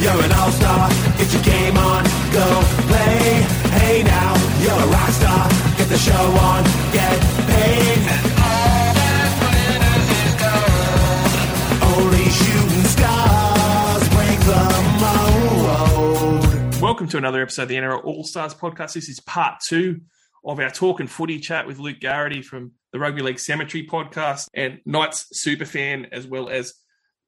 you're 0.00 0.22
an 0.22 0.32
all-star. 0.32 0.88
Get 1.18 1.32
your 1.32 1.42
game 1.42 1.76
on, 1.76 2.04
go 2.32 2.62
play. 2.88 3.42
Hey 3.78 4.02
now, 4.02 4.34
you're 4.60 4.72
a 4.72 4.86
rock 4.88 5.10
star. 5.10 5.48
Get 5.76 5.88
the 5.88 5.98
show 5.98 6.12
on, 6.12 6.64
get 6.92 7.20
paid. 7.46 7.98
And 7.98 8.32
all 8.42 8.94
that 8.94 9.30
glitters 9.40 10.08
is 10.24 10.34
gold. 10.42 12.06
Only 12.06 12.26
shooting 12.30 12.86
stars 12.94 14.08
break 14.14 14.40
the 14.50 14.62
mold. 15.00 16.82
Welcome 16.82 17.08
to 17.08 17.16
another 17.18 17.42
episode 17.42 17.62
of 17.62 17.68
the 17.68 17.76
NRL 17.76 18.04
All 18.04 18.24
Stars 18.24 18.54
podcast. 18.54 18.94
This 18.94 19.08
is 19.08 19.20
part 19.20 19.60
two 19.60 20.00
of 20.44 20.60
our 20.60 20.70
talk 20.70 21.00
and 21.00 21.10
footy 21.10 21.38
chat 21.38 21.66
with 21.66 21.78
Luke 21.78 22.00
Garrity 22.00 22.42
from 22.42 22.72
the 22.92 22.98
Rugby 22.98 23.22
League 23.22 23.38
Cemetery 23.38 23.86
podcast 23.86 24.48
and 24.54 24.80
Knights 24.84 25.26
superfan, 25.34 26.08
as 26.12 26.26
well 26.26 26.48
as 26.50 26.74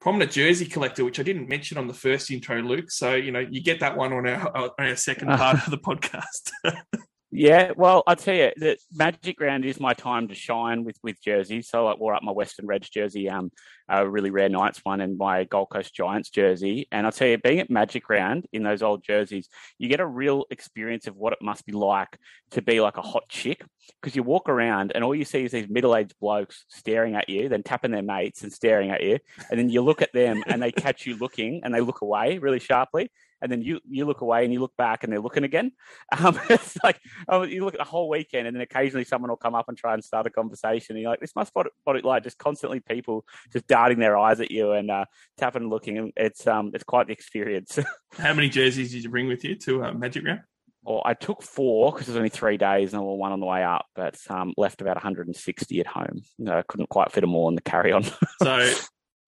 prominent 0.07 0.31
jersey 0.31 0.67
collector, 0.67 1.05
which 1.05 1.19
I 1.19 1.25
didn't 1.25 1.49
mention 1.49 1.79
on 1.79 1.89
the 1.89 1.93
first 1.93 2.31
intro, 2.31 2.63
Luke. 2.63 2.93
So 2.93 3.17
you 3.17 3.33
know 3.33 3.41
you 3.41 3.61
get 3.61 3.81
that 3.81 3.97
one 3.97 4.13
on 4.13 4.29
our 4.29 4.57
on 4.57 4.71
our 4.79 4.95
second 4.95 5.27
part 5.37 5.57
of 5.57 5.69
the 5.73 5.79
podcast. 5.79 6.53
Yeah, 7.39 7.73
well, 7.77 8.03
I'll 8.07 8.17
tell 8.17 8.35
you 8.35 8.51
that 8.57 8.79
Magic 8.95 9.39
Round 9.43 9.67
is 9.67 9.79
my 9.79 9.93
time 9.93 10.29
to 10.29 10.35
shine 10.35 10.85
with 10.85 10.97
with 11.03 11.21
jerseys. 11.23 11.69
So 11.69 11.87
I 11.87 11.95
wore 11.95 12.15
up 12.15 12.23
my 12.23 12.33
Western 12.33 12.67
Reds 12.67 12.89
jersey, 12.89 13.29
um, 13.29 13.53
a 13.91 14.09
really 14.09 14.31
rare 14.31 14.49
Knights 14.49 14.81
one, 14.83 15.03
and 15.03 15.19
my 15.19 15.45
Gold 15.45 15.69
Coast 15.69 15.95
Giants 15.95 16.31
jersey. 16.31 16.89
And 16.91 17.05
I'll 17.05 17.13
tell 17.13 17.29
you, 17.29 17.37
being 17.37 17.61
at 17.61 17.69
Magic 17.69 18.09
Round 18.09 18.47
in 18.55 18.63
those 18.63 18.83
old 18.83 19.05
jerseys, 19.05 19.51
you 19.77 19.91
get 19.91 20.01
a 20.01 20.07
real 20.07 20.47
experience 20.51 21.09
of 21.09 21.17
what 21.17 21.35
it 21.35 21.43
must 21.43 21.67
be 21.67 21.73
like 21.73 22.17
to 22.53 22.63
be 22.63 22.81
like 22.81 22.97
a 22.97 23.03
hot 23.03 23.29
chick 23.29 23.63
because 24.01 24.17
you 24.17 24.23
walk 24.23 24.49
around 24.49 24.93
and 24.95 25.05
all 25.05 25.15
you 25.15 25.27
see 25.27 25.45
is 25.45 25.53
these 25.53 25.69
middle 25.69 25.95
aged 25.95 26.15
blokes 26.19 26.65
staring 26.69 27.17
at 27.17 27.29
you, 27.29 27.51
then 27.51 27.63
tapping 27.63 27.91
their 27.91 28.01
mates 28.01 28.45
and 28.45 28.53
staring 28.53 28.91
at 28.91 29.03
you, 29.03 29.19
and 29.51 29.61
then 29.61 29.69
you 29.69 29.83
look 29.83 30.01
at 30.01 30.15
them 30.15 30.43
and 30.47 30.63
they 30.63 30.73
catch 30.73 31.05
you 31.05 31.19
looking 31.19 31.61
and 31.65 31.75
they 31.75 31.83
look 31.83 32.01
away 32.01 32.39
really 32.39 32.61
sharply 32.61 33.11
and 33.43 33.51
then 33.51 33.63
you 33.63 33.81
you 33.89 34.05
look 34.05 34.21
away 34.21 34.45
and 34.45 34.53
you 34.53 34.61
look 34.61 34.77
back 34.77 35.05
and 35.05 35.13
they're 35.13 35.21
looking 35.21 35.45
again. 35.45 35.73
Um, 36.19 36.39
it's 36.49 36.79
like 36.83 37.01
oh, 37.29 37.43
you 37.43 37.65
look 37.65 37.75
at 37.75 37.79
the 37.79 37.85
whole 37.85 38.09
weekend, 38.09 38.47
and 38.47 38.57
then 38.57 38.63
occasionally 38.63 39.05
someone 39.05 39.31
will 39.31 39.37
come 39.37 39.55
up 39.55 39.69
and 39.69 39.77
try 39.77 39.93
and 39.93 40.03
start 40.03 40.27
a 40.27 40.31
conversation. 40.31 40.97
And 40.97 41.03
you're 41.03 41.11
like, 41.11 41.21
this 41.21 41.37
must 41.37 41.51
what 41.55 41.67
it, 41.67 41.73
what 41.85 41.97
it 41.97 42.05
like, 42.05 42.23
just 42.23 42.39
constantly 42.39 42.81
people 42.81 43.25
just 43.53 43.67
darting 43.67 43.99
their 43.99 44.17
eyes 44.17 44.41
at 44.41 44.51
you 44.51 44.73
and 44.73 44.91
uh, 44.91 45.05
tapping 45.37 45.63
and 45.63 45.71
looking. 45.71 46.13
It's 46.17 46.47
um 46.47 46.71
it's 46.75 46.85
quite 46.85 47.07
the 47.07 47.13
experience. 47.13 47.79
How 48.19 48.35
many 48.35 48.49
jerseys 48.49 48.93
did 48.93 49.05
you 49.05 49.11
bring 49.11 49.29
with 49.29 49.45
you 49.45 49.57
to 49.57 49.85
uh, 49.85 49.93
Magic 49.93 50.25
Round? 50.25 50.41
Well, 50.87 51.03
I 51.05 51.15
took 51.15 51.43
four 51.43 51.91
because 51.91 52.09
it 52.09 52.13
was 52.13 52.17
only 52.17 52.29
three 52.29 52.57
days 52.57 52.93
and 52.93 53.01
I 53.01 53.03
wore 53.03 53.19
one 53.19 53.33
on 53.33 53.41
the 53.41 53.47
way 53.47 53.65
up, 53.65 53.87
but 53.97 54.17
um, 54.31 54.55
left 54.57 54.81
about 54.81 54.95
160 54.95 55.81
at 55.81 55.87
home. 55.87 56.23
I 56.49 56.63
couldn't 56.63 56.89
quite 56.89 57.11
fit 57.11 57.23
them 57.23 57.35
all 57.35 57.49
in 57.49 57.57
the 57.57 57.61
carry 57.63 57.91
on. 57.91 58.05
so, 58.43 58.73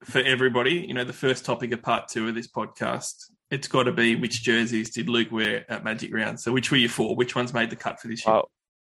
for 0.04 0.20
everybody, 0.20 0.84
you 0.86 0.94
know, 0.94 1.02
the 1.02 1.12
first 1.12 1.44
topic 1.44 1.72
of 1.72 1.82
part 1.82 2.06
two 2.06 2.28
of 2.28 2.36
this 2.36 2.47
podcast 2.47 3.25
it's 3.50 3.68
got 3.68 3.84
to 3.84 3.92
be 3.92 4.14
which 4.14 4.42
jerseys 4.42 4.91
did 4.91 5.08
Luke 5.08 5.32
wear 5.32 5.64
at 5.70 5.84
Magic 5.84 6.12
Round? 6.12 6.38
So 6.41 6.52
which 6.52 6.70
were 6.70 6.77
you 6.77 6.88
for? 6.88 7.16
Which 7.16 7.34
ones 7.34 7.54
made 7.54 7.70
the 7.70 7.77
cut 7.77 8.00
for 8.00 8.08
this 8.08 8.27
year? 8.27 8.36
Uh, 8.36 8.42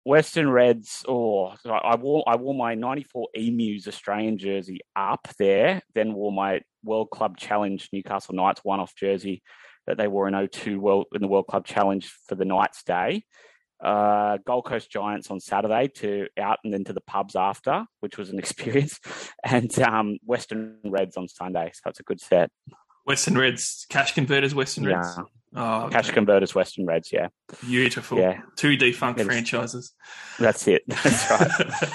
Western 0.05 0.49
Reds, 0.49 1.05
or 1.09 1.55
oh, 1.65 1.71
I 1.71 1.97
wore 1.97 2.23
I 2.29 2.37
wore 2.37 2.55
my 2.55 2.75
'94 2.75 3.29
Emus 3.34 3.89
Australian 3.89 4.39
jersey 4.39 4.81
up 4.95 5.27
there, 5.39 5.83
then 5.95 6.15
wore 6.15 6.33
my 6.33 6.61
World 6.84 7.11
Club 7.11 7.37
Challenge 7.37 7.89
Newcastle 7.93 8.34
Knights 8.34 8.61
one-off 8.62 8.95
jersey 8.95 9.43
that 9.87 9.97
they 9.97 10.09
wore 10.09 10.29
in 10.29 10.49
02 10.49 10.81
World 10.81 11.07
in 11.12 11.23
the 11.23 11.29
World 11.29 11.49
Club 11.49 11.67
Challenge 11.67 12.09
for 12.29 12.37
the 12.37 12.45
Knights 12.45 12.84
Day. 12.84 13.25
Uh, 13.83 14.39
Gold 14.47 14.65
Coast 14.65 14.91
Giants 14.91 15.31
on 15.31 15.39
Saturday 15.39 15.89
to 15.97 16.29
out 16.39 16.61
and 16.65 16.73
then 16.73 16.84
to 16.84 16.93
the 16.93 17.01
pubs 17.03 17.37
after, 17.37 17.84
which 18.01 18.17
was 18.17 18.31
an 18.31 18.39
experience, 18.45 19.01
and 19.45 19.77
um, 19.81 20.19
Western 20.25 20.79
Reds 20.84 21.17
on 21.17 21.29
Sunday. 21.29 21.73
So 21.75 21.91
it's 21.91 22.01
a 22.01 22.05
good 22.05 22.21
set. 22.21 22.51
Western 23.07 23.39
Reds, 23.39 23.87
cash 23.89 24.12
converters, 24.15 24.55
Western 24.55 24.85
Reds. 24.85 25.15
Yeah. 25.17 25.25
Oh, 25.55 25.83
okay. 25.85 25.97
Cash 25.97 26.11
converters, 26.11 26.55
Western 26.55 26.87
Reds. 26.87 27.12
Yeah. 27.12 27.29
Beautiful. 27.62 28.19
Yeah. 28.19 28.41
Two 28.57 28.77
defunct 28.77 29.21
franchises. 29.21 29.93
That's 30.39 30.67
it. 30.67 30.83
That's 30.89 31.31
right. 31.31 31.91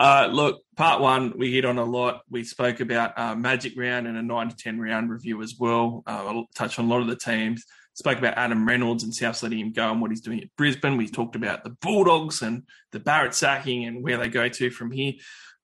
uh, 0.00 0.28
look, 0.32 0.62
part 0.74 1.00
one, 1.00 1.34
we 1.36 1.52
hit 1.52 1.66
on 1.66 1.78
a 1.78 1.84
lot. 1.84 2.22
We 2.30 2.44
spoke 2.44 2.80
about 2.80 3.16
uh, 3.18 3.36
Magic 3.36 3.74
Round 3.76 4.06
and 4.06 4.16
a 4.16 4.22
nine 4.22 4.48
to 4.48 4.56
ten 4.56 4.80
round 4.80 5.10
review 5.10 5.42
as 5.42 5.56
well. 5.60 6.02
Uh, 6.06 6.24
I'll 6.26 6.48
touch 6.54 6.78
on 6.78 6.86
a 6.86 6.88
lot 6.88 7.02
of 7.02 7.06
the 7.06 7.16
teams. 7.16 7.64
Spoke 7.92 8.18
about 8.18 8.38
Adam 8.38 8.66
Reynolds 8.66 9.04
and 9.04 9.14
South's 9.14 9.42
letting 9.42 9.58
him 9.58 9.72
go 9.72 9.90
and 9.90 10.00
what 10.00 10.10
he's 10.10 10.20
doing 10.20 10.40
at 10.40 10.56
Brisbane. 10.56 10.96
We 10.96 11.08
talked 11.08 11.36
about 11.36 11.64
the 11.64 11.70
Bulldogs 11.70 12.42
and 12.42 12.62
the 12.92 13.00
Barrett 13.00 13.34
sacking 13.34 13.84
and 13.84 14.02
where 14.02 14.16
they 14.16 14.28
go 14.28 14.48
to 14.48 14.70
from 14.70 14.92
here. 14.92 15.14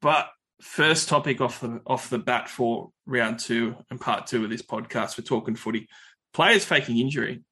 But 0.03 0.28
first 0.65 1.11
topic 1.11 1.43
off 1.43 1.61
the 1.61 1.81
off 1.87 2.09
the 2.09 2.19
bat 2.19 2.49
for 2.49 2.91
round 3.05 3.39
two 3.39 3.77
and 3.91 4.01
part 4.01 4.27
two 4.27 4.43
of 4.43 4.51
this 4.51 4.63
podcast. 4.63 5.19
We're 5.19 5.25
talking 5.25 5.55
footy. 5.55 5.89
Players 6.33 6.65
faking 6.65 6.99
injury. 6.99 7.45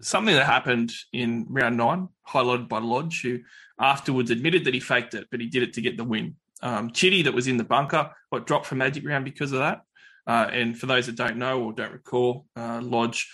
Something 0.00 0.34
that 0.34 0.46
happened 0.46 0.90
in 1.12 1.46
round 1.50 1.76
nine, 1.76 2.08
highlighted 2.26 2.68
by 2.68 2.78
Lodge, 2.78 3.22
who 3.22 3.40
afterwards 3.78 4.30
admitted 4.30 4.64
that 4.64 4.74
he 4.74 4.80
faked 4.80 5.14
it, 5.14 5.28
but 5.30 5.40
he 5.40 5.46
did 5.46 5.62
it 5.62 5.74
to 5.74 5.82
get 5.82 5.96
the 5.96 6.04
win. 6.04 6.36
Um, 6.62 6.90
Chitty, 6.90 7.22
that 7.22 7.34
was 7.34 7.46
in 7.46 7.58
the 7.58 7.64
bunker, 7.64 8.10
got 8.32 8.46
dropped 8.46 8.66
for 8.66 8.74
Magic 8.74 9.06
Round 9.06 9.24
because 9.24 9.52
of 9.52 9.60
that. 9.60 9.82
Uh, 10.26 10.48
and 10.50 10.76
for 10.76 10.86
those 10.86 11.06
that 11.06 11.16
don't 11.16 11.36
know 11.36 11.62
or 11.62 11.72
don't 11.72 11.92
recall, 11.92 12.46
uh, 12.56 12.80
Lodge 12.82 13.30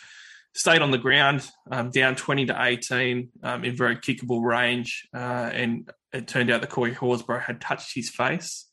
stayed 0.53 0.83
on 0.83 0.91
the 0.91 0.99
ground, 0.99 1.49
um, 1.71 1.91
down 1.91 2.15
20 2.15 2.47
to 2.47 2.63
18 2.63 3.31
um, 3.43 3.65
in 3.65 3.75
very 3.75 3.97
kickable 3.97 4.43
range. 4.43 5.09
Uh, 5.15 5.51
and 5.53 5.89
it 6.13 6.29
turned 6.29 6.51
out 6.51 6.61
that 6.61 6.71
Corey 6.71 6.95
Horsburgh 6.95 7.43
had 7.43 7.61
touched 7.61 7.95
his 7.95 8.11
face 8.11 8.67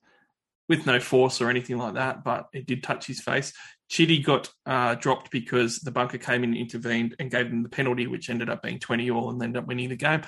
with 0.71 0.85
no 0.85 1.01
force 1.01 1.41
or 1.41 1.49
anything 1.49 1.77
like 1.77 1.95
that, 1.95 2.23
but 2.23 2.47
it 2.53 2.65
did 2.65 2.81
touch 2.81 3.05
his 3.05 3.19
face. 3.19 3.51
Chitty 3.89 4.19
got 4.19 4.49
uh, 4.65 4.95
dropped 4.95 5.29
because 5.31 5.79
the 5.79 5.91
bunker 5.91 6.17
came 6.17 6.45
in 6.45 6.55
intervened 6.55 7.13
and 7.19 7.29
gave 7.29 7.49
them 7.49 7.61
the 7.61 7.67
penalty, 7.67 8.07
which 8.07 8.29
ended 8.29 8.49
up 8.49 8.63
being 8.63 8.79
20 8.79 9.11
all 9.11 9.29
and 9.29 9.43
ended 9.43 9.61
up 9.61 9.67
winning 9.67 9.89
the 9.89 9.97
game. 9.97 10.21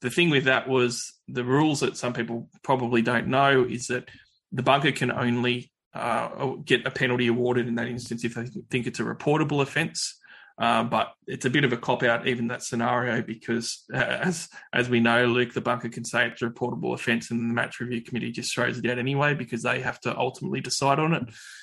The 0.00 0.08
thing 0.08 0.30
with 0.30 0.44
that 0.44 0.68
was 0.68 1.12
the 1.26 1.42
rules 1.42 1.80
that 1.80 1.96
some 1.96 2.12
people 2.12 2.48
probably 2.62 3.02
don't 3.02 3.26
know 3.26 3.64
is 3.68 3.88
that 3.88 4.08
the 4.52 4.62
bunker 4.62 4.92
can 4.92 5.10
only 5.10 5.72
uh, 5.92 6.54
get 6.64 6.86
a 6.86 6.90
penalty 6.92 7.26
awarded 7.26 7.66
in 7.66 7.74
that 7.74 7.88
instance 7.88 8.24
if 8.24 8.36
they 8.36 8.46
think 8.70 8.86
it's 8.86 9.00
a 9.00 9.02
reportable 9.02 9.60
offence. 9.60 10.19
Uh, 10.60 10.84
but 10.84 11.14
it's 11.26 11.46
a 11.46 11.50
bit 11.50 11.64
of 11.64 11.72
a 11.72 11.76
cop 11.76 12.02
out, 12.02 12.28
even 12.28 12.48
that 12.48 12.62
scenario, 12.62 13.22
because 13.22 13.82
uh, 13.94 13.96
as 13.96 14.46
as 14.74 14.90
we 14.90 15.00
know, 15.00 15.24
Luke, 15.24 15.54
the 15.54 15.62
bunker 15.62 15.88
can 15.88 16.04
say 16.04 16.26
it's 16.26 16.42
a 16.42 16.50
reportable 16.50 16.92
offence, 16.92 17.30
and 17.30 17.40
the 17.40 17.54
match 17.54 17.80
review 17.80 18.02
committee 18.02 18.30
just 18.30 18.54
throws 18.54 18.76
it 18.76 18.84
out 18.84 18.98
anyway 18.98 19.32
because 19.32 19.62
they 19.62 19.80
have 19.80 19.98
to 20.00 20.16
ultimately 20.16 20.60
decide 20.60 20.98
on 20.98 21.14
it. 21.14 21.22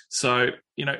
So 0.09 0.50
you 0.75 0.85
know, 0.85 0.96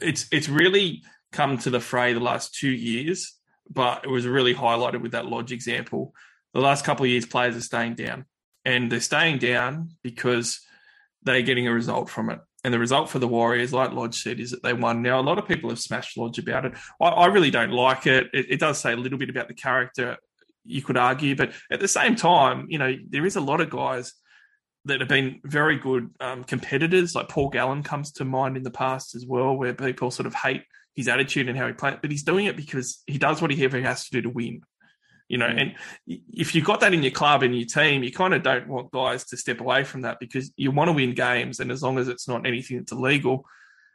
it's 0.00 0.26
it's 0.32 0.48
really 0.48 1.02
come 1.30 1.58
to 1.58 1.68
the 1.68 1.78
fray 1.78 2.14
the 2.14 2.20
last 2.20 2.54
two 2.54 2.70
years, 2.70 3.34
but 3.68 4.04
it 4.04 4.08
was 4.08 4.26
really 4.26 4.54
highlighted 4.54 5.02
with 5.02 5.12
that 5.12 5.26
Lodge 5.26 5.52
example. 5.52 6.14
The 6.54 6.60
last 6.60 6.86
couple 6.86 7.04
of 7.04 7.10
years, 7.10 7.26
players 7.26 7.54
are 7.54 7.60
staying 7.60 7.96
down, 7.96 8.24
and 8.64 8.90
they're 8.90 9.00
staying 9.00 9.40
down 9.40 9.90
because 10.02 10.60
they're 11.22 11.42
getting 11.42 11.68
a 11.68 11.72
result 11.72 12.08
from 12.08 12.30
it. 12.30 12.38
And 12.66 12.74
the 12.74 12.80
result 12.80 13.08
for 13.08 13.20
the 13.20 13.28
Warriors, 13.28 13.72
like 13.72 13.92
Lodge 13.92 14.16
said, 14.16 14.40
is 14.40 14.50
that 14.50 14.64
they 14.64 14.72
won. 14.72 15.00
Now, 15.00 15.20
a 15.20 15.22
lot 15.22 15.38
of 15.38 15.46
people 15.46 15.70
have 15.70 15.78
smashed 15.78 16.18
Lodge 16.18 16.40
about 16.40 16.64
it. 16.64 16.72
I, 17.00 17.06
I 17.06 17.26
really 17.26 17.52
don't 17.52 17.70
like 17.70 18.08
it. 18.08 18.26
it. 18.32 18.46
It 18.50 18.58
does 18.58 18.78
say 18.78 18.92
a 18.92 18.96
little 18.96 19.18
bit 19.18 19.30
about 19.30 19.46
the 19.46 19.54
character, 19.54 20.16
you 20.64 20.82
could 20.82 20.96
argue. 20.96 21.36
But 21.36 21.52
at 21.70 21.78
the 21.78 21.86
same 21.86 22.16
time, 22.16 22.66
you 22.68 22.78
know, 22.78 22.96
there 23.08 23.24
is 23.24 23.36
a 23.36 23.40
lot 23.40 23.60
of 23.60 23.70
guys 23.70 24.14
that 24.84 24.98
have 24.98 25.08
been 25.08 25.40
very 25.44 25.78
good 25.78 26.10
um, 26.18 26.42
competitors. 26.42 27.14
Like 27.14 27.28
Paul 27.28 27.50
Gallen 27.50 27.84
comes 27.84 28.10
to 28.14 28.24
mind 28.24 28.56
in 28.56 28.64
the 28.64 28.72
past 28.72 29.14
as 29.14 29.24
well, 29.24 29.54
where 29.54 29.72
people 29.72 30.10
sort 30.10 30.26
of 30.26 30.34
hate 30.34 30.64
his 30.96 31.06
attitude 31.06 31.48
and 31.48 31.56
how 31.56 31.68
he 31.68 31.72
plays, 31.72 31.98
but 32.02 32.10
he's 32.10 32.24
doing 32.24 32.46
it 32.46 32.56
because 32.56 33.00
he 33.06 33.16
does 33.16 33.40
what 33.40 33.52
he 33.52 33.64
ever 33.64 33.80
has 33.80 34.06
to 34.06 34.10
do 34.10 34.22
to 34.22 34.30
win 34.30 34.62
you 35.28 35.38
know, 35.38 35.46
and 35.46 35.74
if 36.06 36.54
you've 36.54 36.64
got 36.64 36.80
that 36.80 36.94
in 36.94 37.02
your 37.02 37.12
club 37.12 37.42
and 37.42 37.56
your 37.56 37.66
team, 37.66 38.04
you 38.04 38.12
kind 38.12 38.32
of 38.32 38.42
don't 38.42 38.68
want 38.68 38.92
guys 38.92 39.24
to 39.26 39.36
step 39.36 39.60
away 39.60 39.82
from 39.82 40.02
that 40.02 40.20
because 40.20 40.52
you 40.56 40.70
want 40.70 40.88
to 40.88 40.92
win 40.92 41.14
games, 41.14 41.58
and 41.58 41.72
as 41.72 41.82
long 41.82 41.98
as 41.98 42.08
it's 42.08 42.28
not 42.28 42.46
anything 42.46 42.78
that's 42.78 42.92
illegal, 42.92 43.44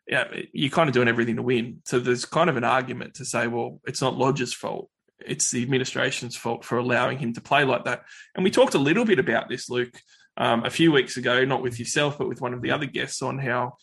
yeah, 0.07 0.25
you're 0.51 0.69
kind 0.69 0.89
of 0.89 0.93
doing 0.93 1.07
everything 1.07 1.37
to 1.37 1.41
win. 1.41 1.81
So 1.85 1.99
there's 1.99 2.25
kind 2.25 2.49
of 2.49 2.57
an 2.57 2.63
argument 2.63 3.15
to 3.15 3.25
say, 3.25 3.47
well, 3.47 3.79
it's 3.85 4.01
not 4.01 4.17
Lodge's 4.17 4.53
fault; 4.53 4.89
it's 5.25 5.51
the 5.51 5.61
administration's 5.61 6.35
fault 6.35 6.65
for 6.65 6.77
allowing 6.77 7.17
him 7.17 7.33
to 7.33 7.41
play 7.41 7.63
like 7.63 7.85
that. 7.85 8.03
And 8.35 8.43
we 8.43 8.51
talked 8.51 8.73
a 8.73 8.79
little 8.79 9.05
bit 9.05 9.19
about 9.19 9.47
this, 9.47 9.69
Luke, 9.69 10.01
um, 10.35 10.65
a 10.65 10.69
few 10.69 10.91
weeks 10.91 11.15
ago, 11.15 11.45
not 11.45 11.61
with 11.61 11.79
yourself, 11.79 12.17
but 12.17 12.27
with 12.27 12.41
one 12.41 12.53
of 12.53 12.61
the 12.61 12.71
other 12.71 12.87
guests, 12.87 13.21
on 13.21 13.37
how 13.37 13.77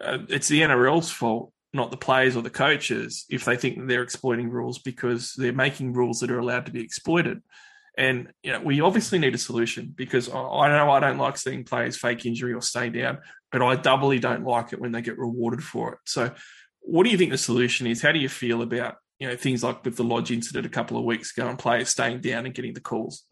uh, 0.00 0.18
it's 0.28 0.48
the 0.48 0.62
NRL's 0.62 1.10
fault 1.10 1.52
not 1.72 1.90
the 1.90 1.96
players 1.96 2.36
or 2.36 2.42
the 2.42 2.50
coaches 2.50 3.24
if 3.30 3.44
they 3.44 3.56
think 3.56 3.86
they're 3.86 4.02
exploiting 4.02 4.50
rules 4.50 4.78
because 4.78 5.32
they're 5.36 5.52
making 5.52 5.92
rules 5.92 6.20
that 6.20 6.30
are 6.30 6.38
allowed 6.38 6.66
to 6.66 6.72
be 6.72 6.82
exploited. 6.82 7.42
And 7.96 8.32
you 8.42 8.52
know, 8.52 8.60
we 8.60 8.80
obviously 8.80 9.18
need 9.18 9.34
a 9.34 9.38
solution 9.38 9.92
because 9.94 10.28
I 10.28 10.68
know 10.68 10.90
I 10.90 11.00
don't 11.00 11.18
like 11.18 11.36
seeing 11.36 11.64
players 11.64 11.96
fake 11.96 12.24
injury 12.24 12.52
or 12.52 12.62
stay 12.62 12.88
down, 12.88 13.18
but 13.50 13.62
I 13.62 13.76
doubly 13.76 14.18
don't 14.18 14.44
like 14.44 14.72
it 14.72 14.80
when 14.80 14.92
they 14.92 15.02
get 15.02 15.18
rewarded 15.18 15.62
for 15.62 15.92
it. 15.94 15.98
So, 16.06 16.30
what 16.80 17.04
do 17.04 17.10
you 17.10 17.18
think 17.18 17.30
the 17.30 17.38
solution 17.38 17.86
is? 17.86 18.02
How 18.02 18.12
do 18.12 18.18
you 18.18 18.28
feel 18.28 18.62
about 18.62 18.96
you 19.18 19.28
know 19.28 19.36
things 19.36 19.62
like 19.62 19.84
with 19.84 19.96
the 19.96 20.04
lodge 20.04 20.30
incident 20.30 20.66
a 20.66 20.70
couple 20.70 20.96
of 20.96 21.04
weeks 21.04 21.36
ago 21.36 21.48
and 21.48 21.58
players 21.58 21.90
staying 21.90 22.22
down 22.22 22.46
and 22.46 22.54
getting 22.54 22.72
the 22.72 22.80
calls? 22.80 23.24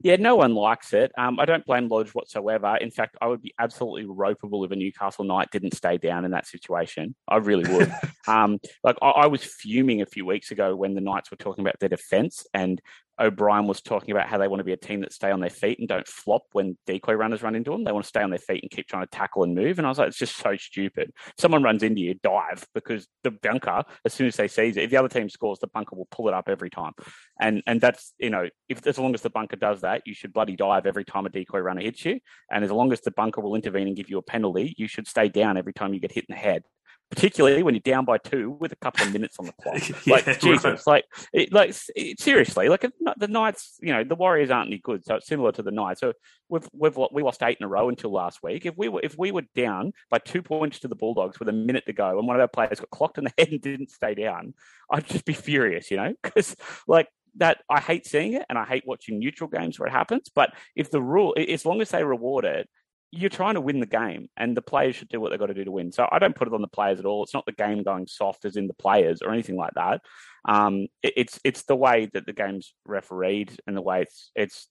Yeah, 0.00 0.16
no 0.16 0.36
one 0.36 0.54
likes 0.54 0.92
it. 0.92 1.12
Um, 1.18 1.38
I 1.40 1.44
don't 1.44 1.64
blame 1.64 1.88
Lodge 1.88 2.10
whatsoever. 2.10 2.76
In 2.80 2.90
fact, 2.90 3.16
I 3.20 3.26
would 3.26 3.42
be 3.42 3.54
absolutely 3.58 4.04
ropeable 4.04 4.64
if 4.64 4.70
a 4.70 4.76
Newcastle 4.76 5.24
Knight 5.24 5.48
didn't 5.50 5.74
stay 5.74 5.98
down 5.98 6.24
in 6.24 6.30
that 6.32 6.46
situation. 6.46 7.14
I 7.28 7.36
really 7.36 7.70
would. 7.72 7.92
Um, 8.26 8.58
like 8.84 8.96
I, 9.00 9.08
I 9.08 9.26
was 9.26 9.42
fuming 9.42 10.02
a 10.02 10.06
few 10.06 10.26
weeks 10.26 10.50
ago 10.50 10.76
when 10.76 10.94
the 10.94 11.00
Knights 11.00 11.30
were 11.30 11.38
talking 11.38 11.64
about 11.64 11.80
their 11.80 11.88
defence 11.88 12.46
and 12.52 12.78
O'Brien 13.20 13.66
was 13.66 13.80
talking 13.80 14.12
about 14.12 14.28
how 14.28 14.38
they 14.38 14.48
want 14.48 14.60
to 14.60 14.64
be 14.64 14.72
a 14.72 14.76
team 14.76 15.00
that 15.00 15.12
stay 15.12 15.30
on 15.30 15.40
their 15.40 15.50
feet 15.50 15.78
and 15.78 15.88
don't 15.88 16.06
flop 16.06 16.42
when 16.52 16.76
decoy 16.86 17.14
runners 17.14 17.42
run 17.42 17.54
into 17.54 17.70
them. 17.70 17.84
They 17.84 17.92
want 17.92 18.04
to 18.04 18.08
stay 18.08 18.22
on 18.22 18.30
their 18.30 18.38
feet 18.38 18.62
and 18.62 18.70
keep 18.70 18.86
trying 18.86 19.04
to 19.04 19.10
tackle 19.10 19.42
and 19.42 19.54
move. 19.54 19.78
And 19.78 19.86
I 19.86 19.90
was 19.90 19.98
like, 19.98 20.08
it's 20.08 20.18
just 20.18 20.36
so 20.36 20.56
stupid. 20.56 21.12
Someone 21.36 21.62
runs 21.62 21.82
into 21.82 22.00
you, 22.00 22.14
dive 22.22 22.66
because 22.74 23.06
the 23.24 23.30
bunker, 23.30 23.84
as 24.04 24.14
soon 24.14 24.26
as 24.26 24.36
they 24.36 24.48
seize 24.48 24.76
it, 24.76 24.84
if 24.84 24.90
the 24.90 24.96
other 24.96 25.08
team 25.08 25.28
scores, 25.28 25.58
the 25.58 25.66
bunker 25.66 25.96
will 25.96 26.08
pull 26.10 26.28
it 26.28 26.34
up 26.34 26.48
every 26.48 26.70
time. 26.70 26.92
And 27.40 27.62
and 27.66 27.80
that's 27.80 28.14
you 28.18 28.30
know, 28.30 28.48
if 28.68 28.86
as 28.86 28.98
long 28.98 29.14
as 29.14 29.22
the 29.22 29.30
bunker 29.30 29.56
does 29.56 29.80
that, 29.82 30.02
you 30.06 30.14
should 30.14 30.32
bloody 30.32 30.56
dive 30.56 30.86
every 30.86 31.04
time 31.04 31.26
a 31.26 31.30
decoy 31.30 31.60
runner 31.60 31.80
hits 31.80 32.04
you. 32.04 32.20
And 32.50 32.64
as 32.64 32.70
long 32.70 32.92
as 32.92 33.00
the 33.00 33.10
bunker 33.10 33.40
will 33.40 33.54
intervene 33.54 33.88
and 33.88 33.96
give 33.96 34.10
you 34.10 34.18
a 34.18 34.22
penalty, 34.22 34.74
you 34.78 34.88
should 34.88 35.06
stay 35.06 35.28
down 35.28 35.56
every 35.56 35.72
time 35.72 35.94
you 35.94 36.00
get 36.00 36.12
hit 36.12 36.26
in 36.28 36.34
the 36.34 36.40
head 36.40 36.62
particularly 37.10 37.62
when 37.62 37.74
you're 37.74 37.80
down 37.80 38.04
by 38.04 38.18
two 38.18 38.50
with 38.50 38.72
a 38.72 38.76
couple 38.76 39.06
of 39.06 39.12
minutes 39.12 39.36
on 39.38 39.46
the 39.46 39.52
clock. 39.62 39.88
yeah, 40.06 40.14
like 40.14 40.40
Jesus, 40.40 40.64
right. 40.64 40.86
like 40.86 41.04
it, 41.32 41.52
like 41.52 41.74
it, 41.96 42.20
seriously, 42.20 42.68
like 42.68 42.84
the 43.16 43.28
Knights, 43.28 43.78
you 43.80 43.92
know, 43.92 44.04
the 44.04 44.14
Warriors 44.14 44.50
aren't 44.50 44.68
any 44.68 44.78
good, 44.78 45.04
so 45.04 45.16
it's 45.16 45.26
similar 45.26 45.52
to 45.52 45.62
the 45.62 45.70
Knights. 45.70 46.00
So 46.00 46.12
we've 46.48 46.68
we've 46.72 46.96
we 47.12 47.22
lost 47.22 47.42
eight 47.42 47.58
in 47.60 47.64
a 47.64 47.68
row 47.68 47.88
until 47.88 48.12
last 48.12 48.42
week. 48.42 48.66
If 48.66 48.76
we 48.76 48.88
were 48.88 49.00
if 49.02 49.16
we 49.16 49.32
were 49.32 49.44
down 49.54 49.92
by 50.10 50.18
two 50.18 50.42
points 50.42 50.80
to 50.80 50.88
the 50.88 50.96
Bulldogs 50.96 51.38
with 51.38 51.48
a 51.48 51.52
minute 51.52 51.86
to 51.86 51.92
go, 51.92 52.18
and 52.18 52.26
one 52.26 52.36
of 52.36 52.40
our 52.40 52.48
players 52.48 52.80
got 52.80 52.90
clocked 52.90 53.18
in 53.18 53.24
the 53.24 53.32
head 53.38 53.48
and 53.48 53.60
didn't 53.60 53.90
stay 53.90 54.14
down, 54.14 54.54
I'd 54.90 55.06
just 55.06 55.24
be 55.24 55.34
furious, 55.34 55.90
you 55.90 55.96
know, 55.96 56.14
because 56.22 56.56
like 56.86 57.08
that 57.36 57.58
I 57.70 57.80
hate 57.80 58.06
seeing 58.06 58.34
it 58.34 58.44
and 58.48 58.58
I 58.58 58.64
hate 58.64 58.84
watching 58.86 59.18
neutral 59.18 59.48
games 59.48 59.78
where 59.78 59.86
it 59.86 59.92
happens. 59.92 60.30
But 60.34 60.50
if 60.76 60.90
the 60.90 61.02
rule, 61.02 61.34
as 61.36 61.64
long 61.64 61.80
as 61.80 61.90
they 61.90 62.04
reward 62.04 62.44
it, 62.44 62.68
you're 63.10 63.30
trying 63.30 63.54
to 63.54 63.60
win 63.60 63.80
the 63.80 63.86
game, 63.86 64.28
and 64.36 64.56
the 64.56 64.62
players 64.62 64.96
should 64.96 65.08
do 65.08 65.20
what 65.20 65.30
they've 65.30 65.38
got 65.38 65.46
to 65.46 65.54
do 65.54 65.64
to 65.64 65.70
win. 65.70 65.92
So 65.92 66.06
I 66.10 66.18
don't 66.18 66.34
put 66.34 66.48
it 66.48 66.54
on 66.54 66.60
the 66.60 66.68
players 66.68 66.98
at 66.98 67.06
all. 67.06 67.22
It's 67.22 67.34
not 67.34 67.46
the 67.46 67.52
game 67.52 67.82
going 67.82 68.06
soft 68.06 68.44
as 68.44 68.56
in 68.56 68.66
the 68.66 68.74
players 68.74 69.22
or 69.22 69.32
anything 69.32 69.56
like 69.56 69.72
that. 69.74 70.00
Um, 70.46 70.88
it, 71.02 71.14
it's 71.16 71.40
it's 71.44 71.62
the 71.64 71.76
way 71.76 72.10
that 72.12 72.26
the 72.26 72.32
game's 72.32 72.74
refereed 72.84 73.58
and 73.66 73.76
the 73.76 73.82
way 73.82 74.02
it's 74.02 74.30
it's 74.34 74.68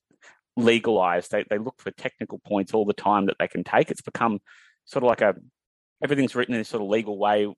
legalized. 0.56 1.30
They 1.30 1.44
they 1.50 1.58
look 1.58 1.80
for 1.80 1.90
technical 1.90 2.38
points 2.38 2.74
all 2.74 2.84
the 2.84 2.92
time 2.92 3.26
that 3.26 3.36
they 3.38 3.48
can 3.48 3.64
take. 3.64 3.90
It's 3.90 4.02
become 4.02 4.38
sort 4.84 5.02
of 5.02 5.08
like 5.08 5.20
a 5.20 5.34
everything's 6.02 6.36
written 6.36 6.54
in 6.54 6.60
this 6.60 6.68
sort 6.68 6.82
of 6.82 6.88
legal 6.88 7.18
way 7.18 7.52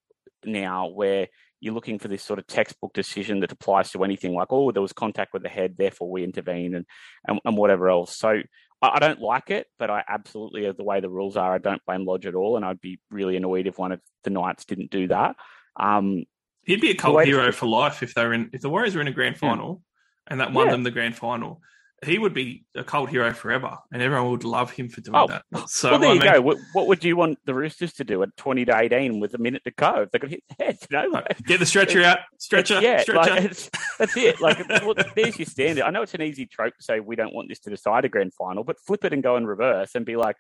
now, 0.44 0.88
where 0.88 1.29
you're 1.61 1.75
looking 1.75 1.99
for 1.99 2.09
this 2.09 2.23
sort 2.23 2.38
of 2.38 2.47
textbook 2.47 2.94
decision 2.94 3.41
that 3.41 3.53
applies 3.53 3.91
to 3.91 4.03
anything 4.03 4.35
like, 4.35 4.49
oh, 4.50 4.73
there 4.73 4.81
was 4.81 4.94
contact 4.94 5.35
with 5.35 5.43
the 5.43 5.49
head, 5.50 5.75
therefore 5.77 6.11
we 6.11 6.25
intervene, 6.25 6.75
and 6.75 6.87
and, 7.27 7.38
and 7.44 7.56
whatever 7.56 7.91
else. 7.91 8.17
So 8.17 8.41
I, 8.82 8.99
don't 8.99 9.21
like 9.21 9.50
it, 9.50 9.67
but 9.79 9.91
I 9.91 10.03
absolutely, 10.09 10.71
the 10.73 10.85
way 10.85 11.00
the 11.00 11.11
rules 11.11 11.37
are, 11.37 11.55
I 11.55 11.59
don't 11.59 11.85
blame 11.85 12.05
Lodge 12.05 12.27
at 12.27 12.35
all, 12.35 12.56
and 12.56 12.65
I'd 12.65 12.81
be 12.81 12.99
really 13.11 13.37
annoyed 13.37 13.67
if 13.67 13.79
one 13.79 13.93
of 13.93 14.00
the 14.25 14.31
Knights 14.31 14.65
didn't 14.65 14.91
do 14.91 15.09
that. 15.09 15.37
Um, 15.77 16.25
He'd 16.65 16.81
be 16.81 16.91
a 16.91 16.94
cult 16.94 17.25
hero 17.25 17.53
for 17.53 17.67
life 17.67 18.03
if 18.03 18.15
they 18.15 18.25
were 18.25 18.35
in. 18.35 18.50
If 18.53 18.61
the 18.61 18.71
Warriors 18.71 18.94
were 18.94 19.00
in 19.00 19.09
a 19.09 19.12
grand 19.12 19.38
final, 19.38 19.82
yeah. 20.27 20.32
and 20.32 20.41
that 20.41 20.53
won 20.53 20.67
yeah. 20.67 20.73
them 20.73 20.82
the 20.82 20.91
grand 20.91 21.17
final 21.17 21.61
he 22.05 22.19
would 22.19 22.32
be 22.32 22.64
a 22.75 22.82
cult 22.82 23.11
hero 23.11 23.32
forever, 23.32 23.76
and 23.93 24.00
everyone 24.00 24.31
would 24.31 24.44
love 24.44 24.70
him 24.70 24.88
for 24.88 25.02
doing 25.02 25.17
oh, 25.17 25.26
that. 25.26 25.69
So, 25.69 25.91
well, 25.91 26.00
there 26.00 26.11
I 26.11 26.12
you 26.14 26.20
mean, 26.20 26.32
go. 26.32 26.41
What, 26.41 26.58
what, 26.73 26.87
would 26.87 27.05
you 27.05 27.14
want 27.14 27.38
the 27.44 27.52
Roosters 27.52 27.93
to 27.94 28.05
do 28.05 28.23
at 28.23 28.35
twenty 28.37 28.64
to 28.64 28.76
eighteen 28.76 29.20
with 29.20 29.35
a 29.35 29.38
minute 29.38 29.62
to 29.64 29.70
go? 29.70 30.02
If 30.02 30.11
they 30.11 30.19
could 30.19 30.31
hit 30.31 30.43
the 30.58 30.64
head, 30.64 30.79
you 30.91 31.12
know, 31.12 31.23
get 31.44 31.61
the 31.61 31.67
stretcher 31.67 32.02
out, 32.02 32.20
stretcher, 32.38 32.81
yeah, 32.81 33.02
stretcher. 33.02 33.35
Like, 33.41 33.70
that's 33.99 34.17
it. 34.17 34.41
Like, 34.41 34.67
well, 34.69 34.94
there's 35.14 35.38
your 35.38 35.47
standard. 35.47 35.85
I 35.85 35.91
know 35.91 36.02
it's 36.02 36.14
an 36.14 36.23
easy 36.23 36.47
trope 36.47 36.75
to 36.76 36.82
say 36.82 37.00
we 37.00 37.17
don't 37.17 37.35
want 37.35 37.49
this 37.50 37.58
to 37.61 37.70
decide 37.70 38.06
a 38.06 38.08
grand 38.08 38.32
final, 38.32 38.64
but 38.64 38.79
flip 38.79 39.05
it 39.05 39.12
and 39.12 39.23
go 39.23 39.37
in 39.37 39.46
reverse 39.46 39.94
and 39.94 40.06
be 40.06 40.17
like, 40.17 40.37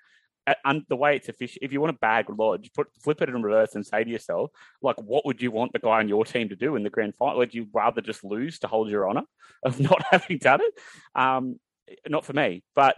and 0.64 0.84
the 0.88 0.96
way 0.96 1.16
it's 1.16 1.28
efficient, 1.28 1.62
if 1.62 1.72
you 1.72 1.80
want 1.80 1.92
to 1.92 1.98
bag 1.98 2.26
Lodge, 2.28 2.70
put 2.74 2.88
flip 3.02 3.22
it 3.22 3.28
in 3.28 3.42
reverse 3.42 3.74
and 3.74 3.86
say 3.86 4.04
to 4.04 4.10
yourself, 4.10 4.50
like, 4.82 5.00
what 5.00 5.26
would 5.26 5.42
you 5.42 5.50
want 5.50 5.72
the 5.72 5.78
guy 5.78 5.98
on 5.98 6.08
your 6.08 6.24
team 6.24 6.48
to 6.48 6.56
do 6.56 6.76
in 6.76 6.82
the 6.82 6.90
grand 6.90 7.14
final? 7.16 7.38
Would 7.38 7.54
you 7.54 7.68
rather 7.72 8.00
just 8.00 8.24
lose 8.24 8.58
to 8.60 8.66
hold 8.66 8.90
your 8.90 9.08
honour 9.08 9.22
of 9.62 9.78
not 9.80 10.02
having 10.10 10.38
done 10.38 10.60
it? 10.62 10.74
Um, 11.14 11.60
not 12.08 12.24
for 12.24 12.32
me. 12.32 12.62
But 12.74 12.96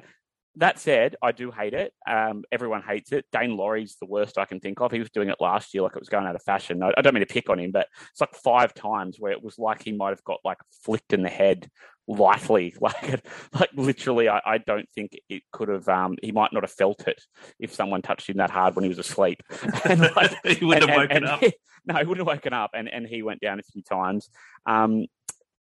that 0.57 0.79
said, 0.79 1.17
I 1.23 1.33
do 1.33 1.51
hate 1.51 1.73
it. 1.73 1.95
Um, 2.07 2.45
everyone 2.53 2.83
hates 2.83 3.11
it. 3.13 3.25
Daine 3.33 3.57
Laurie's 3.57 3.97
the 3.99 4.07
worst 4.07 4.37
I 4.37 4.45
can 4.45 4.61
think 4.61 4.81
of. 4.81 4.93
He 4.93 4.99
was 4.99 5.11
doing 5.11 5.31
it 5.31 5.41
last 5.41 5.73
year 5.73 5.83
like 5.83 5.97
it 5.97 6.01
was 6.01 6.11
going 6.11 6.27
out 6.27 6.35
of 6.35 6.43
fashion. 6.43 6.83
I 6.83 7.01
don't 7.01 7.15
mean 7.15 7.27
to 7.27 7.33
pick 7.33 7.49
on 7.49 7.59
him, 7.59 7.71
but 7.71 7.89
it's 8.11 8.21
like 8.21 8.35
five 8.35 8.75
times 8.75 9.17
where 9.19 9.33
it 9.33 9.43
was 9.43 9.59
like 9.59 9.83
he 9.83 9.93
might 9.93 10.11
have 10.11 10.25
got 10.25 10.41
like 10.45 10.59
flicked 10.85 11.15
in 11.15 11.23
the 11.23 11.31
head 11.31 11.71
lightly. 12.09 12.75
Like, 12.83 13.25
like 13.53 13.71
literally, 13.75 14.29
I, 14.29 14.41
I 14.45 14.59
don't 14.59 14.89
think 14.95 15.19
it 15.29 15.43
could 15.53 15.69
have. 15.69 15.89
Um, 15.89 16.17
he 16.23 16.33
might 16.33 16.53
not 16.53 16.65
have 16.65 16.73
felt 16.73 17.07
it 17.07 17.23
if 17.61 17.73
someone 17.73 18.03
touched 18.03 18.29
him 18.29 18.39
that 18.39 18.51
hard 18.51 18.75
when 18.75 18.83
he 18.83 18.89
was 18.89 18.99
asleep. 18.99 19.43
and 19.85 20.01
like, 20.01 20.35
he 20.45 20.65
wouldn't 20.65 20.85
and, 20.85 20.91
have 20.91 20.97
woken 20.97 21.17
and, 21.17 21.27
up. 21.27 21.41
He, 21.41 21.53
no, 21.87 21.95
he 21.95 22.05
wouldn't 22.05 22.27
have 22.27 22.35
woken 22.37 22.53
up, 22.53 22.71
and 22.75 22.89
and 22.89 23.07
he 23.07 23.23
went 23.23 23.41
down 23.41 23.61
a 23.61 23.63
few 23.63 23.83
times. 23.83 24.31
Um, 24.67 25.07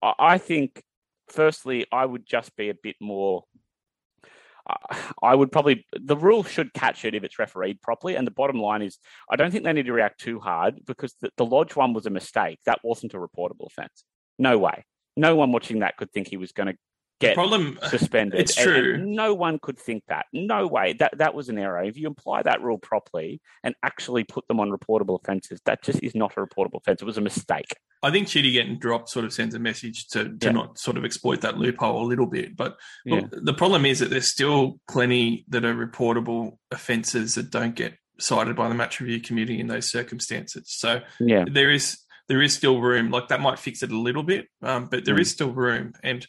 I, 0.02 0.14
I 0.18 0.38
think 0.38 0.82
firstly, 1.28 1.86
I 1.92 2.04
would 2.04 2.26
just 2.26 2.56
be 2.56 2.70
a 2.70 2.74
bit 2.74 2.96
more. 3.00 3.44
Uh, 4.68 4.96
I 5.22 5.34
would 5.34 5.52
probably 5.52 5.86
the 5.92 6.16
rule 6.16 6.44
should 6.44 6.72
catch 6.72 7.04
it 7.04 7.14
if 7.14 7.24
it's 7.24 7.38
refereed 7.38 7.80
properly. 7.82 8.16
And 8.16 8.26
the 8.26 8.32
bottom 8.32 8.60
line 8.60 8.82
is, 8.82 8.98
I 9.30 9.36
don't 9.36 9.50
think 9.50 9.64
they 9.64 9.72
need 9.72 9.86
to 9.86 9.92
react 9.92 10.20
too 10.20 10.40
hard 10.40 10.80
because 10.86 11.14
the, 11.20 11.30
the 11.36 11.46
lodge 11.46 11.76
one 11.76 11.92
was 11.92 12.06
a 12.06 12.10
mistake. 12.10 12.58
That 12.66 12.80
wasn't 12.82 13.14
a 13.14 13.18
reportable 13.18 13.66
offence. 13.66 14.04
No 14.38 14.58
way. 14.58 14.84
No 15.16 15.36
one 15.36 15.52
watching 15.52 15.80
that 15.80 15.96
could 15.96 16.12
think 16.12 16.28
he 16.28 16.36
was 16.36 16.52
going 16.52 16.68
to 16.68 16.76
get 17.20 17.34
problem, 17.34 17.78
uh, 17.80 17.88
suspended. 17.88 18.40
It's 18.40 18.54
true. 18.54 18.94
And, 18.94 19.02
and 19.02 19.12
no 19.12 19.34
one 19.34 19.58
could 19.60 19.78
think 19.78 20.04
that. 20.08 20.26
No 20.32 20.66
way. 20.66 20.94
That 20.94 21.18
that 21.18 21.34
was 21.34 21.48
an 21.48 21.58
error. 21.58 21.82
If 21.82 21.96
you 21.96 22.08
apply 22.08 22.42
that 22.42 22.60
rule 22.62 22.78
properly 22.78 23.40
and 23.62 23.74
actually 23.82 24.24
put 24.24 24.46
them 24.48 24.60
on 24.60 24.70
reportable 24.70 25.18
offences, 25.20 25.60
that 25.64 25.82
just 25.82 26.02
is 26.02 26.14
not 26.14 26.32
a 26.36 26.40
reportable 26.40 26.76
offence. 26.76 27.00
It 27.02 27.06
was 27.06 27.18
a 27.18 27.22
mistake. 27.22 27.74
I 28.04 28.10
think 28.10 28.26
Chitty 28.26 28.50
getting 28.50 28.78
dropped 28.78 29.08
sort 29.10 29.24
of 29.24 29.32
sends 29.32 29.54
a 29.54 29.60
message 29.60 30.08
to, 30.08 30.24
to 30.24 30.46
yeah. 30.46 30.50
not 30.50 30.76
sort 30.76 30.96
of 30.96 31.04
exploit 31.04 31.42
that 31.42 31.56
loophole 31.56 32.02
a 32.02 32.08
little 32.08 32.26
bit. 32.26 32.56
But 32.56 32.76
look, 33.06 33.22
yeah. 33.32 33.38
the 33.42 33.54
problem 33.54 33.86
is 33.86 34.00
that 34.00 34.10
there's 34.10 34.26
still 34.26 34.80
plenty 34.90 35.44
that 35.48 35.64
are 35.64 35.74
reportable 35.74 36.58
offences 36.72 37.36
that 37.36 37.50
don't 37.50 37.76
get 37.76 37.94
cited 38.18 38.56
by 38.56 38.68
the 38.68 38.74
match 38.74 39.00
review 39.00 39.20
committee 39.20 39.60
in 39.60 39.68
those 39.68 39.88
circumstances. 39.88 40.64
So 40.66 41.00
yeah. 41.20 41.44
there 41.48 41.70
is 41.70 41.98
there 42.32 42.40
is 42.40 42.54
still 42.54 42.80
room. 42.80 43.10
Like 43.10 43.28
that 43.28 43.42
might 43.42 43.58
fix 43.58 43.82
it 43.82 43.92
a 43.92 43.98
little 43.98 44.22
bit, 44.22 44.48
um, 44.62 44.86
but 44.86 45.04
there 45.04 45.16
mm. 45.16 45.20
is 45.20 45.30
still 45.30 45.50
room. 45.50 45.92
And 46.02 46.26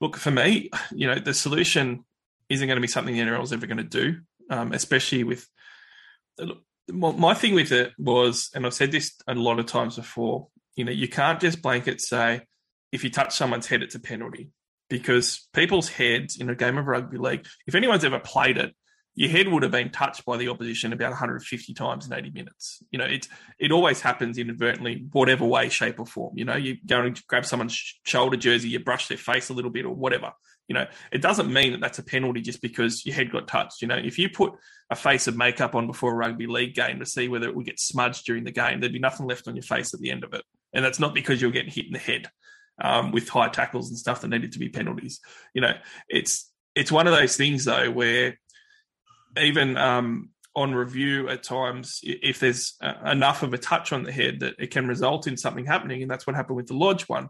look, 0.00 0.16
for 0.16 0.30
me, 0.30 0.70
you 0.92 1.08
know, 1.08 1.18
the 1.18 1.34
solution 1.34 2.04
isn't 2.48 2.68
going 2.68 2.76
to 2.76 2.80
be 2.80 2.86
something 2.86 3.16
the 3.16 3.20
NRL 3.20 3.42
is 3.42 3.52
ever 3.52 3.66
going 3.66 3.78
to 3.78 3.82
do, 3.82 4.20
um, 4.48 4.70
especially 4.72 5.24
with. 5.24 5.48
My 6.92 7.34
thing 7.34 7.54
with 7.54 7.72
it 7.72 7.92
was, 7.98 8.50
and 8.54 8.64
I've 8.64 8.74
said 8.74 8.92
this 8.92 9.16
a 9.26 9.34
lot 9.34 9.58
of 9.58 9.66
times 9.66 9.96
before, 9.96 10.46
you 10.76 10.84
know, 10.84 10.92
you 10.92 11.08
can't 11.08 11.40
just 11.40 11.62
blanket 11.62 12.00
say 12.00 12.42
if 12.92 13.02
you 13.02 13.10
touch 13.10 13.36
someone's 13.36 13.66
head, 13.66 13.82
it's 13.82 13.96
a 13.96 14.00
penalty 14.00 14.50
because 14.88 15.48
people's 15.52 15.88
heads 15.88 16.36
in 16.40 16.48
a 16.48 16.54
game 16.54 16.78
of 16.78 16.86
rugby 16.86 17.18
league, 17.18 17.44
if 17.66 17.74
anyone's 17.74 18.04
ever 18.04 18.20
played 18.20 18.56
it, 18.56 18.72
your 19.14 19.30
head 19.30 19.48
would 19.48 19.62
have 19.62 19.72
been 19.72 19.90
touched 19.90 20.24
by 20.24 20.36
the 20.36 20.48
opposition 20.48 20.92
about 20.92 21.10
150 21.10 21.74
times 21.74 22.06
in 22.06 22.12
80 22.12 22.30
minutes. 22.30 22.82
You 22.90 22.98
know, 22.98 23.04
it 23.04 23.28
it 23.58 23.72
always 23.72 24.00
happens 24.00 24.38
inadvertently, 24.38 25.06
whatever 25.12 25.44
way, 25.44 25.68
shape, 25.68 25.98
or 25.98 26.06
form. 26.06 26.38
You 26.38 26.44
know, 26.44 26.56
you 26.56 26.76
go 26.86 27.02
and 27.02 27.26
grab 27.26 27.44
someone's 27.44 27.98
shoulder 28.04 28.36
jersey, 28.36 28.68
you 28.68 28.80
brush 28.80 29.08
their 29.08 29.18
face 29.18 29.48
a 29.50 29.54
little 29.54 29.70
bit, 29.70 29.84
or 29.84 29.94
whatever. 29.94 30.32
You 30.68 30.74
know, 30.74 30.86
it 31.10 31.20
doesn't 31.20 31.52
mean 31.52 31.72
that 31.72 31.80
that's 31.80 31.98
a 31.98 32.04
penalty 32.04 32.40
just 32.40 32.62
because 32.62 33.04
your 33.04 33.14
head 33.14 33.32
got 33.32 33.48
touched. 33.48 33.82
You 33.82 33.88
know, 33.88 33.96
if 33.96 34.18
you 34.18 34.28
put 34.28 34.52
a 34.88 34.96
face 34.96 35.26
of 35.26 35.36
makeup 35.36 35.74
on 35.74 35.88
before 35.88 36.12
a 36.12 36.16
rugby 36.16 36.46
league 36.46 36.74
game 36.74 37.00
to 37.00 37.06
see 37.06 37.26
whether 37.26 37.48
it 37.48 37.56
would 37.56 37.66
get 37.66 37.80
smudged 37.80 38.24
during 38.24 38.44
the 38.44 38.52
game, 38.52 38.80
there'd 38.80 38.92
be 38.92 39.00
nothing 39.00 39.26
left 39.26 39.48
on 39.48 39.56
your 39.56 39.64
face 39.64 39.92
at 39.92 40.00
the 40.00 40.10
end 40.10 40.22
of 40.22 40.32
it, 40.34 40.44
and 40.72 40.84
that's 40.84 41.00
not 41.00 41.14
because 41.14 41.42
you're 41.42 41.50
getting 41.50 41.72
hit 41.72 41.86
in 41.86 41.92
the 41.92 41.98
head 41.98 42.28
um, 42.82 43.12
with 43.12 43.28
high 43.28 43.48
tackles 43.48 43.90
and 43.90 43.98
stuff 43.98 44.20
that 44.20 44.28
needed 44.28 44.52
to 44.52 44.58
be 44.58 44.68
penalties. 44.68 45.20
You 45.54 45.62
know, 45.62 45.74
it's 46.08 46.50
it's 46.74 46.92
one 46.92 47.06
of 47.06 47.14
those 47.14 47.36
things 47.36 47.64
though 47.64 47.90
where 47.90 48.38
even 49.38 49.76
um, 49.76 50.30
on 50.54 50.74
review 50.74 51.28
at 51.28 51.42
times, 51.42 52.00
if 52.02 52.40
there's 52.40 52.76
enough 53.04 53.42
of 53.42 53.54
a 53.54 53.58
touch 53.58 53.92
on 53.92 54.02
the 54.02 54.12
head 54.12 54.40
that 54.40 54.54
it 54.58 54.70
can 54.70 54.88
result 54.88 55.26
in 55.26 55.36
something 55.36 55.66
happening, 55.66 56.02
and 56.02 56.10
that's 56.10 56.26
what 56.26 56.36
happened 56.36 56.56
with 56.56 56.66
the 56.66 56.76
Lodge 56.76 57.08
one. 57.08 57.28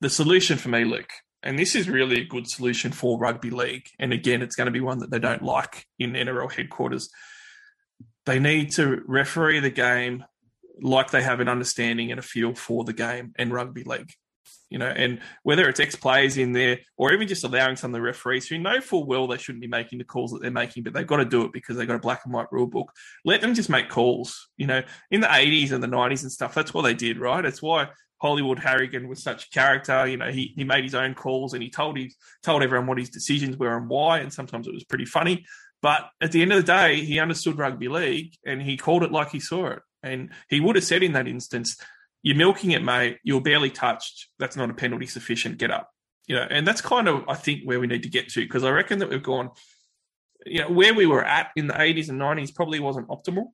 The 0.00 0.10
solution 0.10 0.58
for 0.58 0.68
me, 0.68 0.84
Luke, 0.84 1.10
and 1.42 1.58
this 1.58 1.74
is 1.74 1.88
really 1.88 2.20
a 2.20 2.26
good 2.26 2.48
solution 2.48 2.92
for 2.92 3.18
rugby 3.18 3.50
league, 3.50 3.86
and 3.98 4.12
again, 4.12 4.42
it's 4.42 4.56
going 4.56 4.66
to 4.66 4.72
be 4.72 4.80
one 4.80 4.98
that 4.98 5.10
they 5.10 5.18
don't 5.18 5.42
like 5.42 5.86
in 5.98 6.12
NRL 6.12 6.52
headquarters. 6.52 7.08
They 8.26 8.38
need 8.38 8.72
to 8.72 9.02
referee 9.06 9.60
the 9.60 9.70
game 9.70 10.24
like 10.82 11.10
they 11.10 11.22
have 11.22 11.40
an 11.40 11.48
understanding 11.48 12.10
and 12.10 12.18
a 12.18 12.22
feel 12.22 12.54
for 12.54 12.84
the 12.84 12.92
game 12.92 13.32
and 13.36 13.52
rugby 13.52 13.82
league 13.82 14.12
you 14.68 14.78
know, 14.78 14.86
and 14.86 15.20
whether 15.42 15.68
it's 15.68 15.80
ex 15.80 15.96
players 15.96 16.36
in 16.36 16.52
there 16.52 16.78
or 16.96 17.12
even 17.12 17.28
just 17.28 17.44
allowing 17.44 17.76
some 17.76 17.90
of 17.90 17.94
the 17.94 18.02
referees 18.02 18.46
who 18.46 18.58
know 18.58 18.80
full 18.80 19.04
well 19.04 19.26
they 19.26 19.36
shouldn't 19.36 19.62
be 19.62 19.68
making 19.68 19.98
the 19.98 20.04
calls 20.04 20.30
that 20.30 20.40
they're 20.42 20.50
making, 20.50 20.82
but 20.82 20.92
they've 20.92 21.06
got 21.06 21.16
to 21.16 21.24
do 21.24 21.44
it 21.44 21.52
because 21.52 21.76
they've 21.76 21.88
got 21.88 21.96
a 21.96 22.00
black 22.00 22.22
and 22.24 22.32
white 22.32 22.50
rule 22.52 22.66
book. 22.66 22.92
Let 23.24 23.40
them 23.40 23.54
just 23.54 23.68
make 23.68 23.88
calls. 23.88 24.48
You 24.56 24.66
know, 24.66 24.82
in 25.10 25.20
the 25.20 25.26
80s 25.26 25.72
and 25.72 25.82
the 25.82 25.88
90s 25.88 26.22
and 26.22 26.32
stuff, 26.32 26.54
that's 26.54 26.72
what 26.72 26.82
they 26.82 26.94
did, 26.94 27.18
right? 27.18 27.44
It's 27.44 27.62
why 27.62 27.88
Hollywood 28.20 28.58
Harrigan 28.58 29.08
was 29.08 29.22
such 29.22 29.46
a 29.46 29.50
character. 29.50 30.06
You 30.06 30.18
know, 30.18 30.30
he, 30.30 30.52
he 30.56 30.64
made 30.64 30.84
his 30.84 30.94
own 30.94 31.14
calls 31.14 31.54
and 31.54 31.62
he 31.62 31.70
told 31.70 31.96
he 31.96 32.12
told 32.42 32.62
everyone 32.62 32.86
what 32.86 32.98
his 32.98 33.10
decisions 33.10 33.56
were 33.56 33.76
and 33.76 33.88
why, 33.88 34.18
and 34.18 34.32
sometimes 34.32 34.68
it 34.68 34.74
was 34.74 34.84
pretty 34.84 35.06
funny. 35.06 35.44
But 35.82 36.10
at 36.20 36.30
the 36.30 36.42
end 36.42 36.52
of 36.52 36.58
the 36.58 36.72
day, 36.72 37.00
he 37.00 37.18
understood 37.18 37.58
rugby 37.58 37.88
league 37.88 38.36
and 38.44 38.60
he 38.60 38.76
called 38.76 39.02
it 39.02 39.12
like 39.12 39.30
he 39.30 39.40
saw 39.40 39.68
it. 39.68 39.80
And 40.02 40.30
he 40.48 40.60
would 40.60 40.76
have 40.76 40.84
said 40.84 41.02
in 41.02 41.12
that 41.12 41.28
instance, 41.28 41.76
"You're 42.22 42.36
milking 42.36 42.72
it, 42.72 42.82
mate. 42.82 43.18
You're 43.22 43.40
barely 43.40 43.70
touched. 43.70 44.28
That's 44.38 44.56
not 44.56 44.70
a 44.70 44.74
penalty 44.74 45.06
sufficient. 45.06 45.58
Get 45.58 45.70
up." 45.70 45.90
You 46.26 46.36
know, 46.36 46.46
and 46.48 46.66
that's 46.66 46.80
kind 46.80 47.08
of 47.08 47.24
I 47.28 47.34
think 47.34 47.62
where 47.64 47.80
we 47.80 47.86
need 47.86 48.02
to 48.04 48.08
get 48.08 48.28
to 48.30 48.40
because 48.40 48.64
I 48.64 48.70
reckon 48.70 48.98
that 49.00 49.10
we've 49.10 49.22
gone. 49.22 49.50
You 50.46 50.62
know, 50.62 50.70
where 50.70 50.94
we 50.94 51.06
were 51.06 51.24
at 51.24 51.50
in 51.54 51.66
the 51.66 51.74
80s 51.74 52.08
and 52.08 52.18
90s 52.18 52.54
probably 52.54 52.80
wasn't 52.80 53.08
optimal, 53.08 53.46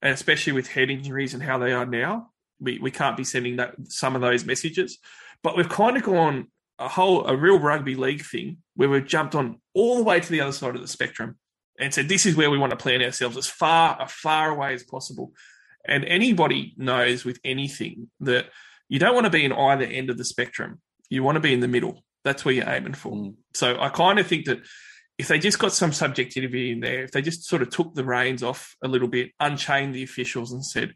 and 0.00 0.14
especially 0.14 0.54
with 0.54 0.68
head 0.68 0.90
injuries 0.90 1.34
and 1.34 1.42
how 1.42 1.58
they 1.58 1.72
are 1.72 1.84
now, 1.84 2.30
we 2.60 2.78
we 2.78 2.90
can't 2.90 3.16
be 3.16 3.24
sending 3.24 3.56
that 3.56 3.74
some 3.88 4.14
of 4.14 4.22
those 4.22 4.44
messages. 4.44 4.98
But 5.42 5.56
we've 5.56 5.68
kind 5.68 5.96
of 5.96 6.02
gone 6.04 6.48
a 6.78 6.88
whole 6.88 7.26
a 7.26 7.36
real 7.36 7.58
rugby 7.58 7.94
league 7.94 8.24
thing 8.24 8.58
where 8.74 8.88
we've 8.88 9.06
jumped 9.06 9.34
on 9.34 9.60
all 9.74 9.96
the 9.96 10.02
way 10.02 10.20
to 10.20 10.30
the 10.30 10.40
other 10.40 10.52
side 10.52 10.74
of 10.74 10.80
the 10.80 10.88
spectrum 10.88 11.36
and 11.78 11.92
said 11.92 12.08
this 12.08 12.26
is 12.26 12.36
where 12.36 12.50
we 12.50 12.58
want 12.58 12.70
to 12.70 12.76
plan 12.76 13.02
ourselves 13.02 13.36
as 13.36 13.46
far 13.46 14.00
as 14.00 14.10
far 14.10 14.50
away 14.50 14.74
as 14.74 14.82
possible. 14.82 15.32
And 15.84 16.04
anybody 16.04 16.74
knows 16.76 17.24
with 17.24 17.40
anything 17.44 18.08
that 18.20 18.46
you 18.88 18.98
don't 18.98 19.14
want 19.14 19.24
to 19.24 19.30
be 19.30 19.44
in 19.44 19.52
either 19.52 19.84
end 19.84 20.10
of 20.10 20.18
the 20.18 20.24
spectrum. 20.24 20.80
You 21.08 21.22
want 21.22 21.36
to 21.36 21.40
be 21.40 21.52
in 21.52 21.60
the 21.60 21.68
middle. 21.68 22.04
That's 22.24 22.44
where 22.44 22.54
you're 22.54 22.68
aiming 22.68 22.94
for. 22.94 23.12
Mm. 23.12 23.34
So 23.54 23.78
I 23.80 23.88
kind 23.88 24.18
of 24.18 24.26
think 24.26 24.46
that 24.46 24.60
if 25.18 25.28
they 25.28 25.38
just 25.38 25.58
got 25.58 25.72
some 25.72 25.92
subjectivity 25.92 26.72
in 26.72 26.80
there, 26.80 27.04
if 27.04 27.12
they 27.12 27.22
just 27.22 27.44
sort 27.44 27.62
of 27.62 27.70
took 27.70 27.94
the 27.94 28.04
reins 28.04 28.42
off 28.42 28.76
a 28.82 28.88
little 28.88 29.08
bit, 29.08 29.30
unchained 29.40 29.94
the 29.94 30.02
officials 30.02 30.52
and 30.52 30.64
said, 30.64 30.94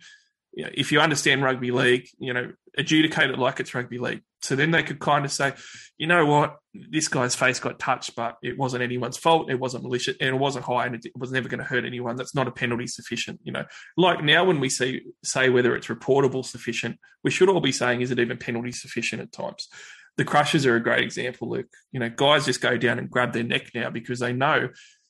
you 0.52 0.64
know, 0.64 0.70
if 0.72 0.90
you 0.90 1.00
understand 1.00 1.42
rugby 1.42 1.70
league, 1.70 2.08
you 2.18 2.32
know, 2.32 2.52
adjudicate 2.78 3.30
it 3.30 3.38
like 3.38 3.60
it's 3.60 3.74
rugby 3.74 3.98
league. 3.98 4.22
So 4.42 4.54
then 4.54 4.70
they 4.70 4.82
could 4.82 5.00
kind 5.00 5.24
of 5.24 5.32
say, 5.32 5.54
you 5.98 6.06
know 6.06 6.26
what, 6.26 6.56
this 6.72 7.08
guy's 7.08 7.34
face 7.34 7.58
got 7.58 7.78
touched, 7.78 8.14
but 8.14 8.36
it 8.42 8.58
wasn't 8.58 8.82
anyone's 8.82 9.16
fault. 9.16 9.50
It 9.50 9.58
wasn't 9.58 9.84
malicious 9.84 10.16
and 10.20 10.36
it 10.36 10.38
wasn't 10.38 10.66
high 10.66 10.86
and 10.86 10.94
it 10.94 11.12
was 11.16 11.32
never 11.32 11.48
going 11.48 11.58
to 11.58 11.64
hurt 11.64 11.84
anyone. 11.84 12.16
That's 12.16 12.34
not 12.34 12.46
a 12.46 12.52
penalty 12.52 12.86
sufficient. 12.86 13.40
You 13.44 13.52
know, 13.52 13.64
like 13.96 14.22
now 14.22 14.44
when 14.44 14.60
we 14.60 14.68
see 14.68 15.02
say 15.24 15.48
whether 15.48 15.74
it's 15.74 15.88
reportable 15.88 16.44
sufficient, 16.44 16.98
we 17.24 17.30
should 17.30 17.48
all 17.48 17.60
be 17.60 17.72
saying, 17.72 18.02
is 18.02 18.10
it 18.10 18.18
even 18.18 18.36
penalty 18.36 18.72
sufficient 18.72 19.22
at 19.22 19.32
times? 19.32 19.68
The 20.16 20.24
crushes 20.24 20.64
are 20.64 20.76
a 20.76 20.82
great 20.82 21.02
example, 21.02 21.50
Luke. 21.50 21.68
You 21.92 22.00
know, 22.00 22.08
guys 22.08 22.46
just 22.46 22.60
go 22.60 22.76
down 22.76 22.98
and 22.98 23.10
grab 23.10 23.32
their 23.32 23.42
neck 23.42 23.70
now 23.74 23.90
because 23.90 24.20
they 24.20 24.32
know 24.32 24.68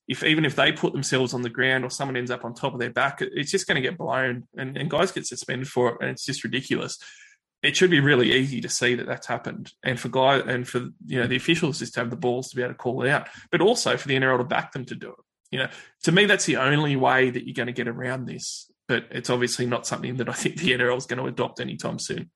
if 0.08 0.22
even 0.22 0.44
if 0.44 0.54
they 0.54 0.72
put 0.72 0.92
themselves 0.92 1.34
on 1.34 1.42
the 1.42 1.50
ground 1.50 1.84
or 1.84 1.90
someone 1.90 2.16
ends 2.16 2.30
up 2.30 2.44
on 2.44 2.54
top 2.54 2.74
of 2.74 2.80
their 2.80 2.92
back, 2.92 3.18
it's 3.20 3.50
just 3.50 3.66
going 3.66 3.74
to 3.76 3.88
get 3.88 3.98
blown 3.98 4.44
and, 4.56 4.76
and 4.76 4.90
guys 4.90 5.10
get 5.12 5.26
suspended 5.26 5.68
for 5.68 5.90
it. 5.90 5.96
And 6.00 6.10
it's 6.10 6.24
just 6.24 6.44
ridiculous. 6.44 6.98
It 7.66 7.76
should 7.76 7.90
be 7.90 8.00
really 8.00 8.32
easy 8.32 8.60
to 8.60 8.68
see 8.68 8.94
that 8.94 9.06
that's 9.06 9.26
happened, 9.26 9.72
and 9.82 9.98
for 9.98 10.08
guys 10.08 10.42
and 10.46 10.66
for 10.66 10.88
you 11.04 11.20
know 11.20 11.26
the 11.26 11.36
officials 11.36 11.80
just 11.80 11.94
to 11.94 12.00
have 12.00 12.10
the 12.10 12.16
balls 12.16 12.50
to 12.50 12.56
be 12.56 12.62
able 12.62 12.74
to 12.74 12.78
call 12.78 13.02
it 13.02 13.10
out, 13.10 13.28
but 13.50 13.60
also 13.60 13.96
for 13.96 14.08
the 14.08 14.16
NRL 14.16 14.38
to 14.38 14.44
back 14.44 14.72
them 14.72 14.84
to 14.86 14.94
do 14.94 15.10
it. 15.10 15.24
You 15.50 15.58
know, 15.60 15.68
to 16.04 16.12
me, 16.12 16.26
that's 16.26 16.44
the 16.44 16.56
only 16.56 16.96
way 16.96 17.30
that 17.30 17.44
you're 17.46 17.54
going 17.54 17.66
to 17.66 17.72
get 17.72 17.88
around 17.88 18.26
this. 18.26 18.70
But 18.88 19.06
it's 19.10 19.30
obviously 19.30 19.66
not 19.66 19.86
something 19.86 20.16
that 20.16 20.28
I 20.28 20.32
think 20.32 20.56
the 20.56 20.72
NRL 20.72 20.96
is 20.96 21.06
going 21.06 21.18
to 21.18 21.26
adopt 21.26 21.60
anytime 21.60 21.98
soon. 21.98 22.30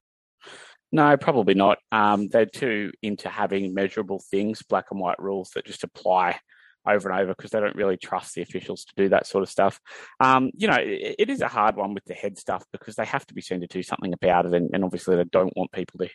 No, 0.92 1.16
probably 1.16 1.54
not. 1.54 1.78
Um, 1.92 2.28
they're 2.28 2.46
too 2.46 2.90
into 3.02 3.28
having 3.28 3.74
measurable 3.74 4.22
things, 4.30 4.62
black 4.62 4.86
and 4.90 5.00
white 5.00 5.20
rules 5.20 5.50
that 5.50 5.64
just 5.64 5.84
apply 5.84 6.40
over 6.86 7.10
and 7.10 7.20
over 7.20 7.34
because 7.34 7.50
they 7.50 7.60
don't 7.60 7.76
really 7.76 7.96
trust 7.96 8.34
the 8.34 8.42
officials 8.42 8.84
to 8.84 8.94
do 8.96 9.08
that 9.10 9.26
sort 9.26 9.42
of 9.42 9.50
stuff. 9.50 9.78
Um, 10.18 10.50
you 10.54 10.68
know, 10.68 10.78
it, 10.78 11.16
it 11.18 11.30
is 11.30 11.40
a 11.40 11.48
hard 11.48 11.76
one 11.76 11.94
with 11.94 12.04
the 12.04 12.14
head 12.14 12.38
stuff 12.38 12.64
because 12.72 12.96
they 12.96 13.04
have 13.04 13.26
to 13.26 13.34
be 13.34 13.40
seen 13.40 13.60
to 13.60 13.66
do 13.66 13.82
something 13.82 14.12
about 14.12 14.46
it, 14.46 14.54
and, 14.54 14.70
and 14.72 14.84
obviously 14.84 15.16
they 15.16 15.24
don't 15.24 15.56
want 15.56 15.72
people 15.72 15.98
to 15.98 16.08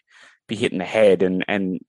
be 0.48 0.56
hitting 0.56 0.80
the 0.80 0.86
head, 0.86 1.24
and 1.24 1.46
and 1.48 1.80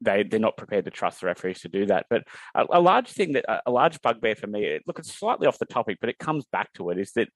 they 0.00 0.22
they're 0.22 0.40
not 0.40 0.56
prepared 0.56 0.84
to 0.84 0.90
trust 0.90 1.20
the 1.20 1.26
referees 1.26 1.60
to 1.60 1.68
do 1.68 1.86
that. 1.86 2.06
But 2.08 2.24
a, 2.54 2.64
a 2.70 2.80
large 2.80 3.08
thing 3.08 3.32
that 3.32 3.44
a 3.66 3.70
large 3.70 4.00
bugbear 4.02 4.36
for 4.36 4.46
me, 4.46 4.78
look, 4.86 4.98
it's 4.98 5.12
slightly 5.12 5.46
off 5.46 5.58
the 5.58 5.66
topic, 5.66 5.98
but 6.00 6.10
it 6.10 6.18
comes 6.18 6.44
back 6.50 6.72
to 6.74 6.90
it, 6.90 6.98
is 6.98 7.12
that 7.12 7.28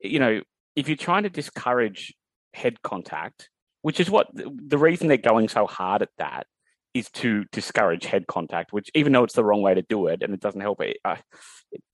you 0.00 0.18
know 0.18 0.40
if 0.76 0.88
you're 0.88 0.96
trying 0.96 1.22
to 1.22 1.30
discourage 1.30 2.14
head 2.52 2.82
contact, 2.82 3.48
which 3.82 4.00
is 4.00 4.10
what 4.10 4.28
the 4.32 4.78
reason 4.78 5.08
they're 5.08 5.16
going 5.16 5.48
so 5.48 5.66
hard 5.66 6.02
at 6.02 6.10
that 6.18 6.46
is 6.94 7.10
to 7.10 7.44
discourage 7.50 8.06
head 8.06 8.26
contact, 8.26 8.72
which 8.72 8.88
even 8.94 9.12
though 9.12 9.24
it's 9.24 9.34
the 9.34 9.44
wrong 9.44 9.62
way 9.62 9.74
to 9.74 9.82
do 9.82 10.06
it 10.06 10.22
and 10.22 10.32
it 10.32 10.40
doesn't 10.40 10.60
help 10.60 10.80
it, 10.80 10.96
uh, 11.04 11.16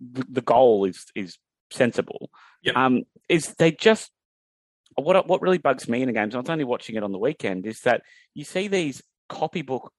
the 0.00 0.42
goal 0.42 0.85
is 0.85 1.07
is 1.14 1.38
sensible. 1.71 2.30
Yep. 2.62 2.76
Um, 2.76 3.02
is 3.28 3.54
they 3.59 3.73
just 3.73 4.11
what 4.97 5.26
what 5.26 5.42
really 5.42 5.59
bugs 5.59 5.88
me 5.88 6.02
in 6.02 6.09
the 6.09 6.12
games. 6.12 6.35
I 6.35 6.38
was 6.38 6.50
only 6.50 6.64
watching 6.64 6.97
it 6.97 7.02
on 7.02 7.12
the 7.12 7.19
weekend. 7.19 7.66
Is 7.66 7.80
that 7.80 8.02
you 8.35 8.45
see 8.45 8.69
these 8.69 9.02
copybook 9.28 9.92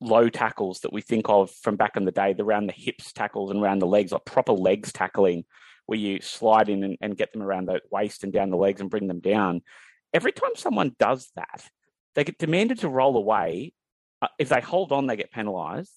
low 0.00 0.28
tackles 0.28 0.80
that 0.80 0.92
we 0.92 1.02
think 1.02 1.28
of 1.28 1.50
from 1.50 1.76
back 1.76 1.96
in 1.96 2.04
the 2.04 2.12
day, 2.12 2.34
around 2.38 2.66
the 2.66 2.72
hips 2.72 3.12
tackles 3.12 3.50
and 3.50 3.60
around 3.60 3.80
the 3.80 3.86
legs, 3.86 4.12
like 4.12 4.24
proper 4.24 4.52
legs 4.52 4.92
tackling, 4.92 5.44
where 5.86 5.98
you 5.98 6.20
slide 6.20 6.68
in 6.68 6.84
and, 6.84 6.96
and 7.00 7.16
get 7.16 7.32
them 7.32 7.42
around 7.42 7.66
the 7.66 7.80
waist 7.90 8.24
and 8.24 8.32
down 8.32 8.50
the 8.50 8.56
legs 8.56 8.80
and 8.80 8.90
bring 8.90 9.08
them 9.08 9.20
down. 9.20 9.60
Every 10.14 10.32
time 10.32 10.52
someone 10.54 10.94
does 10.98 11.30
that, 11.36 11.68
they 12.14 12.24
get 12.24 12.38
demanded 12.38 12.78
to 12.80 12.88
roll 12.88 13.16
away 13.16 13.72
if 14.38 14.48
they 14.48 14.60
hold 14.60 14.92
on, 14.92 15.06
they 15.06 15.16
get 15.16 15.30
penalised. 15.30 15.92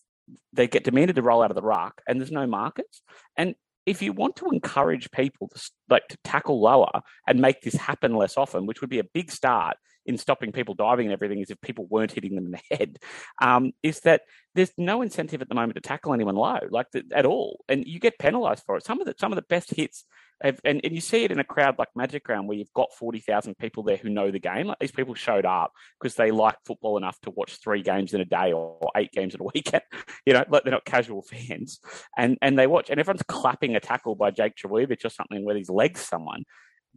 They 0.54 0.68
get 0.68 0.84
demanded 0.84 1.16
to 1.16 1.22
roll 1.22 1.42
out 1.42 1.52
of 1.52 1.56
the 1.56 1.62
ruck, 1.62 2.02
and 2.08 2.20
there's 2.20 2.32
no 2.32 2.48
markets. 2.48 3.02
And 3.36 3.56
if 3.86 4.02
you 4.02 4.14
want 4.14 4.36
to 4.38 4.50
encourage 4.52 5.12
people 5.12 5.50
to 5.50 5.72
like 5.90 6.08
to 6.10 6.18
tackle 6.24 6.62
lower 6.62 7.02
and 7.28 7.42
make 7.42 7.62
this 7.62 7.76
happen 7.76 8.16
less 8.16 8.38
often, 8.38 8.66
which 8.66 8.82
would 8.82 8.90
be 8.90 9.00
a 9.00 9.04
big 9.04 9.32
start 9.32 9.78
in 10.06 10.18
stopping 10.18 10.52
people 10.52 10.74
diving 10.74 11.08
and 11.08 11.14
everything, 11.14 11.40
is 11.40 11.50
if 11.50 11.60
people 11.62 11.88
weren't 11.90 12.12
hitting 12.12 12.36
them 12.36 12.46
in 12.46 12.52
the 12.52 12.62
head, 12.78 12.98
um, 13.42 13.72
is 13.84 14.00
that 14.02 14.22
there's 14.56 14.72
no 14.78 15.02
incentive 15.02 15.42
at 15.42 15.50
the 15.50 15.56
moment 15.56 15.76
to 15.76 15.82
tackle 15.82 16.14
anyone 16.14 16.36
low, 16.36 16.60
like 16.70 16.88
the, 16.92 17.04
at 17.14 17.26
all, 17.26 17.64
and 17.68 17.86
you 17.86 18.00
get 18.00 18.20
penalised 18.20 18.64
for 18.66 18.78
it. 18.78 18.86
Some 18.86 19.02
of 19.02 19.08
the 19.08 19.16
some 19.18 19.32
of 19.32 19.36
the 19.36 19.44
best 19.44 19.74
hits 19.76 20.06
and, 20.44 20.82
and 20.84 20.94
you 20.94 21.02
see 21.02 21.24
it 21.24 21.32
in 21.32 21.40
a 21.40 21.44
crowd 21.44 21.78
like 21.78 21.90
Magic 21.96 22.28
Round 22.28 22.48
where 22.48 22.58
you've 22.58 22.74
got 22.74 22.94
40,000 22.94 23.58
people 23.58 23.84
there 23.84 23.98
who 23.98 24.10
know 24.10 24.32
the 24.32 24.40
game. 24.40 24.68
Like 24.68 24.80
these 24.80 24.92
people 24.92 25.14
showed 25.14 25.46
up 25.46 25.72
because 26.00 26.16
they 26.16 26.32
like 26.32 26.58
football 26.66 26.98
enough 26.98 27.20
to 27.22 27.32
watch 27.32 27.58
three 27.58 27.82
games 27.82 28.14
in 28.14 28.22
a 28.22 28.26
day 28.26 28.52
or 28.54 28.80
eight 28.96 29.12
games 29.12 29.36
in 29.36 29.42
a 29.42 29.44
weekend. 29.54 29.84
You 30.26 30.34
know, 30.34 30.46
like 30.50 30.64
they're 30.64 30.72
not 30.72 30.86
casual 30.86 31.22
fans. 31.22 31.80
And 32.18 32.38
and 32.42 32.58
they 32.58 32.68
watch 32.68 32.90
and 32.90 33.00
everyone's 33.00 33.24
clapping 33.24 33.76
a 33.76 33.80
tackle 33.80 34.16
by 34.16 34.32
Jake 34.32 34.54
Trbojevic 34.56 35.06
or 35.06 35.10
something 35.10 35.46
where 35.46 35.56
he's 35.56 35.70
legs 35.70 36.02
someone. 36.02 36.44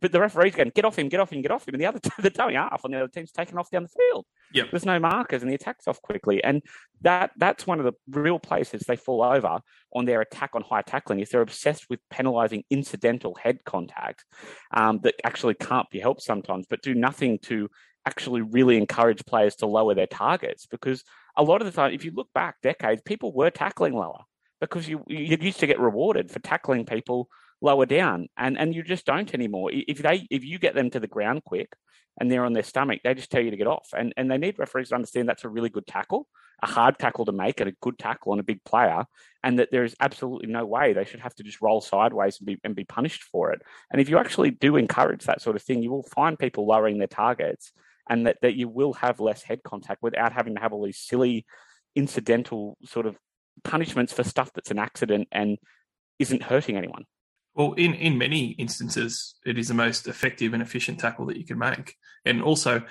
But 0.00 0.12
the 0.12 0.20
referee's 0.20 0.54
going, 0.54 0.72
get 0.74 0.84
off 0.84 0.98
him, 0.98 1.08
get 1.08 1.20
off 1.20 1.32
him, 1.32 1.40
get 1.40 1.50
off 1.50 1.66
him. 1.66 1.74
And 1.74 1.80
the 1.80 1.86
other, 1.86 2.00
the 2.18 2.30
dummy 2.30 2.54
half 2.54 2.84
on 2.84 2.90
the 2.90 2.98
other 2.98 3.08
team's 3.08 3.30
taken 3.30 3.58
off 3.58 3.70
down 3.70 3.84
the 3.84 3.88
field. 3.88 4.26
Yep. 4.52 4.70
There's 4.70 4.84
no 4.84 4.98
markers 4.98 5.42
and 5.42 5.50
the 5.50 5.54
attack's 5.54 5.86
off 5.86 6.02
quickly. 6.02 6.42
And 6.42 6.62
that 7.02 7.30
that's 7.36 7.66
one 7.66 7.78
of 7.78 7.84
the 7.84 7.92
real 8.08 8.38
places 8.38 8.82
they 8.82 8.96
fall 8.96 9.22
over 9.22 9.60
on 9.92 10.04
their 10.04 10.20
attack 10.20 10.50
on 10.54 10.62
high 10.62 10.82
tackling 10.82 11.20
is 11.20 11.30
they're 11.30 11.40
obsessed 11.40 11.88
with 11.88 12.00
penalising 12.12 12.64
incidental 12.70 13.36
head 13.40 13.64
contact 13.64 14.24
um, 14.72 15.00
that 15.02 15.14
actually 15.24 15.54
can't 15.54 15.88
be 15.90 16.00
helped 16.00 16.22
sometimes, 16.22 16.66
but 16.68 16.82
do 16.82 16.94
nothing 16.94 17.38
to 17.38 17.68
actually 18.06 18.42
really 18.42 18.76
encourage 18.76 19.24
players 19.24 19.56
to 19.56 19.66
lower 19.66 19.94
their 19.94 20.06
targets. 20.06 20.66
Because 20.66 21.04
a 21.36 21.42
lot 21.42 21.60
of 21.60 21.66
the 21.66 21.72
time, 21.72 21.92
if 21.92 22.04
you 22.04 22.12
look 22.14 22.28
back 22.34 22.56
decades, 22.62 23.02
people 23.02 23.32
were 23.32 23.50
tackling 23.50 23.94
lower 23.94 24.22
because 24.60 24.88
you, 24.88 25.04
you 25.08 25.36
used 25.40 25.60
to 25.60 25.66
get 25.66 25.80
rewarded 25.80 26.30
for 26.30 26.38
tackling 26.40 26.86
people 26.86 27.28
lower 27.64 27.87
down, 27.87 28.28
and 28.37 28.59
and 28.59 28.75
you 28.75 28.83
just 28.83 29.06
don't 29.06 29.33
anymore. 29.35 29.71
If 29.73 29.99
they 29.99 30.26
if 30.30 30.44
you 30.44 30.59
get 30.59 30.75
them 30.75 30.90
to 30.90 31.00
the 31.00 31.09
ground 31.09 31.42
quick 31.44 31.75
and 32.21 32.30
they're 32.30 32.44
on 32.44 32.52
their 32.52 32.62
stomach, 32.62 33.00
they 33.02 33.14
just 33.14 33.30
tell 33.30 33.42
you 33.42 33.50
to 33.50 33.56
get 33.56 33.66
off, 33.66 33.88
and 33.97 34.12
and 34.16 34.30
they 34.30 34.38
need 34.38 34.59
referees 34.59 34.90
to 34.90 34.94
understand 34.94 35.28
that's 35.28 35.44
a 35.44 35.49
really 35.49 35.71
good 35.71 35.87
tackle, 35.87 36.28
a 36.62 36.66
hard 36.66 36.99
tackle 36.99 37.25
to 37.25 37.33
make, 37.33 37.61
and 37.61 37.71
a 37.71 37.76
good 37.80 37.99
tackle 37.99 38.33
on 38.33 38.38
a 38.38 38.44
big 38.44 38.62
player, 38.64 39.06
and 39.42 39.59
that 39.59 39.71
there 39.73 39.83
is 39.83 39.97
absolutely 39.99 40.49
no 40.49 40.64
way 40.66 40.92
they 40.92 41.06
should 41.06 41.21
have 41.21 41.35
to 41.37 41.42
just 41.42 41.62
roll 41.62 41.80
sideways 41.80 42.38
and 42.38 42.47
be 42.47 42.61
and 42.62 42.76
be 42.76 42.85
punished 42.85 43.23
for 43.25 43.50
it. 43.52 43.62
And 43.90 44.00
if 44.00 44.09
you 44.11 44.18
actually 44.18 44.50
do 44.50 44.76
encourage 44.76 45.25
that 45.25 45.40
sort 45.40 45.56
of 45.56 45.62
thing, 45.62 45.83
you 45.83 45.90
will 45.90 46.04
find 46.04 46.38
people 46.38 46.66
lowering 46.66 46.99
their 46.99 47.09
targets, 47.09 47.73
and 48.09 48.26
that 48.26 48.37
that 48.42 48.54
you 48.54 48.68
will 48.68 48.92
have 48.94 49.21
less 49.21 49.42
head 49.42 49.62
contact 49.64 50.02
without 50.02 50.33
having 50.33 50.54
to 50.54 50.61
have 50.61 50.73
all 50.73 50.85
these 50.85 51.00
silly 51.00 51.47
incidental 51.97 52.76
sort 52.85 53.06
of 53.06 53.16
punishments 53.62 54.12
for 54.12 54.25
stuff 54.25 54.52
that's 54.52 54.71
an 54.71 54.78
accident 54.78 55.28
and 55.33 55.59
isn't 56.18 56.42
hurting 56.42 56.76
anyone. 56.76 57.04
Well, 57.54 57.73
in, 57.75 57.94
in 57.94 58.18
many 58.18 58.49
instances, 58.52 59.37
it 59.46 59.58
is 59.58 59.68
the 59.68 59.75
most 59.75 60.08
effective 60.08 60.54
and 60.54 60.62
efficient 60.62 60.99
tackle 60.99 61.26
that 61.26 61.37
you 61.37 61.44
can 61.44 61.58
make, 61.58 61.94
and 62.25 62.42
also 62.42 62.82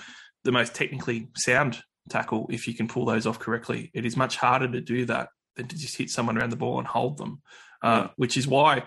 the 0.44 0.52
most 0.52 0.74
technically 0.74 1.30
sound 1.36 1.82
tackle 2.10 2.48
if 2.50 2.68
you 2.68 2.74
can 2.74 2.88
pull 2.88 3.06
those 3.06 3.26
off 3.26 3.40
correctly. 3.40 3.92
It 3.94 4.06
is 4.06 4.18
much 4.18 4.38
harder 4.38 4.70
to 4.72 4.82
do 4.82 5.06
that 5.06 5.30
than 5.56 5.68
to 5.68 5.78
just 5.78 5.98
hit 5.98 6.10
someone 6.10 6.38
around 6.38 6.52
the 6.52 6.58
ball 6.58 6.80
and 6.80 6.88
hold 6.88 7.18
them, 7.18 7.42
uh, 7.82 8.08
which 8.16 8.38
is 8.38 8.48
why, 8.48 8.84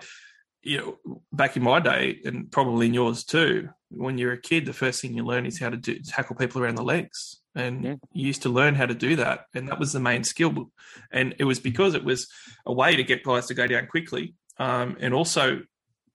you 0.63 0.77
know, 0.77 1.19
back 1.31 1.55
in 1.55 1.63
my 1.63 1.79
day, 1.79 2.19
and 2.25 2.51
probably 2.51 2.87
in 2.87 2.93
yours 2.93 3.23
too, 3.23 3.69
when 3.89 4.17
you're 4.17 4.33
a 4.33 4.41
kid, 4.41 4.65
the 4.65 4.73
first 4.73 5.01
thing 5.01 5.13
you 5.13 5.23
learn 5.23 5.45
is 5.45 5.59
how 5.59 5.69
to 5.69 5.77
do, 5.77 5.99
tackle 5.99 6.35
people 6.35 6.61
around 6.61 6.75
the 6.75 6.83
legs. 6.83 7.39
And 7.55 7.83
yeah. 7.83 7.95
you 8.13 8.27
used 8.27 8.43
to 8.43 8.49
learn 8.49 8.75
how 8.75 8.85
to 8.85 8.93
do 8.93 9.15
that. 9.15 9.45
And 9.55 9.69
that 9.69 9.79
was 9.79 9.93
the 9.93 9.99
main 9.99 10.23
skill. 10.23 10.71
And 11.11 11.35
it 11.39 11.45
was 11.45 11.59
because 11.59 11.95
it 11.95 12.03
was 12.03 12.27
a 12.65 12.73
way 12.73 12.95
to 12.95 13.03
get 13.03 13.23
guys 13.23 13.47
to 13.47 13.53
go 13.53 13.65
down 13.65 13.87
quickly 13.87 14.35
um, 14.59 14.97
and 14.99 15.13
also, 15.13 15.61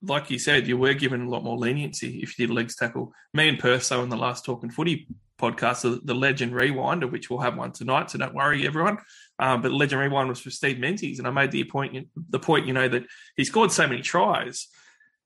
like 0.02 0.30
you 0.30 0.38
said, 0.38 0.66
you 0.66 0.76
were 0.76 0.94
given 0.94 1.22
a 1.22 1.28
lot 1.28 1.44
more 1.44 1.56
leniency 1.56 2.20
if 2.22 2.38
you 2.38 2.46
did 2.46 2.52
a 2.52 2.56
legs 2.56 2.76
tackle. 2.76 3.12
Me 3.34 3.48
and 3.48 3.58
Perth, 3.58 3.84
so 3.84 4.02
in 4.02 4.08
the 4.08 4.16
last 4.16 4.44
Talking 4.44 4.70
Footy 4.70 5.06
podcast, 5.40 6.04
the, 6.04 6.14
Legend 6.14 6.54
Rewind, 6.54 7.02
of 7.02 7.10
which 7.10 7.28
we'll 7.28 7.40
have 7.40 7.56
one 7.56 7.72
tonight, 7.72 8.10
so 8.10 8.18
don't 8.18 8.34
worry, 8.34 8.66
everyone. 8.66 8.98
Um, 9.38 9.62
but 9.62 9.72
Legend 9.72 10.00
Rewind 10.00 10.28
was 10.28 10.40
for 10.40 10.50
Steve 10.50 10.78
Menzies, 10.78 11.18
and 11.18 11.26
I 11.26 11.30
made 11.30 11.50
the 11.50 11.64
point, 11.64 12.08
the 12.30 12.38
point, 12.38 12.66
you 12.66 12.72
know, 12.72 12.88
that 12.88 13.04
he 13.36 13.44
scored 13.44 13.72
so 13.72 13.86
many 13.86 14.02
tries 14.02 14.68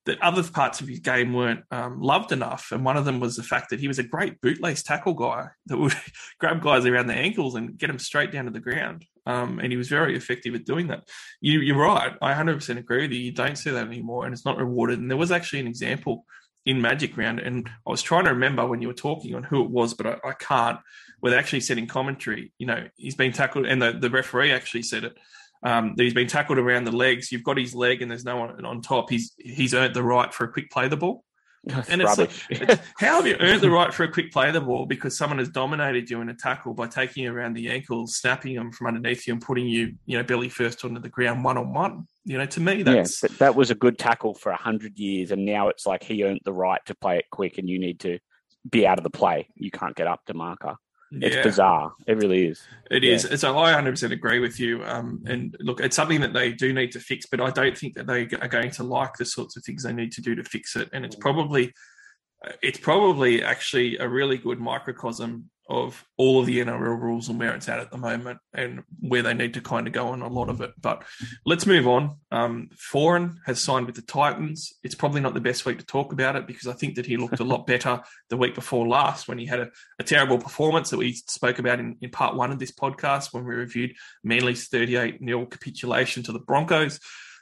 that 0.06 0.22
other 0.22 0.42
parts 0.42 0.80
of 0.80 0.88
his 0.88 1.00
game 1.00 1.34
weren't 1.34 1.64
um, 1.70 2.00
loved 2.00 2.32
enough. 2.32 2.70
And 2.70 2.84
one 2.84 2.96
of 2.96 3.04
them 3.04 3.20
was 3.20 3.36
the 3.36 3.42
fact 3.42 3.70
that 3.70 3.80
he 3.80 3.88
was 3.88 3.98
a 3.98 4.04
great 4.04 4.40
bootlace 4.40 4.84
tackle 4.84 5.14
guy 5.14 5.48
that 5.66 5.76
would 5.76 5.94
grab 6.40 6.62
guys 6.62 6.86
around 6.86 7.08
the 7.08 7.14
ankles 7.14 7.54
and 7.54 7.76
get 7.76 7.88
them 7.88 7.98
straight 7.98 8.32
down 8.32 8.46
to 8.46 8.50
the 8.50 8.60
ground. 8.60 9.04
Um, 9.26 9.58
and 9.58 9.72
he 9.72 9.76
was 9.76 9.88
very 9.88 10.16
effective 10.16 10.54
at 10.54 10.64
doing 10.64 10.88
that. 10.88 11.08
You, 11.40 11.74
are 11.74 11.82
right. 11.82 12.12
I 12.22 12.32
100% 12.32 12.78
agree 12.78 13.02
with 13.02 13.12
you. 13.12 13.18
You 13.18 13.32
don't 13.32 13.56
see 13.56 13.70
that 13.70 13.86
anymore, 13.86 14.24
and 14.24 14.32
it's 14.32 14.44
not 14.44 14.58
rewarded. 14.58 15.00
And 15.00 15.10
there 15.10 15.16
was 15.18 15.32
actually 15.32 15.60
an 15.60 15.66
example 15.66 16.24
in 16.64 16.80
Magic 16.80 17.16
Round, 17.16 17.40
and 17.40 17.68
I 17.86 17.90
was 17.90 18.02
trying 18.02 18.24
to 18.24 18.30
remember 18.30 18.66
when 18.66 18.80
you 18.80 18.88
were 18.88 18.94
talking 18.94 19.34
on 19.34 19.42
who 19.42 19.64
it 19.64 19.70
was, 19.70 19.94
but 19.94 20.06
I, 20.06 20.28
I 20.28 20.32
can't. 20.32 20.78
Where 21.20 21.32
they 21.32 21.38
actually 21.38 21.60
said 21.60 21.78
in 21.78 21.86
commentary, 21.86 22.52
you 22.58 22.66
know, 22.66 22.88
he's 22.96 23.14
been 23.14 23.32
tackled, 23.32 23.66
and 23.66 23.80
the, 23.80 23.92
the 23.92 24.10
referee 24.10 24.52
actually 24.52 24.82
said 24.82 25.04
it 25.04 25.16
um, 25.62 25.94
he's 25.96 26.14
been 26.14 26.28
tackled 26.28 26.58
around 26.58 26.84
the 26.84 26.92
legs. 26.92 27.32
You've 27.32 27.42
got 27.42 27.58
his 27.58 27.74
leg, 27.74 28.02
and 28.02 28.10
there's 28.10 28.24
no 28.24 28.36
one 28.36 28.64
on 28.64 28.82
top. 28.82 29.10
He's 29.10 29.32
he's 29.38 29.74
earned 29.74 29.94
the 29.94 30.02
right 30.02 30.32
for 30.32 30.44
a 30.44 30.52
quick 30.52 30.70
play 30.70 30.88
the 30.88 30.96
ball. 30.96 31.24
That's 31.66 31.90
and 31.90 32.00
it's, 32.00 32.16
like, 32.16 32.30
it's, 32.48 32.80
how 32.96 33.16
have 33.16 33.26
you 33.26 33.36
earned 33.40 33.60
the 33.60 33.70
right 33.70 33.92
for 33.92 34.04
a 34.04 34.10
quick 34.10 34.32
play 34.32 34.46
of 34.46 34.54
the 34.54 34.60
ball 34.60 34.86
because 34.86 35.16
someone 35.16 35.38
has 35.38 35.48
dominated 35.48 36.08
you 36.08 36.20
in 36.20 36.28
a 36.28 36.34
tackle 36.34 36.74
by 36.74 36.86
taking 36.86 37.24
you 37.24 37.32
around 37.32 37.54
the 37.54 37.70
ankles, 37.70 38.16
snapping 38.16 38.54
them 38.54 38.70
from 38.70 38.86
underneath 38.86 39.26
you, 39.26 39.32
and 39.32 39.42
putting 39.42 39.66
you, 39.66 39.94
you 40.06 40.16
know, 40.16 40.22
belly 40.22 40.48
first 40.48 40.84
onto 40.84 41.00
the 41.00 41.08
ground 41.08 41.42
one 41.42 41.58
on 41.58 41.72
one. 41.72 42.06
You 42.24 42.38
know, 42.38 42.46
to 42.46 42.60
me, 42.60 42.84
that's 42.84 43.22
yeah, 43.22 43.30
that 43.38 43.56
was 43.56 43.72
a 43.72 43.74
good 43.74 43.98
tackle 43.98 44.34
for 44.34 44.52
a 44.52 44.56
hundred 44.56 44.96
years, 44.98 45.32
and 45.32 45.44
now 45.44 45.68
it's 45.68 45.86
like 45.86 46.04
he 46.04 46.22
earned 46.22 46.40
the 46.44 46.52
right 46.52 46.80
to 46.86 46.94
play 46.94 47.18
it 47.18 47.24
quick, 47.32 47.58
and 47.58 47.68
you 47.68 47.80
need 47.80 47.98
to 48.00 48.20
be 48.68 48.86
out 48.86 48.98
of 48.98 49.04
the 49.04 49.10
play. 49.10 49.48
You 49.56 49.72
can't 49.72 49.96
get 49.96 50.06
up 50.06 50.24
to 50.26 50.34
marker. 50.34 50.76
It's 51.22 51.36
yeah. 51.36 51.42
bizarre. 51.42 51.92
It 52.06 52.16
really 52.16 52.46
is. 52.46 52.62
It 52.90 53.02
yeah. 53.02 53.14
is. 53.14 53.40
So 53.40 53.58
I 53.58 53.72
100% 53.72 54.12
agree 54.12 54.38
with 54.38 54.60
you. 54.60 54.84
Um, 54.84 55.22
and 55.26 55.56
look, 55.60 55.80
it's 55.80 55.96
something 55.96 56.20
that 56.20 56.32
they 56.32 56.52
do 56.52 56.72
need 56.72 56.92
to 56.92 57.00
fix, 57.00 57.26
but 57.26 57.40
I 57.40 57.50
don't 57.50 57.76
think 57.76 57.94
that 57.94 58.06
they 58.06 58.22
are 58.40 58.48
going 58.48 58.70
to 58.72 58.82
like 58.82 59.14
the 59.16 59.24
sorts 59.24 59.56
of 59.56 59.64
things 59.64 59.82
they 59.82 59.92
need 59.92 60.12
to 60.12 60.22
do 60.22 60.34
to 60.34 60.44
fix 60.44 60.76
it. 60.76 60.88
And 60.92 61.04
it's 61.04 61.16
probably, 61.16 61.72
it's 62.62 62.78
probably 62.78 63.42
actually 63.42 63.98
a 63.98 64.08
really 64.08 64.38
good 64.38 64.60
microcosm 64.60 65.50
of 65.68 66.04
all 66.16 66.38
of 66.38 66.46
the 66.46 66.60
NRL 66.60 67.00
rules 67.00 67.28
and 67.28 67.38
where 67.38 67.54
it's 67.54 67.68
at 67.68 67.80
at 67.80 67.90
the 67.90 67.98
moment 67.98 68.38
and 68.54 68.84
where 69.00 69.22
they 69.22 69.34
need 69.34 69.54
to 69.54 69.60
kind 69.60 69.86
of 69.86 69.92
go 69.92 70.08
on 70.08 70.22
a 70.22 70.28
lot 70.28 70.48
of 70.48 70.60
it. 70.60 70.72
But 70.80 71.02
let's 71.44 71.66
move 71.66 71.88
on. 71.88 72.16
Um, 72.30 72.70
Foran 72.74 73.36
has 73.46 73.60
signed 73.60 73.86
with 73.86 73.96
the 73.96 74.02
Titans. 74.02 74.74
It's 74.84 74.94
probably 74.94 75.20
not 75.20 75.34
the 75.34 75.40
best 75.40 75.66
week 75.66 75.78
to 75.78 75.86
talk 75.86 76.12
about 76.12 76.36
it 76.36 76.46
because 76.46 76.68
I 76.68 76.72
think 76.72 76.94
that 76.96 77.06
he 77.06 77.16
looked 77.16 77.40
a 77.40 77.44
lot 77.44 77.66
better 77.66 78.00
the 78.30 78.36
week 78.36 78.54
before 78.54 78.86
last 78.86 79.26
when 79.26 79.38
he 79.38 79.46
had 79.46 79.60
a, 79.60 79.70
a 79.98 80.04
terrible 80.04 80.38
performance 80.38 80.90
that 80.90 80.98
we 80.98 81.12
spoke 81.12 81.58
about 81.58 81.80
in, 81.80 81.96
in 82.00 82.10
part 82.10 82.36
one 82.36 82.52
of 82.52 82.58
this 82.58 82.72
podcast 82.72 83.32
when 83.32 83.44
we 83.44 83.54
reviewed 83.54 83.94
Manly's 84.22 84.68
38 84.68 85.20
nil 85.20 85.46
capitulation 85.46 86.22
to 86.24 86.32
the 86.32 86.38
Broncos. 86.38 87.00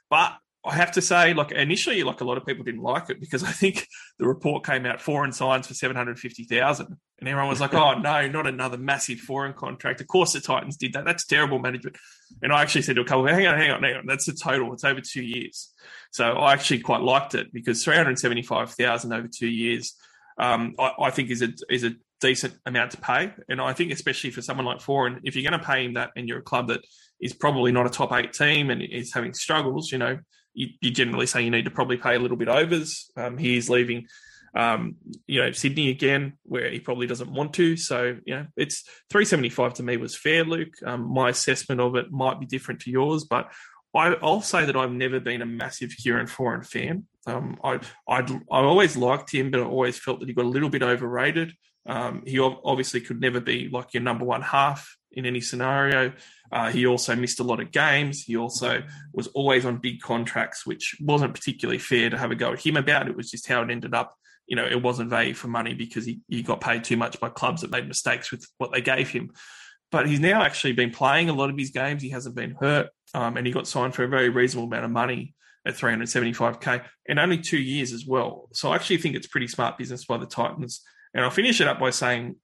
But 0.08 0.34
I 0.66 0.74
have 0.74 0.92
to 0.92 1.02
say, 1.02 1.34
like 1.34 1.52
initially, 1.52 2.02
like 2.04 2.22
a 2.22 2.24
lot 2.24 2.38
of 2.38 2.46
people 2.46 2.64
didn't 2.64 2.82
like 2.82 3.10
it 3.10 3.20
because 3.20 3.44
I 3.44 3.52
think 3.52 3.86
the 4.18 4.26
report 4.26 4.64
came 4.64 4.86
out 4.86 4.98
Foran 4.98 5.34
signs 5.34 5.66
for 5.66 5.74
seven 5.74 5.96
hundred 5.96 6.18
fifty 6.18 6.44
thousand, 6.44 6.96
and 7.18 7.28
everyone 7.28 7.50
was 7.50 7.60
like, 7.60 7.74
"Oh 7.74 7.98
no, 7.98 8.26
not 8.28 8.46
another 8.46 8.78
massive 8.78 9.18
Foran 9.18 9.54
contract." 9.54 10.00
Of 10.00 10.08
course, 10.08 10.32
the 10.32 10.40
Titans 10.40 10.76
did 10.76 10.94
that. 10.94 11.04
That's 11.04 11.26
terrible 11.26 11.58
management. 11.58 11.96
And 12.42 12.52
I 12.52 12.62
actually 12.62 12.82
said 12.82 12.96
to 12.96 13.02
a 13.02 13.04
couple, 13.04 13.26
"Hang 13.26 13.46
on, 13.46 13.58
hang 13.58 13.70
on, 13.70 13.82
hang 13.82 13.96
on. 13.96 14.06
That's 14.06 14.26
the 14.26 14.32
total. 14.32 14.72
It's 14.72 14.84
over 14.84 15.00
two 15.00 15.22
years." 15.22 15.70
So 16.12 16.32
I 16.32 16.54
actually 16.54 16.80
quite 16.80 17.02
liked 17.02 17.34
it 17.34 17.52
because 17.52 17.84
three 17.84 17.96
hundred 17.96 18.18
seventy-five 18.18 18.70
thousand 18.70 19.12
over 19.12 19.28
two 19.28 19.48
years, 19.48 19.94
um, 20.38 20.74
I, 20.78 20.92
I, 20.98 21.10
think 21.10 21.30
is 21.30 21.42
a 21.42 21.52
is 21.68 21.84
a 21.84 21.92
decent 22.20 22.54
amount 22.64 22.92
to 22.92 22.96
pay. 22.96 23.34
And 23.50 23.60
I 23.60 23.74
think 23.74 23.92
especially 23.92 24.30
for 24.30 24.40
someone 24.40 24.64
like 24.64 24.78
Foran, 24.78 25.20
if 25.24 25.36
you're 25.36 25.48
going 25.48 25.60
to 25.60 25.66
pay 25.66 25.84
him 25.84 25.94
that, 25.94 26.12
and 26.16 26.26
you're 26.26 26.38
a 26.38 26.42
club 26.42 26.68
that 26.68 26.80
is 27.20 27.34
probably 27.34 27.70
not 27.70 27.86
a 27.86 27.90
top 27.90 28.12
eight 28.12 28.32
team 28.32 28.70
and 28.70 28.80
is 28.80 29.12
having 29.12 29.34
struggles, 29.34 29.92
you 29.92 29.98
know 29.98 30.18
you, 30.54 30.68
you, 30.80 30.90
generally 30.90 31.26
say 31.26 31.42
you 31.42 31.50
need 31.50 31.64
to 31.66 31.70
probably 31.70 31.96
pay 31.96 32.14
a 32.14 32.18
little 32.18 32.36
bit 32.36 32.48
overs. 32.48 33.10
Um, 33.16 33.36
he's 33.36 33.68
leaving, 33.68 34.06
um, 34.56 34.96
you 35.26 35.40
know, 35.40 35.52
Sydney 35.52 35.90
again, 35.90 36.34
where 36.44 36.70
he 36.70 36.80
probably 36.80 37.06
doesn't 37.06 37.32
want 37.32 37.54
to. 37.54 37.76
So, 37.76 38.16
you 38.24 38.34
know, 38.34 38.46
it's 38.56 38.84
375 39.10 39.74
to 39.74 39.82
me 39.82 39.96
was 39.96 40.16
fair, 40.16 40.44
Luke. 40.44 40.74
Um, 40.84 41.12
my 41.12 41.30
assessment 41.30 41.80
of 41.80 41.96
it 41.96 42.10
might 42.10 42.40
be 42.40 42.46
different 42.46 42.80
to 42.82 42.90
yours, 42.90 43.24
but 43.24 43.50
I, 43.94 44.16
will 44.20 44.40
say 44.40 44.64
that 44.64 44.76
I've 44.76 44.92
never 44.92 45.20
been 45.20 45.42
a 45.42 45.46
massive 45.46 45.90
Kieran 45.96 46.26
Foran 46.26 46.66
fan. 46.66 47.04
Um, 47.26 47.58
I, 47.62 47.80
I'd, 48.08 48.30
I 48.30 48.60
always 48.60 48.96
liked 48.96 49.32
him, 49.32 49.50
but 49.50 49.60
I 49.60 49.64
always 49.64 49.98
felt 49.98 50.20
that 50.20 50.28
he 50.28 50.34
got 50.34 50.44
a 50.44 50.48
little 50.48 50.68
bit 50.68 50.82
overrated. 50.82 51.52
Um, 51.86 52.22
he 52.26 52.38
obviously 52.38 53.00
could 53.00 53.20
never 53.20 53.40
be 53.40 53.68
like 53.68 53.92
your 53.92 54.02
number 54.02 54.24
one 54.24 54.42
half 54.42 54.96
in 55.16 55.26
any 55.26 55.40
scenario. 55.40 56.12
Uh, 56.52 56.70
he 56.70 56.86
also 56.86 57.16
missed 57.16 57.40
a 57.40 57.44
lot 57.44 57.60
of 57.60 57.72
games. 57.72 58.22
He 58.22 58.36
also 58.36 58.82
was 59.12 59.26
always 59.28 59.64
on 59.64 59.78
big 59.78 60.00
contracts, 60.00 60.66
which 60.66 60.96
wasn't 61.00 61.34
particularly 61.34 61.78
fair 61.78 62.10
to 62.10 62.18
have 62.18 62.30
a 62.30 62.34
go 62.34 62.52
at 62.52 62.64
him 62.64 62.76
about. 62.76 63.08
It 63.08 63.16
was 63.16 63.30
just 63.30 63.48
how 63.48 63.62
it 63.62 63.70
ended 63.70 63.94
up. 63.94 64.14
You 64.46 64.56
know, 64.56 64.66
it 64.66 64.82
wasn't 64.82 65.10
value 65.10 65.34
for 65.34 65.48
money 65.48 65.74
because 65.74 66.04
he, 66.04 66.20
he 66.28 66.42
got 66.42 66.60
paid 66.60 66.84
too 66.84 66.96
much 66.96 67.18
by 67.18 67.30
clubs 67.30 67.62
that 67.62 67.70
made 67.70 67.88
mistakes 67.88 68.30
with 68.30 68.46
what 68.58 68.72
they 68.72 68.82
gave 68.82 69.08
him. 69.08 69.30
But 69.90 70.06
he's 70.06 70.20
now 70.20 70.42
actually 70.42 70.72
been 70.72 70.90
playing 70.90 71.28
a 71.28 71.34
lot 71.34 71.50
of 71.50 71.56
his 71.56 71.70
games. 71.70 72.02
He 72.02 72.10
hasn't 72.10 72.34
been 72.34 72.56
hurt, 72.60 72.88
um, 73.14 73.36
and 73.36 73.46
he 73.46 73.52
got 73.52 73.66
signed 73.66 73.94
for 73.94 74.04
a 74.04 74.08
very 74.08 74.28
reasonable 74.28 74.66
amount 74.66 74.84
of 74.84 74.90
money 74.90 75.34
at 75.66 75.74
375k 75.74 76.84
in 77.06 77.18
only 77.18 77.38
two 77.38 77.58
years 77.58 77.92
as 77.92 78.04
well. 78.06 78.48
So 78.52 78.70
I 78.70 78.74
actually 78.74 78.98
think 78.98 79.14
it's 79.14 79.26
pretty 79.26 79.48
smart 79.48 79.78
business 79.78 80.04
by 80.04 80.18
the 80.18 80.26
Titans. 80.26 80.82
And 81.14 81.24
I'll 81.24 81.30
finish 81.30 81.60
it 81.60 81.68
up 81.68 81.78
by 81.78 81.90
saying 81.90 82.36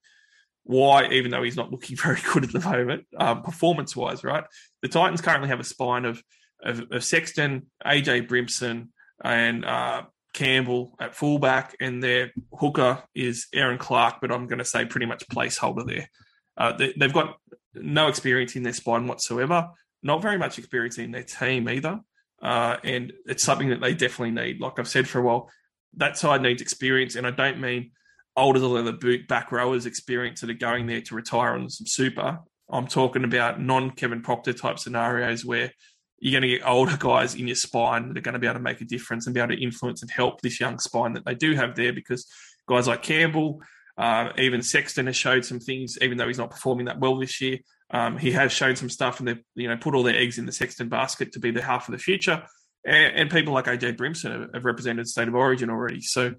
why, 0.65 1.09
even 1.09 1.31
though 1.31 1.43
he's 1.43 1.57
not 1.57 1.71
looking 1.71 1.97
very 2.03 2.21
good 2.33 2.45
at 2.45 2.53
the 2.53 2.61
moment, 2.61 3.07
um, 3.17 3.43
performance 3.43 3.97
wise, 3.97 4.25
right? 4.25 4.45
The 4.83 4.89
Titans 4.89 5.21
currently 5.21 5.49
have 5.49 5.61
a 5.61 5.65
spine 5.65 6.05
of, 6.05 6.23
of, 6.63 6.83
of 6.91 7.05
Sexton, 7.05 7.67
AJ 7.85 8.29
Brimson, 8.29 8.89
and 9.23 9.65
uh, 9.65 10.03
Campbell 10.33 10.97
at 11.01 11.15
fullback, 11.15 11.77
and 11.81 12.03
their 12.03 12.33
hooker 12.53 13.03
is 13.15 13.49
Erin 13.53 13.79
Clark, 13.79 14.17
but 14.21 14.31
I'm 14.31 14.47
going 14.47 14.59
to 14.59 14.65
say 14.65 14.85
pretty 14.85 15.07
much 15.07 15.29
placeholder 15.29 15.87
there. 15.87 16.09
Uh, 16.57 16.73
they, 16.73 16.95
have 17.01 17.13
got 17.13 17.37
no 17.75 18.09
experience 18.09 18.57
in 18.57 18.63
their 18.63 18.73
spine 18.73 19.07
whatsoever, 19.07 19.69
not 20.03 20.23
very 20.23 20.39
much 20.39 20.59
experience 20.59 20.99
in 20.99 21.11
their 21.11 21.23
team 21.23 21.69
either. 21.69 22.01
Uh, 22.43 22.77
and 22.85 23.13
it's 23.27 23.43
something 23.43 23.69
that 23.69 23.81
they 23.81 23.93
definitely 23.93 24.31
need. 24.31 24.61
Like 24.61 24.79
I've 24.79 24.89
said 24.89 25.09
for 25.09 25.19
a 25.19 25.23
while, 25.23 25.51
that 25.97 26.17
side 26.17 26.43
needs 26.43 26.63
experience, 26.63 27.17
and 27.17 27.27
I 27.27 27.31
don't 27.31 27.61
mean 27.61 27.93
older 28.41 28.59
than 28.59 28.85
the 28.85 28.93
boot 28.93 29.29
back 29.29 29.53
rowers 29.53 29.87
experience 29.87 30.41
that 30.41 30.51
are 30.51 30.55
going 30.55 30.87
there 30.87 31.03
to 31.03 31.15
retire 31.15 31.55
on 31.55 31.69
some 31.69 31.87
super. 31.87 32.41
I'm 32.71 32.87
talking 32.87 33.25
about 33.25 33.61
non 33.61 33.91
Kevin 33.91 34.23
Proctor 34.23 34.53
type 34.53 34.79
scenarios 34.79 35.45
where 35.45 35.73
you're 36.19 36.39
going 36.39 36.49
to 36.49 36.57
get 36.57 36.67
older 36.67 36.97
guys 36.97 37.35
in 37.35 37.47
your 37.47 37.57
spine 37.57 38.09
that 38.09 38.19
are 38.19 38.21
going 38.21 38.35
to 38.35 38.39
be 38.39 38.47
able 38.47 38.59
to 38.59 38.63
make 38.63 38.81
a 38.81 38.85
difference 38.85 39.27
and 39.27 39.35
be 39.35 39.41
able 39.41 39.55
to 39.55 39.63
influence 39.63 40.03
and 40.03 40.11
help 40.11 40.41
this 40.41 40.61
young 40.61 40.79
spine 40.79 41.15
that 41.15 41.25
they 41.25 41.35
do 41.35 41.55
have 41.55 41.75
there 41.75 41.93
because 41.93 42.27
guys 42.69 42.87
like 42.87 43.03
Campbell, 43.03 43.63
uh, 43.97 44.31
even 44.39 44.63
Sexton 44.63 45.07
has 45.07 45.17
showed 45.17 45.45
some 45.45 45.61
things, 45.61 45.99
even 46.01 46.19
though 46.19 46.29
he's 46.29 46.39
not 46.39 46.51
performing 46.51 46.87
that 46.87 47.01
well 47.01 47.19
this 47.19 47.41
year. 47.41 47.59
Um, 47.91 48.19
he 48.19 48.31
has 48.33 48.53
shown 48.53 48.77
some 48.77 48.91
stuff 48.91 49.19
and 49.19 49.29
they've 49.29 49.43
you 49.57 49.67
know 49.67 49.77
put 49.77 49.95
all 49.95 50.05
their 50.05 50.17
eggs 50.17 50.39
in 50.39 50.47
the 50.47 50.53
Sexton 50.53 50.89
basket 50.89 51.33
to 51.33 51.41
be 51.41 51.51
the 51.51 51.63
half 51.63 51.89
of 51.89 51.93
the 51.93 51.99
future. 51.99 52.45
And, 52.85 53.17
and 53.17 53.31
people 53.31 53.53
like 53.53 53.67
AJ 53.67 53.97
Brimson 53.97 54.55
have 54.55 54.65
represented 54.65 55.09
State 55.09 55.29
of 55.29 55.35
Origin 55.35 55.71
already. 55.71 56.01
So 56.01 56.35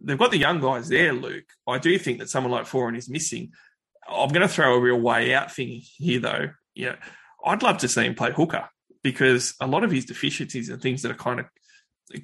they've 0.00 0.18
got 0.18 0.30
the 0.30 0.38
young 0.38 0.60
guys 0.60 0.88
there, 0.88 1.12
Luke. 1.12 1.46
I 1.66 1.78
do 1.78 1.98
think 1.98 2.18
that 2.18 2.30
someone 2.30 2.52
like 2.52 2.66
Foran 2.66 2.96
is 2.96 3.08
missing. 3.08 3.52
I'm 4.08 4.28
going 4.28 4.42
to 4.42 4.48
throw 4.48 4.74
a 4.74 4.80
real 4.80 5.00
way 5.00 5.34
out 5.34 5.52
thing 5.52 5.80
here, 5.82 6.20
though. 6.20 6.50
Yeah, 6.74 6.96
I'd 7.44 7.62
love 7.62 7.78
to 7.78 7.88
see 7.88 8.04
him 8.04 8.14
play 8.14 8.32
hooker 8.32 8.68
because 9.02 9.54
a 9.60 9.66
lot 9.66 9.84
of 9.84 9.90
his 9.90 10.04
deficiencies 10.04 10.68
and 10.68 10.80
things 10.80 11.02
that 11.02 11.10
are 11.10 11.14
kind 11.14 11.40
of 11.40 11.46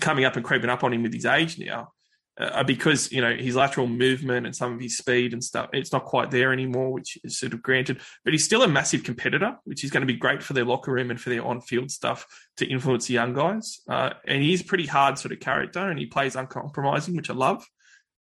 coming 0.00 0.24
up 0.24 0.36
and 0.36 0.44
creeping 0.44 0.70
up 0.70 0.84
on 0.84 0.92
him 0.92 1.02
with 1.02 1.14
his 1.14 1.26
age 1.26 1.58
now 1.58 1.92
uh, 2.38 2.62
because 2.64 3.12
you 3.12 3.20
know 3.20 3.34
his 3.34 3.56
lateral 3.56 3.86
movement 3.86 4.46
and 4.46 4.56
some 4.56 4.72
of 4.72 4.80
his 4.80 4.96
speed 4.96 5.32
and 5.32 5.44
stuff 5.44 5.68
it's 5.72 5.92
not 5.92 6.04
quite 6.04 6.30
there 6.30 6.52
anymore 6.52 6.90
which 6.90 7.18
is 7.24 7.38
sort 7.38 7.52
of 7.52 7.62
granted. 7.62 8.00
But 8.24 8.32
he's 8.32 8.44
still 8.44 8.62
a 8.62 8.68
massive 8.68 9.04
competitor 9.04 9.56
which 9.64 9.84
is 9.84 9.90
going 9.90 10.00
to 10.02 10.12
be 10.12 10.18
great 10.18 10.42
for 10.42 10.54
their 10.54 10.64
locker 10.64 10.92
room 10.92 11.10
and 11.10 11.20
for 11.20 11.30
their 11.30 11.44
on-field 11.44 11.90
stuff 11.90 12.26
to 12.56 12.66
influence 12.66 13.06
the 13.06 13.14
young 13.14 13.34
guys. 13.34 13.80
Uh, 13.88 14.10
and 14.26 14.42
he's 14.42 14.62
pretty 14.62 14.86
hard 14.86 15.18
sort 15.18 15.32
of 15.32 15.40
character 15.40 15.90
and 15.90 15.98
he 15.98 16.06
plays 16.06 16.36
uncompromising 16.36 17.16
which 17.16 17.30
i 17.30 17.34
love. 17.34 17.66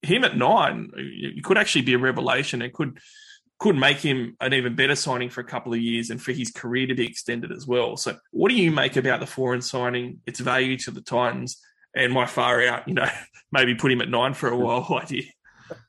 Him 0.03 0.25
at 0.25 0.37
nine 0.37 0.91
it 0.95 1.43
could 1.43 1.59
actually 1.59 1.83
be 1.83 1.95
a 1.95 1.99
revelation. 1.99 2.63
And 2.63 2.73
could 2.73 2.99
could 3.59 3.77
make 3.77 3.99
him 3.99 4.37
an 4.41 4.53
even 4.53 4.77
better 4.77 4.95
signing 4.95 5.31
for 5.31 5.41
a 5.41 5.45
couple 5.45 5.73
of 5.73 5.81
years 5.81 6.11
and 6.11 6.21
for 6.21 6.33
his 6.33 6.51
career 6.51 6.87
to 6.87 6.95
be 6.95 7.07
extended 7.07 7.51
as 7.51 7.67
well. 7.67 7.97
So, 7.97 8.17
what 8.31 8.51
do 8.51 8.55
you 8.55 8.71
make 8.71 8.97
about 8.97 9.21
the 9.21 9.27
Foran 9.27 9.63
signing, 9.63 10.21
its 10.27 10.41
value 10.41 10.77
to 10.79 10.91
the 10.91 11.01
Titans, 11.01 11.59
and 11.97 12.13
my 12.13 12.27
far 12.27 12.63
out, 12.65 12.87
you 12.87 12.95
know, 12.95 13.09
maybe 13.53 13.75
put 13.75 13.91
him 13.91 14.01
at 14.01 14.09
nine 14.09 14.35
for 14.35 14.49
a 14.49 14.57
while 14.57 14.87
idea. 15.03 15.25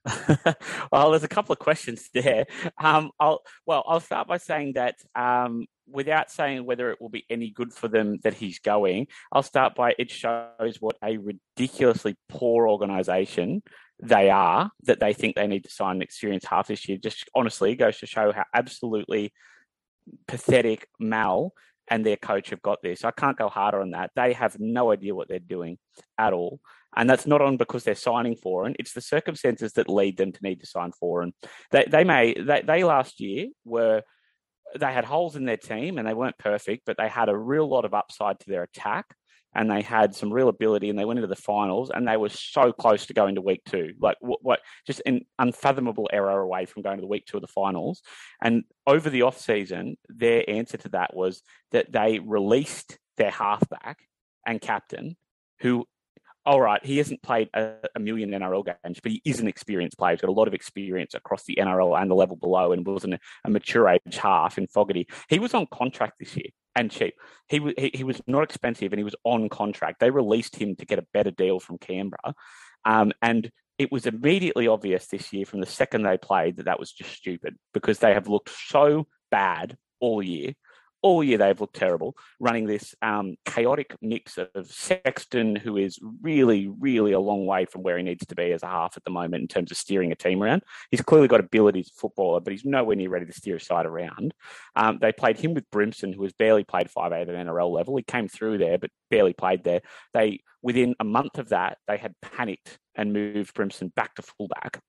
well, 0.92 1.12
there's 1.12 1.24
a 1.24 1.28
couple 1.28 1.54
of 1.54 1.60
questions 1.60 2.10
there. 2.12 2.48
Um, 2.80 3.12
I'll 3.20 3.42
well, 3.68 3.84
I'll 3.86 4.00
start 4.00 4.28
by 4.28 4.38
saying 4.38 4.74
that 4.74 4.96
um, 5.14 5.68
without 5.88 6.32
saying 6.32 6.66
whether 6.66 6.90
it 6.90 7.00
will 7.00 7.10
be 7.10 7.26
any 7.30 7.52
good 7.52 7.72
for 7.72 7.88
them 7.88 8.18
that 8.24 8.34
he's 8.34 8.58
going, 8.58 9.08
I'll 9.32 9.44
start 9.44 9.76
by 9.76 9.94
it 10.00 10.10
shows 10.10 10.78
what 10.80 10.96
a 11.04 11.18
ridiculously 11.18 12.16
poor 12.28 12.68
organisation 12.68 13.62
they 14.02 14.30
are 14.30 14.72
that 14.84 15.00
they 15.00 15.14
think 15.14 15.36
they 15.36 15.48
need 15.48 15.64
to 15.64 15.72
sign 15.72 15.98
an 15.98 16.02
experienced 16.02 16.48
half 16.48 16.68
this 16.68 16.88
year. 16.88 16.98
Just 16.98 17.30
honestly 17.36 17.76
goes 17.76 18.00
to 18.00 18.08
show 18.08 18.32
how 18.32 18.46
absolutely 18.54 19.32
pathetic 20.28 20.88
Mal 21.00 21.54
and 21.90 22.06
their 22.06 22.18
coach 22.18 22.50
have 22.50 22.62
got 22.62 22.82
this. 22.82 23.06
I 23.06 23.12
can't 23.12 23.38
go 23.38 23.50
harder 23.50 23.82
on 23.82 23.92
that. 23.92 24.12
They 24.16 24.34
have 24.34 24.60
no 24.60 24.92
idea 24.92 25.16
what 25.16 25.28
they're 25.28 25.40
doing 25.40 25.78
at 26.18 26.34
all. 26.34 26.60
And 26.96 27.10
that's 27.10 27.28
not 27.28 27.42
on 27.42 27.58
because 27.58 27.84
they're 27.84 27.96
signing 27.96 28.36
Foran. 28.36 28.76
It's 28.80 28.94
the 28.94 29.02
circumstances 29.02 29.74
that 29.74 29.90
lead 29.90 30.18
them 30.18 30.32
to 30.32 30.40
need 30.42 30.62
to 30.62 30.68
sign 30.68 30.92
Foran. 31.02 31.32
They, 31.72 31.86
they 31.90 32.04
may, 32.04 32.34
they, 32.34 32.64
they 32.66 32.84
last 32.84 33.20
year 33.20 33.48
were, 33.66 34.02
they 34.78 34.92
had 34.92 35.06
holes 35.06 35.36
in 35.36 35.46
their 35.46 35.58
team 35.58 35.98
and 35.98 36.08
they 36.08 36.14
weren't 36.14 36.38
perfect, 36.38 36.84
but 36.86 36.98
they 36.98 37.08
had 37.08 37.30
a 37.30 37.38
real 37.38 37.68
lot 37.68 37.86
of 37.86 37.94
upside 37.94 38.40
to 38.40 38.50
their 38.50 38.64
attack 38.64 39.06
and 39.58 39.70
they 39.70 39.82
had 39.82 40.16
some 40.16 40.32
real 40.32 40.48
ability 40.48 40.90
and 40.90 40.98
they 40.98 41.04
went 41.04 41.18
into 41.18 41.28
the 41.28 41.36
finals 41.36 41.92
and 41.94 42.08
they 42.08 42.16
were 42.16 42.30
so 42.30 42.72
close 42.72 43.08
to 43.08 43.14
going 43.14 43.36
to 43.36 43.42
week 43.42 43.62
two 43.66 43.94
like 44.00 44.16
what, 44.22 44.40
what 44.44 44.60
just 44.86 45.02
an 45.06 45.26
unfathomable 45.40 46.08
error 46.14 46.40
away 46.40 46.66
from 46.66 46.84
going 46.84 46.98
to 46.98 47.02
the 47.02 47.08
week 47.08 47.26
two 47.26 47.38
of 47.38 47.42
the 47.42 47.48
finals 47.48 48.02
and 48.42 48.64
over 48.86 49.10
the 49.10 49.24
off 49.24 49.38
season 49.38 49.98
their 50.08 50.48
answer 50.48 50.78
to 50.78 50.90
that 50.90 51.14
was 51.16 51.42
that 51.72 51.92
they 51.92 52.20
released 52.20 52.98
their 53.18 53.32
halfback 53.32 53.98
and 54.46 54.62
captain 54.62 55.18
who 55.60 55.84
all 56.46 56.62
right, 56.62 56.84
he 56.86 56.98
hasn't 56.98 57.22
played 57.22 57.50
a, 57.54 57.74
a, 57.94 58.00
million 58.00 58.30
NRL 58.30 58.66
games, 58.66 59.02
but 59.04 59.12
he 59.12 59.22
is 59.26 59.42
an 59.42 59.50
experienced 59.50 59.98
player. 59.98 60.14
He's 60.14 60.22
got 60.22 60.30
a 60.30 60.32
lot 60.32 60.48
of 60.48 60.54
experience 60.54 61.14
across 61.14 61.44
the 61.44 61.58
NRL 61.60 62.02
and 62.02 62.10
the 62.10 62.16
level 62.16 62.38
below, 62.38 62.72
and 62.72 62.88
was 62.88 63.04
an, 63.04 63.20
a 63.44 63.50
mature 63.50 63.90
age 63.90 64.16
half 64.16 64.58
in 64.58 64.66
Fogarty. 64.68 65.10
He 65.28 65.40
was 65.40 65.54
on 65.54 65.68
contract 65.74 66.20
this 66.20 66.38
year 66.38 66.48
and 66.78 66.92
cheap. 66.92 67.16
He, 67.50 67.60
he, 67.78 67.92
he 67.94 68.04
was 68.04 68.22
not 68.28 68.44
expensive, 68.44 68.94
and 68.94 69.00
he 69.00 69.04
was 69.04 69.16
on 69.24 69.50
contract. 69.50 70.00
They 70.00 70.12
released 70.12 70.56
him 70.56 70.76
to 70.78 70.86
get 70.86 71.00
a 71.00 71.08
better 71.14 71.32
deal 71.32 71.60
from 71.60 71.78
Canberra, 71.78 72.36
um, 72.86 73.12
and 73.22 73.52
it 73.78 73.92
was 73.92 74.06
immediately 74.06 74.68
obvious 74.68 75.08
this 75.08 75.32
year 75.34 75.46
from 75.46 75.60
the 75.60 75.66
second 75.66 76.04
they 76.04 76.18
played 76.18 76.58
that 76.58 76.66
that 76.66 76.80
was 76.80 76.92
just 76.92 77.12
stupid 77.12 77.56
because 77.74 78.00
they 78.00 78.14
have 78.14 78.28
looked 78.28 78.50
so 78.50 79.08
bad 79.30 79.78
all 80.00 80.22
year 80.22 80.54
all 81.08 81.24
year 81.24 81.38
they've 81.38 81.60
looked 81.60 81.76
terrible, 81.76 82.16
running 82.40 82.66
this 82.66 82.94
um, 83.02 83.36
chaotic 83.46 83.96
mix 84.02 84.38
of 84.38 84.68
Sexton, 84.68 85.56
who 85.56 85.78
is 85.78 86.00
really, 86.22 86.68
really 86.68 87.14
a 87.14 87.20
long 87.20 87.46
way 87.46 87.66
from 87.66 87.84
where 87.84 87.98
he 87.98 88.04
needs 88.04 88.26
to 88.26 88.36
be 88.36 88.52
as 88.52 88.64
a 88.64 88.68
half 88.68 88.98
at 88.98 89.04
the 89.04 89.12
moment 89.12 89.42
in 89.42 89.48
terms 89.48 89.72
of 89.72 89.78
steering 89.78 90.12
a 90.12 90.16
team 90.16 90.44
around. 90.44 90.64
He's 90.92 91.02
clearly 91.02 91.28
got 91.28 91.40
ability 91.40 91.80
as 91.80 91.90
a 91.90 92.00
footballer, 92.00 92.42
but 92.42 92.52
he's 92.52 92.66
nowhere 92.66 92.96
near 92.96 93.10
ready 93.10 93.26
to 93.26 93.34
steer 93.34 93.56
a 93.56 93.60
side 93.60 93.86
around. 93.86 94.34
Um, 94.76 95.00
they 95.02 95.12
played 95.12 95.40
him 95.40 95.54
with 95.54 95.70
Brimson, 95.72 96.14
who 96.14 96.24
has 96.24 96.34
barely 96.34 96.64
played 96.64 96.90
five 96.90 97.14
eight 97.14 97.30
at 97.30 97.36
an 97.36 97.48
NRL 97.48 97.72
level. 97.72 97.96
He 97.96 98.04
came 98.04 98.28
through 98.28 98.58
there, 98.58 98.78
but 98.78 98.92
barely 99.10 99.34
played 99.34 99.64
there. 99.64 99.82
They, 100.14 100.42
within 100.62 100.96
a 101.00 101.06
month 101.06 101.40
of 101.40 101.50
that, 101.50 101.78
they 101.88 101.98
had 101.98 102.16
panicked 102.22 102.78
and 102.96 103.14
moved 103.14 103.54
Brimson 103.54 103.94
back 103.96 104.16
to 104.16 104.22
fullback 104.22 104.82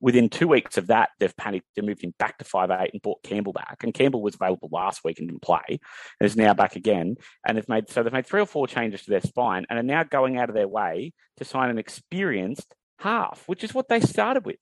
Within 0.00 0.28
two 0.28 0.48
weeks 0.48 0.76
of 0.76 0.88
that, 0.88 1.10
they've 1.18 1.36
panicked. 1.36 1.66
They 1.76 1.82
moved 1.82 2.02
him 2.02 2.14
back 2.18 2.38
to 2.38 2.44
five 2.44 2.70
eight 2.70 2.90
and 2.92 3.02
brought 3.02 3.22
Campbell 3.22 3.52
back. 3.52 3.78
And 3.82 3.94
Campbell 3.94 4.22
was 4.22 4.34
available 4.34 4.68
last 4.72 5.04
week 5.04 5.18
and 5.18 5.28
didn't 5.28 5.42
play, 5.42 5.62
and 5.68 6.26
is 6.26 6.36
now 6.36 6.54
back 6.54 6.76
again. 6.76 7.16
And 7.46 7.56
they've 7.56 7.68
made 7.68 7.90
so 7.90 8.02
they've 8.02 8.12
made 8.12 8.26
three 8.26 8.40
or 8.40 8.46
four 8.46 8.66
changes 8.66 9.04
to 9.04 9.10
their 9.10 9.20
spine, 9.20 9.66
and 9.68 9.78
are 9.78 9.82
now 9.82 10.04
going 10.04 10.38
out 10.38 10.48
of 10.48 10.54
their 10.54 10.68
way 10.68 11.12
to 11.38 11.44
sign 11.44 11.70
an 11.70 11.78
experienced 11.78 12.74
half, 12.98 13.44
which 13.46 13.64
is 13.64 13.74
what 13.74 13.88
they 13.88 14.00
started 14.00 14.44
with. 14.44 14.56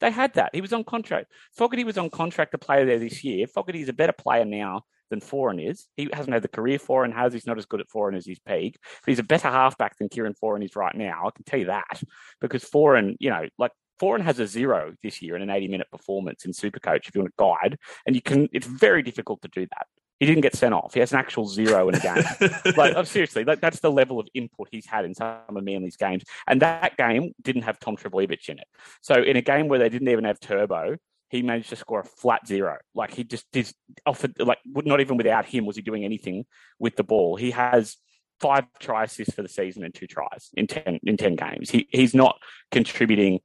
They 0.00 0.10
had 0.10 0.34
that. 0.34 0.50
He 0.52 0.60
was 0.60 0.72
on 0.72 0.82
contract. 0.82 1.30
Fogarty 1.56 1.84
was 1.84 1.96
on 1.96 2.10
contract 2.10 2.52
to 2.52 2.58
play 2.58 2.84
there 2.84 2.98
this 2.98 3.22
year. 3.22 3.46
Fogarty 3.46 3.82
is 3.82 3.88
a 3.88 3.92
better 3.92 4.12
player 4.12 4.44
now 4.44 4.82
than 5.10 5.20
Foran 5.20 5.70
is. 5.70 5.86
He 5.96 6.08
hasn't 6.12 6.32
had 6.32 6.42
the 6.42 6.48
career 6.48 6.78
Foran 6.78 7.14
has. 7.14 7.32
He's 7.32 7.46
not 7.46 7.58
as 7.58 7.66
good 7.66 7.80
at 7.80 7.86
Foran 7.88 8.16
as 8.16 8.26
his 8.26 8.40
peak, 8.40 8.78
but 8.82 9.10
he's 9.10 9.20
a 9.20 9.24
better 9.24 9.48
halfback 9.48 9.96
than 9.98 10.08
Kieran 10.08 10.34
Foran 10.42 10.64
is 10.64 10.74
right 10.74 10.94
now. 10.94 11.26
I 11.26 11.30
can 11.30 11.44
tell 11.44 11.60
you 11.60 11.66
that 11.66 12.02
because 12.40 12.64
Foran, 12.64 13.16
you 13.20 13.30
know, 13.30 13.46
like 13.58 13.72
Foran 14.02 14.22
has 14.22 14.40
a 14.40 14.46
zero 14.46 14.94
this 15.02 15.22
year 15.22 15.36
in 15.36 15.42
an 15.42 15.50
80 15.50 15.68
minute 15.68 15.90
performance 15.90 16.44
in 16.44 16.52
Supercoach 16.52 17.08
if 17.08 17.14
you 17.14 17.20
want 17.20 17.34
a 17.38 17.40
guide. 17.40 17.78
And 18.06 18.16
you 18.16 18.22
can, 18.22 18.48
it's 18.52 18.66
very 18.66 19.02
difficult 19.02 19.42
to 19.42 19.48
do 19.48 19.66
that. 19.66 19.86
He 20.18 20.26
didn't 20.26 20.42
get 20.42 20.54
sent 20.54 20.74
off. 20.74 20.94
He 20.94 21.00
has 21.00 21.12
an 21.12 21.18
actual 21.18 21.46
zero 21.46 21.88
in 21.88 21.96
a 21.96 22.00
game. 22.00 22.22
like, 22.76 22.94
oh, 22.94 23.02
seriously, 23.02 23.44
like, 23.44 23.60
that's 23.60 23.80
the 23.80 23.90
level 23.90 24.20
of 24.20 24.28
input 24.34 24.68
he's 24.70 24.86
had 24.86 25.04
in 25.04 25.14
some 25.14 25.36
of 25.48 25.64
Manly's 25.64 25.96
games. 25.96 26.22
And 26.46 26.62
that 26.62 26.96
game 26.96 27.32
didn't 27.42 27.62
have 27.62 27.80
Tom 27.80 27.96
Trbojevic 27.96 28.48
in 28.48 28.58
it. 28.58 28.66
So 29.00 29.14
in 29.14 29.36
a 29.36 29.42
game 29.42 29.68
where 29.68 29.78
they 29.78 29.88
didn't 29.88 30.08
even 30.08 30.24
have 30.24 30.38
Turbo, 30.38 30.96
he 31.28 31.42
managed 31.42 31.70
to 31.70 31.76
score 31.76 32.00
a 32.00 32.04
flat 32.04 32.46
zero. 32.46 32.76
Like 32.94 33.12
he 33.12 33.24
just 33.24 33.50
did 33.52 33.72
offered, 34.04 34.38
like 34.38 34.58
not 34.66 35.00
even 35.00 35.16
without 35.16 35.46
him 35.46 35.64
was 35.64 35.76
he 35.76 35.82
doing 35.82 36.04
anything 36.04 36.44
with 36.78 36.94
the 36.94 37.04
ball. 37.04 37.36
He 37.36 37.52
has 37.52 37.96
five 38.38 38.64
try 38.78 39.04
assists 39.04 39.34
for 39.34 39.42
the 39.42 39.48
season 39.48 39.82
and 39.82 39.94
two 39.94 40.06
tries 40.06 40.50
in 40.54 40.66
ten 40.66 41.00
in 41.04 41.16
ten 41.16 41.34
games. 41.34 41.70
He 41.70 41.88
he's 41.90 42.14
not 42.14 42.36
contributing 42.70 43.40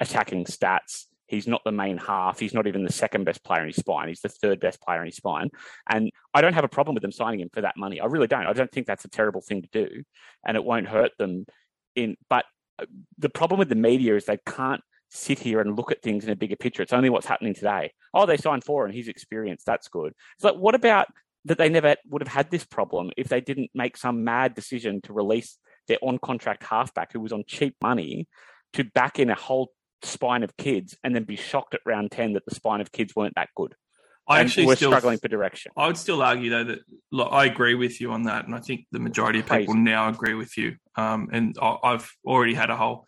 attacking 0.00 0.44
stats. 0.46 1.06
He's 1.26 1.46
not 1.46 1.62
the 1.64 1.70
main 1.70 1.96
half. 1.96 2.40
He's 2.40 2.54
not 2.54 2.66
even 2.66 2.82
the 2.82 2.92
second 2.92 3.24
best 3.24 3.44
player 3.44 3.60
in 3.60 3.68
his 3.68 3.76
spine. 3.76 4.08
He's 4.08 4.20
the 4.20 4.28
third 4.28 4.58
best 4.58 4.80
player 4.80 5.00
in 5.00 5.06
his 5.06 5.16
spine. 5.16 5.50
And 5.88 6.10
I 6.34 6.40
don't 6.40 6.54
have 6.54 6.64
a 6.64 6.68
problem 6.68 6.94
with 6.94 7.02
them 7.02 7.12
signing 7.12 7.40
him 7.40 7.50
for 7.52 7.60
that 7.60 7.76
money. 7.76 8.00
I 8.00 8.06
really 8.06 8.26
don't. 8.26 8.46
I 8.46 8.52
don't 8.52 8.70
think 8.70 8.86
that's 8.86 9.04
a 9.04 9.08
terrible 9.08 9.40
thing 9.40 9.62
to 9.62 9.68
do. 9.72 10.02
And 10.44 10.56
it 10.56 10.64
won't 10.64 10.88
hurt 10.88 11.12
them 11.18 11.46
in 11.94 12.16
but 12.28 12.44
uh, 12.80 12.86
the 13.18 13.28
problem 13.28 13.58
with 13.58 13.68
the 13.68 13.74
media 13.74 14.16
is 14.16 14.24
they 14.24 14.38
can't 14.44 14.80
sit 15.10 15.38
here 15.38 15.60
and 15.60 15.76
look 15.76 15.92
at 15.92 16.02
things 16.02 16.24
in 16.24 16.30
a 16.30 16.36
bigger 16.36 16.56
picture. 16.56 16.82
It's 16.82 16.92
only 16.92 17.10
what's 17.10 17.26
happening 17.26 17.54
today. 17.54 17.92
Oh, 18.14 18.26
they 18.26 18.36
signed 18.36 18.64
Foran 18.64 18.86
and 18.86 18.94
he's 18.94 19.08
experienced. 19.08 19.66
That's 19.66 19.88
good. 19.88 20.12
It's 20.36 20.44
like, 20.44 20.54
what 20.54 20.74
about 20.74 21.08
that 21.44 21.58
they 21.58 21.68
never 21.68 21.96
would 22.08 22.22
have 22.22 22.32
had 22.32 22.50
this 22.50 22.64
problem 22.64 23.10
if 23.16 23.28
they 23.28 23.40
didn't 23.40 23.70
make 23.74 23.96
some 23.96 24.24
mad 24.24 24.54
decision 24.54 25.00
to 25.02 25.12
release 25.12 25.58
their 25.88 25.98
on 26.02 26.18
contract 26.18 26.62
halfback 26.62 27.12
who 27.12 27.20
was 27.20 27.32
on 27.32 27.44
cheap 27.46 27.74
money 27.82 28.28
to 28.74 28.84
back 28.84 29.18
in 29.18 29.30
a 29.30 29.34
whole 29.34 29.72
spine 30.02 30.42
of 30.42 30.56
kids 30.56 30.96
and 31.04 31.14
then 31.14 31.24
be 31.24 31.36
shocked 31.36 31.74
at 31.74 31.80
round 31.84 32.10
10 32.10 32.34
that 32.34 32.44
the 32.46 32.54
spine 32.54 32.80
of 32.80 32.92
kids 32.92 33.14
weren't 33.14 33.34
that 33.36 33.48
good. 33.56 33.74
I 34.28 34.40
actually 34.40 34.66
we're 34.66 34.76
still, 34.76 34.90
struggling 34.90 35.18
for 35.18 35.26
direction. 35.26 35.72
I 35.76 35.88
would 35.88 35.96
still 35.96 36.22
argue 36.22 36.50
though 36.50 36.64
that 36.64 36.78
look, 37.10 37.28
I 37.32 37.46
agree 37.46 37.74
with 37.74 38.00
you 38.00 38.12
on 38.12 38.24
that, 38.24 38.46
and 38.46 38.54
I 38.54 38.60
think 38.60 38.86
the 38.92 39.00
majority 39.00 39.40
of 39.40 39.46
people 39.46 39.74
Crazy. 39.74 39.80
now 39.80 40.08
agree 40.08 40.34
with 40.34 40.56
you. 40.56 40.76
Um, 40.94 41.30
and 41.32 41.56
I've 41.60 42.08
already 42.24 42.54
had 42.54 42.70
a 42.70 42.76
whole 42.76 43.06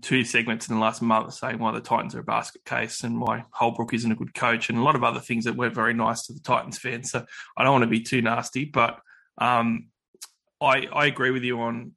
two 0.00 0.24
segments 0.24 0.68
in 0.68 0.74
the 0.74 0.80
last 0.80 1.02
month 1.02 1.34
saying 1.34 1.58
why 1.58 1.72
the 1.72 1.82
Titans 1.82 2.14
are 2.14 2.20
a 2.20 2.24
basket 2.24 2.64
case 2.64 3.04
and 3.04 3.20
why 3.20 3.44
Holbrook 3.50 3.92
isn't 3.92 4.12
a 4.12 4.14
good 4.14 4.32
coach, 4.32 4.70
and 4.70 4.78
a 4.78 4.82
lot 4.82 4.96
of 4.96 5.04
other 5.04 5.20
things 5.20 5.44
that 5.44 5.56
weren't 5.56 5.74
very 5.74 5.92
nice 5.92 6.26
to 6.26 6.32
the 6.32 6.40
Titans 6.40 6.78
fans. 6.78 7.10
So 7.10 7.26
I 7.54 7.64
don't 7.64 7.72
want 7.72 7.82
to 7.82 7.88
be 7.88 8.00
too 8.00 8.22
nasty, 8.22 8.64
but 8.64 8.98
um, 9.36 9.88
I 10.58 10.86
I 10.90 11.04
agree 11.04 11.32
with 11.32 11.42
you 11.42 11.60
on 11.60 11.92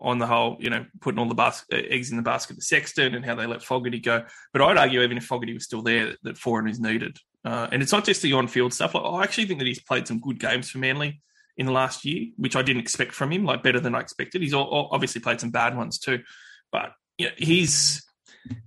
on 0.00 0.18
the 0.18 0.26
whole, 0.26 0.56
you 0.60 0.70
know, 0.70 0.84
putting 1.00 1.18
all 1.18 1.28
the 1.28 1.34
bas- 1.34 1.64
eggs 1.70 2.10
in 2.10 2.16
the 2.16 2.22
basket 2.22 2.56
of 2.56 2.62
Sexton 2.62 3.14
and 3.14 3.24
how 3.24 3.34
they 3.34 3.46
let 3.46 3.62
Fogarty 3.62 3.98
go. 3.98 4.24
But 4.52 4.62
I'd 4.62 4.76
argue 4.76 5.02
even 5.02 5.16
if 5.16 5.24
Fogarty 5.24 5.54
was 5.54 5.64
still 5.64 5.82
there, 5.82 6.14
that, 6.22 6.36
that 6.36 6.66
is 6.68 6.80
needed. 6.80 7.18
Uh, 7.44 7.68
and 7.72 7.82
it's 7.82 7.92
not 7.92 8.04
just 8.04 8.22
the 8.22 8.32
on-field 8.32 8.74
stuff. 8.74 8.94
Like, 8.94 9.04
I 9.04 9.22
actually 9.22 9.46
think 9.46 9.60
that 9.60 9.66
he's 9.66 9.82
played 9.82 10.06
some 10.06 10.20
good 10.20 10.38
games 10.38 10.68
for 10.68 10.78
Manly 10.78 11.22
in 11.56 11.66
the 11.66 11.72
last 11.72 12.04
year, 12.04 12.26
which 12.36 12.56
I 12.56 12.62
didn't 12.62 12.82
expect 12.82 13.12
from 13.12 13.32
him, 13.32 13.44
like 13.44 13.62
better 13.62 13.80
than 13.80 13.94
I 13.94 14.00
expected. 14.00 14.42
He's 14.42 14.52
all, 14.52 14.88
obviously 14.90 15.20
played 15.20 15.40
some 15.40 15.50
bad 15.50 15.76
ones 15.76 15.98
too, 15.98 16.22
but 16.70 16.92
you 17.18 17.26
know, 17.26 17.32
his 17.38 18.02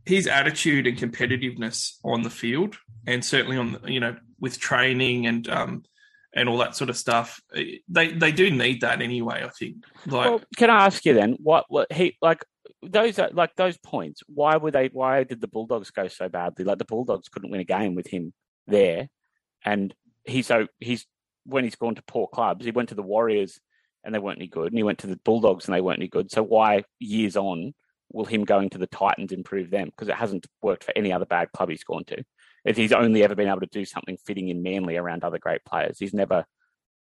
his 0.05 0.27
attitude 0.27 0.87
and 0.87 0.97
competitiveness 0.97 1.99
on 2.03 2.21
the 2.23 2.29
field, 2.29 2.77
and 3.05 3.23
certainly 3.23 3.57
on 3.57 3.79
you 3.85 3.99
know 3.99 4.15
with 4.39 4.59
training 4.59 5.27
and 5.27 5.47
um, 5.49 5.83
and 6.33 6.47
all 6.47 6.57
that 6.59 6.75
sort 6.75 6.89
of 6.89 6.97
stuff. 6.97 7.41
Eh, 7.55 7.77
they 7.87 8.11
they 8.11 8.31
do 8.31 8.51
need 8.51 8.81
that 8.81 9.01
anyway. 9.01 9.43
I 9.43 9.49
think. 9.49 9.85
Like, 10.05 10.29
well, 10.29 10.41
can 10.57 10.69
I 10.69 10.85
ask 10.85 11.05
you 11.05 11.13
then 11.13 11.37
what 11.39 11.65
what 11.69 11.91
he 11.91 12.17
like 12.21 12.43
those 12.81 13.19
are, 13.19 13.29
like 13.31 13.55
those 13.55 13.77
points? 13.77 14.21
Why 14.27 14.57
were 14.57 14.71
they? 14.71 14.89
Why 14.91 15.23
did 15.23 15.41
the 15.41 15.47
Bulldogs 15.47 15.91
go 15.91 16.07
so 16.07 16.29
badly? 16.29 16.65
Like 16.65 16.77
the 16.77 16.85
Bulldogs 16.85 17.29
couldn't 17.29 17.51
win 17.51 17.61
a 17.61 17.65
game 17.65 17.95
with 17.95 18.07
him 18.07 18.33
there, 18.67 19.09
and 19.65 19.93
he's 20.23 20.47
so 20.47 20.67
he's 20.79 21.05
when 21.45 21.63
he's 21.63 21.75
gone 21.75 21.95
to 21.95 22.03
poor 22.03 22.27
clubs. 22.27 22.65
He 22.65 22.71
went 22.71 22.89
to 22.89 22.95
the 22.95 23.03
Warriors 23.03 23.59
and 24.03 24.13
they 24.15 24.19
weren't 24.19 24.39
any 24.39 24.47
good, 24.47 24.67
and 24.71 24.77
he 24.77 24.83
went 24.83 24.99
to 24.99 25.07
the 25.07 25.19
Bulldogs 25.25 25.67
and 25.67 25.75
they 25.75 25.81
weren't 25.81 25.99
any 25.99 26.07
good. 26.07 26.31
So 26.31 26.43
why 26.43 26.83
years 26.99 27.35
on? 27.35 27.73
Will 28.11 28.25
him 28.25 28.43
going 28.43 28.71
to 28.71 28.79
the 28.79 28.87
Titans 28.87 29.31
improve 29.31 29.69
them? 29.69 29.85
Because 29.85 30.07
it 30.07 30.15
hasn't 30.15 30.47
worked 30.63 30.83
for 30.83 30.93
any 30.95 31.13
other 31.13 31.27
bad 31.27 31.51
club 31.51 31.69
he's 31.69 31.83
gone 31.83 32.05
to 32.05 32.23
he's 32.65 32.91
only 32.91 33.23
ever 33.23 33.35
been 33.35 33.47
able 33.47 33.61
to 33.61 33.67
do 33.67 33.85
something 33.85 34.17
fitting 34.25 34.49
in 34.49 34.61
Manly 34.61 34.97
around 34.97 35.23
other 35.23 35.39
great 35.39 35.63
players. 35.65 35.97
He's 35.99 36.13
never 36.13 36.45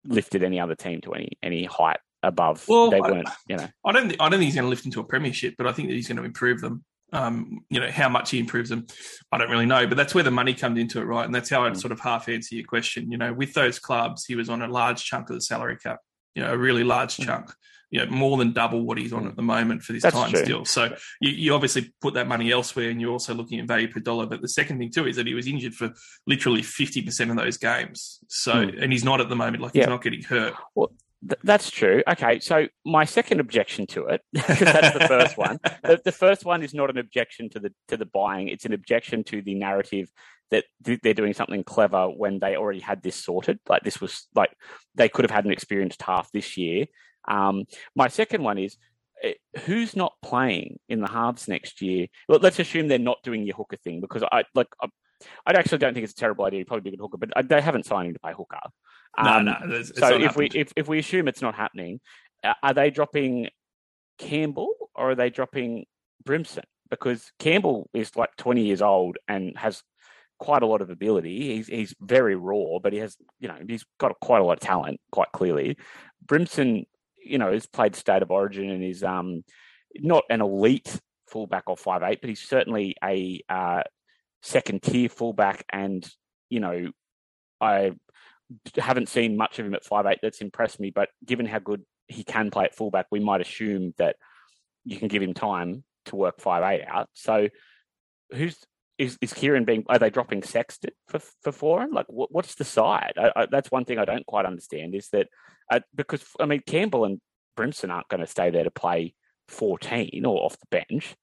lifted 0.05 0.43
any 0.43 0.61
other 0.61 0.75
team 0.75 1.01
to 1.03 1.13
any 1.13 1.39
any 1.43 1.65
height 1.65 1.99
above. 2.23 2.65
Well, 2.69 2.91
they 2.91 3.01
weren't, 3.01 3.29
you 3.49 3.57
know. 3.57 3.69
I 3.85 3.93
don't. 3.93 4.13
I 4.13 4.29
don't 4.29 4.33
think 4.33 4.45
he's 4.45 4.55
going 4.55 4.65
to 4.65 4.71
lift 4.71 4.85
into 4.85 5.01
a 5.01 5.05
premiership, 5.05 5.55
but 5.57 5.67
I 5.67 5.73
think 5.73 5.89
that 5.89 5.95
he's 5.95 6.09
going 6.09 6.19
to 6.19 6.25
improve 6.25 6.61
them. 6.61 6.85
Um, 7.13 7.65
you 7.71 7.81
know 7.81 7.91
how 7.91 8.09
much 8.09 8.31
he 8.31 8.39
improves 8.39 8.71
them, 8.71 8.87
I 9.33 9.39
don't 9.39 9.51
really 9.51 9.67
know, 9.67 9.85
but 9.89 9.97
that's 9.97 10.15
where 10.15 10.23
the 10.23 10.31
money 10.31 10.55
comes 10.55 10.79
into 10.79 11.01
it, 11.01 11.05
right? 11.05 11.25
And 11.25 11.35
that's 11.35 11.51
how 11.51 11.65
I'd 11.65 11.73
mm. 11.73 11.81
sort 11.81 11.91
of 11.91 11.99
half 11.99 12.29
answer 12.29 12.55
your 12.55 12.65
question. 12.65 13.11
You 13.11 13.19
know, 13.19 13.33
with 13.33 13.53
those 13.53 13.81
clubs, 13.81 14.25
he 14.27 14.37
was 14.37 14.49
on 14.49 14.63
a 14.63 14.69
large 14.69 15.05
chunk 15.05 15.29
of 15.29 15.35
the 15.35 15.41
salary 15.41 15.77
cap, 15.77 15.99
you 16.37 16.43
know, 16.43 16.53
a 16.53 16.57
really 16.57 16.85
large 16.85 17.17
mm. 17.17 17.25
chunk 17.25 17.53
you 17.91 18.05
know, 18.05 18.11
more 18.11 18.39
than 18.39 18.53
double 18.53 18.83
what 18.83 18.99
he's 18.99 19.13
on 19.13 19.27
at 19.27 19.37
the 19.37 19.43
moment 19.43 19.83
for 19.83 19.93
this 19.93 20.03
That's 20.03 20.15
time 20.15 20.31
true. 20.31 20.45
still. 20.45 20.65
So 20.65 20.95
you, 21.21 21.31
you, 21.31 21.55
obviously 21.55 21.93
put 22.01 22.15
that 22.15 22.29
money 22.29 22.53
elsewhere 22.53 22.89
and 22.89 23.01
you're 23.01 23.11
also 23.11 23.35
looking 23.35 23.59
at 23.59 23.67
value 23.67 23.89
per 23.89 24.01
dollar. 24.01 24.27
But 24.27 24.43
the 24.43 24.49
second 24.49 24.79
thing 24.79 24.91
too 24.91 25.07
is 25.07 25.17
that 25.17 25.27
he 25.27 25.35
was 25.35 25.49
injured 25.49 25.75
for 25.75 25.93
literally 26.27 26.63
50% 26.63 27.31
of 27.31 27.37
those 27.37 27.57
games. 27.57 28.21
So, 28.29 28.53
mm. 28.53 28.83
and 28.83 28.93
he's 28.93 29.05
not 29.05 29.21
at 29.21 29.29
the 29.29 29.37
moment, 29.37 29.63
like 29.63 29.75
yeah. 29.75 29.83
he's 29.83 29.89
not 29.89 30.03
getting 30.03 30.23
hurt. 30.23 30.55
Well, 30.77 30.93
th- 31.29 31.41
that's 31.43 31.71
true. 31.71 32.03
Okay. 32.07 32.39
So 32.39 32.69
my 32.85 33.05
second 33.05 33.41
objection 33.41 33.89
to 33.89 34.07
it, 34.07 34.23
because 34.33 34.61
that's 34.61 34.97
the 34.97 35.09
first 35.09 35.37
one. 35.37 35.59
The, 35.83 36.01
the 36.05 36.13
first 36.13 36.45
one 36.45 36.63
is 36.63 36.73
not 36.73 36.91
an 36.91 36.99
objection 36.99 37.51
to 37.51 37.59
the, 37.59 37.73
to 37.89 37.97
the 37.97 38.07
buying. 38.07 38.49
It's 38.49 38.65
an 38.65 38.73
objection 38.73 39.25
to 39.25 39.43
the 39.43 39.57
narrative 39.57 40.09
that 40.53 40.65
they're 40.81 41.15
doing 41.15 41.33
something 41.33 41.63
clever 41.65 42.09
when 42.09 42.39
they 42.39 42.57
already 42.57 42.81
had 42.81 43.03
this 43.03 43.17
sorted. 43.17 43.59
Like 43.69 43.83
this 43.83 44.01
was 44.01 44.29
like 44.35 44.51
they 44.95 45.09
could 45.09 45.25
have 45.25 45.31
had 45.31 45.45
an 45.45 45.53
experienced 45.53 46.03
half 46.03 46.31
this 46.33 46.57
year 46.57 46.87
um, 47.29 47.65
my 47.95 48.09
second 48.09 48.43
one 48.43 48.59
is 48.59 48.77
eh, 49.23 49.35
who's 49.65 49.97
not 49.97 50.13
playing 50.23 50.79
in 50.89 51.01
the 51.01 51.09
halves 51.09 51.49
next 51.49 51.83
year? 51.83 52.07
Well, 52.29 52.41
let's 52.41 52.59
assume 52.59 52.89
they're 52.89 52.99
not 52.99 53.19
doing 53.23 53.45
your 53.45 53.57
hooker 53.57 53.77
thing 53.77 54.01
because 54.01 54.23
I 54.23 54.45
like. 54.55 54.69
I, 54.81 54.89
I 55.47 55.53
actually 55.53 55.79
don't 55.79 55.93
think 55.93 56.05
it's 56.05 56.15
a 56.15 56.17
terrible 56.17 56.47
idea. 56.47 56.61
He'd 56.61 56.67
probably 56.67 56.91
be 56.91 56.95
a 56.95 56.97
good 56.97 57.03
hooker, 57.03 57.19
but 57.19 57.37
uh, 57.37 57.43
they 57.43 57.61
haven't 57.61 57.85
signed 57.85 58.09
him 58.09 58.15
to 58.15 58.21
play 58.21 58.33
hooker. 58.33 58.59
Um, 59.19 59.45
no, 59.45 59.53
no. 59.67 59.83
So 59.83 60.15
if 60.15 60.23
happened. 60.23 60.37
we 60.37 60.61
if, 60.61 60.73
if 60.77 60.89
we 60.89 60.99
assume 60.99 61.29
it's 61.29 61.43
not 61.43 61.55
happening, 61.55 62.01
uh, 62.43 62.55
are 62.63 62.75
they 62.75 62.91
dropping 62.91 63.49
Campbell 64.19 64.73
or 64.95 65.11
are 65.11 65.15
they 65.15 65.31
dropping 65.31 65.85
Brimson? 66.25 66.65
Because 66.91 67.31
Campbell 67.39 67.89
is 67.95 68.17
like 68.17 68.35
20 68.37 68.65
years 68.65 68.83
old 68.83 69.19
and 69.29 69.57
has 69.57 69.83
quite 70.41 70.63
a 70.63 70.67
lot 70.67 70.81
of 70.81 70.91
ability. 70.91 71.55
He's 71.57 71.69
he's 71.69 71.95
very 72.01 72.35
raw, 72.35 72.79
but 72.83 72.93
he 72.93 72.99
has 72.99 73.17
you 73.39 73.49
know 73.49 73.57
he's 73.69 73.85
got 73.99 74.19
quite 74.21 74.41
a 74.41 74.45
lot 74.45 74.55
of 74.55 74.61
talent, 74.61 75.01
quite 75.13 75.31
clearly. 75.33 75.77
Brimson, 76.25 76.87
you 77.25 77.39
know, 77.39 77.53
has 77.53 77.67
played 77.67 77.97
state 77.97 78.23
of 78.23 78.31
origin 78.31 78.71
and 78.71 78.83
is 78.85 79.03
um 79.03 79.45
not 79.97 80.25
an 80.31 80.41
elite 80.41 81.01
fullback 81.29 81.65
or 81.67 81.77
five 81.77 82.03
eight, 82.03 82.21
but 82.21 82.29
he's 82.29 82.41
certainly 82.41 82.97
a 83.03 83.41
uh, 83.49 83.83
second 84.43 84.83
tier 84.83 85.09
fullback. 85.09 85.65
And 85.71 86.09
you 86.49 86.61
know, 86.61 86.91
I 87.61 87.93
haven't 88.77 89.09
seen 89.09 89.37
much 89.37 89.59
of 89.59 89.67
him 89.67 89.75
at 89.75 89.85
five 89.85 90.07
eight 90.07 90.19
that's 90.23 90.41
impressed 90.41 90.81
me. 90.81 90.91
But 90.91 91.09
given 91.25 91.47
how 91.47 91.59
good 91.59 91.83
he 92.09 92.25
can 92.25 92.51
play 92.51 92.65
at 92.65 92.75
fullback, 92.75 93.07
we 93.11 93.21
might 93.21 93.41
assume 93.41 93.95
that 93.99 94.17
you 94.85 94.99
can 94.99 95.09
give 95.09 95.23
him 95.23 95.35
time 95.35 95.85
to 96.07 96.17
work 96.17 96.41
five 96.41 96.63
eight 96.65 96.85
out. 96.87 97.09
So 97.15 97.49
who's 98.33 98.59
is, 99.01 99.17
is 99.23 99.33
Kieran 99.33 99.65
being? 99.65 99.85
Are 99.89 99.99
they 99.99 100.11
dropping 100.11 100.43
Sexton 100.43 100.91
for 101.09 101.21
for 101.43 101.53
Foran? 101.53 101.93
Like, 101.93 102.07
what, 102.09 102.31
what's 102.31 102.55
the 102.55 102.65
side? 102.65 103.15
I, 103.17 103.33
I, 103.35 103.47
that's 103.47 103.71
one 103.71 103.87
thing 103.87 103.99
I 103.99 104.05
don't 104.05 104.27
quite 104.27 104.45
understand. 104.45 104.95
Is 104.95 105.09
that 105.09 105.29
uh, 105.73 105.81
because 105.95 106.23
I 106.39 106.45
mean 106.45 106.63
Campbell 106.67 107.07
and 107.07 107.21
Brimson 107.57 107.91
aren't 107.91 108.09
going 108.09 108.21
to 108.21 108.27
stay 108.27 108.51
there 108.51 108.65
to 108.65 108.71
play 108.71 109.15
fourteen 109.49 110.27
or 110.27 110.45
off 110.45 110.59
the 110.59 110.67
bench. 110.71 111.17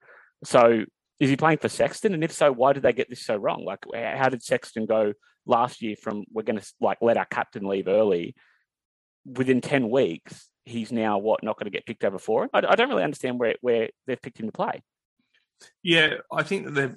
So 0.44 0.86
is 1.20 1.30
he 1.30 1.38
playing 1.38 1.60
for 1.60 1.70
Sexton? 1.70 2.13
And 2.16 2.24
if 2.24 2.32
so, 2.32 2.52
why 2.52 2.74
did 2.74 2.84
they 2.84 2.94
get 2.94 3.10
this 3.10 3.26
so 3.26 3.36
wrong? 3.38 3.63
Like, 3.63 3.86
how 3.94 4.30
did 4.30 4.44
Sexton 4.44 4.86
go 4.86 5.13
last 5.46 5.82
year 5.82 5.96
from 6.02 6.26
we're 6.34 6.44
going 6.44 6.60
to 6.60 6.74
like 6.82 6.98
let 7.02 7.18
our 7.18 7.26
captain 7.26 7.66
leave 7.68 7.88
early? 7.88 8.36
Within 9.26 9.62
ten 9.62 9.90
weeks, 9.90 10.50
he's 10.66 10.92
now 10.92 11.18
what 11.20 11.44
not 11.44 11.58
going 11.58 11.66
to 11.66 11.76
get 11.78 11.86
picked 11.86 12.06
over 12.06 12.18
for 12.18 12.50
I, 12.54 12.60
I 12.68 12.76
don't 12.76 12.90
really 12.90 13.04
understand 13.04 13.40
where 13.40 13.56
where 13.62 13.90
they've 14.08 14.22
picked 14.22 14.40
him 14.40 14.48
to 14.48 14.52
play. 14.52 14.82
Yeah, 15.84 16.16
I 16.32 16.44
think 16.44 16.66
that 16.66 16.72
they've 16.74 16.96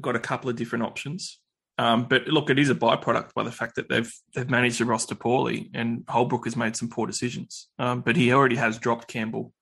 got 0.00 0.16
a 0.16 0.20
couple 0.20 0.50
of 0.50 0.56
different 0.56 0.84
options. 0.84 1.38
Um, 1.78 2.04
but 2.04 2.26
look, 2.28 2.50
it 2.50 2.58
is 2.58 2.70
a 2.70 2.74
byproduct 2.74 3.34
by 3.34 3.42
the 3.42 3.50
fact 3.50 3.76
that 3.76 3.88
they've 3.88 4.12
they've 4.34 4.48
managed 4.48 4.78
the 4.78 4.84
roster 4.84 5.14
poorly, 5.14 5.70
and 5.74 6.04
Holbrook 6.08 6.44
has 6.44 6.56
made 6.56 6.76
some 6.76 6.88
poor 6.88 7.06
decisions. 7.06 7.68
Um, 7.78 8.02
but 8.02 8.16
he 8.16 8.32
already 8.32 8.56
has 8.56 8.78
dropped 8.78 9.08
Campbell 9.08 9.52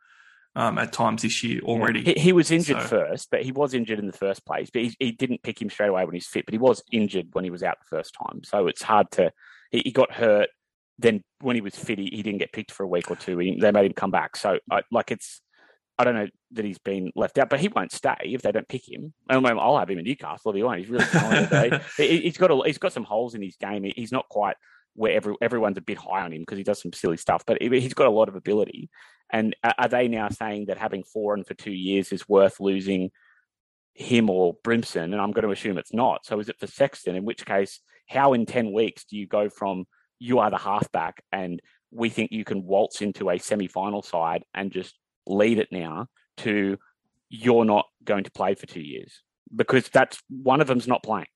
um, 0.56 0.78
at 0.78 0.92
times 0.92 1.22
this 1.22 1.42
year 1.44 1.60
already. 1.62 2.00
Yeah. 2.00 2.14
He, 2.16 2.20
he, 2.20 2.32
was 2.32 2.50
injured 2.50 2.82
so. 2.82 2.88
first, 2.88 3.28
but 3.30 3.42
he 3.42 3.52
was 3.52 3.74
injured 3.74 4.00
in 4.00 4.06
the 4.06 4.12
first 4.12 4.44
place. 4.44 4.70
But 4.72 4.82
he, 4.82 4.96
he, 4.98 5.12
didn't 5.12 5.42
pick 5.42 5.62
him 5.62 5.70
straight 5.70 5.88
away 5.88 6.04
when 6.04 6.14
he's 6.14 6.26
fit. 6.26 6.46
But 6.46 6.54
he 6.54 6.58
was 6.58 6.82
injured 6.90 7.28
when 7.32 7.44
he 7.44 7.50
was 7.50 7.62
out 7.62 7.78
the 7.78 7.96
first 7.96 8.14
time, 8.14 8.42
so 8.44 8.66
it's 8.66 8.82
hard 8.82 9.10
to. 9.12 9.32
He, 9.70 9.82
he 9.84 9.92
got 9.92 10.12
hurt. 10.12 10.48
Then 10.98 11.22
when 11.40 11.56
he 11.56 11.62
was 11.62 11.76
fit, 11.76 11.98
he, 11.98 12.10
he, 12.12 12.22
didn't 12.22 12.40
get 12.40 12.52
picked 12.52 12.72
for 12.72 12.82
a 12.82 12.88
week 12.88 13.10
or 13.10 13.16
two. 13.16 13.36
they 13.36 13.72
made 13.72 13.86
him 13.86 13.92
come 13.94 14.10
back. 14.10 14.36
So 14.36 14.58
I, 14.70 14.82
like 14.90 15.10
it's 15.10 15.40
I 16.00 16.04
don't 16.04 16.14
know 16.14 16.28
that 16.52 16.64
he's 16.64 16.78
been 16.78 17.12
left 17.14 17.36
out, 17.36 17.50
but 17.50 17.60
he 17.60 17.68
won't 17.68 17.92
stay 17.92 18.16
if 18.22 18.40
they 18.40 18.52
don't 18.52 18.66
pick 18.68 18.90
him. 18.90 19.12
I 19.28 19.38
mean, 19.38 19.58
I'll 19.58 19.78
have 19.78 19.90
him 19.90 19.98
in 19.98 20.04
Newcastle 20.06 20.50
if 20.50 20.56
he 20.56 20.62
won't. 20.62 20.78
He's 20.78 20.88
really 20.88 21.04
talented. 21.04 21.82
he's 21.96 22.38
got 22.38 22.50
a, 22.50 22.62
he's 22.64 22.78
got 22.78 22.94
some 22.94 23.04
holes 23.04 23.34
in 23.34 23.42
his 23.42 23.56
game. 23.56 23.84
He's 23.94 24.10
not 24.10 24.26
quite 24.30 24.56
where 24.94 25.12
every, 25.12 25.34
everyone's 25.42 25.76
a 25.76 25.82
bit 25.82 25.98
high 25.98 26.22
on 26.22 26.32
him 26.32 26.40
because 26.40 26.56
he 26.56 26.64
does 26.64 26.80
some 26.80 26.94
silly 26.94 27.18
stuff, 27.18 27.44
but 27.46 27.60
he's 27.60 27.92
got 27.92 28.06
a 28.06 28.10
lot 28.10 28.28
of 28.30 28.34
ability. 28.34 28.88
And 29.30 29.54
are 29.62 29.88
they 29.88 30.08
now 30.08 30.30
saying 30.30 30.66
that 30.66 30.78
having 30.78 31.04
Foran 31.04 31.46
for 31.46 31.54
two 31.54 31.70
years 31.70 32.12
is 32.12 32.28
worth 32.28 32.60
losing 32.60 33.10
him 33.92 34.30
or 34.30 34.56
Brimson? 34.64 35.12
And 35.12 35.20
I'm 35.20 35.32
going 35.32 35.44
to 35.44 35.52
assume 35.52 35.76
it's 35.76 35.92
not. 35.92 36.24
So 36.24 36.40
is 36.40 36.48
it 36.48 36.58
for 36.58 36.66
Sexton? 36.66 37.14
In 37.14 37.26
which 37.26 37.44
case, 37.44 37.80
how 38.08 38.32
in 38.32 38.46
ten 38.46 38.72
weeks 38.72 39.04
do 39.04 39.18
you 39.18 39.26
go 39.26 39.50
from 39.50 39.84
you 40.18 40.38
are 40.38 40.50
the 40.50 40.58
halfback 40.58 41.22
and 41.30 41.60
we 41.90 42.08
think 42.08 42.32
you 42.32 42.44
can 42.44 42.64
waltz 42.64 43.02
into 43.02 43.30
a 43.30 43.38
semi-final 43.38 44.02
side 44.02 44.44
and 44.54 44.70
just 44.70 44.96
lead 45.26 45.58
it 45.58 45.68
now 45.70 46.06
to 46.38 46.78
you're 47.28 47.64
not 47.64 47.86
going 48.04 48.24
to 48.24 48.30
play 48.30 48.54
for 48.54 48.66
two 48.66 48.80
years 48.80 49.22
because 49.54 49.88
that's 49.88 50.20
one 50.28 50.60
of 50.60 50.66
them's 50.66 50.88
not 50.88 51.02
playing. 51.02 51.26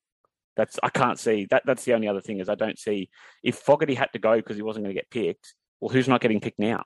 That's 0.57 0.79
I 0.83 0.89
can't 0.89 1.19
see 1.19 1.47
that. 1.51 1.63
That's 1.67 1.85
the 1.85 1.95
only 1.95 2.09
other 2.09 2.21
thing 2.21 2.41
is 2.41 2.49
I 2.49 2.55
don't 2.55 2.79
see 2.79 3.11
if 3.43 3.57
Fogarty 3.57 3.95
had 3.95 4.13
to 4.13 4.19
go 4.19 4.37
because 4.37 4.57
he 4.57 4.63
wasn't 4.63 4.85
going 4.85 4.95
to 4.95 5.01
get 5.01 5.11
picked. 5.11 5.55
Well, 5.81 5.91
who's 5.91 6.09
not 6.09 6.21
getting 6.21 6.41
picked 6.41 6.59
now? 6.59 6.85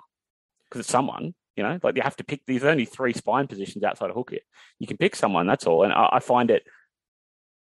Because 0.65 0.81
it's 0.81 0.91
someone. 0.91 1.35
You 1.57 1.65
know, 1.65 1.79
like 1.83 1.97
you 1.97 2.03
have 2.03 2.17
to 2.17 2.25
pick. 2.25 2.43
There's 2.47 2.65
only 2.65 2.85
three 2.85 3.13
spine 3.13 3.49
positions 3.49 3.83
outside 3.83 4.11
of 4.11 4.17
hooker. 4.17 4.37
You 4.79 4.87
can 4.87 4.97
pick 4.97 5.17
someone. 5.17 5.47
That's 5.47 5.67
all. 5.67 5.83
And 5.83 5.93
I, 5.93 6.09
I 6.13 6.21
find 6.21 6.51
it 6.53 6.63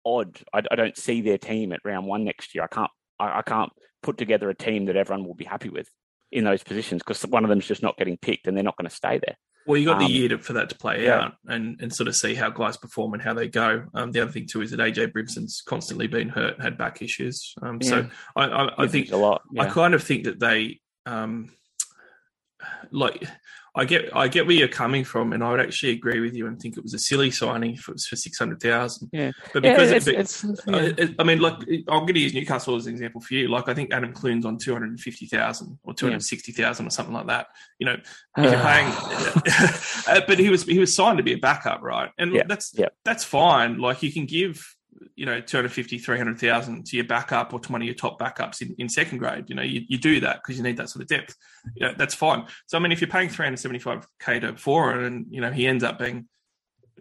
odd. 0.04 0.40
I, 0.52 0.64
I, 0.72 0.76
don't 0.76 0.98
see 0.98 1.22
their 1.22 1.38
team 1.38 1.72
at 1.72 1.82
round 1.86 2.08
one 2.08 2.24
next 2.24 2.56
year. 2.56 2.64
I 2.64 2.68
can't. 2.68 2.90
I, 3.20 3.40
I 3.40 3.42
can't 3.44 3.72
put 4.02 4.18
together 4.18 4.50
a 4.50 4.56
team 4.56 4.86
that 4.86 4.96
everyone 4.96 5.26
will 5.26 5.36
be 5.36 5.46
happy 5.46 5.70
with 5.70 5.88
in 6.36 6.44
those 6.44 6.64
positions 6.64 7.02
because 7.02 7.22
one 7.24 7.44
of 7.44 7.50
them's 7.50 7.68
just 7.68 7.82
not 7.82 7.98
getting 7.98 8.18
picked 8.18 8.48
and 8.48 8.56
they're 8.56 8.64
not 8.64 8.78
going 8.78 8.90
to 8.90 8.96
stay 8.96 9.20
there. 9.26 9.36
Well, 9.66 9.78
you've 9.78 9.88
got 9.88 9.98
the 9.98 10.06
um, 10.06 10.12
year 10.12 10.30
to, 10.30 10.38
for 10.38 10.54
that 10.54 10.70
to 10.70 10.76
play 10.76 11.06
yeah. 11.06 11.22
out 11.22 11.34
and, 11.48 11.82
and 11.82 11.92
sort 11.92 12.08
of 12.08 12.16
see 12.16 12.36
how 12.36 12.52
guys 12.52 12.78
perform 12.78 13.14
and 13.14 13.22
how 13.22 13.34
they 13.34 13.48
go. 13.48 13.86
Um, 13.96 14.12
the 14.12 14.22
other 14.22 14.32
thing 14.32 14.46
too 14.46 14.62
is 14.62 14.70
that 14.72 14.80
AJ 14.80 15.12
Brimson's 15.12 15.64
constantly 15.66 16.06
been 16.06 16.30
hurt, 16.30 16.62
had 16.62 16.78
back 16.78 17.02
issues. 17.02 17.56
Um, 17.64 17.80
yeah. 17.82 17.90
So 17.90 18.10
I, 18.36 18.46
I, 18.46 18.84
I 18.84 18.88
think 18.88 19.12
a 19.12 19.18
lot. 19.18 19.42
Yeah. 19.52 19.64
I 19.64 19.70
kind 19.70 19.96
of 19.96 20.04
think 20.04 20.26
that 20.26 20.40
they 20.40 20.82
um, 21.08 21.50
like 22.92 23.24
I 23.78 23.84
get 23.84 24.16
I 24.16 24.30
get 24.30 24.48
where 24.48 24.56
you're 24.56 24.70
coming 24.70 25.04
from, 25.04 25.34
and 25.34 25.44
I 25.44 25.52
would 25.52 25.60
actually 25.60 25.92
agree 25.92 26.22
with 26.22 26.34
you 26.34 26.48
and 26.48 26.58
think 26.60 26.78
it 26.78 26.84
was 26.84 26.94
a 26.94 27.00
silly 27.00 27.30
signing 27.30 27.74
if 27.74 27.80
it 27.80 27.84
for, 27.84 27.92
for 27.98 28.16
six 28.16 28.40
hundred 28.40 28.62
thousand. 28.62 29.10
Yeah, 29.12 29.32
but 29.54 29.64
because 29.64 29.92
yeah, 29.92 29.98
it's, 29.98 30.44
it's, 30.44 30.64
yeah. 30.66 30.92
I, 30.98 31.16
I, 31.20 31.24
mean, 31.26 31.40
like 31.40 31.56
I'm 31.90 32.02
going 32.02 32.14
to 32.14 32.20
use 32.20 32.34
Newcastle 32.34 32.78
as 32.78 32.88
an 32.88 32.94
example 32.94 33.20
for 33.20 33.34
you. 33.34 33.50
Like 33.50 33.68
I 33.68 33.74
think 33.74 33.94
Adam 33.94 34.14
Clune's 34.14 34.46
on 34.46 34.58
two 34.58 34.72
hundred 34.72 34.92
and 34.92 35.00
fifty 35.00 35.26
thousand 35.26 35.78
or 35.84 35.94
two 35.94 36.06
hundred 36.06 36.24
sixty 36.24 36.54
thousand 36.54 36.88
or 36.88 36.90
something 36.90 37.14
like 37.14 37.28
that. 37.28 37.48
You 37.80 37.88
know, 37.88 37.98
if 38.38 38.52
you're 38.52 38.62
paying, 38.62 40.24
but 40.28 40.40
he 40.40 40.50
was 40.50 40.64
he 40.64 40.80
was 40.80 40.96
signed 40.96 41.18
to 41.18 41.24
be 41.24 41.34
a 41.34 41.38
backup, 41.38 41.82
right? 41.82 42.12
And 42.18 42.34
yeah. 42.34 42.44
that's 42.48 42.74
that's 43.04 43.26
fine. 43.26 43.80
Like 43.80 44.02
you 44.04 44.14
can 44.14 44.26
give 44.26 44.66
you 45.16 45.26
know 45.26 45.40
250 45.42 45.98
300,000 45.98 46.86
to 46.86 46.96
your 46.96 47.06
backup 47.06 47.54
or 47.54 47.60
to 47.60 47.72
one 47.72 47.82
of 47.82 47.86
your 47.86 47.96
top 47.96 48.20
backups 48.20 48.62
in, 48.62 48.76
in 48.78 48.90
second 48.90 49.18
grade 49.18 49.46
you 49.48 49.56
know 49.56 49.62
you, 49.62 49.82
you 49.88 49.98
do 49.98 50.20
that 50.20 50.38
because 50.38 50.58
you 50.58 50.64
need 50.64 50.78
that 50.78 50.90
sort 50.90 51.02
of 51.02 51.08
depth 51.08 51.36
you 51.76 51.86
know, 51.86 51.94
that's 51.98 52.16
fine 52.16 52.46
so 52.66 52.78
i 52.78 52.82
mean 52.82 52.92
if 52.92 53.02
you're 53.02 53.10
paying 53.10 53.30
375k 53.30 54.42
to 54.42 54.54
Foran 54.54 55.06
and 55.06 55.26
you 55.30 55.42
know 55.42 55.52
he 55.52 55.68
ends 55.68 55.84
up 55.84 56.00
being 56.00 56.28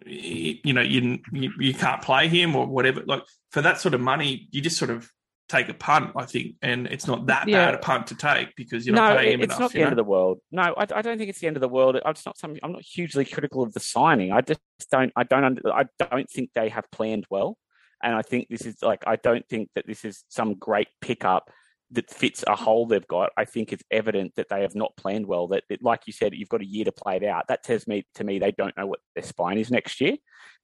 you 0.05 0.73
know 0.73 0.81
you, 0.81 1.19
you 1.31 1.51
you 1.57 1.73
can't 1.73 2.01
play 2.01 2.27
him 2.27 2.55
or 2.55 2.67
whatever 2.67 3.01
like 3.05 3.23
for 3.51 3.61
that 3.61 3.79
sort 3.79 3.93
of 3.93 4.01
money 4.01 4.47
you 4.51 4.61
just 4.61 4.77
sort 4.77 4.91
of 4.91 5.09
take 5.47 5.69
a 5.69 5.73
punt, 5.73 6.11
I 6.15 6.25
think, 6.25 6.55
and 6.61 6.87
it's 6.87 7.07
not 7.07 7.27
that 7.27 7.47
yeah. 7.47 7.65
bad 7.65 7.75
a 7.75 7.77
punt 7.77 8.07
to 8.07 8.15
take 8.15 8.55
because 8.55 8.85
you're 8.85 8.95
not 8.95 9.13
no, 9.13 9.17
paying 9.17 9.33
him 9.33 9.41
it's 9.41 9.51
enough. 9.51 9.59
not 9.59 9.71
the 9.71 9.79
know? 9.79 9.83
end 9.85 9.93
of 9.93 9.97
the 9.97 10.03
world. 10.03 10.39
No, 10.51 10.61
I, 10.61 10.81
I, 10.81 11.01
don't 11.01 11.17
think 11.17 11.29
it's 11.29 11.39
the 11.39 11.47
end 11.47 11.57
of 11.57 11.61
the 11.61 11.69
world. 11.69 11.97
It's 12.03 12.25
not 12.25 12.37
something. 12.37 12.59
I'm 12.63 12.71
not 12.71 12.81
hugely 12.81 13.25
critical 13.25 13.61
of 13.63 13.73
the 13.73 13.79
signing. 13.79 14.31
I 14.31 14.41
just 14.41 14.59
don't. 14.91 15.11
I 15.15 15.23
don't. 15.23 15.59
I 15.65 15.85
don't 15.99 16.29
think 16.29 16.51
they 16.55 16.69
have 16.69 16.89
planned 16.91 17.25
well. 17.29 17.57
And 18.05 18.15
I 18.15 18.21
think 18.21 18.47
this 18.49 18.61
is 18.61 18.77
like, 18.83 19.03
I 19.07 19.15
don't 19.15 19.45
think 19.49 19.69
that 19.73 19.87
this 19.87 20.05
is 20.05 20.23
some 20.29 20.53
great 20.53 20.87
pickup 21.01 21.49
that 21.91 22.11
fits 22.11 22.43
a 22.47 22.55
hole 22.55 22.85
they've 22.85 23.07
got. 23.07 23.31
I 23.35 23.45
think 23.45 23.73
it's 23.73 23.83
evident 23.89 24.35
that 24.35 24.47
they 24.47 24.61
have 24.61 24.75
not 24.75 24.95
planned 24.95 25.25
well. 25.25 25.47
That, 25.47 25.63
it, 25.69 25.81
like 25.81 26.01
you 26.05 26.13
said, 26.13 26.35
you've 26.35 26.49
got 26.49 26.61
a 26.61 26.67
year 26.67 26.85
to 26.85 26.91
play 26.91 27.17
it 27.17 27.23
out. 27.23 27.47
That 27.47 27.63
tells 27.63 27.87
me 27.87 28.05
to 28.15 28.23
me 28.23 28.37
they 28.37 28.51
don't 28.51 28.77
know 28.77 28.85
what 28.85 28.99
their 29.15 29.23
spine 29.23 29.57
is 29.57 29.71
next 29.71 29.99
year. 29.99 30.17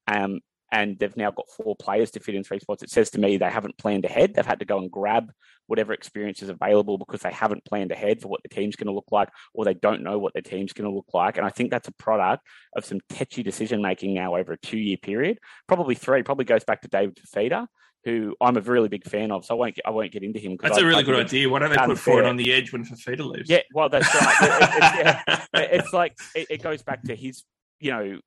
Um, 0.08 0.42
and 0.72 0.98
they've 1.00 1.18
now 1.18 1.32
got 1.32 1.50
four 1.50 1.76
players 1.76 2.12
to 2.12 2.20
fit 2.20 2.36
in 2.36 2.44
three 2.44 2.60
spots. 2.60 2.84
It 2.84 2.90
says 2.90 3.10
to 3.12 3.20
me 3.20 3.38
they 3.38 3.50
haven't 3.50 3.78
planned 3.78 4.06
ahead. 4.06 4.34
They've 4.34 4.46
had 4.46 4.60
to 4.60 4.66
go 4.66 4.78
and 4.78 4.90
grab 4.90 5.32
whatever 5.68 5.94
experience 5.94 6.42
is 6.42 6.50
available 6.50 6.98
because 6.98 7.22
they 7.22 7.32
haven't 7.32 7.64
planned 7.64 7.92
ahead 7.92 8.22
for 8.22 8.28
what 8.28 8.42
the 8.44 8.50
team's 8.50 8.76
going 8.76 8.88
to 8.88 8.94
look 8.94 9.12
like, 9.12 9.30
or 9.54 9.64
they 9.64 9.74
don't 9.74 10.04
know 10.04 10.20
what 10.20 10.34
their 10.34 10.42
team's 10.42 10.74
going 10.74 10.90
to 10.90 10.94
look 10.94 11.14
like. 11.14 11.38
And 11.38 11.46
I 11.46 11.50
think 11.50 11.72
that's 11.72 11.88
a 11.88 11.94
product 11.94 12.46
of 12.76 12.84
some 12.84 13.00
tetchy 13.10 13.44
decision 13.44 13.82
making 13.82 14.14
now 14.14 14.36
over 14.36 14.54
a 14.54 14.58
two 14.58 14.78
year 14.78 14.98
period, 14.98 15.40
probably 15.68 15.96
three. 15.96 16.24
Probably 16.24 16.46
goes 16.46 16.64
back 16.64 16.82
to 16.82 16.88
David 16.88 17.18
Fifita, 17.18 17.68
who 18.04 18.36
I'm 18.42 18.58
a 18.58 18.62
really 18.62 18.90
big 18.90 19.06
fan 19.06 19.32
of. 19.32 19.46
So 19.46 19.56
I 19.56 19.58
won't 19.58 19.76
get, 19.76 19.86
I 19.86 19.92
won't 19.92 20.12
get 20.12 20.24
into 20.24 20.40
him. 20.40 20.58
That's 20.62 20.78
I, 20.78 20.82
a 20.82 20.86
really 20.86 21.04
I 21.04 21.06
good 21.06 21.26
idea. 21.26 21.50
Why 21.50 21.60
don't 21.60 21.70
they 21.70 21.78
put 21.78 22.00
Ford 22.00 22.26
on 22.26 22.38
the 22.38 22.52
edge 22.54 22.74
when 22.74 22.84
Fifita 22.86 23.26
leaves? 23.26 23.50
Yeah, 23.50 23.62
well, 23.74 23.90
that's 23.90 24.14
right. 24.14 24.36
it, 24.42 24.46
it, 24.46 25.06
yeah, 25.06 25.44
it's 25.54 25.94
like 25.94 26.16
it, 26.36 26.48
it 26.50 26.64
goes 26.64 26.82
back 26.82 27.04
to 27.04 27.16
his, 27.16 27.44
you 27.80 27.92
know, 27.92 28.20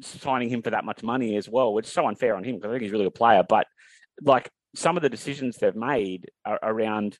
signing 0.00 0.48
him 0.48 0.62
for 0.62 0.70
that 0.70 0.84
much 0.84 1.02
money 1.02 1.36
as 1.36 1.48
well, 1.48 1.72
which 1.72 1.86
is 1.86 1.92
so 1.92 2.06
unfair 2.06 2.36
on 2.36 2.44
him 2.44 2.56
because 2.56 2.70
I 2.70 2.72
think 2.72 2.82
he's 2.82 2.90
a 2.90 2.92
really 2.92 3.06
good 3.06 3.14
player. 3.14 3.42
But 3.48 3.66
like 4.22 4.50
some 4.74 4.96
of 4.96 5.02
the 5.02 5.08
decisions 5.08 5.56
they've 5.56 5.74
made 5.74 6.30
around 6.62 7.18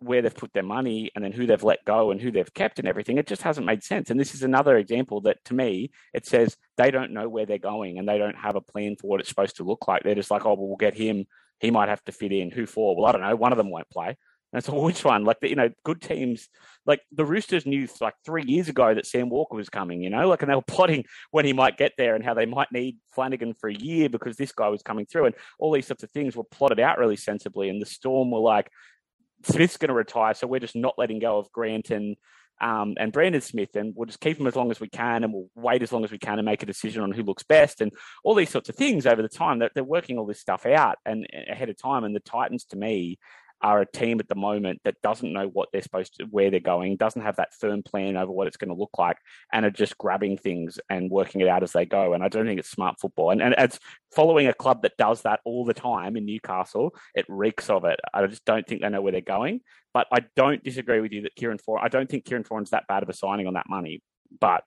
where 0.00 0.22
they've 0.22 0.34
put 0.34 0.52
their 0.54 0.62
money 0.62 1.10
and 1.14 1.22
then 1.22 1.32
who 1.32 1.46
they've 1.46 1.62
let 1.62 1.84
go 1.84 2.10
and 2.10 2.20
who 2.20 2.30
they've 2.30 2.54
kept 2.54 2.78
and 2.78 2.88
everything, 2.88 3.18
it 3.18 3.26
just 3.26 3.42
hasn't 3.42 3.66
made 3.66 3.82
sense. 3.82 4.10
And 4.10 4.18
this 4.18 4.34
is 4.34 4.42
another 4.42 4.76
example 4.78 5.20
that 5.22 5.44
to 5.46 5.54
me, 5.54 5.90
it 6.14 6.26
says 6.26 6.56
they 6.76 6.90
don't 6.90 7.12
know 7.12 7.28
where 7.28 7.46
they're 7.46 7.58
going 7.58 7.98
and 7.98 8.08
they 8.08 8.18
don't 8.18 8.36
have 8.36 8.56
a 8.56 8.62
plan 8.62 8.96
for 8.96 9.08
what 9.08 9.20
it's 9.20 9.28
supposed 9.28 9.56
to 9.56 9.64
look 9.64 9.86
like. 9.86 10.02
They're 10.02 10.14
just 10.14 10.30
like, 10.30 10.46
oh, 10.46 10.54
well, 10.54 10.68
we'll 10.68 10.76
get 10.76 10.94
him. 10.94 11.26
He 11.58 11.70
might 11.70 11.90
have 11.90 12.02
to 12.04 12.12
fit 12.12 12.32
in. 12.32 12.50
Who 12.50 12.64
for? 12.64 12.96
Well, 12.96 13.06
I 13.06 13.12
don't 13.12 13.20
know. 13.20 13.36
One 13.36 13.52
of 13.52 13.58
them 13.58 13.70
won't 13.70 13.90
play. 13.90 14.16
And 14.52 14.64
so, 14.64 14.78
which 14.80 15.04
one? 15.04 15.24
Like, 15.24 15.40
the, 15.40 15.48
you 15.48 15.54
know, 15.54 15.70
good 15.84 16.00
teams, 16.00 16.48
like 16.86 17.00
the 17.12 17.24
Roosters 17.24 17.66
knew 17.66 17.86
like 18.00 18.14
three 18.24 18.44
years 18.44 18.68
ago 18.68 18.94
that 18.94 19.06
Sam 19.06 19.28
Walker 19.28 19.54
was 19.54 19.68
coming, 19.68 20.02
you 20.02 20.10
know, 20.10 20.28
like, 20.28 20.42
and 20.42 20.50
they 20.50 20.56
were 20.56 20.62
plotting 20.62 21.04
when 21.30 21.44
he 21.44 21.52
might 21.52 21.78
get 21.78 21.92
there 21.96 22.16
and 22.16 22.24
how 22.24 22.34
they 22.34 22.46
might 22.46 22.72
need 22.72 22.98
Flanagan 23.14 23.54
for 23.54 23.68
a 23.68 23.74
year 23.74 24.08
because 24.08 24.36
this 24.36 24.52
guy 24.52 24.68
was 24.68 24.82
coming 24.82 25.06
through. 25.06 25.26
And 25.26 25.34
all 25.58 25.72
these 25.72 25.86
sorts 25.86 26.02
of 26.02 26.10
things 26.10 26.34
were 26.34 26.44
plotted 26.44 26.80
out 26.80 26.98
really 26.98 27.16
sensibly. 27.16 27.68
And 27.68 27.80
the 27.80 27.86
Storm 27.86 28.30
were 28.30 28.40
like, 28.40 28.70
Smith's 29.44 29.76
going 29.76 29.88
to 29.88 29.94
retire, 29.94 30.34
so 30.34 30.46
we're 30.46 30.60
just 30.60 30.76
not 30.76 30.98
letting 30.98 31.18
go 31.18 31.38
of 31.38 31.50
Grant 31.52 31.90
and 31.90 32.16
um, 32.60 32.94
and 32.98 33.10
Brandon 33.10 33.40
Smith, 33.40 33.74
and 33.74 33.94
we'll 33.96 34.04
just 34.04 34.20
keep 34.20 34.38
him 34.38 34.46
as 34.46 34.54
long 34.54 34.70
as 34.70 34.80
we 34.80 34.88
can, 34.88 35.24
and 35.24 35.32
we'll 35.32 35.48
wait 35.54 35.82
as 35.82 35.92
long 35.92 36.04
as 36.04 36.10
we 36.10 36.18
can 36.18 36.38
and 36.38 36.44
make 36.44 36.62
a 36.62 36.66
decision 36.66 37.02
on 37.02 37.10
who 37.10 37.22
looks 37.22 37.42
best, 37.42 37.80
and 37.80 37.90
all 38.22 38.34
these 38.34 38.50
sorts 38.50 38.68
of 38.68 38.76
things 38.76 39.06
over 39.06 39.22
the 39.22 39.30
time. 39.30 39.58
They're, 39.58 39.70
they're 39.74 39.82
working 39.82 40.18
all 40.18 40.26
this 40.26 40.40
stuff 40.40 40.66
out 40.66 40.98
and 41.06 41.26
ahead 41.50 41.70
of 41.70 41.78
time. 41.78 42.04
And 42.04 42.14
the 42.14 42.20
Titans, 42.20 42.64
to 42.66 42.76
me, 42.76 43.18
are 43.62 43.80
a 43.80 43.86
team 43.86 44.20
at 44.20 44.28
the 44.28 44.34
moment 44.34 44.80
that 44.84 45.00
doesn't 45.02 45.32
know 45.32 45.46
what 45.48 45.68
they're 45.72 45.82
supposed 45.82 46.16
to, 46.16 46.24
where 46.24 46.50
they're 46.50 46.60
going, 46.60 46.96
doesn't 46.96 47.22
have 47.22 47.36
that 47.36 47.54
firm 47.54 47.82
plan 47.82 48.16
over 48.16 48.32
what 48.32 48.46
it's 48.46 48.56
going 48.56 48.68
to 48.68 48.74
look 48.74 48.98
like, 48.98 49.16
and 49.52 49.64
are 49.64 49.70
just 49.70 49.98
grabbing 49.98 50.36
things 50.36 50.78
and 50.88 51.10
working 51.10 51.40
it 51.40 51.48
out 51.48 51.62
as 51.62 51.72
they 51.72 51.86
go. 51.86 52.14
And 52.14 52.22
I 52.22 52.28
don't 52.28 52.46
think 52.46 52.58
it's 52.58 52.70
smart 52.70 53.00
football. 53.00 53.30
And, 53.30 53.42
and 53.42 53.54
as 53.54 53.78
following 54.14 54.46
a 54.46 54.54
club 54.54 54.82
that 54.82 54.96
does 54.96 55.22
that 55.22 55.40
all 55.44 55.64
the 55.64 55.74
time 55.74 56.16
in 56.16 56.24
Newcastle, 56.24 56.94
it 57.14 57.26
reeks 57.28 57.70
of 57.70 57.84
it. 57.84 58.00
I 58.14 58.26
just 58.26 58.44
don't 58.44 58.66
think 58.66 58.82
they 58.82 58.88
know 58.88 59.02
where 59.02 59.12
they're 59.12 59.20
going. 59.20 59.60
But 59.92 60.06
I 60.12 60.20
don't 60.36 60.62
disagree 60.62 61.00
with 61.00 61.12
you 61.12 61.22
that 61.22 61.34
Kieran 61.34 61.58
Foran, 61.58 61.82
I 61.82 61.88
don't 61.88 62.08
think 62.08 62.24
Kieran 62.24 62.44
Foran's 62.44 62.70
that 62.70 62.86
bad 62.86 63.02
of 63.02 63.08
a 63.08 63.12
signing 63.12 63.46
on 63.46 63.54
that 63.54 63.68
money. 63.68 64.02
But 64.40 64.62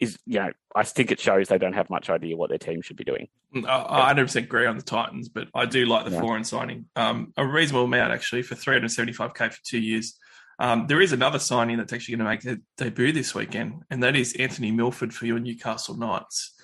is 0.00 0.18
you 0.26 0.38
know 0.40 0.50
I 0.74 0.82
think 0.82 1.12
it 1.12 1.20
shows 1.20 1.48
they 1.48 1.58
don't 1.58 1.74
have 1.74 1.90
much 1.90 2.10
idea 2.10 2.36
what 2.36 2.48
their 2.48 2.58
team 2.58 2.82
should 2.82 2.96
be 2.96 3.04
doing. 3.04 3.28
Mm, 3.54 3.66
I 3.66 3.98
100 3.98 4.24
percent 4.24 4.46
agree 4.46 4.66
on 4.66 4.76
the 4.76 4.82
Titans, 4.82 5.28
but 5.28 5.48
I 5.54 5.66
do 5.66 5.86
like 5.86 6.06
the 6.06 6.12
yeah. 6.12 6.20
Foran 6.20 6.44
signing. 6.44 6.86
Um, 6.96 7.32
a 7.36 7.46
reasonable 7.46 7.84
amount 7.84 8.12
actually 8.12 8.42
for 8.42 8.54
375k 8.54 9.52
for 9.52 9.58
two 9.64 9.78
years. 9.78 10.18
Um, 10.58 10.86
there 10.86 11.00
is 11.00 11.12
another 11.12 11.38
signing 11.38 11.78
that's 11.78 11.92
actually 11.92 12.16
going 12.16 12.26
to 12.26 12.30
make 12.30 12.42
their 12.42 12.58
debut 12.76 13.12
this 13.12 13.34
weekend, 13.34 13.82
and 13.90 14.02
that 14.02 14.16
is 14.16 14.34
Anthony 14.34 14.70
Milford 14.70 15.14
for 15.14 15.26
your 15.26 15.38
Newcastle 15.38 15.96
Knights. 15.96 16.54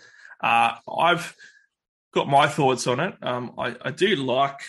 Uh, 0.43 0.73
I've 0.99 1.35
got 2.13 2.29
my 2.29 2.47
thoughts 2.47 2.87
on 2.87 3.01
it. 3.01 3.15
Um, 3.23 3.55
I, 3.59 3.75
I 3.83 3.91
do 3.91 4.17
like 4.17 4.61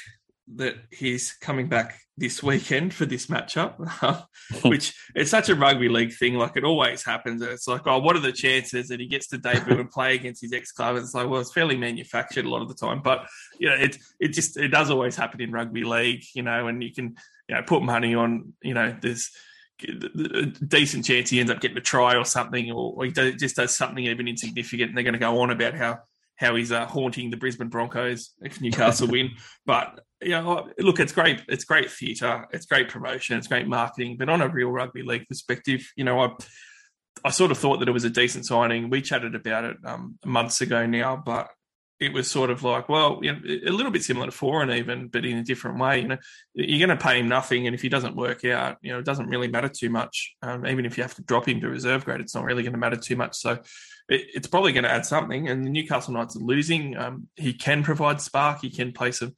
that 0.55 0.75
he's 0.91 1.33
coming 1.33 1.67
back 1.67 1.99
this 2.17 2.41
weekend 2.41 2.93
for 2.93 3.05
this 3.05 3.27
matchup, 3.27 3.75
oh. 4.01 4.69
which 4.69 4.95
it's 5.13 5.29
such 5.29 5.49
a 5.49 5.55
rugby 5.55 5.89
league 5.89 6.13
thing. 6.13 6.35
Like 6.35 6.55
it 6.55 6.63
always 6.63 7.05
happens. 7.05 7.41
It's 7.41 7.67
like, 7.67 7.85
oh, 7.85 7.99
what 7.99 8.15
are 8.15 8.21
the 8.21 8.31
chances 8.31 8.87
that 8.87 8.99
he 8.99 9.07
gets 9.07 9.27
to 9.27 9.37
debut 9.37 9.79
and 9.79 9.91
play 9.91 10.15
against 10.15 10.41
his 10.41 10.53
ex 10.53 10.71
club? 10.71 10.95
It's 10.95 11.13
like, 11.13 11.29
well, 11.29 11.41
it's 11.41 11.53
fairly 11.53 11.77
manufactured 11.77 12.45
a 12.45 12.49
lot 12.49 12.61
of 12.61 12.69
the 12.69 12.75
time, 12.75 13.01
but 13.03 13.27
you 13.59 13.69
know, 13.69 13.75
it 13.75 13.97
it 14.19 14.29
just 14.29 14.57
it 14.57 14.69
does 14.69 14.89
always 14.89 15.15
happen 15.15 15.41
in 15.41 15.51
rugby 15.51 15.83
league, 15.83 16.23
you 16.33 16.43
know, 16.43 16.67
and 16.67 16.81
you 16.81 16.93
can 16.93 17.15
you 17.47 17.55
know 17.55 17.61
put 17.61 17.83
money 17.83 18.15
on, 18.15 18.53
you 18.61 18.73
know, 18.73 18.95
there's 19.01 19.29
a 19.83 20.45
decent 20.45 21.05
chance 21.05 21.29
he 21.29 21.39
ends 21.39 21.51
up 21.51 21.59
getting 21.59 21.77
a 21.77 21.81
try 21.81 22.15
or 22.15 22.25
something, 22.25 22.71
or, 22.71 22.93
or 22.95 23.05
he 23.05 23.11
just 23.11 23.55
does 23.55 23.75
something 23.75 24.05
even 24.05 24.27
insignificant, 24.27 24.89
and 24.89 24.97
they're 24.97 25.03
going 25.03 25.13
to 25.13 25.19
go 25.19 25.39
on 25.41 25.51
about 25.51 25.75
how 25.75 25.99
how 26.37 26.55
he's 26.55 26.71
uh, 26.71 26.85
haunting 26.85 27.29
the 27.29 27.37
Brisbane 27.37 27.69
Broncos 27.69 28.31
if 28.41 28.61
Newcastle 28.61 29.07
win. 29.07 29.31
But 29.65 29.99
you 30.21 30.29
know, 30.29 30.69
look, 30.79 30.99
it's 30.99 31.11
great. 31.11 31.41
It's 31.47 31.65
great 31.65 31.91
theatre. 31.91 32.47
It's 32.51 32.65
great 32.65 32.89
promotion. 32.89 33.37
It's 33.37 33.47
great 33.47 33.67
marketing. 33.67 34.15
But 34.17 34.29
on 34.29 34.41
a 34.41 34.47
real 34.47 34.69
rugby 34.69 35.03
league 35.03 35.27
perspective, 35.27 35.85
you 35.95 36.05
know, 36.05 36.19
I 36.21 36.29
I 37.23 37.31
sort 37.31 37.51
of 37.51 37.57
thought 37.57 37.79
that 37.79 37.89
it 37.89 37.93
was 37.93 38.03
a 38.03 38.09
decent 38.09 38.45
signing. 38.45 38.89
We 38.89 39.01
chatted 39.01 39.35
about 39.35 39.65
it 39.65 39.77
um, 39.85 40.17
months 40.25 40.61
ago 40.61 40.85
now, 40.85 41.21
but 41.23 41.49
it 41.99 42.13
was 42.13 42.29
sort 42.29 42.51
of 42.51 42.63
like, 42.63 42.89
well, 42.89 43.19
you 43.23 43.33
know, 43.33 43.39
a 43.65 43.71
little 43.71 43.91
bit 43.91 44.03
similar 44.03 44.27
to 44.27 44.31
Foran 44.31 44.75
even, 44.75 45.07
but 45.07 45.25
in 45.25 45.37
a 45.37 45.43
different 45.43 45.79
way. 45.79 46.01
You 46.01 46.07
know, 46.09 46.17
you're 46.53 46.85
going 46.85 46.95
to 46.95 47.03
pay 47.03 47.19
him 47.19 47.27
nothing, 47.27 47.65
and 47.65 47.73
if 47.73 47.81
he 47.81 47.89
doesn't 47.89 48.15
work 48.15 48.45
out, 48.45 48.77
you 48.81 48.91
know, 48.91 48.99
it 48.99 49.05
doesn't 49.05 49.29
really 49.29 49.47
matter 49.47 49.69
too 49.69 49.89
much. 49.89 50.35
Um, 50.43 50.65
even 50.67 50.85
if 50.85 50.97
you 50.97 51.03
have 51.03 51.15
to 51.15 51.23
drop 51.23 51.47
him 51.47 51.59
to 51.61 51.69
reserve 51.69 52.05
grade, 52.05 52.21
it's 52.21 52.35
not 52.35 52.43
really 52.43 52.63
going 52.63 52.73
to 52.73 52.79
matter 52.79 52.97
too 52.97 53.15
much. 53.15 53.35
So 53.35 53.53
it, 54.09 54.27
it's 54.35 54.47
probably 54.47 54.73
going 54.73 54.83
to 54.83 54.91
add 54.91 55.05
something. 55.05 55.49
And 55.49 55.65
the 55.65 55.71
Newcastle 55.71 56.13
Knights 56.13 56.35
are 56.35 56.39
losing. 56.39 56.95
Um, 56.95 57.27
he 57.35 57.53
can 57.53 57.83
provide 57.83 58.21
spark. 58.21 58.61
He 58.61 58.69
can 58.69 58.91
play 58.91 59.11
some 59.11 59.35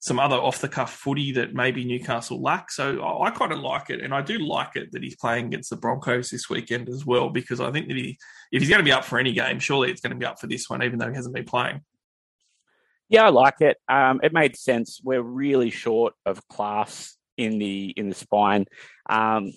some 0.00 0.18
other 0.18 0.34
off 0.34 0.60
the 0.60 0.68
cuff 0.68 0.92
footy 0.92 1.30
that 1.30 1.54
maybe 1.54 1.84
Newcastle 1.84 2.42
lack. 2.42 2.72
So 2.72 3.00
I, 3.00 3.28
I 3.28 3.30
kind 3.30 3.52
of 3.52 3.60
like 3.60 3.88
it, 3.88 4.00
and 4.00 4.12
I 4.12 4.20
do 4.20 4.36
like 4.38 4.74
it 4.74 4.90
that 4.92 5.02
he's 5.02 5.14
playing 5.14 5.46
against 5.46 5.70
the 5.70 5.76
Broncos 5.76 6.28
this 6.28 6.50
weekend 6.50 6.88
as 6.88 7.06
well 7.06 7.30
because 7.30 7.60
I 7.60 7.70
think 7.70 7.86
that 7.86 7.96
he, 7.96 8.18
if 8.50 8.60
he's 8.60 8.68
going 8.68 8.80
to 8.80 8.84
be 8.84 8.90
up 8.90 9.04
for 9.04 9.18
any 9.18 9.32
game, 9.32 9.60
surely 9.60 9.92
it's 9.92 10.00
going 10.00 10.10
to 10.10 10.18
be 10.18 10.26
up 10.26 10.40
for 10.40 10.48
this 10.48 10.68
one, 10.68 10.82
even 10.82 10.98
though 10.98 11.08
he 11.08 11.14
hasn't 11.14 11.36
been 11.36 11.44
playing. 11.44 11.82
Yeah, 13.12 13.26
I 13.26 13.28
like 13.28 13.60
it. 13.60 13.76
Um, 13.90 14.20
it 14.22 14.32
made 14.32 14.56
sense. 14.56 14.98
We're 15.04 15.20
really 15.20 15.68
short 15.68 16.14
of 16.24 16.48
class 16.48 17.18
in 17.36 17.58
the 17.58 17.90
in 17.90 18.08
the 18.08 18.14
spine. 18.14 18.64
Um, 19.08 19.52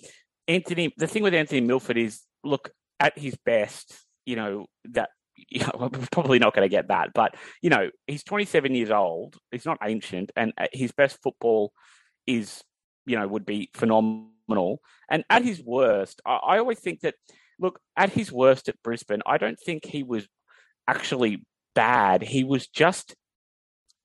Anthony, 0.46 0.92
the 0.98 1.06
thing 1.06 1.22
with 1.22 1.32
Anthony 1.32 1.62
Milford 1.62 1.96
is, 1.96 2.20
look 2.44 2.70
at 3.00 3.18
his 3.18 3.34
best. 3.46 3.94
You 4.26 4.36
know 4.36 4.66
that 4.90 5.08
we're 5.78 5.88
probably 6.12 6.38
not 6.38 6.54
going 6.54 6.68
to 6.68 6.70
get 6.70 6.88
that. 6.88 7.14
But, 7.14 7.34
you 7.62 7.70
know, 7.70 7.88
he's 8.06 8.24
27 8.24 8.74
years 8.74 8.90
old. 8.90 9.36
He's 9.50 9.64
not 9.64 9.78
ancient. 9.82 10.32
And 10.36 10.52
uh, 10.58 10.66
his 10.70 10.92
best 10.92 11.18
football 11.22 11.72
is, 12.26 12.62
you 13.06 13.18
know, 13.18 13.26
would 13.26 13.46
be 13.46 13.70
phenomenal. 13.72 14.80
And 15.10 15.24
at 15.30 15.42
his 15.42 15.62
worst, 15.62 16.20
I, 16.26 16.36
I 16.36 16.58
always 16.58 16.80
think 16.80 17.00
that, 17.00 17.14
look, 17.58 17.80
at 17.96 18.10
his 18.10 18.30
worst 18.30 18.68
at 18.68 18.82
Brisbane, 18.82 19.22
I 19.24 19.38
don't 19.38 19.58
think 19.58 19.86
he 19.86 20.02
was 20.02 20.28
actually 20.86 21.44
bad. 21.74 22.22
He 22.22 22.44
was 22.44 22.66
just 22.66 23.14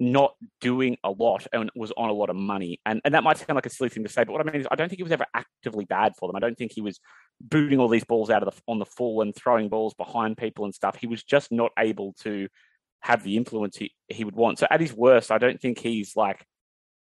not 0.01 0.33
doing 0.61 0.97
a 1.03 1.11
lot 1.11 1.45
and 1.53 1.69
was 1.75 1.91
on 1.95 2.09
a 2.09 2.13
lot 2.13 2.31
of 2.31 2.35
money. 2.35 2.79
And 2.87 2.99
and 3.05 3.13
that 3.13 3.23
might 3.23 3.37
sound 3.37 3.53
like 3.53 3.67
a 3.67 3.69
silly 3.69 3.89
thing 3.89 4.03
to 4.03 4.09
say, 4.09 4.23
but 4.23 4.33
what 4.33 4.41
I 4.41 4.51
mean 4.51 4.61
is 4.61 4.67
I 4.71 4.75
don't 4.75 4.89
think 4.89 4.97
he 4.97 5.03
was 5.03 5.11
ever 5.11 5.27
actively 5.35 5.85
bad 5.85 6.13
for 6.17 6.27
them. 6.27 6.35
I 6.35 6.39
don't 6.39 6.57
think 6.57 6.71
he 6.73 6.81
was 6.81 6.99
booting 7.39 7.79
all 7.79 7.87
these 7.87 8.03
balls 8.03 8.31
out 8.31 8.41
of 8.41 8.53
the 8.53 8.61
on 8.67 8.79
the 8.79 8.85
full 8.85 9.21
and 9.21 9.35
throwing 9.35 9.69
balls 9.69 9.93
behind 9.93 10.37
people 10.37 10.65
and 10.65 10.73
stuff. 10.73 10.97
He 10.99 11.05
was 11.05 11.23
just 11.23 11.51
not 11.51 11.71
able 11.77 12.13
to 12.21 12.47
have 13.01 13.23
the 13.23 13.37
influence 13.37 13.77
he, 13.77 13.93
he 14.07 14.23
would 14.23 14.35
want. 14.35 14.57
So 14.57 14.67
at 14.71 14.81
his 14.81 14.91
worst, 14.91 15.31
I 15.31 15.37
don't 15.37 15.61
think 15.61 15.77
he's 15.77 16.15
like 16.15 16.43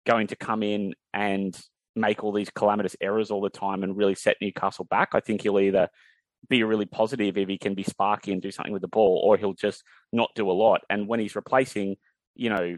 going 0.07 0.27
to 0.27 0.35
come 0.35 0.63
in 0.63 0.95
and 1.13 1.55
make 1.95 2.23
all 2.23 2.31
these 2.31 2.49
calamitous 2.49 2.95
errors 2.99 3.29
all 3.29 3.41
the 3.41 3.51
time 3.51 3.83
and 3.83 3.95
really 3.95 4.15
set 4.15 4.37
Newcastle 4.41 4.85
back. 4.85 5.09
I 5.13 5.19
think 5.19 5.41
he'll 5.41 5.59
either 5.59 5.89
be 6.47 6.63
really 6.63 6.85
positive 6.85 7.37
if 7.37 7.49
he 7.49 7.57
can 7.59 7.75
be 7.75 7.83
sparky 7.83 8.31
and 8.31 8.41
do 8.41 8.49
something 8.49 8.73
with 8.73 8.81
the 8.81 8.87
ball, 8.87 9.21
or 9.23 9.37
he'll 9.37 9.53
just 9.53 9.83
not 10.11 10.31
do 10.35 10.49
a 10.49 10.53
lot. 10.53 10.81
And 10.89 11.07
when 11.07 11.19
he's 11.19 11.35
replacing 11.35 11.97
you 12.39 12.49
know, 12.49 12.77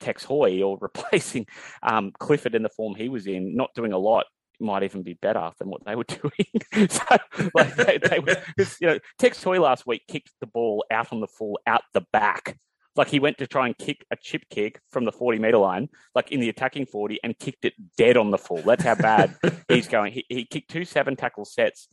Tex 0.00 0.24
Hoy 0.24 0.62
or 0.62 0.78
replacing 0.80 1.46
um, 1.82 2.12
Clifford 2.18 2.54
in 2.54 2.62
the 2.62 2.68
form 2.68 2.94
he 2.94 3.08
was 3.08 3.26
in, 3.26 3.56
not 3.56 3.70
doing 3.74 3.92
a 3.92 3.98
lot 3.98 4.26
might 4.60 4.84
even 4.84 5.02
be 5.02 5.14
better 5.14 5.50
than 5.58 5.68
what 5.68 5.84
they 5.84 5.96
were 5.96 6.04
doing. 6.08 6.88
so, 6.88 7.16
like, 7.54 7.74
they, 7.74 7.98
they 7.98 8.18
were, 8.20 8.36
you 8.80 8.86
know, 8.88 8.98
Tex 9.18 9.42
Hoy 9.42 9.60
last 9.60 9.86
week 9.86 10.02
kicked 10.08 10.32
the 10.40 10.46
ball 10.46 10.84
out 10.90 11.12
on 11.12 11.20
the 11.20 11.26
full, 11.26 11.58
out 11.66 11.82
the 11.94 12.04
back. 12.12 12.58
Like 12.94 13.08
he 13.08 13.20
went 13.20 13.38
to 13.38 13.46
try 13.46 13.66
and 13.66 13.76
kick 13.78 14.04
a 14.10 14.16
chip 14.20 14.42
kick 14.50 14.78
from 14.90 15.06
the 15.06 15.12
40 15.12 15.38
meter 15.38 15.56
line, 15.56 15.88
like 16.14 16.30
in 16.30 16.40
the 16.40 16.50
attacking 16.50 16.84
40, 16.84 17.20
and 17.24 17.38
kicked 17.38 17.64
it 17.64 17.72
dead 17.96 18.18
on 18.18 18.30
the 18.30 18.36
full. 18.36 18.58
That's 18.58 18.84
how 18.84 18.94
bad 18.96 19.34
he's 19.68 19.88
going. 19.88 20.12
He, 20.12 20.26
he 20.28 20.44
kicked 20.44 20.70
two 20.70 20.84
seven 20.84 21.16
tackle 21.16 21.46
sets 21.46 21.88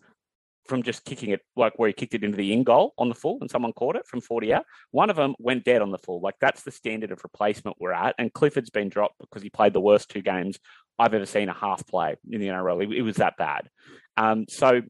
from 0.70 0.84
just 0.84 1.04
kicking 1.04 1.32
it 1.32 1.42
like 1.56 1.78
where 1.78 1.88
he 1.88 1.94
kicked 1.94 2.14
it 2.14 2.24
into 2.24 2.38
the 2.38 2.54
in 2.54 2.64
goal 2.64 2.94
on 2.98 3.10
the 3.10 3.16
full 3.16 3.38
and 3.42 3.50
someone 3.50 3.74
caught 3.74 3.96
it 3.96 4.08
from 4.08 4.22
40 4.22 4.54
out. 4.54 4.66
One 4.92 5.10
of 5.10 5.16
them 5.16 5.36
went 5.40 5.66
dead 5.66 5.82
on 5.82 5.92
the 5.92 5.98
full. 5.98 6.22
Like 6.22 6.36
that's 6.40 6.64
the 6.64 6.72
standard 6.72 7.12
of 7.12 7.24
replacement 7.24 7.78
we're 7.80 7.92
at. 7.92 8.16
And 8.18 8.32
Clifford's 8.32 8.70
been 8.70 8.90
dropped 8.90 9.20
because 9.20 9.42
he 9.42 9.50
played 9.50 9.74
the 9.74 9.82
worst 9.82 10.10
two 10.10 10.22
games 10.22 10.60
I've 10.98 11.14
ever 11.14 11.26
seen 11.26 11.50
a 11.50 11.54
half 11.54 11.86
play 11.88 12.16
in 12.30 12.40
the 12.40 12.48
NRL. 12.48 12.96
It, 12.96 13.02
was 13.02 13.18
that 13.18 13.38
bad. 13.38 13.70
Um, 14.18 14.46
so 14.48 14.82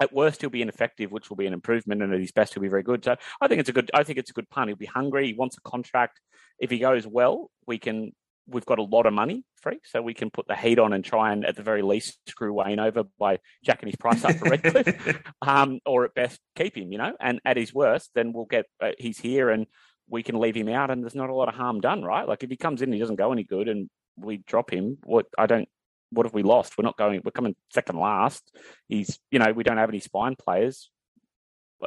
at 0.00 0.12
worst 0.12 0.40
he'll 0.40 0.50
be 0.50 0.62
ineffective, 0.62 1.12
which 1.12 1.30
will 1.30 1.36
be 1.36 1.46
an 1.46 1.52
improvement, 1.52 2.02
and 2.02 2.12
at 2.12 2.20
his 2.20 2.32
best 2.32 2.54
he'll 2.54 2.62
be 2.62 2.68
very 2.68 2.82
good. 2.82 3.04
So 3.04 3.16
I 3.40 3.48
think 3.48 3.60
it's 3.60 3.68
a 3.68 3.72
good. 3.72 3.90
I 3.94 4.02
think 4.02 4.18
it's 4.18 4.30
a 4.30 4.34
good 4.34 4.48
pun. 4.50 4.68
He'll 4.68 4.76
be 4.76 4.86
hungry. 4.86 5.26
He 5.26 5.34
wants 5.34 5.56
a 5.56 5.60
contract. 5.60 6.20
If 6.58 6.70
he 6.70 6.78
goes 6.78 7.06
well, 7.06 7.50
we 7.66 7.78
can 7.78 8.12
we've 8.46 8.66
got 8.66 8.78
a 8.78 8.82
lot 8.82 9.06
of 9.06 9.12
money 9.12 9.44
free, 9.56 9.80
so 9.84 10.02
we 10.02 10.14
can 10.14 10.30
put 10.30 10.46
the 10.46 10.56
heat 10.56 10.78
on 10.78 10.92
and 10.92 11.04
try 11.04 11.32
and, 11.32 11.44
at 11.44 11.56
the 11.56 11.62
very 11.62 11.82
least, 11.82 12.18
screw 12.28 12.52
Wayne 12.52 12.78
over 12.78 13.04
by 13.18 13.38
jacking 13.64 13.88
his 13.88 13.96
price 13.96 14.24
up 14.24 14.36
for 14.36 14.50
Redcliffe, 14.50 15.22
um, 15.42 15.80
or 15.86 16.04
at 16.04 16.14
best 16.14 16.40
keep 16.56 16.76
him. 16.76 16.92
You 16.92 16.98
know, 16.98 17.12
and 17.20 17.40
at 17.44 17.56
his 17.56 17.72
worst, 17.72 18.10
then 18.14 18.32
we'll 18.32 18.44
get 18.44 18.66
uh, 18.80 18.92
he's 18.98 19.18
here 19.18 19.50
and 19.50 19.66
we 20.08 20.22
can 20.22 20.38
leave 20.38 20.56
him 20.56 20.68
out, 20.68 20.90
and 20.90 21.02
there's 21.02 21.14
not 21.14 21.30
a 21.30 21.34
lot 21.34 21.48
of 21.48 21.54
harm 21.54 21.80
done, 21.80 22.02
right? 22.02 22.28
Like 22.28 22.42
if 22.42 22.50
he 22.50 22.56
comes 22.56 22.82
in 22.82 22.88
and 22.88 22.94
he 22.94 23.00
doesn't 23.00 23.16
go 23.16 23.32
any 23.32 23.44
good, 23.44 23.68
and 23.68 23.88
we 24.16 24.38
drop 24.38 24.70
him, 24.70 24.98
what 25.04 25.26
I 25.38 25.46
don't. 25.46 25.68
What 26.10 26.26
have 26.26 26.34
we 26.34 26.44
lost? 26.44 26.78
We're 26.78 26.84
not 26.84 26.96
going. 26.96 27.22
We're 27.24 27.32
coming 27.32 27.56
second 27.72 27.98
last. 27.98 28.42
He's, 28.86 29.18
you 29.32 29.40
know, 29.40 29.52
we 29.52 29.64
don't 29.64 29.78
have 29.78 29.88
any 29.88 29.98
spine 29.98 30.36
players 30.36 30.90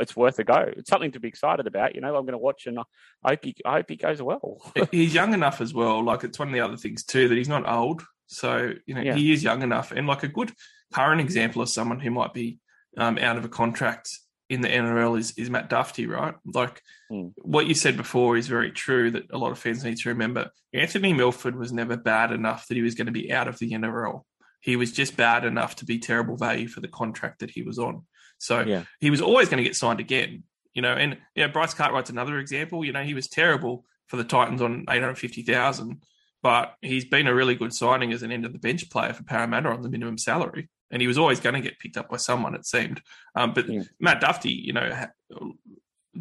it's 0.01 0.15
worth 0.15 0.39
a 0.39 0.43
go. 0.43 0.71
It's 0.75 0.89
something 0.89 1.11
to 1.11 1.19
be 1.19 1.27
excited 1.27 1.67
about. 1.67 1.95
You 1.95 2.01
know, 2.01 2.15
I'm 2.15 2.23
going 2.25 2.33
to 2.33 2.37
watch 2.37 2.67
and 2.67 2.79
I 2.79 2.83
hope 3.29 3.43
he, 3.43 3.55
I 3.65 3.73
hope 3.73 3.89
he 3.89 3.95
goes 3.95 4.21
well. 4.21 4.57
he's 4.91 5.13
young 5.13 5.33
enough 5.33 5.61
as 5.61 5.73
well. 5.73 6.03
Like 6.03 6.23
it's 6.23 6.39
one 6.39 6.47
of 6.49 6.53
the 6.53 6.61
other 6.61 6.77
things 6.77 7.03
too 7.03 7.27
that 7.27 7.37
he's 7.37 7.49
not 7.49 7.67
old. 7.67 8.03
So 8.27 8.73
you 8.85 8.93
know, 8.95 9.01
yeah. 9.01 9.15
he 9.15 9.31
is 9.31 9.43
young 9.43 9.61
enough, 9.61 9.91
and 9.93 10.05
like 10.05 10.23
a 10.23 10.27
good 10.27 10.51
current 10.93 11.21
example 11.21 11.61
of 11.61 11.69
someone 11.69 11.99
who 11.99 12.11
might 12.11 12.33
be 12.33 12.59
um, 12.97 13.17
out 13.17 13.37
of 13.37 13.45
a 13.45 13.49
contract 13.49 14.09
in 14.49 14.61
the 14.61 14.67
NRL 14.67 15.17
is, 15.17 15.33
is 15.37 15.49
Matt 15.49 15.69
Duffy, 15.69 16.07
right? 16.07 16.35
Like 16.45 16.81
Mm. 17.11 17.31
what 17.37 17.67
you 17.67 17.73
said 17.73 17.95
before 17.95 18.35
is 18.35 18.47
very 18.47 18.69
true 18.71 19.11
that 19.11 19.31
a 19.31 19.37
lot 19.37 19.51
of 19.51 19.59
fans 19.59 19.83
need 19.83 19.97
to 19.99 20.09
remember. 20.09 20.49
Anthony 20.73 21.13
Milford 21.13 21.55
was 21.55 21.71
never 21.71 21.95
bad 21.95 22.33
enough 22.33 22.67
that 22.67 22.75
he 22.75 22.83
was 22.83 22.95
going 22.95 23.05
to 23.05 23.13
be 23.13 23.31
out 23.31 23.47
of 23.47 23.57
the 23.59 23.71
NRL. 23.71 24.23
He 24.59 24.75
was 24.75 24.91
just 24.91 25.15
bad 25.15 25.45
enough 25.45 25.77
to 25.77 25.85
be 25.85 25.99
terrible 25.99 26.35
value 26.35 26.67
for 26.67 26.81
the 26.81 26.89
contract 26.89 27.39
that 27.39 27.51
he 27.51 27.61
was 27.61 27.79
on. 27.79 28.05
So 28.39 28.61
Yeah. 28.61 28.83
he 28.99 29.09
was 29.09 29.21
always 29.21 29.49
going 29.49 29.57
to 29.57 29.63
get 29.63 29.75
signed 29.75 29.99
again, 29.99 30.43
you 30.73 30.81
know. 30.81 30.93
And 30.93 31.17
you 31.35 31.45
know, 31.45 31.51
Bryce 31.51 31.73
Cartwright's 31.73 32.09
another 32.09 32.39
example. 32.39 32.83
You 32.85 32.91
know, 32.93 33.03
he 33.03 33.13
was 33.13 33.27
terrible 33.27 33.85
for 34.07 34.17
the 34.17 34.23
Titans 34.23 34.61
on 34.61 34.85
eight 34.89 35.01
hundred 35.01 35.17
fifty 35.17 35.41
thousand, 35.43 36.03
but 36.43 36.75
he's 36.81 37.05
been 37.05 37.27
a 37.27 37.33
really 37.35 37.55
good 37.55 37.73
signing 37.73 38.13
as 38.13 38.23
an 38.23 38.31
end 38.31 38.45
of 38.45 38.53
the 38.53 38.59
bench 38.59 38.89
player 38.89 39.13
for 39.13 39.23
Parramatta 39.23 39.69
on 39.69 39.81
the 39.81 39.89
minimum 39.89 40.17
salary, 40.17 40.69
and 40.91 41.01
he 41.01 41.07
was 41.07 41.17
always 41.17 41.39
going 41.39 41.55
to 41.55 41.61
get 41.61 41.79
picked 41.79 41.97
up 41.97 42.09
by 42.09 42.17
someone. 42.17 42.55
It 42.55 42.65
seemed, 42.65 43.01
um, 43.35 43.53
but 43.53 43.67
Yeah. 43.67 43.81
Matt 43.99 44.21
Duffy, 44.21 44.51
you 44.51 44.73
know, 44.73 44.93
ha- 44.93 45.11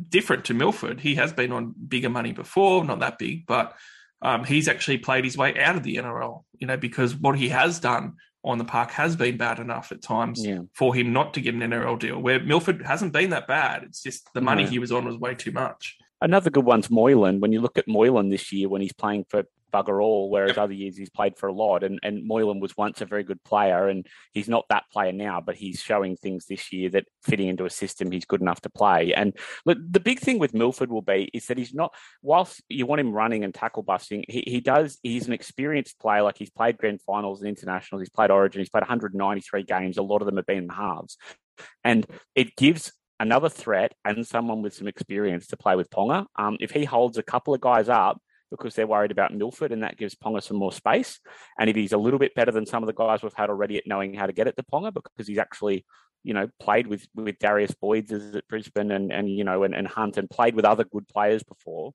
different 0.08 0.44
to 0.46 0.54
Milford. 0.54 1.00
He 1.00 1.14
has 1.16 1.32
been 1.32 1.52
on 1.52 1.74
bigger 1.88 2.10
money 2.10 2.32
before, 2.32 2.84
not 2.84 3.00
that 3.00 3.18
big, 3.18 3.46
but 3.46 3.74
um, 4.22 4.44
he's 4.44 4.68
actually 4.68 4.98
played 4.98 5.24
his 5.24 5.36
way 5.36 5.58
out 5.60 5.76
of 5.76 5.82
the 5.82 5.96
NRL. 5.96 6.44
You 6.58 6.66
know, 6.66 6.76
because 6.76 7.14
what 7.14 7.38
he 7.38 7.48
has 7.50 7.78
done 7.80 8.14
on 8.46 8.58
the 8.58 8.64
park 8.64 8.92
has 8.92 9.16
been 9.16 9.36
bad 9.36 9.58
enough 9.58 9.90
at 9.90 10.00
times 10.00 10.46
Yeah. 10.46 10.60
for 10.72 10.94
him 10.94 11.12
not 11.12 11.34
to 11.34 11.40
get 11.40 11.54
an 11.54 11.60
NRL 11.62 11.98
deal. 11.98 12.20
Where 12.22 12.38
Milford 12.40 12.80
hasn't 12.86 13.12
been 13.12 13.30
that 13.30 13.48
bad. 13.48 13.82
It's 13.82 14.02
just 14.02 14.32
the 14.34 14.40
money 14.40 14.62
No. 14.62 14.70
he 14.70 14.78
was 14.78 14.92
on 14.92 15.04
was 15.04 15.16
way 15.18 15.34
too 15.34 15.50
much. 15.50 15.98
Another 16.22 16.48
good 16.48 16.64
one's 16.64 16.88
Moylan. 16.88 17.40
When 17.40 17.52
you 17.52 17.60
look 17.60 17.76
at 17.76 17.88
Moylan 17.88 18.30
this 18.30 18.52
year, 18.52 18.68
when 18.68 18.80
he's 18.80 18.92
playing 18.92 19.26
for 19.28 19.44
bugger 19.72 20.02
all, 20.02 20.30
whereas 20.30 20.56
Yep. 20.56 20.58
other 20.58 20.72
years 20.72 20.96
he's 20.96 21.10
played 21.10 21.36
for 21.36 21.48
a 21.48 21.52
lot, 21.52 21.82
and, 21.82 21.98
and 22.02 22.26
Moylan 22.26 22.60
was 22.60 22.76
once 22.76 23.00
a 23.00 23.06
very 23.06 23.24
good 23.24 23.42
player, 23.44 23.88
and 23.88 24.06
he's 24.32 24.48
not 24.48 24.64
that 24.70 24.84
player 24.92 25.12
now, 25.12 25.40
but 25.40 25.56
he's 25.56 25.80
showing 25.80 26.16
things 26.16 26.46
this 26.46 26.72
year 26.72 26.90
that 26.90 27.06
fitting 27.22 27.48
into 27.48 27.64
a 27.64 27.70
system 27.70 28.10
he's 28.10 28.24
good 28.24 28.40
enough 28.40 28.60
to 28.62 28.70
play. 28.70 29.12
And 29.14 29.36
look, 29.64 29.78
the 29.90 30.00
big 30.00 30.20
thing 30.20 30.38
with 30.38 30.54
Milford 30.54 30.90
will 30.90 31.02
be 31.02 31.30
is 31.32 31.46
that 31.46 31.58
he's 31.58 31.74
not, 31.74 31.94
whilst 32.22 32.62
you 32.68 32.86
want 32.86 33.00
him 33.00 33.12
running 33.12 33.44
and 33.44 33.54
tackle 33.54 33.82
busting, 33.82 34.24
he, 34.28 34.42
he 34.46 34.60
does, 34.60 34.98
he's 35.02 35.26
an 35.26 35.32
experienced 35.32 35.98
player. 35.98 36.22
Like 36.22 36.38
he's 36.38 36.50
played 36.50 36.78
grand 36.78 37.00
finals 37.02 37.40
and 37.40 37.48
internationals, 37.48 38.02
he's 38.02 38.10
played 38.10 38.30
Origin, 38.30 38.60
he's 38.60 38.70
played 38.70 38.82
193 38.82 39.62
games. 39.64 39.98
A 39.98 40.02
lot 40.02 40.22
of 40.22 40.26
them 40.26 40.36
have 40.36 40.46
been 40.46 40.58
in 40.58 40.66
the 40.66 40.74
halves. 40.74 41.16
And 41.84 42.06
it 42.34 42.56
gives 42.56 42.92
another 43.18 43.48
threat 43.48 43.94
and 44.04 44.26
someone 44.26 44.62
with 44.62 44.74
some 44.74 44.88
experience 44.88 45.46
to 45.48 45.56
play 45.56 45.76
with 45.76 45.90
Ponga. 45.90 46.26
Um, 46.36 46.56
if 46.60 46.70
he 46.70 46.84
holds 46.84 47.18
a 47.18 47.22
couple 47.22 47.54
of 47.54 47.60
guys 47.60 47.88
up 47.88 48.20
because 48.50 48.74
they're 48.74 48.86
worried 48.86 49.10
about 49.10 49.34
Milford, 49.34 49.72
and 49.72 49.82
that 49.82 49.96
gives 49.96 50.14
Ponga 50.14 50.42
some 50.42 50.56
more 50.56 50.72
space. 50.72 51.20
And 51.58 51.68
if 51.68 51.76
he's 51.76 51.92
a 51.92 51.98
little 51.98 52.18
bit 52.18 52.34
better 52.34 52.52
than 52.52 52.66
some 52.66 52.82
of 52.82 52.86
the 52.86 52.94
guys 52.94 53.22
we've 53.22 53.32
had 53.34 53.50
already 53.50 53.76
at 53.76 53.86
knowing 53.86 54.14
how 54.14 54.26
to 54.26 54.32
get 54.32 54.46
it 54.46 54.56
to 54.56 54.62
Ponga, 54.62 54.92
because 54.92 55.26
he's 55.26 55.38
actually, 55.38 55.84
you 56.22 56.34
know, 56.34 56.48
played 56.60 56.86
with 56.86 57.06
with 57.14 57.38
Darius 57.38 57.72
Boyd's 57.72 58.12
at 58.12 58.46
Brisbane 58.48 58.90
and 58.90 59.12
and 59.12 59.28
you 59.28 59.44
know 59.44 59.64
and, 59.64 59.74
and 59.74 59.88
Hunt 59.88 60.16
and 60.16 60.30
played 60.30 60.54
with 60.54 60.64
other 60.64 60.84
good 60.84 61.08
players 61.08 61.42
before. 61.42 61.92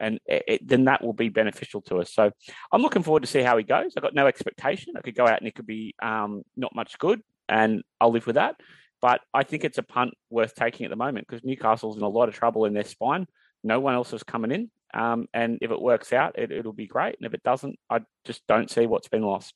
And 0.00 0.18
it, 0.26 0.66
then 0.66 0.86
that 0.86 1.04
will 1.04 1.12
be 1.12 1.28
beneficial 1.28 1.80
to 1.82 1.98
us. 1.98 2.12
So 2.12 2.32
I'm 2.72 2.82
looking 2.82 3.04
forward 3.04 3.22
to 3.22 3.28
see 3.28 3.42
how 3.42 3.56
he 3.56 3.62
goes. 3.62 3.92
I've 3.96 4.02
got 4.02 4.12
no 4.12 4.26
expectation. 4.26 4.94
I 4.96 5.02
could 5.02 5.14
go 5.14 5.24
out 5.24 5.38
and 5.38 5.46
it 5.46 5.54
could 5.54 5.68
be 5.68 5.94
um, 6.02 6.42
not 6.56 6.74
much 6.74 6.98
good, 6.98 7.22
and 7.48 7.84
I'll 8.00 8.10
live 8.10 8.26
with 8.26 8.34
that. 8.34 8.56
But 9.00 9.20
I 9.32 9.42
think 9.44 9.64
it's 9.64 9.78
a 9.78 9.82
punt 9.82 10.14
worth 10.30 10.54
taking 10.54 10.84
at 10.86 10.90
the 10.90 10.96
moment 10.96 11.28
because 11.28 11.44
Newcastle's 11.44 11.96
in 11.96 12.02
a 12.02 12.08
lot 12.08 12.28
of 12.28 12.34
trouble 12.34 12.64
in 12.64 12.72
their 12.72 12.84
spine. 12.84 13.26
No 13.62 13.78
one 13.78 13.94
else 13.94 14.12
is 14.12 14.22
coming 14.22 14.50
in. 14.50 14.70
Um, 14.94 15.26
and 15.34 15.58
if 15.60 15.70
it 15.70 15.80
works 15.80 16.12
out, 16.12 16.38
it, 16.38 16.52
it'll 16.52 16.72
be 16.72 16.86
great. 16.86 17.16
And 17.18 17.26
if 17.26 17.34
it 17.34 17.42
doesn't, 17.42 17.78
I 17.90 18.00
just 18.24 18.46
don't 18.46 18.70
see 18.70 18.86
what's 18.86 19.08
been 19.08 19.22
lost. 19.22 19.54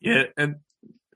Yeah, 0.00 0.24
and 0.36 0.56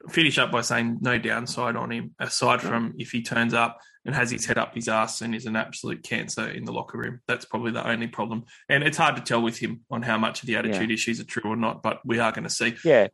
finish 0.09 0.39
up 0.39 0.51
by 0.51 0.63
saying 0.63 0.99
no 1.01 1.19
downside 1.19 1.77
on 1.77 1.91
him 1.91 2.15
aside 2.19 2.63
from 2.63 2.95
if 2.99 3.11
he 3.11 3.23
turns 3.23 3.53
up 3.53 3.79
and 4.05 4.15
has 4.15 4.31
his 4.31 4.47
head 4.47 4.57
up 4.57 4.75
his 4.75 4.89
ass 4.89 5.21
and 5.21 5.35
is 5.35 5.45
an 5.45 5.57
absolute 5.57 6.03
cancer 6.03 6.49
in 6.49 6.65
the 6.65 6.73
locker 6.73 6.97
room. 6.97 7.21
That's 7.27 7.45
probably 7.45 7.73
the 7.73 7.87
only 7.87 8.07
problem. 8.07 8.45
And 8.69 8.83
it's 8.83 8.97
hard 8.97 9.17
to 9.17 9.23
tell 9.23 9.43
with 9.43 9.59
him 9.59 9.81
on 9.91 10.03
how 10.03 10.17
much 10.17 10.43
of 10.43 10.47
the 10.47 10.57
attitude 10.57 10.91
issues 10.91 11.21
are 11.21 11.25
true 11.25 11.51
or 11.51 11.57
not, 11.57 11.83
but 11.83 12.01
we 12.07 12.19
are 12.19 12.33
going 12.33 12.45
to 12.45 12.51
see. 12.51 12.77
Yeah. 12.85 13.09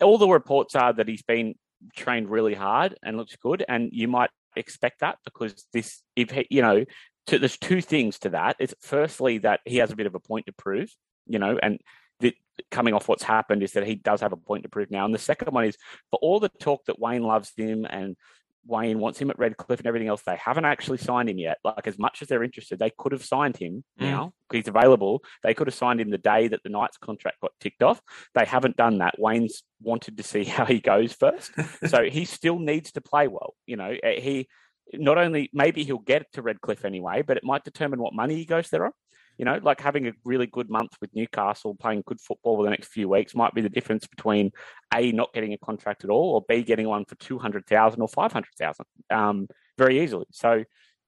All 0.00 0.18
the 0.18 0.28
reports 0.28 0.76
are 0.76 0.92
that 0.92 1.08
he's 1.08 1.22
been 1.22 1.54
trained 1.96 2.28
really 2.28 2.54
hard 2.54 2.96
and 3.02 3.16
looks 3.16 3.36
good. 3.36 3.64
And 3.66 3.90
you 3.92 4.06
might 4.06 4.30
expect 4.54 5.00
that 5.00 5.18
because 5.24 5.66
this, 5.72 6.02
if 6.14 6.30
he, 6.30 6.46
you 6.50 6.62
know, 6.62 6.84
to, 7.26 7.38
there's 7.38 7.56
two 7.56 7.80
things 7.80 8.18
to 8.20 8.30
that. 8.30 8.56
It's 8.58 8.74
firstly 8.80 9.38
that 9.38 9.60
he 9.64 9.76
has 9.78 9.90
a 9.90 9.96
bit 9.96 10.06
of 10.06 10.14
a 10.14 10.20
point 10.20 10.46
to 10.46 10.52
prove, 10.52 10.90
you 11.26 11.38
know, 11.38 11.58
and 11.62 11.80
the, 12.20 12.34
coming 12.70 12.94
off 12.94 13.08
what's 13.08 13.22
happened 13.22 13.62
is 13.62 13.72
that 13.72 13.86
he 13.86 13.94
does 13.94 14.20
have 14.20 14.32
a 14.32 14.36
point 14.36 14.64
to 14.64 14.68
prove 14.68 14.90
now. 14.90 15.04
And 15.04 15.14
the 15.14 15.18
second 15.18 15.52
one 15.52 15.64
is 15.64 15.76
for 16.10 16.18
all 16.22 16.40
the 16.40 16.48
talk 16.48 16.84
that 16.86 16.98
Wayne 16.98 17.22
loves 17.22 17.52
him 17.56 17.86
and 17.88 18.16
Wayne 18.64 19.00
wants 19.00 19.18
him 19.18 19.28
at 19.28 19.38
Redcliffe 19.40 19.80
and 19.80 19.88
everything 19.88 20.06
else, 20.06 20.22
they 20.22 20.36
haven't 20.36 20.66
actually 20.66 20.98
signed 20.98 21.28
him 21.28 21.38
yet. 21.38 21.58
Like 21.64 21.86
as 21.88 21.98
much 21.98 22.22
as 22.22 22.28
they're 22.28 22.44
interested, 22.44 22.78
they 22.78 22.92
could 22.96 23.10
have 23.12 23.24
signed 23.24 23.56
him 23.56 23.82
Mm. 24.00 24.02
now 24.10 24.32
because 24.48 24.64
he's 24.64 24.68
available. 24.68 25.24
They 25.42 25.52
could 25.54 25.66
have 25.66 25.74
signed 25.74 26.00
him 26.00 26.10
the 26.10 26.18
day 26.18 26.46
that 26.48 26.62
the 26.62 26.68
Knights 26.70 26.96
contract 26.96 27.40
got 27.40 27.52
ticked 27.58 27.82
off. 27.82 28.00
They 28.34 28.44
haven't 28.44 28.76
done 28.76 28.98
that. 28.98 29.18
Wayne's 29.18 29.64
wanted 29.80 30.16
to 30.18 30.22
see 30.22 30.44
how 30.56 30.64
he 30.64 30.78
goes 30.78 31.12
first, 31.12 31.50
so 31.86 32.04
he 32.04 32.24
still 32.24 32.58
needs 32.60 32.92
to 32.92 33.00
play 33.00 33.26
well. 33.26 33.54
You 33.66 33.76
know, 33.76 33.96
Uh, 34.02 34.20
he 34.20 34.48
not 34.92 35.18
only 35.18 35.50
maybe 35.52 35.84
he'll 35.84 35.98
get 35.98 36.30
to 36.32 36.42
Redcliffe 36.42 36.84
anyway, 36.84 37.22
but 37.22 37.36
it 37.36 37.44
might 37.44 37.64
determine 37.64 38.00
what 38.00 38.14
money 38.14 38.36
he 38.36 38.44
goes 38.44 38.68
there 38.70 38.86
on. 38.86 38.92
You 39.38 39.46
know, 39.46 39.58
like 39.62 39.80
having 39.80 40.06
a 40.06 40.12
really 40.24 40.46
good 40.46 40.68
month 40.68 40.92
with 41.00 41.14
Newcastle, 41.14 41.74
playing 41.74 42.02
good 42.06 42.20
football 42.20 42.56
for 42.56 42.64
the 42.64 42.70
next 42.70 42.88
few 42.88 43.08
weeks 43.08 43.34
might 43.34 43.54
be 43.54 43.62
the 43.62 43.70
difference 43.70 44.06
between 44.06 44.50
A, 44.94 45.10
not 45.12 45.32
getting 45.32 45.54
a 45.54 45.58
contract 45.58 46.04
at 46.04 46.10
all, 46.10 46.34
or 46.34 46.44
B, 46.46 46.62
getting 46.62 46.86
one 46.86 47.06
for 47.06 47.14
200,000 47.14 48.00
or 48.00 48.08
500,000 48.08 48.84
um, 49.10 49.48
very 49.78 50.02
easily. 50.02 50.26
So 50.32 50.64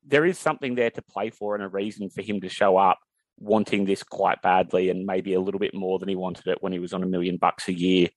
there 0.07 0.25
is 0.25 0.39
something 0.39 0.75
there 0.75 0.91
to 0.91 1.03
play 1.03 1.31
for 1.31 1.55
and 1.55 1.63
a 1.63 1.69
reason 1.69 2.09
for 2.09 2.23
him 2.23 2.41
to 2.41 2.49
show 2.49 2.77
up 2.77 2.99
wanting 3.39 3.85
this 3.85 4.03
quite 4.03 4.41
badly 4.43 4.91
and 4.91 5.05
maybe 5.07 5.35
a 5.35 5.41
little 5.41 5.61
bit 5.61 5.75
more 5.75 5.99
than 5.99 6.09
he 6.09 6.17
wanted 6.17 6.47
it 6.47 6.59
when 6.63 6.73
he 6.73 6.79
was 6.79 6.93
on 6.93 7.03
a 7.03 7.07
million 7.07 7.37
bucks 7.37 7.69
a 7.69 7.73
year 7.73 8.09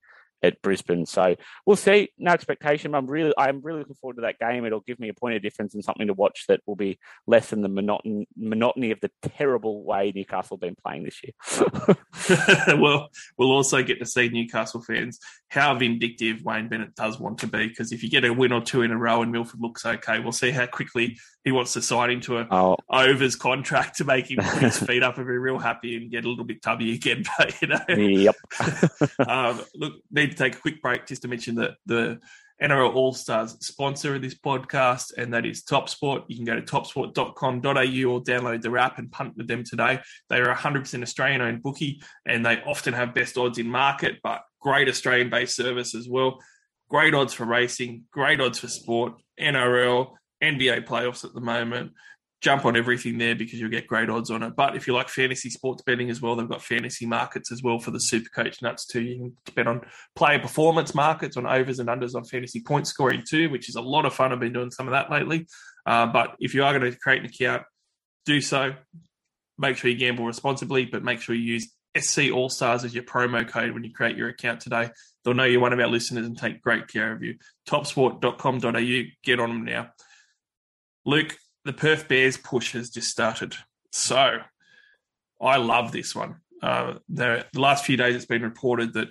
at 0.44 0.62
Brisbane. 0.62 1.06
So 1.06 1.36
we'll 1.66 1.76
see. 1.76 2.10
No 2.18 2.32
expectation. 2.32 2.96
I'm 2.96 3.08
really, 3.08 3.34
I'm 3.38 3.62
really 3.62 3.80
looking 3.80 3.96
forward 3.96 4.16
to 4.16 4.22
that 4.22 4.40
game. 4.40 4.66
It'll 4.66 4.82
give 4.82 5.00
me 5.00 5.10
a 5.10 5.14
point 5.14 5.36
of 5.36 5.42
difference 5.42 5.74
and 5.74 5.84
something 5.84 6.08
to 6.08 6.14
watch 6.14 6.46
that 6.48 6.62
will 6.66 6.76
be 6.76 7.00
less 7.26 7.50
than 7.50 7.62
the 7.62 7.70
monoton- 7.70 8.28
monotony 8.38 8.92
of 8.92 9.00
the 9.02 9.12
terrible 9.22 9.84
way 9.84 10.12
Newcastle 10.16 10.58
have 10.58 10.62
been 10.62 10.76
playing 10.76 11.04
this 11.04 11.22
year. 11.24 12.78
well, 12.80 13.10
we'll 13.38 13.52
also 13.52 13.84
get 13.84 14.00
to 14.00 14.06
see 14.06 14.30
Newcastle 14.30 14.82
fans 14.82 15.20
how 15.50 15.76
vindictive 15.76 16.44
Wayne 16.44 16.68
Bennett 16.68 16.96
does 16.96 17.20
want 17.20 17.40
to 17.40 17.48
be. 17.48 17.68
Because 17.68 17.92
if 17.92 18.04
you 18.04 18.10
get 18.10 18.26
a 18.26 18.34
win 18.34 18.52
or 18.52 18.62
two 18.62 18.82
in 18.82 18.92
a 18.92 18.98
row 18.98 19.22
and 19.22 19.32
Milford 19.32 19.62
looks 19.62 19.86
okay, 19.86 20.20
we'll 20.20 20.32
see 20.32 20.52
how 20.52 20.66
quickly 20.66 21.18
he 21.48 21.54
wants 21.54 21.72
to 21.72 21.82
sign 21.82 22.10
into 22.10 22.38
a 22.38 22.46
oh, 22.52 22.76
overs 22.90 23.38
contract 23.38 24.00
to 24.00 24.04
make 24.04 24.30
him 24.30 24.44
put 24.44 24.64
his 24.64 24.78
feet 24.86 25.02
up 25.02 25.18
and 25.18 25.26
be 25.26 25.32
real 25.32 25.58
happy 25.58 25.96
and 25.96 26.12
get 26.12 26.26
a 26.26 26.30
little 26.30 26.44
bit 26.44 26.62
tubby 26.62 26.94
again. 26.94 27.24
But 27.38 27.62
you 27.62 27.68
know, 27.70 27.80
yep. 27.88 28.36
um, 29.26 29.62
look, 29.74 29.94
need 30.12 30.32
to 30.32 30.38
take 30.38 30.56
a 30.56 30.60
quick 30.60 30.82
break 30.82 31.06
just 31.06 31.22
to 31.22 31.30
mention 31.30 31.56
that 31.56 31.76
the 31.86 32.20
NRL 32.62 32.94
All 32.94 33.14
Stars 33.14 33.56
sponsor 33.66 34.16
of 34.16 34.22
this 34.22 34.36
podcast, 34.36 35.14
and 35.18 35.34
that 35.34 35.46
is 35.46 35.64
TopSport. 35.64 36.26
You 36.28 36.36
can 36.36 36.44
go 36.44 36.56
to 36.56 36.62
topsport.com.au 36.62 38.12
or 38.12 38.22
download 38.22 38.62
their 38.62 38.78
app 38.78 38.98
and 38.98 39.10
punt 39.10 39.38
with 39.38 39.48
them 39.48 39.64
today. 39.64 40.02
They 40.30 40.40
are 40.40 40.52
a 40.52 40.56
100% 40.56 41.02
Australian 41.02 41.40
owned 41.40 41.64
bookie, 41.64 42.02
and 42.26 42.46
they 42.46 42.62
often 42.64 42.94
have 42.94 43.16
best 43.16 43.38
odds 43.38 43.58
in 43.58 43.70
market, 43.70 44.18
but 44.22 44.42
great 44.60 44.90
Australian 44.90 45.30
based 45.30 45.56
service 45.56 45.96
as 45.96 46.10
well. 46.10 46.40
Great 46.90 47.14
odds 47.14 47.34
for 47.34 47.46
racing, 47.46 48.04
great 48.12 48.42
odds 48.42 48.60
for 48.60 48.68
sport, 48.68 49.14
NRL, 49.40 50.12
NBA 50.44 50.86
playoffs 50.86 51.26
at 51.26 51.34
the 51.34 51.42
moment 51.42 51.92
jump 52.42 52.66
on 52.66 52.78
everything 52.78 53.18
there 53.18 53.36
because 53.36 53.60
you'll 53.60 53.70
get 53.70 53.88
great 53.88 54.10
odds 54.10 54.30
on 54.30 54.44
it. 54.44 54.56
But 54.56 54.76
if 54.76 54.88
you 54.88 54.94
like 54.94 55.10
fantasy 55.10 55.50
sports 55.50 55.82
betting 55.82 56.10
as 56.10 56.22
well, 56.22 56.36
they've 56.36 56.48
got 56.48 56.62
fantasy 56.62 57.06
markets 57.06 57.52
as 57.52 57.64
well 57.64 57.80
for 57.80 57.92
the 57.92 58.00
super 58.00 58.30
coach 58.30 58.62
nuts 58.62 58.86
too. 58.86 59.02
You 59.02 59.18
can 59.18 59.54
bet 59.56 59.68
on 59.68 59.82
player 60.16 60.40
performance 60.40 60.94
markets, 60.94 61.36
on 61.36 61.48
overs 61.48 61.80
and 61.80 61.90
unders 61.90 62.16
on 62.16 62.26
fantasy 62.26 62.62
point 62.62 62.88
scoring 62.88 63.24
too, 63.28 63.50
which 63.50 63.70
is 63.70 63.76
a 63.76 63.82
lot 63.82 64.06
of 64.06 64.14
fun. 64.14 64.32
I've 64.32 64.40
been 64.40 64.54
doing 64.54 64.72
some 64.72 64.88
of 64.88 64.92
that 64.92 65.10
lately. 65.10 65.48
Uh, 65.86 66.06
but 66.06 66.36
if 66.40 66.54
you 66.54 66.64
are 66.64 66.78
going 66.78 66.92
to 66.92 66.98
create 67.00 67.22
an 67.22 67.26
account, 67.26 67.64
do 68.26 68.40
so. 68.40 68.74
Make 69.58 69.78
sure 69.78 69.90
you 69.90 69.98
gamble 69.98 70.26
responsibly, 70.26 70.86
but 70.86 71.04
make 71.04 71.22
sure 71.22 71.34
you 71.34 71.54
use 71.54 71.74
SC 71.98 72.30
All 72.32 72.50
Stars 72.50 72.84
as 72.84 72.94
your 72.94 73.04
promo 73.04 73.48
code 73.48 73.72
when 73.72 73.84
you 73.84 73.92
create 73.92 74.16
your 74.16 74.30
account 74.30 74.62
today. 74.62 74.92
They'll 75.24 75.34
know 75.34 75.46
you're 75.46 75.62
one 75.62 75.74
of 75.74 75.80
our 75.80 75.88
listeners 75.88 76.28
and 76.28 76.38
take 76.38 76.62
great 76.62 76.88
care 76.88 77.12
of 77.12 77.24
you. 77.24 77.38
Topsport.com.au. 77.68 79.02
Get 79.24 79.40
on 79.40 79.50
them 79.50 79.66
now. 79.66 79.90
Luke, 81.08 81.38
the 81.64 81.72
Perth 81.74 82.10
Bears 82.10 82.36
push 82.36 82.74
has 82.74 82.90
just 82.90 83.10
started. 83.10 83.56
So 83.94 84.40
I 85.42 85.56
love 85.56 85.94
this 85.94 86.14
one. 86.14 86.42
Uh, 86.62 86.96
the, 87.08 87.46
last 87.56 87.86
few 87.86 87.96
days, 87.96 88.14
it's 88.14 88.26
been 88.26 88.42
reported 88.42 88.94
that 88.94 89.08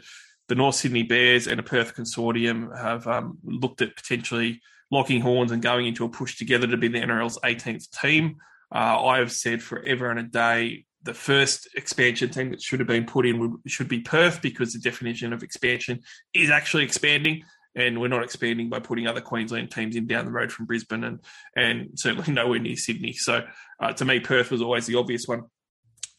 the 0.48 0.54
North 0.54 0.74
Sydney 0.74 1.04
Bears 1.04 1.46
and 1.46 1.58
a 1.58 1.62
Perth 1.62 1.96
consortium 1.96 2.76
have 2.78 3.06
um, 3.06 3.38
looked 3.42 3.80
at 3.80 3.96
potentially 3.96 4.60
locking 4.90 5.22
horns 5.22 5.50
and 5.52 5.62
going 5.62 5.86
into 5.86 6.04
a 6.04 6.08
push 6.08 6.36
together 6.36 6.66
to 6.66 6.76
be 6.76 6.88
the 6.88 7.00
NRL's 7.00 7.38
18th 7.42 7.90
team. 7.98 8.36
Uh, 8.74 9.02
I 9.02 9.18
have 9.18 9.32
said 9.32 9.62
forever 9.62 10.10
and 10.10 10.20
a 10.20 10.22
day 10.22 10.84
the 11.02 11.14
first 11.14 11.68
expansion 11.76 12.28
team 12.28 12.50
that 12.50 12.60
should 12.60 12.80
have 12.80 12.88
been 12.88 13.06
put 13.06 13.26
in 13.26 13.38
would, 13.38 13.52
should 13.66 13.88
be 13.88 14.00
Perth 14.00 14.42
because 14.42 14.72
the 14.72 14.80
definition 14.80 15.32
of 15.32 15.42
expansion 15.42 16.00
is 16.34 16.50
actually 16.50 16.84
expanding. 16.84 17.42
And 17.76 18.00
we're 18.00 18.08
not 18.08 18.24
expanding 18.24 18.70
by 18.70 18.80
putting 18.80 19.06
other 19.06 19.20
Queensland 19.20 19.70
teams 19.70 19.94
in 19.94 20.06
down 20.06 20.24
the 20.24 20.32
road 20.32 20.50
from 20.50 20.66
Brisbane 20.66 21.04
and 21.04 21.20
and 21.54 21.90
certainly 21.94 22.32
nowhere 22.32 22.58
near 22.58 22.76
Sydney. 22.76 23.12
So 23.12 23.44
uh, 23.78 23.92
to 23.92 24.04
me, 24.04 24.18
Perth 24.18 24.50
was 24.50 24.62
always 24.62 24.86
the 24.86 24.96
obvious 24.96 25.28
one. 25.28 25.44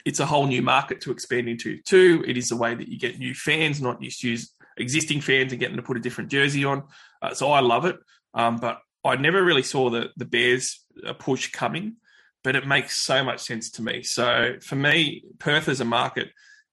It's 0.05 0.19
a 0.21 0.25
whole 0.25 0.47
new 0.47 0.61
market 0.61 1.01
to 1.01 1.11
expand 1.11 1.49
into. 1.49 1.81
too. 1.81 2.23
it 2.25 2.37
is 2.37 2.51
a 2.51 2.55
way 2.55 2.75
that 2.75 2.87
you 2.87 2.97
get 2.97 3.19
new 3.19 3.33
fans, 3.33 3.81
not 3.81 4.01
just 4.01 4.23
use 4.23 4.53
existing 4.77 5.19
fans 5.19 5.51
and 5.51 5.59
get 5.59 5.69
them 5.69 5.77
to 5.77 5.83
put 5.83 5.97
a 5.97 6.01
different 6.01 6.31
jersey 6.31 6.63
on. 6.63 6.83
Uh, 7.21 7.33
so 7.33 7.51
I 7.51 7.59
love 7.59 7.85
it, 7.85 7.97
um, 8.33 8.57
but 8.57 8.79
I 9.03 9.15
never 9.15 9.43
really 9.43 9.63
saw 9.63 9.89
the 9.89 10.09
the 10.15 10.25
Bears 10.25 10.85
uh, 11.05 11.13
push 11.13 11.51
coming. 11.51 11.97
But 12.43 12.55
it 12.55 12.67
makes 12.67 12.97
so 12.97 13.25
much 13.25 13.41
sense 13.41 13.71
to 13.71 13.81
me. 13.81 14.03
So 14.03 14.53
for 14.61 14.75
me, 14.75 15.23
Perth 15.39 15.67
as 15.67 15.81
a 15.81 15.85
market 15.85 16.29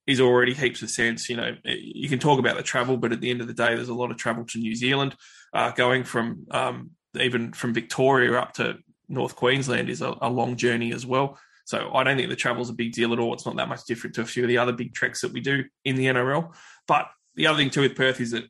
is 0.07 0.21
already 0.21 0.55
heaps 0.55 0.83
of 0.83 0.91
sense. 0.91 1.29
You 1.29 1.37
know, 1.37 1.57
you 1.65 2.09
can 2.09 2.19
talk 2.19 2.39
about 2.39 2.57
the 2.57 2.63
travel, 2.63 2.97
but 2.97 3.13
at 3.13 3.21
the 3.21 3.31
end 3.31 3.41
of 3.41 3.47
the 3.47 3.55
day, 3.55 3.75
there's 3.75 3.89
a 3.89 3.95
lot 3.95 4.11
of 4.11 4.17
travel 4.17 4.45
to 4.47 4.59
New 4.59 4.75
Zealand. 4.75 5.17
Uh, 5.53 5.71
going 5.71 6.05
from 6.05 6.47
um, 6.51 6.91
even 7.21 7.53
from 7.53 7.73
Victoria 7.73 8.39
up 8.39 8.53
to 8.55 8.79
North 9.09 9.37
Queensland 9.37 9.89
is 9.89 10.03
a, 10.03 10.15
a, 10.21 10.29
long 10.29 10.57
journey 10.57 10.93
as 10.93 11.07
well. 11.07 11.39
So 11.65 11.91
I 11.95 12.03
don't 12.03 12.17
think 12.17 12.29
the 12.29 12.37
travel's 12.37 12.71
a 12.71 12.75
big 12.75 12.93
deal 12.93 13.13
at 13.13 13.19
all. 13.19 13.33
It's 13.35 13.47
not 13.47 13.57
that 13.57 13.69
much 13.69 13.85
different 13.85 14.17
to 14.17 14.23
a 14.23 14.27
few 14.27 14.43
of 14.43 14.49
the 14.49 14.59
other 14.59 14.73
big 14.73 14.95
treks 14.95 15.21
that 15.21 15.33
we 15.33 15.41
do 15.41 15.65
in 15.85 15.97
the 15.97 16.07
NRL. 16.07 16.55
But 16.87 17.07
the 17.37 17.47
other 17.47 17.59
thing 17.59 17.71
too 17.71 17.83
with 17.83 17.97
Perth 17.97 18.21
is 18.21 18.33
that 18.33 18.45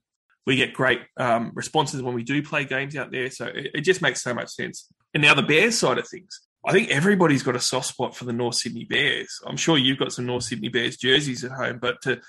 we 0.46 0.56
get 0.56 0.74
great 0.74 1.00
um, 1.16 1.52
responses 1.54 2.02
when 2.02 2.14
we 2.14 2.22
do 2.22 2.42
play 2.42 2.64
games 2.64 2.96
out 2.96 3.10
there. 3.10 3.30
So 3.30 3.46
it, 3.46 3.70
it 3.74 3.80
just 3.82 4.02
makes 4.02 4.22
so 4.22 4.34
much 4.34 4.48
sense. 4.48 4.92
And 5.12 5.22
now 5.22 5.34
the 5.34 5.42
Bears 5.42 5.78
side 5.78 5.98
of 5.98 6.08
things. 6.08 6.40
I 6.66 6.72
think 6.72 6.88
everybody's 6.88 7.42
got 7.42 7.56
a 7.56 7.60
soft 7.60 7.88
spot 7.88 8.16
for 8.16 8.24
the 8.24 8.32
North 8.32 8.54
Sydney 8.54 8.84
Bears. 8.84 9.40
I'm 9.46 9.56
sure 9.56 9.76
you've 9.76 9.98
got 9.98 10.12
some 10.12 10.24
North 10.24 10.44
Sydney 10.44 10.70
Bears 10.70 10.96
jerseys 10.96 11.44
at 11.44 11.52
home, 11.52 11.78
but 11.78 12.00
to, 12.02 12.20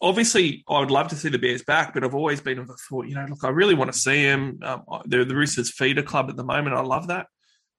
obviously 0.00 0.62
I 0.68 0.78
would 0.78 0.90
love 0.90 1.08
to 1.08 1.16
see 1.16 1.30
the 1.30 1.38
Bears 1.38 1.64
back. 1.64 1.92
But 1.92 2.04
I've 2.04 2.14
always 2.14 2.40
been 2.40 2.58
of 2.58 2.68
the 2.68 2.76
thought, 2.88 3.06
you 3.06 3.16
know, 3.16 3.26
look, 3.28 3.42
I 3.42 3.48
really 3.48 3.74
want 3.74 3.92
to 3.92 3.98
see 3.98 4.24
them. 4.24 4.60
Um, 4.62 4.84
they're 5.06 5.24
the 5.24 5.34
Roosters 5.34 5.72
feeder 5.72 6.02
club 6.02 6.30
at 6.30 6.36
the 6.36 6.44
moment. 6.44 6.76
I 6.76 6.80
love 6.80 7.08
that, 7.08 7.26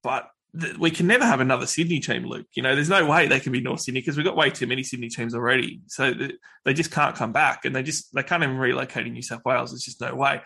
but 0.04 0.28
th- 0.60 0.78
we 0.78 0.92
can 0.92 1.08
never 1.08 1.26
have 1.26 1.40
another 1.40 1.66
Sydney 1.66 2.02
team, 2.02 2.26
Luke. 2.26 2.48
You 2.54 2.64
know, 2.64 2.76
there's 2.76 2.90
no 2.90 3.06
way 3.06 3.28
they 3.28 3.40
can 3.40 3.54
be 3.54 3.62
North 3.62 3.82
Sydney 3.82 4.02
because 4.02 4.18
we've 4.18 4.26
got 4.26 4.36
way 4.36 4.50
too 4.50 4.68
many 4.68 4.84
Sydney 4.84 5.10
teams 5.10 5.34
already. 5.34 5.82
So 5.88 6.14
th- 6.14 6.36
they 6.66 6.74
just 6.74 6.92
can't 6.92 7.16
come 7.16 7.32
back, 7.32 7.64
and 7.64 7.74
they 7.74 7.84
just 7.84 8.14
they 8.14 8.24
can't 8.24 8.44
even 8.44 8.58
relocate 8.58 9.08
in 9.08 9.14
New 9.14 9.22
South 9.22 9.46
Wales. 9.46 9.72
There's 9.72 9.84
just 9.84 10.02
no 10.02 10.14
way. 10.16 10.42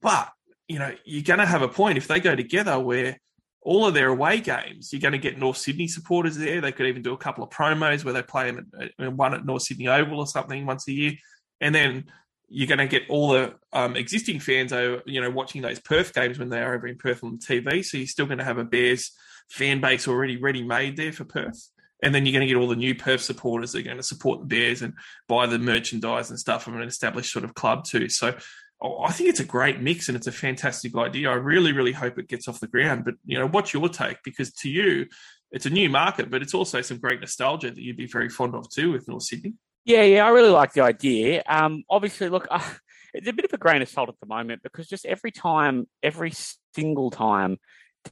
But 0.00 0.30
you 0.68 0.78
know, 0.78 0.94
you're 1.04 1.22
going 1.22 1.40
to 1.40 1.46
have 1.46 1.62
a 1.62 1.68
point 1.68 1.98
if 1.98 2.06
they 2.08 2.20
go 2.20 2.34
together 2.34 2.78
where 2.78 3.18
all 3.64 3.86
of 3.86 3.94
their 3.94 4.08
away 4.08 4.40
games, 4.40 4.92
you're 4.92 5.00
going 5.00 5.12
to 5.12 5.18
get 5.18 5.38
North 5.38 5.56
Sydney 5.56 5.88
supporters 5.88 6.36
there. 6.36 6.60
They 6.60 6.70
could 6.70 6.86
even 6.86 7.02
do 7.02 7.14
a 7.14 7.18
couple 7.18 7.42
of 7.42 7.50
promos 7.50 8.04
where 8.04 8.14
they 8.14 8.22
play 8.22 8.50
them 8.50 8.70
at, 8.78 9.12
one 9.12 9.34
at 9.34 9.46
North 9.46 9.62
Sydney 9.62 9.88
Oval 9.88 10.18
or 10.18 10.26
something 10.26 10.66
once 10.66 10.86
a 10.86 10.92
year, 10.92 11.12
and 11.60 11.74
then 11.74 12.04
you're 12.48 12.68
going 12.68 12.78
to 12.78 12.86
get 12.86 13.08
all 13.08 13.30
the 13.30 13.54
um, 13.72 13.96
existing 13.96 14.38
fans, 14.38 14.72
over, 14.72 15.02
you 15.06 15.20
know, 15.20 15.30
watching 15.30 15.62
those 15.62 15.80
Perth 15.80 16.12
games 16.12 16.38
when 16.38 16.50
they 16.50 16.60
are 16.60 16.74
over 16.74 16.86
in 16.86 16.98
Perth 16.98 17.24
on 17.24 17.38
TV. 17.38 17.84
So 17.84 17.96
you're 17.96 18.06
still 18.06 18.26
going 18.26 18.38
to 18.38 18.44
have 18.44 18.58
a 18.58 18.64
Bears 18.64 19.12
fan 19.50 19.80
base 19.80 20.06
already 20.06 20.36
ready 20.36 20.62
made 20.62 20.96
there 20.96 21.12
for 21.12 21.24
Perth. 21.24 21.70
And 22.02 22.14
then 22.14 22.26
you're 22.26 22.32
going 22.32 22.46
to 22.46 22.52
get 22.52 22.60
all 22.60 22.68
the 22.68 22.76
new 22.76 22.94
Perth 22.94 23.22
supporters 23.22 23.72
that 23.72 23.80
are 23.80 23.84
going 23.84 23.96
to 23.96 24.02
support 24.02 24.40
the 24.40 24.46
Bears 24.46 24.82
and 24.82 24.92
buy 25.26 25.46
the 25.46 25.58
merchandise 25.58 26.28
and 26.28 26.38
stuff 26.38 26.62
from 26.62 26.76
an 26.76 26.86
established 26.86 27.32
sort 27.32 27.44
of 27.46 27.54
club 27.54 27.84
too. 27.84 28.10
So 28.10 28.36
I 28.84 29.12
think 29.12 29.30
it's 29.30 29.40
a 29.40 29.44
great 29.44 29.80
mix 29.80 30.08
and 30.08 30.16
it's 30.16 30.26
a 30.26 30.32
fantastic 30.32 30.94
idea. 30.94 31.30
I 31.30 31.34
really, 31.34 31.72
really 31.72 31.92
hope 31.92 32.18
it 32.18 32.28
gets 32.28 32.48
off 32.48 32.60
the 32.60 32.66
ground. 32.66 33.04
But 33.04 33.14
you 33.24 33.38
know, 33.38 33.48
what's 33.48 33.72
your 33.72 33.88
take? 33.88 34.18
Because 34.24 34.52
to 34.54 34.68
you, 34.68 35.06
it's 35.50 35.66
a 35.66 35.70
new 35.70 35.88
market, 35.88 36.30
but 36.30 36.42
it's 36.42 36.54
also 36.54 36.82
some 36.82 36.98
great 36.98 37.20
nostalgia 37.20 37.70
that 37.70 37.80
you'd 37.80 37.96
be 37.96 38.06
very 38.06 38.28
fond 38.28 38.54
of 38.54 38.68
too 38.68 38.92
with 38.92 39.08
North 39.08 39.22
Sydney. 39.22 39.54
Yeah, 39.84 40.02
yeah, 40.02 40.26
I 40.26 40.30
really 40.30 40.50
like 40.50 40.72
the 40.72 40.82
idea. 40.82 41.42
Um, 41.46 41.84
obviously, 41.88 42.28
look, 42.28 42.46
uh, 42.50 42.68
it's 43.14 43.28
a 43.28 43.32
bit 43.32 43.44
of 43.44 43.52
a 43.52 43.58
grain 43.58 43.80
of 43.80 43.88
salt 43.88 44.08
at 44.08 44.20
the 44.20 44.26
moment 44.26 44.62
because 44.62 44.86
just 44.86 45.06
every 45.06 45.30
time, 45.30 45.86
every 46.02 46.32
single 46.74 47.10
time 47.10 47.58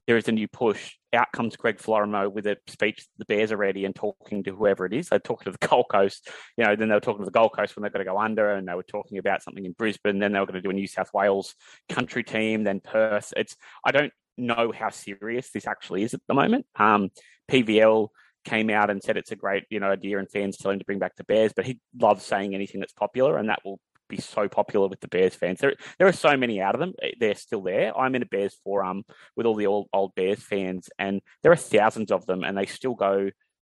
there 0.07 0.17
is 0.17 0.29
a 0.29 0.33
new 0.33 0.49
push. 0.49 0.97
Out 1.15 1.33
comes 1.33 1.57
Greg 1.57 1.79
Florimo 1.79 2.33
with 2.33 2.47
a 2.47 2.57
speech 2.67 3.07
the 3.19 3.25
Bears 3.27 3.53
are 3.53 3.57
ready 3.57 3.85
and 3.85 3.95
talking 3.95 4.43
to 4.45 4.55
whoever 4.55 4.87
it 4.87 4.95
is. 4.95 5.09
They're 5.09 5.19
talking 5.19 5.53
to 5.53 5.59
the 5.59 5.67
Gold 5.69 5.87
Coast, 5.91 6.29
you 6.57 6.65
know, 6.65 6.75
then 6.75 6.89
they 6.89 6.95
were 6.95 7.01
talking 7.01 7.21
to 7.21 7.27
the 7.27 7.31
Gold 7.31 7.53
Coast 7.55 7.77
when 7.77 7.83
they're 7.83 7.91
going 7.91 8.05
to 8.05 8.11
go 8.11 8.19
under 8.19 8.53
and 8.53 8.67
they 8.67 8.75
were 8.75 8.83
talking 8.83 9.19
about 9.19 9.43
something 9.43 9.65
in 9.65 9.73
Brisbane. 9.73 10.19
Then 10.19 10.33
they 10.33 10.41
were 10.41 10.47
going 10.47 10.55
to 10.55 10.63
do 10.63 10.71
a 10.71 10.75
New 10.75 10.87
South 10.87 11.13
Wales 11.13 11.55
country 11.89 12.25
team, 12.25 12.65
then 12.65 12.81
Perth. 12.81 13.33
It's, 13.37 13.57
I 13.85 13.91
don't 13.91 14.13
know 14.39 14.73
how 14.75 14.91
serious 14.91 15.51
this 15.51 15.67
actually 15.67 16.03
is 16.03 16.15
at 16.15 16.21
the 16.27 16.35
moment. 16.35 16.67
Um, 16.77 17.11
PVL 17.51 18.09
came 18.45 18.71
out 18.71 18.91
and 18.91 19.03
said 19.03 19.17
it's 19.17 19.33
a 19.33 19.37
great, 19.37 19.65
you 19.71 19.81
know, 19.81 19.91
idea 19.91 20.19
and 20.19 20.31
fans 20.31 20.57
tell 20.57 20.71
him 20.71 20.79
to 20.79 20.85
bring 20.85 20.99
back 20.99 21.17
the 21.17 21.25
Bears, 21.25 21.53
but 21.55 21.67
he 21.67 21.79
loves 21.99 22.25
saying 22.25 22.55
anything 22.55 22.81
that's 22.81 22.93
popular 22.93 23.37
and 23.37 23.49
that 23.49 23.61
will 23.65 23.81
be 24.13 24.21
so 24.21 24.47
popular 24.49 24.89
with 24.89 25.01
the 25.01 25.09
Bears 25.09 25.35
fans. 25.35 25.59
There, 25.59 25.75
there 25.99 26.07
are 26.07 26.13
so 26.13 26.37
many 26.37 26.61
out 26.61 26.75
of 26.75 26.81
them. 26.81 26.93
They're 27.19 27.35
still 27.35 27.63
there. 27.63 27.97
I'm 27.99 28.15
in 28.15 28.23
a 28.23 28.27
Bears 28.27 28.57
forum 28.63 29.05
with 29.37 29.47
all 29.47 29.55
the 29.55 29.67
old, 29.67 29.89
old 29.93 30.15
Bears 30.15 30.43
fans, 30.43 30.91
and 30.99 31.23
there 31.43 31.51
are 31.51 31.57
thousands 31.57 32.13
of 32.13 32.27
them, 32.27 32.45
and 32.45 32.57
they 32.57 32.67
still 32.67 32.95
go 32.95 33.31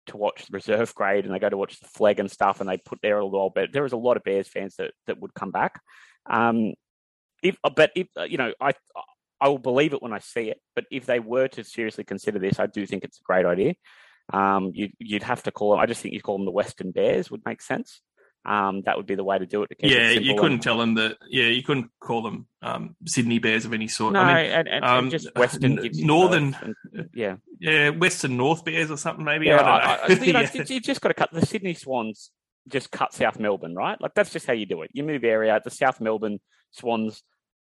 to 0.08 0.18
watch 0.18 0.46
the 0.46 0.56
reserve 0.56 0.96
grade 0.96 1.26
and 1.26 1.34
they 1.34 1.40
go 1.40 1.50
to 1.50 1.58
watch 1.58 1.80
the 1.80 1.88
flag 1.88 2.20
and 2.20 2.32
stuff, 2.32 2.62
and 2.62 2.70
they 2.70 2.78
put 2.78 3.00
there 3.02 3.20
all 3.20 3.30
the 3.30 3.38
old. 3.38 3.54
But 3.54 3.74
there 3.74 3.86
is 3.86 3.92
a 3.92 3.98
lot 3.98 4.18
of 4.18 4.24
Bears 4.24 4.48
fans 4.48 4.76
that 4.78 4.92
that 5.08 5.20
would 5.20 5.34
come 5.34 5.52
back. 5.52 5.82
Um, 6.30 6.74
if 7.44 7.58
but 7.76 7.92
if 7.96 8.08
you 8.28 8.38
know, 8.38 8.54
I 8.62 8.72
I 9.42 9.50
will 9.50 9.60
believe 9.60 9.94
it 9.94 10.02
when 10.02 10.14
I 10.14 10.20
see 10.20 10.50
it. 10.50 10.60
But 10.74 10.86
if 10.90 11.06
they 11.06 11.20
were 11.20 11.50
to 11.50 11.64
seriously 11.64 12.06
consider 12.06 12.40
this, 12.40 12.60
I 12.60 12.68
do 12.68 12.86
think 12.86 13.04
it's 13.04 13.20
a 13.20 13.24
great 13.24 13.46
idea. 13.46 13.76
Um, 14.32 14.72
you, 14.74 14.90
would 15.12 15.24
have 15.24 15.44
to 15.44 15.52
call 15.52 15.72
them. 15.72 15.80
I 15.80 15.86
just 15.86 16.02
think 16.02 16.14
you 16.14 16.22
call 16.22 16.38
them 16.38 16.46
the 16.46 16.52
Western 16.52 16.92
Bears 16.92 17.30
would 17.30 17.42
make 17.46 17.62
sense 17.62 18.02
um, 18.46 18.82
that 18.86 18.98
would 18.98 19.06
be 19.06 19.16
the 19.16 19.24
way 19.24 19.38
to 19.38 19.46
do 19.46 19.64
it. 19.64 19.70
To 19.80 19.88
yeah, 19.88 20.10
it 20.12 20.24
you 20.24 20.36
couldn't 20.36 20.54
and, 20.54 20.62
tell 20.62 20.78
them 20.78 20.96
that. 20.96 21.18
Yeah, 21.30 21.46
you 21.46 21.62
couldn't 21.62 21.92
call 22.00 22.22
them 22.22 22.48
um, 22.62 22.96
Sydney 23.06 23.40
Bears 23.40 23.66
of 23.66 23.74
any 23.74 23.88
sort. 23.88 24.14
No, 24.14 24.22
I 24.22 24.44
mean, 24.44 24.52
and, 24.52 24.68
and, 24.68 24.86
um, 24.86 25.10
just 25.10 25.30
Western, 25.36 25.80
Northern, 25.94 26.56
and, 26.62 27.10
yeah, 27.14 27.36
yeah, 27.60 27.90
Western 27.90 28.38
North 28.38 28.64
Bears 28.64 28.90
or 28.90 28.98
something 28.98 29.26
maybe. 29.26 29.48
Yeah, 29.48 29.62
I 29.62 29.96
I, 29.96 30.08
you 30.08 30.34
know, 30.34 30.40
yeah. 30.42 30.64
you 30.68 30.80
just 30.80 31.02
got 31.02 31.10
to 31.10 31.14
cut 31.14 31.32
the 31.32 31.46
Sydney 31.46 31.74
Swans. 31.74 32.32
Just 32.68 32.92
cut 32.92 33.14
South 33.14 33.40
Melbourne, 33.40 33.76
right? 33.76 34.00
Like 34.00 34.14
that's 34.14 34.32
just 34.32 34.46
how 34.46 34.54
you 34.54 34.66
do 34.66 34.84
it. 34.84 34.92
You 34.94 35.04
move 35.04 35.24
area. 35.24 35.60
The 35.64 35.72
South 35.72 36.00
Melbourne 36.00 36.40
Swans 36.72 37.24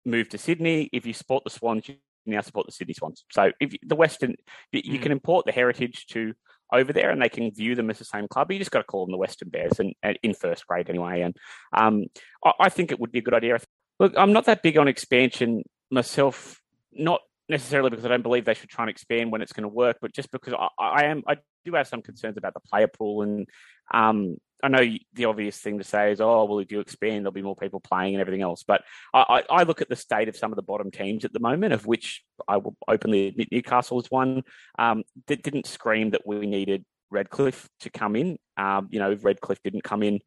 move 0.06 0.30
to 0.30 0.38
Sydney. 0.38 0.90
If 0.94 1.06
you 1.06 1.14
support 1.14 1.44
the 1.44 1.50
Swans, 1.50 1.90
you 1.90 1.96
now 2.26 2.42
support 2.42 2.66
the 2.66 2.72
Sydney 2.72 2.94
Swans. 2.94 3.26
So 3.32 3.52
if 3.60 3.74
you, 3.74 3.80
the 3.84 3.96
Western, 3.96 4.36
you 4.72 5.00
mm. 5.00 5.02
can 5.02 5.12
import 5.12 5.46
the 5.46 5.52
heritage 5.52 6.06
to 6.12 6.34
over 6.72 6.92
there 6.92 7.10
and 7.10 7.22
they 7.22 7.30
can 7.30 7.52
view 7.52 7.76
them 7.76 7.90
as 7.90 8.00
the 8.00 8.06
same 8.06 8.28
club. 8.28 8.52
You 8.52 8.60
just 8.60 8.72
got 8.72 8.80
to 8.80 8.86
call 8.86 9.06
them 9.06 9.12
the 9.12 9.18
Western 9.18 9.50
Bears 9.50 9.80
and, 9.80 9.94
and 10.02 10.18
in 10.24 10.34
first 10.34 10.66
grade 10.68 10.90
anyway. 10.90 11.22
And 11.22 11.36
um, 11.74 12.06
I, 12.44 12.52
I, 12.62 12.70
think 12.70 12.92
it 12.92 13.00
would 13.00 13.12
be 13.12 13.20
a 13.20 13.22
good 13.22 13.34
idea. 13.34 13.60
Look, 14.00 14.14
I'm 14.18 14.34
not 14.34 14.46
that 14.46 14.64
big 14.64 14.78
on 14.78 14.88
expansion 14.88 15.64
myself, 15.90 16.60
not 16.92 17.22
necessarily 17.50 17.90
because 17.90 18.06
I 18.06 18.10
don't 18.10 18.24
believe 18.24 18.46
they 18.46 18.54
should 18.54 18.70
try 18.70 18.84
and 18.84 18.90
expand 18.90 19.32
when 19.32 19.42
it's 19.42 19.54
going 19.54 19.64
to 19.64 19.70
work, 19.70 19.98
but 20.02 20.14
just 20.14 20.32
because 20.32 20.54
I, 20.54 20.70
I 20.80 21.06
am, 21.06 21.24
I 21.28 21.38
do 21.64 21.74
have 21.74 21.88
some 21.88 22.02
concerns 22.02 22.38
about 22.38 22.54
the 22.54 22.60
player 22.60 22.88
pool 22.88 23.22
and 23.22 23.48
um, 23.94 24.38
I 24.64 24.68
know 24.68 24.84
the 25.14 25.26
obvious 25.26 25.58
thing 25.60 25.78
to 25.78 25.84
say 25.84 26.12
is, 26.12 26.22
oh, 26.22 26.46
well, 26.46 26.60
if 26.60 26.72
you 26.72 26.80
expand, 26.80 27.18
there'll 27.18 27.32
be 27.32 27.42
more 27.42 27.56
people 27.56 27.80
playing 27.80 28.16
and 28.16 28.22
everything 28.22 28.42
else. 28.42 28.64
But 28.64 28.84
I, 29.14 29.44
I, 29.50 29.64
look 29.64 29.82
at 29.82 29.90
the 29.90 29.96
state 29.96 30.28
of 30.28 30.38
some 30.38 30.52
of 30.52 30.56
the 30.56 30.64
bottom 30.64 30.90
teams 30.90 31.24
at 31.24 31.34
the 31.34 31.40
moment, 31.40 31.74
of 31.74 31.86
which 31.86 32.24
I 32.48 32.58
will 32.58 32.76
openly 32.88 33.28
admit 33.28 33.52
Newcastle 33.52 34.00
is 34.00 34.10
one 34.10 34.44
um, 34.80 35.04
that 35.28 35.44
didn't 35.44 35.68
scream 35.68 36.12
that 36.12 36.26
we 36.26 36.48
needed 36.48 36.84
Redcliffe 37.12 37.70
to 37.82 37.90
come 37.90 38.16
in. 38.16 38.38
Um, 38.58 38.88
you 38.90 39.00
know, 39.00 39.12
if 39.12 39.24
Redcliffe 39.24 39.62
didn't 39.62 39.84
come 39.84 40.02
in, 40.02 40.20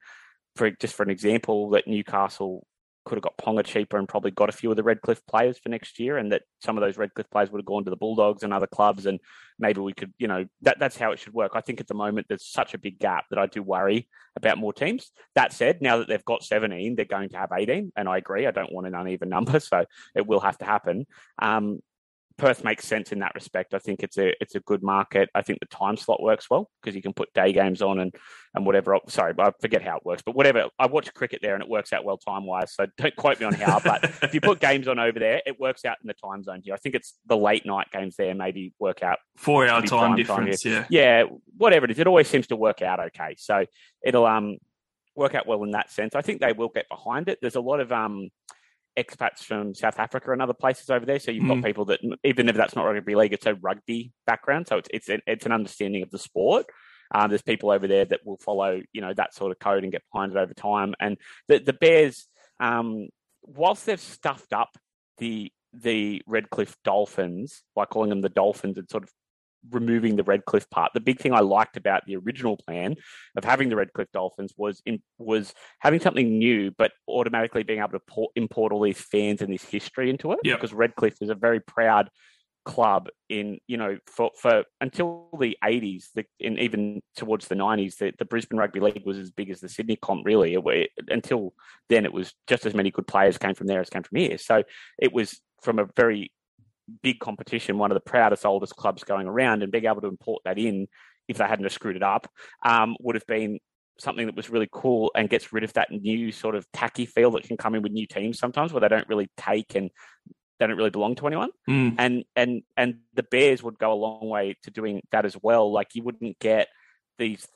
for 0.57 0.71
just 0.71 0.95
for 0.95 1.03
an 1.03 1.11
example, 1.11 1.71
that 1.71 1.89
Newcastle 1.89 2.65
could 3.05 3.17
have 3.17 3.23
got 3.23 3.39
Ponga 3.39 3.65
cheaper 3.65 3.97
and 3.97 4.09
probably 4.09 4.31
got 4.31 4.49
a 4.49 4.53
few 4.53 4.71
of 4.71 4.77
the 4.77 4.83
Redcliffe 4.83 5.25
players 5.27 5.59
for 5.59 5.69
next 5.69 5.99
year, 5.99 6.19
and 6.19 6.33
that 6.33 6.43
some 6.63 6.77
of 6.77 6.83
those 6.83 6.99
Redcliffe 6.99 7.31
players 7.31 7.51
would 7.51 7.59
have 7.59 7.67
gone 7.67 7.85
to 7.85 7.91
the 7.91 7.97
Bulldogs 7.97 8.43
and 8.43 8.53
other 8.53 8.67
clubs, 8.67 9.07
and 9.07 9.19
maybe 9.59 9.81
we 9.81 9.93
could, 9.93 10.13
you 10.19 10.29
know, 10.29 10.47
that 10.63 10.79
that's 10.79 10.97
how 10.97 11.13
it 11.13 11.19
should 11.19 11.35
work. 11.35 11.53
I 11.55 11.61
think 11.61 11.81
at 11.81 11.89
the 11.89 11.95
moment 11.95 12.27
there's 12.29 12.47
such 12.47 12.75
a 12.75 12.79
big 12.79 12.99
gap 12.99 13.25
that 13.31 13.39
I 13.39 13.47
do 13.47 13.63
worry 13.63 14.09
about 14.37 14.59
more 14.59 14.73
teams. 14.73 15.11
That 15.35 15.53
said, 15.53 15.81
now 15.81 15.99
that 15.99 16.09
they've 16.09 16.25
got 16.25 16.45
17, 16.45 16.97
they're 16.97 17.05
going 17.05 17.31
to 17.31 17.39
have 17.39 17.51
18, 17.57 17.93
and 17.97 18.09
I 18.09 18.19
agree. 18.19 18.47
I 18.47 18.51
don't 18.51 18.73
want 18.73 18.87
an 18.87 18.95
uneven 18.95 19.29
number, 19.31 19.61
so 19.61 19.85
it 20.15 20.27
will 20.27 20.41
have 20.41 20.59
to 20.59 20.65
happen. 20.65 21.07
Um, 21.41 21.81
Perth 22.39 22.63
makes 22.63 22.87
sense 22.87 23.11
in 23.11 23.19
that 23.19 23.35
respect. 23.35 23.75
I 23.75 23.79
think 23.79 24.03
it's 24.03 24.17
a 24.17 24.33
it's 24.41 24.55
a 24.55 24.61
good 24.61 24.83
market. 24.83 25.29
I 25.35 25.43
think 25.43 25.59
the 25.59 25.67
time 25.67 25.97
slot 25.97 26.23
works 26.23 26.49
well 26.49 26.71
because 26.81 26.95
you 26.95 27.03
can 27.03 27.13
put 27.13 27.33
day 27.35 27.53
games 27.53 27.83
on 27.83 27.99
and 27.99 28.15
and 28.55 28.65
whatever. 28.65 28.97
Sorry, 29.09 29.35
I 29.39 29.53
forget 29.61 29.83
how 29.83 29.97
it 29.97 30.05
works, 30.05 30.23
but 30.25 30.37
whatever. 30.37 30.69
I 30.79 30.87
watch 30.87 31.13
cricket 31.13 31.41
there 31.43 31.55
and 31.55 31.63
it 31.63 31.69
works 31.69 31.93
out 31.93 32.05
well 32.05 32.17
time 32.17 32.47
wise. 32.47 32.73
So 32.75 32.87
don't 32.97 33.15
quote 33.17 33.41
me 33.41 33.47
on 33.47 33.55
how, 33.55 33.81
but 33.81 34.05
if 34.23 34.33
you 34.35 34.41
put 34.41 34.61
games 34.61 34.87
on 34.87 35.01
over 35.01 35.19
there, 35.19 35.43
it 35.45 35.59
works 35.59 35.85
out 35.85 35.97
in 36.03 36.07
the 36.07 36.15
time 36.15 36.45
zone 36.45 36.63
here. 36.63 36.75
I 36.75 36.79
think 36.79 36.95
it's 36.95 37.15
the 37.27 37.37
late 37.37 37.67
night 37.67 37.89
games 37.93 38.15
there 38.17 38.35
maybe 38.35 38.73
work 38.79 39.03
out 39.03 39.19
four 39.37 39.67
hour 39.67 39.83
time 39.83 40.15
difference. 40.15 40.63
Time 40.63 40.73
yeah, 40.73 40.87
yeah, 40.89 41.25
whatever 41.57 41.87
it 41.87 41.91
is, 41.91 41.99
it 41.99 42.07
always 42.07 42.29
seems 42.29 42.47
to 42.47 42.57
work 42.57 42.83
out 42.83 43.01
okay. 43.01 43.35
So 43.37 43.67
it'll 44.05 44.27
um 44.27 44.59
work 45.17 45.35
out 45.35 45.49
well 45.49 45.65
in 45.65 45.73
that 45.73 45.91
sense. 45.91 46.15
I 46.15 46.23
think 46.23 46.41
they 46.41 46.53
will 46.53 46.69
get 46.69 46.89
behind 46.89 47.29
it. 47.29 47.41
There's 47.43 47.57
a 47.57 47.61
lot 47.61 47.81
of 47.81 47.91
um 47.91 48.31
expats 48.99 49.41
from 49.45 49.75
South 49.75 49.99
Africa 49.99 50.33
and 50.33 50.43
other 50.43 50.55
places 50.55 50.91
over 50.91 51.07
there. 51.07 51.19
So 51.19 51.31
you've 51.31 51.47
got 51.47 51.59
mm. 51.59 51.65
people 51.65 51.85
that, 51.87 52.01
even 52.25 52.49
if 52.49 52.57
that's 52.57 52.75
not 52.77 52.85
rugby 52.85 53.15
league, 53.15 53.33
it's 53.33 53.47
a 53.47 53.55
rugby 53.55 54.13
background. 54.27 54.67
So 54.67 54.79
it's 54.79 54.89
it's, 54.93 55.23
it's 55.27 55.47
an 55.47 55.53
understanding 55.53 56.03
of 56.03 56.11
the 56.11 56.19
sport. 56.19 56.67
Um, 57.15 57.31
there's 57.31 57.43
people 57.43 57.71
over 57.71 57.87
there 57.87 58.05
that 58.05 58.21
will 58.25 58.37
follow, 58.37 58.83
you 58.93 59.01
know, 59.01 59.15
that 59.15 59.35
sort 59.35 59.53
of 59.53 59.59
code 59.59 59.83
and 59.83 59.93
get 59.93 60.03
behind 60.13 60.33
it 60.33 60.39
over 60.39 60.55
time. 60.55 60.95
And 61.01 61.17
the 61.47 61.59
the 61.59 61.73
Bears, 61.73 62.27
um, 62.61 63.09
whilst 63.43 63.87
they've 63.87 64.01
stuffed 64.01 64.53
up 64.53 64.77
the 65.19 65.53
the 65.73 66.23
Redcliffe 66.27 66.77
Dolphins 66.85 67.63
by 67.75 67.85
calling 67.85 68.11
them 68.11 68.21
the 68.21 68.29
Dolphins 68.29 68.79
and 68.79 68.91
sort 68.91 69.05
of 69.05 69.11
removing 69.71 70.17
the 70.17 70.23
Redcliffe 70.23 70.69
part. 70.71 70.93
The 70.95 71.01
big 71.01 71.21
thing 71.21 71.33
I 71.33 71.41
liked 71.41 71.77
about 71.77 72.07
the 72.07 72.17
original 72.17 72.57
plan 72.57 72.97
of 73.37 73.45
having 73.45 73.69
the 73.69 73.77
Redcliffe 73.77 74.13
Dolphins 74.13 74.55
was 74.57 74.83
in, 74.87 75.03
was 75.19 75.55
having 75.81 76.01
something 76.01 76.39
new, 76.39 76.71
but 76.73 76.93
automatically 77.09 77.63
being 77.63 77.81
able 77.81 77.91
to 77.91 78.01
port, 78.01 78.33
import 78.37 78.73
all 78.73 78.83
these 78.83 79.01
fans 79.01 79.43
and 79.43 79.53
this 79.53 79.65
history 79.65 80.11
into 80.11 80.33
it. 80.33 80.41
Yep. 80.45 80.59
Because 80.59 80.73
Redcliffe 80.73 81.21
is 81.21 81.31
a 81.31 81.35
very 81.35 81.61
proud 81.61 82.11
club 82.69 83.09
in 83.31 83.59
you 83.67 83.79
know 83.79 83.97
for 84.07 84.31
for 84.39 84.63
until 84.83 85.31
the 85.41 85.57
80s 85.65 86.09
the, 86.15 86.27
and 86.39 86.59
even 86.59 87.01
towards 87.17 87.49
the 87.49 87.55
90s 87.55 87.97
the, 87.97 88.13
the 88.19 88.27
brisbane 88.27 88.59
rugby 88.59 88.79
league 88.79 89.07
was 89.07 89.17
as 89.17 89.31
big 89.31 89.49
as 89.49 89.61
the 89.61 89.71
sydney 89.71 89.97
comp 89.97 90.27
really 90.27 90.55
it, 90.55 90.91
until 91.09 91.55
then 91.89 92.05
it 92.05 92.13
was 92.13 92.35
just 92.47 92.67
as 92.67 92.75
many 92.75 92.91
good 92.91 93.07
players 93.07 93.39
came 93.39 93.55
from 93.55 93.69
there 93.69 93.81
as 93.81 93.89
came 93.89 94.03
from 94.03 94.19
here 94.19 94.37
so 94.37 94.63
it 94.99 95.15
was 95.15 95.41
from 95.63 95.79
a 95.79 95.87
very 95.97 96.31
big 97.03 97.19
competition, 97.21 97.79
one 97.79 97.91
of 97.91 97.95
the 97.97 98.01
proudest, 98.01 98.47
oldest 98.47 98.77
clubs 98.77 99.05
going 99.05 99.27
around, 99.27 99.63
and 99.63 99.73
being 99.73 99.87
able 99.87 100.01
to 100.01 100.09
import 100.09 100.43
that 100.45 100.59
in, 100.59 100.87
if 101.29 101.39
they 101.39 101.47
hadn't 101.47 101.65
have 101.65 101.73
screwed 101.73 101.97
it 101.97 102.03
up, 102.03 102.31
um, 102.65 102.97
would 103.01 103.15
have 103.15 103.27
been 103.27 103.59
something 103.99 104.27
that 104.27 104.37
was 104.37 104.49
really 104.49 104.69
cool 104.71 105.11
and 105.15 105.29
gets 105.29 105.53
rid 105.53 105.65
of 105.65 105.73
that 105.75 105.91
new 105.91 106.31
sort 106.31 106.55
of 106.55 106.71
tacky 106.73 107.05
feel 107.05 107.33
that 107.33 107.43
can 107.43 107.57
come 107.57 107.75
in 107.75 107.83
with 107.83 107.93
new 107.93 108.07
teams 108.07 108.39
sometimes, 108.39 108.73
where 108.73 108.81
they 108.81 108.89
don't 108.89 109.09
really 109.09 109.29
take 109.37 109.75
and 109.75 109.91
they 110.59 110.67
don't 110.67 110.77
really 110.77 110.91
belong 110.91 111.15
to 111.17 111.27
anyone. 111.27 111.51
Mm. 111.69 111.95
And 111.99 112.25
and 112.35 112.63
and 112.77 112.99
the 113.15 113.23
Bears 113.23 113.63
would 113.63 113.79
go 113.79 113.93
a 113.93 113.95
long 113.95 114.29
way 114.29 114.57
to 114.63 114.71
doing 114.71 115.03
that 115.13 115.25
as 115.25 115.37
well. 115.41 115.73
Like 115.73 115.95
you 115.95 116.03
wouldn't 116.03 116.39
get 116.39 116.69
these 117.19 117.47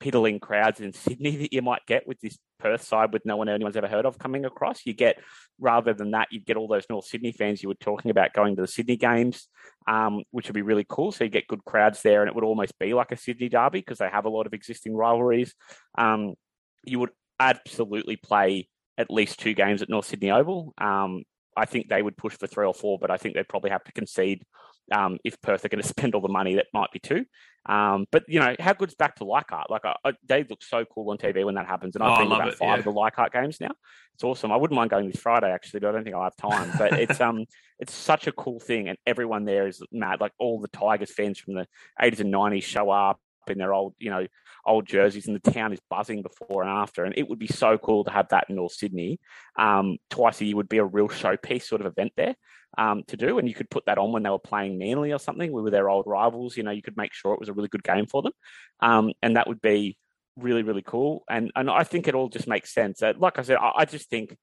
piddling 0.00 0.40
crowds 0.40 0.80
in 0.80 0.92
Sydney 0.92 1.36
that 1.42 1.52
you 1.52 1.62
might 1.62 1.86
get 1.86 2.06
with 2.06 2.20
this 2.20 2.38
Perth 2.58 2.82
side 2.82 3.12
with 3.12 3.24
no 3.24 3.36
one 3.36 3.48
anyone's 3.48 3.76
ever 3.76 3.88
heard 3.88 4.06
of 4.06 4.18
coming 4.18 4.44
across. 4.44 4.84
You 4.84 4.92
get 4.92 5.18
rather 5.60 5.94
than 5.94 6.12
that, 6.12 6.28
you'd 6.30 6.46
get 6.46 6.56
all 6.56 6.68
those 6.68 6.86
North 6.90 7.06
Sydney 7.06 7.32
fans 7.32 7.62
you 7.62 7.68
were 7.68 7.74
talking 7.74 8.10
about 8.10 8.32
going 8.32 8.56
to 8.56 8.62
the 8.62 8.68
Sydney 8.68 8.96
games, 8.96 9.48
um, 9.86 10.22
which 10.30 10.46
would 10.46 10.54
be 10.54 10.62
really 10.62 10.86
cool. 10.88 11.12
So 11.12 11.24
you 11.24 11.30
get 11.30 11.48
good 11.48 11.64
crowds 11.64 12.02
there, 12.02 12.22
and 12.22 12.28
it 12.28 12.34
would 12.34 12.44
almost 12.44 12.78
be 12.78 12.94
like 12.94 13.12
a 13.12 13.16
Sydney 13.16 13.48
derby 13.48 13.80
because 13.80 13.98
they 13.98 14.08
have 14.08 14.24
a 14.24 14.30
lot 14.30 14.46
of 14.46 14.54
existing 14.54 14.94
rivalries. 14.94 15.54
Um, 15.96 16.34
you 16.84 16.98
would 17.00 17.10
absolutely 17.40 18.16
play 18.16 18.68
at 18.96 19.10
least 19.10 19.38
two 19.38 19.54
games 19.54 19.82
at 19.82 19.88
North 19.88 20.06
Sydney 20.06 20.30
Oval. 20.30 20.74
Um, 20.78 21.22
I 21.56 21.64
think 21.64 21.88
they 21.88 22.02
would 22.02 22.16
push 22.16 22.36
for 22.36 22.46
three 22.46 22.66
or 22.66 22.74
four, 22.74 22.98
but 22.98 23.10
I 23.10 23.16
think 23.16 23.34
they'd 23.34 23.48
probably 23.48 23.70
have 23.70 23.84
to 23.84 23.92
concede 23.92 24.44
um, 24.92 25.18
if 25.24 25.40
Perth 25.40 25.64
are 25.64 25.68
going 25.68 25.82
to 25.82 25.88
spend 25.88 26.14
all 26.14 26.20
the 26.20 26.28
money. 26.28 26.54
That 26.54 26.66
might 26.72 26.90
be 26.92 26.98
too. 26.98 27.24
Um, 27.66 28.06
but 28.10 28.24
you 28.28 28.40
know, 28.40 28.54
how 28.58 28.72
good's 28.72 28.94
back 28.94 29.16
to 29.16 29.24
Leichhardt? 29.24 29.70
Like, 29.70 29.84
I, 29.84 29.94
I, 30.04 30.12
they 30.26 30.44
look 30.44 30.62
so 30.62 30.84
cool 30.86 31.10
on 31.10 31.18
TV 31.18 31.44
when 31.44 31.56
that 31.56 31.66
happens, 31.66 31.96
and 31.96 32.02
Oh, 32.02 32.06
I've 32.06 32.18
I 32.18 32.22
been 32.22 32.32
about 32.32 32.48
it, 32.48 32.54
five 32.54 32.68
yeah. 32.68 32.78
of 32.78 32.84
the 32.84 32.92
Leichhardt 32.92 33.32
games 33.32 33.60
now. 33.60 33.72
It's 34.14 34.24
awesome. 34.24 34.50
I 34.50 34.56
wouldn't 34.56 34.76
mind 34.76 34.90
going 34.90 35.06
this 35.10 35.20
Friday 35.20 35.50
actually, 35.52 35.80
but 35.80 35.90
I 35.90 35.92
don't 35.92 36.04
think 36.04 36.16
I'll 36.16 36.22
have 36.22 36.36
time. 36.36 36.72
But 36.78 36.92
it's 37.00 37.20
um, 37.20 37.44
it's 37.78 37.92
such 37.94 38.26
a 38.26 38.32
cool 38.32 38.60
thing, 38.60 38.88
and 38.88 38.96
everyone 39.06 39.44
there 39.44 39.66
is 39.66 39.82
mad. 39.92 40.20
Like 40.20 40.32
all 40.38 40.60
the 40.60 40.68
Tigers 40.68 41.12
fans 41.12 41.38
from 41.38 41.54
the 41.54 41.66
eighties 42.00 42.20
and 42.20 42.30
nineties 42.30 42.64
show 42.64 42.90
up 42.90 43.20
in 43.50 43.58
their 43.58 43.74
old, 43.74 43.94
you 43.98 44.10
know, 44.10 44.26
old 44.66 44.86
jerseys, 44.86 45.26
and 45.26 45.36
the 45.36 45.50
town 45.50 45.72
is 45.72 45.80
buzzing 45.88 46.22
before 46.22 46.62
and 46.62 46.70
after. 46.70 47.04
And 47.04 47.14
it 47.16 47.28
would 47.28 47.38
be 47.38 47.46
so 47.46 47.78
cool 47.78 48.04
to 48.04 48.10
have 48.10 48.28
that 48.30 48.46
in 48.48 48.56
North 48.56 48.72
Sydney. 48.72 49.20
Um, 49.56 49.98
twice 50.10 50.40
a 50.40 50.44
year 50.44 50.56
would 50.56 50.68
be 50.68 50.78
a 50.78 50.84
real 50.84 51.08
showpiece 51.08 51.62
sort 51.62 51.80
of 51.80 51.86
event 51.86 52.12
there 52.16 52.34
um, 52.76 53.02
to 53.08 53.16
do. 53.16 53.38
And 53.38 53.48
you 53.48 53.54
could 53.54 53.70
put 53.70 53.86
that 53.86 53.98
on 53.98 54.12
when 54.12 54.22
they 54.22 54.30
were 54.30 54.38
playing 54.38 54.78
Manly 54.78 55.12
or 55.12 55.18
something 55.18 55.50
We 55.52 55.62
were 55.62 55.70
their 55.70 55.88
old 55.88 56.06
rivals. 56.06 56.56
You 56.56 56.62
know, 56.62 56.70
you 56.70 56.82
could 56.82 56.96
make 56.96 57.14
sure 57.14 57.34
it 57.34 57.40
was 57.40 57.48
a 57.48 57.54
really 57.54 57.68
good 57.68 57.84
game 57.84 58.06
for 58.06 58.22
them. 58.22 58.32
Um, 58.80 59.12
and 59.22 59.36
that 59.36 59.48
would 59.48 59.60
be 59.60 59.96
really, 60.36 60.62
really 60.62 60.82
cool. 60.86 61.24
And 61.28 61.50
and 61.56 61.70
I 61.70 61.84
think 61.84 62.08
it 62.08 62.14
all 62.14 62.28
just 62.28 62.48
makes 62.48 62.72
sense. 62.72 63.02
Uh, 63.02 63.14
like 63.18 63.38
I 63.38 63.42
said, 63.42 63.56
I, 63.56 63.72
I 63.78 63.84
just 63.84 64.10
think 64.10 64.36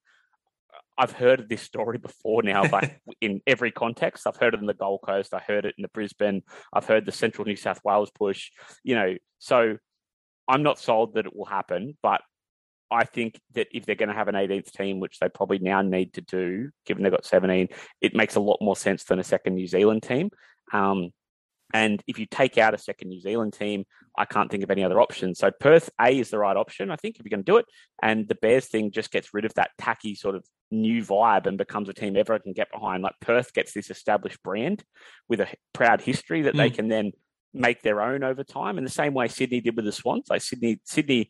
I've 0.97 1.11
heard 1.11 1.49
this 1.49 1.61
story 1.61 1.97
before 1.97 2.43
now, 2.43 2.63
like 2.69 2.99
in 3.21 3.41
every 3.45 3.71
context. 3.71 4.25
I've 4.27 4.37
heard 4.37 4.53
it 4.53 4.59
in 4.59 4.65
the 4.65 4.73
Gold 4.73 5.01
Coast. 5.05 5.33
I 5.33 5.39
heard 5.39 5.65
it 5.65 5.75
in 5.77 5.81
the 5.81 5.89
Brisbane. 5.89 6.43
I've 6.73 6.85
heard 6.85 7.05
the 7.05 7.11
Central 7.11 7.45
New 7.45 7.55
South 7.55 7.79
Wales 7.83 8.11
push. 8.11 8.51
You 8.83 8.95
know, 8.95 9.15
so 9.39 9.77
I'm 10.47 10.63
not 10.63 10.79
sold 10.79 11.15
that 11.15 11.25
it 11.25 11.35
will 11.35 11.45
happen, 11.45 11.97
but 12.01 12.21
I 12.91 13.03
think 13.03 13.39
that 13.55 13.67
if 13.71 13.85
they're 13.85 13.95
going 13.95 14.09
to 14.09 14.15
have 14.15 14.27
an 14.27 14.35
18th 14.35 14.71
team, 14.71 14.99
which 14.99 15.19
they 15.19 15.27
probably 15.27 15.59
now 15.59 15.81
need 15.81 16.13
to 16.13 16.21
do, 16.21 16.69
given 16.85 17.03
they've 17.03 17.11
got 17.11 17.25
17, 17.25 17.69
it 18.01 18.15
makes 18.15 18.35
a 18.35 18.39
lot 18.39 18.59
more 18.61 18.75
sense 18.75 19.03
than 19.05 19.19
a 19.19 19.23
second 19.23 19.55
New 19.55 19.67
Zealand 19.67 20.03
team. 20.03 20.29
Um, 20.71 21.11
and 21.73 22.01
if 22.07 22.19
you 22.19 22.27
take 22.29 22.57
out 22.57 22.73
a 22.73 22.77
second 22.77 23.09
New 23.09 23.19
Zealand 23.19 23.53
team, 23.53 23.85
I 24.17 24.25
can't 24.25 24.51
think 24.51 24.63
of 24.63 24.71
any 24.71 24.83
other 24.83 25.01
option. 25.01 25.33
So 25.33 25.51
Perth 25.51 25.89
A 25.99 26.17
is 26.17 26.29
the 26.29 26.37
right 26.37 26.55
option, 26.55 26.91
I 26.91 26.95
think, 26.95 27.17
if 27.17 27.25
you're 27.25 27.35
going 27.35 27.43
to 27.43 27.51
do 27.51 27.57
it. 27.57 27.65
And 28.01 28.27
the 28.27 28.35
Bears 28.35 28.67
thing 28.67 28.91
just 28.91 29.11
gets 29.11 29.33
rid 29.33 29.45
of 29.45 29.53
that 29.55 29.71
tacky 29.77 30.15
sort 30.15 30.35
of 30.35 30.45
new 30.71 31.03
vibe 31.03 31.45
and 31.45 31.57
becomes 31.57 31.89
a 31.89 31.93
team 31.93 32.15
everyone 32.17 32.41
can 32.41 32.53
get 32.53 32.71
behind. 32.71 33.03
Like 33.03 33.15
Perth 33.21 33.53
gets 33.53 33.73
this 33.73 33.89
established 33.89 34.41
brand 34.43 34.83
with 35.29 35.39
a 35.41 35.47
proud 35.73 36.01
history 36.01 36.43
that 36.43 36.55
they 36.55 36.69
Mm. 36.69 36.75
can 36.75 36.87
then 36.87 37.11
make 37.53 37.81
their 37.81 38.01
own 38.01 38.23
over 38.23 38.43
time. 38.43 38.77
In 38.77 38.83
the 38.83 38.89
same 38.89 39.13
way 39.13 39.27
Sydney 39.27 39.61
did 39.61 39.75
with 39.75 39.85
the 39.85 39.91
Swans. 39.91 40.25
Like 40.29 40.41
Sydney, 40.41 40.81
Sydney 40.83 41.29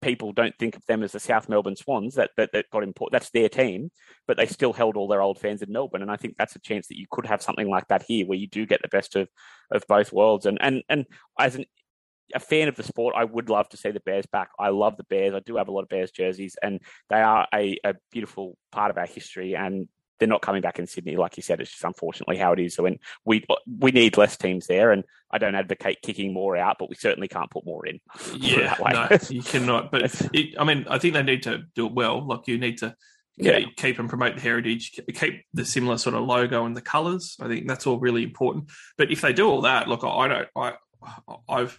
people 0.00 0.32
don't 0.32 0.54
think 0.60 0.76
of 0.76 0.86
them 0.86 1.02
as 1.02 1.10
the 1.10 1.18
South 1.18 1.48
Melbourne 1.48 1.74
Swans 1.74 2.14
that 2.14 2.30
that, 2.36 2.50
that 2.52 2.70
got 2.70 2.84
import. 2.84 3.10
That's 3.12 3.30
their 3.30 3.48
team, 3.48 3.90
but 4.28 4.36
they 4.36 4.46
still 4.46 4.72
held 4.72 4.96
all 4.96 5.08
their 5.08 5.20
old 5.20 5.40
fans 5.40 5.60
in 5.60 5.72
Melbourne. 5.72 6.02
And 6.02 6.10
I 6.10 6.16
think 6.16 6.36
that's 6.38 6.54
a 6.56 6.60
chance 6.60 6.86
that 6.86 6.98
you 6.98 7.06
could 7.10 7.26
have 7.26 7.42
something 7.42 7.68
like 7.68 7.88
that 7.88 8.04
here, 8.06 8.24
where 8.24 8.38
you 8.38 8.46
do 8.46 8.64
get 8.64 8.80
the 8.80 8.88
best 8.88 9.16
of 9.16 9.28
of 9.72 9.84
both 9.88 10.12
worlds. 10.12 10.46
And 10.46 10.56
and 10.60 10.82
and 10.88 11.04
as 11.38 11.56
an 11.56 11.64
a 12.34 12.40
fan 12.40 12.68
of 12.68 12.76
the 12.76 12.82
sport, 12.82 13.14
I 13.16 13.24
would 13.24 13.48
love 13.48 13.68
to 13.70 13.76
see 13.76 13.90
the 13.90 14.00
Bears 14.00 14.26
back. 14.26 14.50
I 14.58 14.68
love 14.68 14.96
the 14.96 15.04
Bears. 15.04 15.34
I 15.34 15.40
do 15.40 15.56
have 15.56 15.68
a 15.68 15.72
lot 15.72 15.82
of 15.82 15.88
Bears 15.88 16.10
jerseys, 16.10 16.56
and 16.62 16.80
they 17.08 17.20
are 17.20 17.46
a, 17.54 17.78
a 17.84 17.94
beautiful 18.10 18.56
part 18.72 18.90
of 18.90 18.98
our 18.98 19.06
history. 19.06 19.54
And 19.56 19.88
they're 20.18 20.28
not 20.28 20.42
coming 20.42 20.62
back 20.62 20.78
in 20.78 20.86
Sydney, 20.86 21.16
like 21.16 21.36
you 21.36 21.42
said. 21.42 21.60
It's 21.60 21.70
just 21.70 21.84
unfortunately 21.84 22.36
how 22.36 22.52
it 22.52 22.60
is. 22.60 22.74
So 22.74 22.82
when 22.82 22.98
we 23.24 23.44
we 23.66 23.90
need 23.92 24.16
less 24.16 24.36
teams 24.36 24.66
there, 24.66 24.90
and 24.92 25.04
I 25.30 25.38
don't 25.38 25.54
advocate 25.54 26.02
kicking 26.02 26.32
more 26.32 26.56
out, 26.56 26.76
but 26.78 26.88
we 26.88 26.96
certainly 26.96 27.28
can't 27.28 27.50
put 27.50 27.64
more 27.64 27.86
in. 27.86 28.00
Yeah, 28.36 28.76
no, 28.80 29.16
you 29.30 29.42
cannot. 29.42 29.90
But 29.90 30.02
it, 30.34 30.54
I 30.58 30.64
mean, 30.64 30.86
I 30.88 30.98
think 30.98 31.14
they 31.14 31.22
need 31.22 31.44
to 31.44 31.62
do 31.74 31.86
it 31.86 31.92
well. 31.92 32.26
Like 32.26 32.46
you 32.48 32.58
need 32.58 32.78
to 32.78 32.94
Yeah. 33.36 33.58
yeah. 33.58 33.66
keep 33.76 33.98
and 33.98 34.08
promote 34.08 34.34
the 34.34 34.40
heritage, 34.42 34.98
keep 35.14 35.44
the 35.54 35.64
similar 35.64 35.98
sort 35.98 36.14
of 36.16 36.24
logo 36.24 36.66
and 36.66 36.76
the 36.76 36.82
colours. 36.82 37.36
I 37.40 37.46
think 37.48 37.68
that's 37.68 37.86
all 37.86 37.98
really 37.98 38.24
important. 38.24 38.70
But 38.96 39.10
if 39.12 39.20
they 39.20 39.32
do 39.32 39.48
all 39.48 39.62
that, 39.62 39.88
look, 39.88 40.02
I 40.04 40.28
don't. 40.28 40.48
I 40.56 40.74
I've 41.48 41.78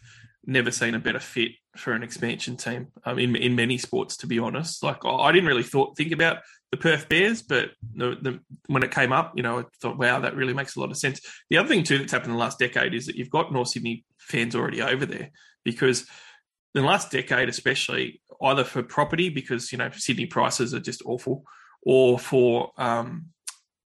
never 0.49 0.71
seen 0.71 0.95
a 0.95 0.99
better 0.99 1.19
fit 1.19 1.51
for 1.77 1.93
an 1.93 2.03
expansion 2.03 2.57
team 2.57 2.87
um, 3.05 3.19
in 3.19 3.35
in 3.35 3.55
many 3.55 3.77
sports. 3.77 4.17
To 4.17 4.27
be 4.27 4.39
honest, 4.39 4.83
like 4.83 5.05
I 5.05 5.31
didn't 5.31 5.47
really 5.47 5.63
thought 5.63 5.95
think 5.95 6.11
about 6.11 6.37
the 6.71 6.77
Perth 6.77 7.09
Bears, 7.09 7.41
but 7.41 7.71
the, 7.95 8.15
the, 8.21 8.39
when 8.67 8.83
it 8.83 8.91
came 8.91 9.11
up, 9.11 9.33
you 9.35 9.41
know, 9.41 9.59
I 9.59 9.63
thought, 9.81 9.97
wow, 9.97 10.19
that 10.19 10.35
really 10.35 10.53
makes 10.53 10.75
a 10.75 10.79
lot 10.79 10.91
of 10.91 10.97
sense. 10.97 11.19
The 11.49 11.57
other 11.57 11.67
thing 11.67 11.83
too 11.83 11.97
that's 11.97 12.11
happened 12.11 12.31
in 12.31 12.37
the 12.37 12.43
last 12.43 12.59
decade 12.59 12.93
is 12.93 13.07
that 13.07 13.15
you've 13.15 13.31
got 13.31 13.51
North 13.51 13.69
Sydney 13.69 14.05
fans 14.19 14.55
already 14.55 14.81
over 14.81 15.05
there 15.05 15.31
because 15.63 16.01
in 16.75 16.81
the 16.81 16.87
last 16.87 17.11
decade, 17.11 17.49
especially 17.49 18.21
either 18.41 18.63
for 18.63 18.83
property 18.83 19.29
because 19.29 19.71
you 19.71 19.77
know 19.77 19.89
Sydney 19.93 20.25
prices 20.25 20.73
are 20.73 20.79
just 20.79 21.01
awful, 21.05 21.43
or 21.81 22.19
for 22.19 22.71
um, 22.77 23.27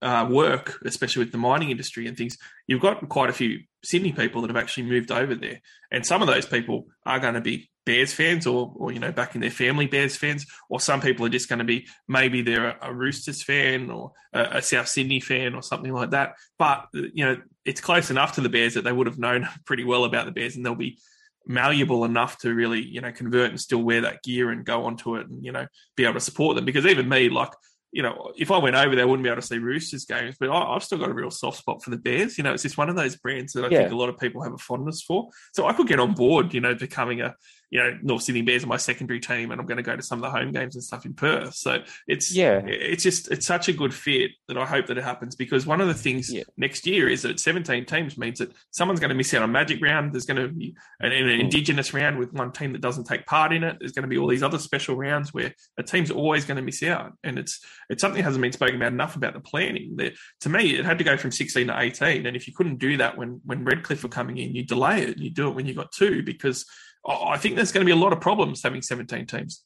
uh, 0.02 0.26
work, 0.30 0.78
especially 0.84 1.24
with 1.24 1.32
the 1.32 1.38
mining 1.38 1.70
industry 1.70 2.06
and 2.06 2.16
things, 2.16 2.36
you've 2.66 2.82
got 2.82 3.08
quite 3.08 3.30
a 3.30 3.34
few 3.34 3.60
Sydney 3.82 4.12
people 4.12 4.42
that 4.42 4.50
have 4.50 4.56
actually 4.56 4.84
moved 4.84 5.10
over 5.10 5.34
there, 5.34 5.60
and 5.90 6.04
some 6.04 6.22
of 6.22 6.28
those 6.28 6.46
people 6.46 6.86
are 7.04 7.20
going 7.20 7.34
to 7.34 7.40
be 7.40 7.70
Bears 7.84 8.12
fans, 8.12 8.46
or 8.46 8.72
or 8.76 8.92
you 8.92 8.98
know 8.98 9.12
back 9.12 9.34
in 9.34 9.40
their 9.40 9.50
family 9.50 9.86
Bears 9.86 10.16
fans, 10.16 10.44
or 10.68 10.80
some 10.80 11.00
people 11.00 11.24
are 11.24 11.30
just 11.30 11.48
going 11.48 11.60
to 11.60 11.64
be 11.64 11.86
maybe 12.08 12.42
they're 12.42 12.68
a, 12.68 12.90
a 12.90 12.94
Roosters 12.94 13.42
fan 13.42 13.90
or 13.90 14.12
a, 14.32 14.58
a 14.58 14.62
South 14.62 14.88
Sydney 14.88 15.20
fan 15.20 15.54
or 15.54 15.62
something 15.62 15.92
like 15.92 16.10
that. 16.10 16.34
But 16.58 16.88
you 16.92 17.24
know 17.24 17.36
it's 17.64 17.80
close 17.80 18.10
enough 18.10 18.34
to 18.34 18.40
the 18.40 18.48
Bears 18.48 18.74
that 18.74 18.84
they 18.84 18.92
would 18.92 19.06
have 19.06 19.18
known 19.18 19.48
pretty 19.64 19.84
well 19.84 20.04
about 20.04 20.26
the 20.26 20.32
Bears, 20.32 20.56
and 20.56 20.66
they'll 20.66 20.74
be 20.74 20.98
malleable 21.46 22.04
enough 22.04 22.38
to 22.38 22.52
really 22.52 22.82
you 22.82 23.00
know 23.00 23.12
convert 23.12 23.50
and 23.50 23.60
still 23.60 23.82
wear 23.82 24.00
that 24.00 24.22
gear 24.24 24.50
and 24.50 24.64
go 24.64 24.84
onto 24.84 25.14
it 25.14 25.28
and 25.28 25.44
you 25.44 25.52
know 25.52 25.66
be 25.96 26.02
able 26.02 26.14
to 26.14 26.20
support 26.20 26.56
them 26.56 26.64
because 26.64 26.84
even 26.84 27.08
me 27.08 27.28
like 27.28 27.52
you 27.96 28.02
know 28.02 28.30
if 28.36 28.50
i 28.50 28.58
went 28.58 28.76
over 28.76 28.94
there 28.94 29.04
i 29.06 29.08
wouldn't 29.08 29.24
be 29.24 29.30
able 29.30 29.40
to 29.40 29.46
see 29.46 29.56
roosters 29.56 30.04
games 30.04 30.36
but 30.38 30.50
I, 30.50 30.74
i've 30.74 30.84
still 30.84 30.98
got 30.98 31.08
a 31.08 31.14
real 31.14 31.30
soft 31.30 31.56
spot 31.58 31.82
for 31.82 31.88
the 31.88 31.96
bears 31.96 32.36
you 32.36 32.44
know 32.44 32.52
it's 32.52 32.62
just 32.62 32.76
one 32.76 32.90
of 32.90 32.96
those 32.96 33.16
brands 33.16 33.54
that 33.54 33.64
i 33.64 33.68
Yeah. 33.70 33.78
think 33.80 33.92
a 33.92 33.96
lot 33.96 34.10
of 34.10 34.18
people 34.18 34.42
have 34.42 34.52
a 34.52 34.58
fondness 34.58 35.00
for 35.02 35.30
so 35.54 35.66
i 35.66 35.72
could 35.72 35.88
get 35.88 35.98
on 35.98 36.12
board 36.12 36.52
you 36.52 36.60
know 36.60 36.74
becoming 36.74 37.22
a 37.22 37.34
you 37.70 37.78
know 37.82 37.98
north 38.02 38.22
sydney 38.22 38.42
bears 38.42 38.62
are 38.64 38.68
my 38.68 38.76
secondary 38.76 39.18
team 39.18 39.50
and 39.50 39.60
i'm 39.60 39.66
going 39.66 39.76
to 39.76 39.82
go 39.82 39.96
to 39.96 40.02
some 40.02 40.22
of 40.22 40.22
the 40.22 40.30
home 40.38 40.52
games 40.52 40.76
and 40.76 40.84
stuff 40.84 41.04
in 41.04 41.14
perth 41.14 41.54
so 41.54 41.82
it's 42.06 42.32
Yeah. 42.34 42.60
it's 42.64 43.02
just 43.02 43.30
it's 43.30 43.44
such 43.46 43.68
a 43.68 43.72
good 43.72 43.92
fit 43.92 44.30
that 44.48 44.56
i 44.56 44.64
hope 44.64 44.86
that 44.86 44.98
it 44.98 45.04
happens 45.04 45.34
because 45.34 45.66
one 45.66 45.80
of 45.80 45.88
the 45.88 45.94
things 45.94 46.32
Yeah. 46.32 46.42
next 46.56 46.86
year 46.86 47.08
is 47.08 47.22
that 47.22 47.40
17 47.40 47.84
teams 47.86 48.16
means 48.16 48.38
that 48.38 48.52
someone's 48.70 49.00
going 49.00 49.08
to 49.10 49.14
miss 49.16 49.34
out 49.34 49.42
on 49.42 49.50
magic 49.52 49.82
round 49.82 50.12
there's 50.12 50.26
going 50.26 50.40
to 50.40 50.48
be 50.48 50.76
an, 51.00 51.12
an 51.12 51.26
Mm. 51.26 51.40
indigenous 51.40 51.92
round 51.92 52.18
with 52.18 52.32
one 52.32 52.52
team 52.52 52.72
that 52.72 52.80
doesn't 52.80 53.04
take 53.04 53.26
part 53.26 53.52
in 53.52 53.64
it. 53.64 53.76
There's 53.80 53.92
going 53.92 54.04
to 54.04 54.08
be 54.08 54.16
all 54.18 54.28
these 54.28 54.42
other 54.42 54.58
special 54.58 54.96
rounds 54.96 55.34
where 55.34 55.52
a 55.76 55.82
team's 55.82 56.10
always 56.10 56.44
going 56.44 56.56
to 56.56 56.62
miss 56.62 56.82
out, 56.82 57.12
and 57.24 57.38
it's 57.38 57.60
it's 57.90 58.00
something 58.00 58.18
that 58.18 58.24
hasn't 58.24 58.42
been 58.42 58.52
spoken 58.52 58.76
about 58.76 58.92
enough 58.92 59.16
about 59.16 59.34
the 59.34 59.40
planning. 59.40 59.96
That 59.96 60.12
to 60.42 60.48
me, 60.48 60.76
it 60.78 60.84
had 60.84 60.98
to 60.98 61.04
go 61.04 61.16
from 61.16 61.32
16 61.32 61.66
to 61.66 61.78
18, 61.80 62.26
and 62.26 62.36
if 62.36 62.46
you 62.46 62.54
couldn't 62.54 62.78
do 62.78 62.96
that 62.98 63.18
when 63.18 63.40
when 63.44 63.64
Redcliffe 63.64 64.02
were 64.02 64.08
coming 64.08 64.38
in, 64.38 64.54
you 64.54 64.64
delay 64.64 65.02
it. 65.02 65.18
You 65.18 65.30
do 65.30 65.48
it 65.48 65.54
when 65.56 65.66
you 65.66 65.74
got 65.74 65.90
two 65.92 66.22
because 66.22 66.64
I 67.06 67.36
think 67.36 67.56
there's 67.56 67.72
going 67.72 67.86
to 67.86 67.92
be 67.92 67.98
a 67.98 68.02
lot 68.02 68.12
of 68.12 68.20
problems 68.20 68.62
having 68.62 68.82
17 68.82 69.26
teams. 69.26 69.62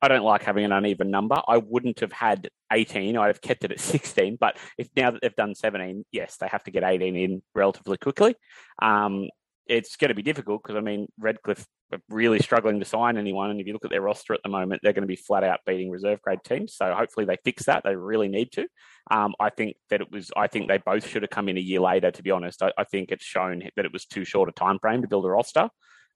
I 0.00 0.08
don't 0.08 0.24
like 0.24 0.42
having 0.42 0.64
an 0.64 0.72
uneven 0.72 1.10
number. 1.10 1.40
I 1.46 1.58
wouldn't 1.58 2.00
have 2.00 2.12
had 2.12 2.48
18. 2.72 3.16
I'd 3.16 3.26
have 3.26 3.40
kept 3.40 3.64
it 3.64 3.72
at 3.72 3.80
16. 3.80 4.36
But 4.40 4.56
if 4.78 4.88
now 4.96 5.10
that 5.10 5.22
they've 5.22 5.34
done 5.34 5.54
17, 5.54 6.04
yes, 6.12 6.36
they 6.36 6.48
have 6.48 6.64
to 6.64 6.70
get 6.70 6.84
18 6.84 7.16
in 7.16 7.42
relatively 7.54 7.96
quickly. 7.96 8.34
Um, 8.80 9.28
it's 9.66 9.96
going 9.96 10.10
to 10.10 10.14
be 10.14 10.22
difficult 10.22 10.62
because 10.62 10.76
I 10.76 10.80
mean 10.80 11.06
Redcliffe 11.18 11.66
are 11.90 11.98
really 12.10 12.38
struggling 12.38 12.80
to 12.80 12.84
sign 12.84 13.16
anyone, 13.16 13.50
and 13.50 13.58
if 13.58 13.66
you 13.66 13.72
look 13.72 13.86
at 13.86 13.90
their 13.90 14.02
roster 14.02 14.34
at 14.34 14.42
the 14.42 14.50
moment, 14.50 14.80
they're 14.82 14.92
going 14.92 15.04
to 15.04 15.08
be 15.08 15.16
flat 15.16 15.42
out 15.42 15.60
beating 15.64 15.90
reserve 15.90 16.20
grade 16.20 16.40
teams. 16.44 16.74
So 16.76 16.92
hopefully 16.94 17.24
they 17.24 17.38
fix 17.44 17.64
that. 17.64 17.82
They 17.82 17.96
really 17.96 18.28
need 18.28 18.52
to. 18.52 18.66
Um, 19.10 19.34
I 19.40 19.48
think 19.48 19.76
that 19.88 20.02
it 20.02 20.10
was. 20.12 20.30
I 20.36 20.48
think 20.48 20.68
they 20.68 20.78
both 20.78 21.08
should 21.08 21.22
have 21.22 21.30
come 21.30 21.48
in 21.48 21.56
a 21.56 21.60
year 21.60 21.80
later. 21.80 22.10
To 22.10 22.22
be 22.22 22.30
honest, 22.30 22.62
I, 22.62 22.72
I 22.76 22.84
think 22.84 23.10
it's 23.10 23.24
shown 23.24 23.62
that 23.76 23.86
it 23.86 23.92
was 23.92 24.04
too 24.04 24.26
short 24.26 24.50
a 24.50 24.52
time 24.52 24.78
frame 24.78 25.00
to 25.00 25.08
build 25.08 25.24
a 25.24 25.30
roster 25.30 25.70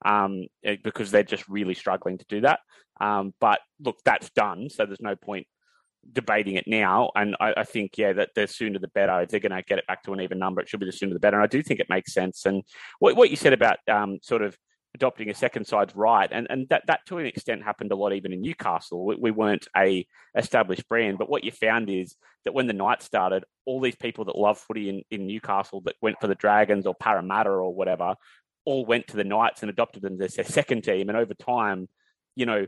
um, 0.04 0.46
eh, 0.64 0.76
because 0.82 1.10
they're 1.10 1.22
just 1.22 1.48
really 1.48 1.74
struggling 1.74 2.18
to 2.18 2.24
do 2.28 2.40
that. 2.42 2.60
Um, 3.00 3.34
but 3.40 3.60
look, 3.80 3.98
that's 4.04 4.30
done, 4.30 4.68
so 4.70 4.86
there's 4.86 5.00
no 5.00 5.16
point 5.16 5.46
debating 6.12 6.54
it 6.54 6.66
now. 6.66 7.10
And 7.14 7.36
I, 7.40 7.54
I, 7.58 7.64
think, 7.64 7.98
yeah, 7.98 8.12
that 8.14 8.30
the 8.34 8.46
sooner 8.46 8.78
the 8.78 8.88
better. 8.88 9.20
If 9.20 9.30
they're 9.30 9.40
going 9.40 9.52
to 9.52 9.62
get 9.62 9.78
it 9.78 9.86
back 9.86 10.02
to 10.04 10.12
an 10.12 10.20
even 10.20 10.38
number, 10.38 10.60
it 10.60 10.68
should 10.68 10.80
be 10.80 10.86
the 10.86 10.92
sooner 10.92 11.12
the 11.12 11.20
better. 11.20 11.36
And 11.36 11.44
I 11.44 11.48
do 11.48 11.62
think 11.62 11.80
it 11.80 11.90
makes 11.90 12.12
sense. 12.12 12.46
And 12.46 12.62
what, 12.98 13.16
what 13.16 13.30
you 13.30 13.36
said 13.36 13.52
about 13.52 13.78
um, 13.90 14.18
sort 14.22 14.42
of 14.42 14.56
adopting 14.94 15.30
a 15.30 15.34
second 15.34 15.66
side's 15.66 15.94
right, 15.94 16.28
and, 16.32 16.46
and 16.50 16.68
that, 16.70 16.82
that 16.86 17.00
to 17.06 17.18
an 17.18 17.26
extent 17.26 17.62
happened 17.62 17.92
a 17.92 17.96
lot 17.96 18.12
even 18.14 18.32
in 18.32 18.40
Newcastle. 18.40 19.04
We, 19.04 19.16
we 19.16 19.30
weren't 19.30 19.68
a 19.76 20.06
established 20.36 20.88
brand, 20.88 21.18
but 21.18 21.28
what 21.28 21.44
you 21.44 21.50
found 21.50 21.90
is 21.90 22.16
that 22.44 22.54
when 22.54 22.66
the 22.66 22.72
night 22.72 23.02
started, 23.02 23.44
all 23.66 23.80
these 23.80 23.96
people 23.96 24.24
that 24.26 24.38
love 24.38 24.58
footy 24.58 24.88
in, 24.88 25.02
in 25.10 25.26
Newcastle 25.26 25.82
that 25.82 25.96
went 26.00 26.16
for 26.20 26.26
the 26.26 26.34
Dragons 26.34 26.86
or 26.86 26.94
Parramatta 26.94 27.50
or 27.50 27.74
whatever 27.74 28.14
all 28.68 28.84
went 28.84 29.08
to 29.08 29.16
the 29.16 29.24
Knights 29.24 29.62
and 29.62 29.70
adopted 29.70 30.02
them 30.02 30.20
as 30.20 30.34
their 30.34 30.44
second 30.44 30.82
team. 30.82 31.08
And 31.08 31.16
over 31.16 31.32
time, 31.32 31.88
you 32.36 32.44
know, 32.44 32.66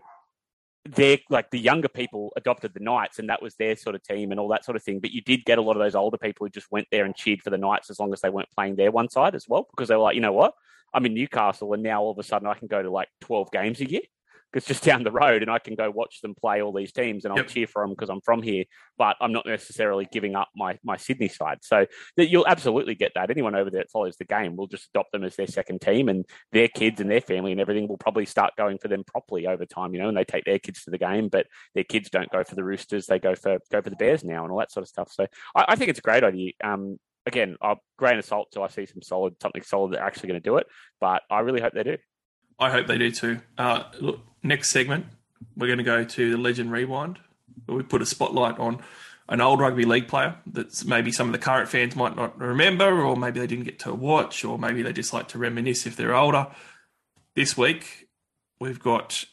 they're 0.88 1.18
like 1.28 1.50
the 1.50 1.58
younger 1.58 1.88
people 1.88 2.32
adopted 2.36 2.72
the 2.72 2.80
Knights 2.80 3.18
and 3.18 3.28
that 3.28 3.42
was 3.42 3.54
their 3.56 3.76
sort 3.76 3.94
of 3.94 4.02
team 4.02 4.30
and 4.30 4.40
all 4.40 4.48
that 4.48 4.64
sort 4.64 4.76
of 4.76 4.82
thing. 4.82 5.00
But 5.00 5.10
you 5.10 5.20
did 5.20 5.44
get 5.44 5.58
a 5.58 5.62
lot 5.62 5.76
of 5.76 5.82
those 5.82 5.94
older 5.94 6.16
people 6.16 6.46
who 6.46 6.50
just 6.50 6.72
went 6.72 6.88
there 6.90 7.04
and 7.04 7.14
cheered 7.14 7.42
for 7.42 7.50
the 7.50 7.58
Knights 7.58 7.90
as 7.90 8.00
long 8.00 8.14
as 8.14 8.22
they 8.22 8.30
weren't 8.30 8.50
playing 8.56 8.76
their 8.76 8.90
one 8.90 9.10
side 9.10 9.34
as 9.34 9.46
well, 9.46 9.68
because 9.70 9.88
they 9.88 9.94
were 9.94 10.02
like, 10.02 10.14
you 10.14 10.22
know 10.22 10.32
what? 10.32 10.54
I'm 10.94 11.04
in 11.04 11.12
Newcastle 11.12 11.74
and 11.74 11.82
now 11.82 12.00
all 12.00 12.12
of 12.12 12.18
a 12.18 12.22
sudden 12.22 12.48
I 12.48 12.54
can 12.54 12.66
go 12.66 12.82
to 12.82 12.90
like 12.90 13.08
12 13.20 13.50
games 13.52 13.80
a 13.82 13.90
year 13.90 14.00
it's 14.54 14.66
just 14.66 14.82
down 14.84 15.04
the 15.04 15.12
road 15.12 15.42
and 15.42 15.50
I 15.50 15.58
can 15.58 15.74
go 15.74 15.90
watch 15.90 16.20
them 16.20 16.34
play 16.34 16.62
all 16.62 16.72
these 16.72 16.92
teams 16.92 17.24
and 17.24 17.32
I'll 17.32 17.38
yep. 17.38 17.48
cheer 17.48 17.66
for 17.66 17.82
them 17.82 17.90
because 17.90 18.10
I'm 18.10 18.20
from 18.20 18.42
here, 18.42 18.64
but 18.98 19.16
I'm 19.20 19.32
not 19.32 19.46
necessarily 19.46 20.08
giving 20.10 20.34
up 20.34 20.48
my, 20.54 20.78
my 20.82 20.96
Sydney 20.96 21.28
side. 21.28 21.58
So 21.62 21.86
you'll 22.16 22.46
absolutely 22.46 22.94
get 22.94 23.12
that. 23.14 23.30
Anyone 23.30 23.54
over 23.54 23.70
there 23.70 23.82
that 23.82 23.90
follows 23.90 24.16
the 24.16 24.24
game 24.24 24.56
will 24.56 24.66
just 24.66 24.88
adopt 24.94 25.12
them 25.12 25.24
as 25.24 25.36
their 25.36 25.46
second 25.46 25.80
team 25.80 26.08
and 26.08 26.24
their 26.52 26.68
kids 26.68 27.00
and 27.00 27.10
their 27.10 27.20
family 27.20 27.52
and 27.52 27.60
everything 27.60 27.88
will 27.88 27.98
probably 27.98 28.26
start 28.26 28.54
going 28.56 28.78
for 28.78 28.88
them 28.88 29.04
properly 29.04 29.46
over 29.46 29.64
time, 29.64 29.94
you 29.94 30.00
know, 30.00 30.08
and 30.08 30.16
they 30.16 30.24
take 30.24 30.44
their 30.44 30.58
kids 30.58 30.84
to 30.84 30.90
the 30.90 30.98
game, 30.98 31.28
but 31.28 31.46
their 31.74 31.84
kids 31.84 32.10
don't 32.10 32.30
go 32.30 32.44
for 32.44 32.54
the 32.54 32.64
Roosters. 32.64 33.06
They 33.06 33.18
go 33.18 33.34
for, 33.34 33.58
go 33.70 33.82
for 33.82 33.90
the 33.90 33.96
Bears 33.96 34.24
now 34.24 34.42
and 34.42 34.52
all 34.52 34.58
that 34.58 34.72
sort 34.72 34.82
of 34.82 34.88
stuff. 34.88 35.10
So 35.12 35.26
I, 35.54 35.64
I 35.68 35.76
think 35.76 35.90
it's 35.90 35.98
a 35.98 36.02
great 36.02 36.24
idea. 36.24 36.52
Um, 36.62 36.98
again, 37.26 37.56
a 37.60 37.76
grain 37.98 38.18
of 38.18 38.24
salt 38.24 38.48
till 38.52 38.62
I 38.62 38.68
see 38.68 38.86
some 38.86 39.02
solid, 39.02 39.34
something 39.40 39.62
solid 39.62 39.92
that 39.92 40.00
are 40.00 40.06
actually 40.06 40.28
going 40.28 40.40
to 40.40 40.48
do 40.48 40.56
it, 40.56 40.66
but 41.00 41.22
I 41.30 41.40
really 41.40 41.60
hope 41.60 41.72
they 41.72 41.82
do. 41.82 41.96
I 42.60 42.70
hope 42.70 42.86
they 42.86 42.98
do 42.98 43.10
too. 43.10 43.40
Uh, 43.56 43.84
look, 44.00 44.20
next 44.42 44.68
segment, 44.68 45.06
we're 45.56 45.66
going 45.66 45.78
to 45.78 45.84
go 45.84 46.04
to 46.04 46.30
the 46.30 46.36
Legend 46.36 46.70
Rewind, 46.70 47.18
where 47.66 47.78
we 47.78 47.82
put 47.82 48.02
a 48.02 48.06
spotlight 48.06 48.58
on 48.58 48.82
an 49.30 49.40
old 49.40 49.60
rugby 49.60 49.84
league 49.84 50.08
player 50.08 50.36
that 50.52 50.84
maybe 50.84 51.10
some 51.10 51.28
of 51.28 51.32
the 51.32 51.38
current 51.38 51.68
fans 51.68 51.96
might 51.96 52.16
not 52.16 52.38
remember, 52.38 53.02
or 53.02 53.16
maybe 53.16 53.40
they 53.40 53.46
didn't 53.46 53.64
get 53.64 53.78
to 53.80 53.94
watch, 53.94 54.44
or 54.44 54.58
maybe 54.58 54.82
they 54.82 54.92
just 54.92 55.12
like 55.12 55.28
to 55.28 55.38
reminisce 55.38 55.86
if 55.86 55.96
they're 55.96 56.14
older. 56.14 56.48
This 57.34 57.56
week, 57.56 58.08
we've 58.60 58.80
got 58.80 59.24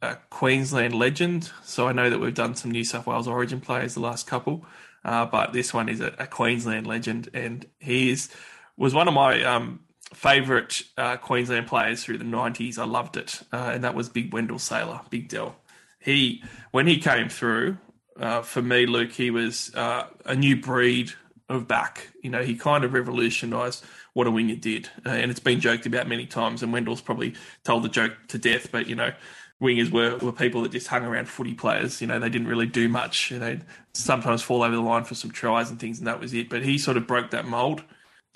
a 0.00 0.16
Queensland 0.30 0.94
legend. 0.94 1.50
So 1.64 1.88
I 1.88 1.92
know 1.92 2.10
that 2.10 2.20
we've 2.20 2.34
done 2.34 2.54
some 2.54 2.70
New 2.70 2.84
South 2.84 3.06
Wales 3.06 3.26
Origin 3.26 3.60
players 3.60 3.94
the 3.94 4.00
last 4.00 4.26
couple, 4.26 4.64
uh, 5.04 5.26
but 5.26 5.52
this 5.52 5.74
one 5.74 5.88
is 5.88 6.00
a, 6.00 6.14
a, 6.18 6.26
Queensland 6.26 6.86
legend, 6.86 7.30
and 7.34 7.66
he 7.78 8.10
is 8.10 8.28
was 8.76 8.94
one 8.94 9.08
of 9.08 9.14
my 9.14 9.42
um, 9.42 9.80
favourite 10.14 10.82
uh, 10.96 11.16
Queensland 11.16 11.66
players 11.66 12.04
through 12.04 12.18
the 12.18 12.24
'90s. 12.24 12.78
I 12.78 12.84
loved 12.84 13.16
it, 13.16 13.42
uh, 13.52 13.70
and 13.74 13.84
that 13.84 13.94
was 13.94 14.08
Big 14.08 14.32
Wendell 14.32 14.58
Sailor, 14.58 15.00
Big 15.10 15.28
Dell. 15.28 15.56
He 15.98 16.42
when 16.70 16.86
he 16.86 16.98
came 16.98 17.28
through, 17.28 17.78
uh, 18.18 18.42
for 18.42 18.62
me, 18.62 18.86
Luke, 18.86 19.12
he 19.12 19.30
was 19.30 19.74
uh, 19.74 20.06
a 20.24 20.34
new 20.34 20.56
breed 20.56 21.12
of 21.48 21.66
back. 21.66 22.08
You 22.22 22.30
know, 22.30 22.42
he 22.42 22.54
kind 22.54 22.84
of 22.84 22.92
revolutionised 22.92 23.84
what 24.14 24.26
a 24.26 24.30
winger 24.30 24.56
did, 24.56 24.88
uh, 25.06 25.10
and 25.10 25.30
it's 25.30 25.40
been 25.40 25.60
joked 25.60 25.86
about 25.86 26.08
many 26.08 26.26
times. 26.26 26.62
And 26.62 26.72
Wendell's 26.72 27.00
probably 27.00 27.34
told 27.64 27.84
the 27.84 27.88
joke 27.88 28.14
to 28.28 28.38
death, 28.38 28.70
but 28.72 28.86
you 28.86 28.94
know. 28.94 29.12
Wingers 29.60 29.90
were, 29.90 30.16
were 30.18 30.30
people 30.30 30.62
that 30.62 30.70
just 30.70 30.86
hung 30.86 31.04
around 31.04 31.28
footy 31.28 31.52
players. 31.52 32.00
You 32.00 32.06
know, 32.06 32.20
they 32.20 32.28
didn't 32.28 32.46
really 32.46 32.68
do 32.68 32.88
much. 32.88 33.32
You 33.32 33.40
know, 33.40 33.58
sometimes 33.92 34.40
fall 34.40 34.62
over 34.62 34.76
the 34.76 34.80
line 34.80 35.02
for 35.02 35.16
some 35.16 35.32
tries 35.32 35.68
and 35.68 35.80
things, 35.80 35.98
and 35.98 36.06
that 36.06 36.20
was 36.20 36.32
it. 36.32 36.48
But 36.48 36.62
he 36.62 36.78
sort 36.78 36.96
of 36.96 37.08
broke 37.08 37.32
that 37.32 37.44
mold 37.44 37.82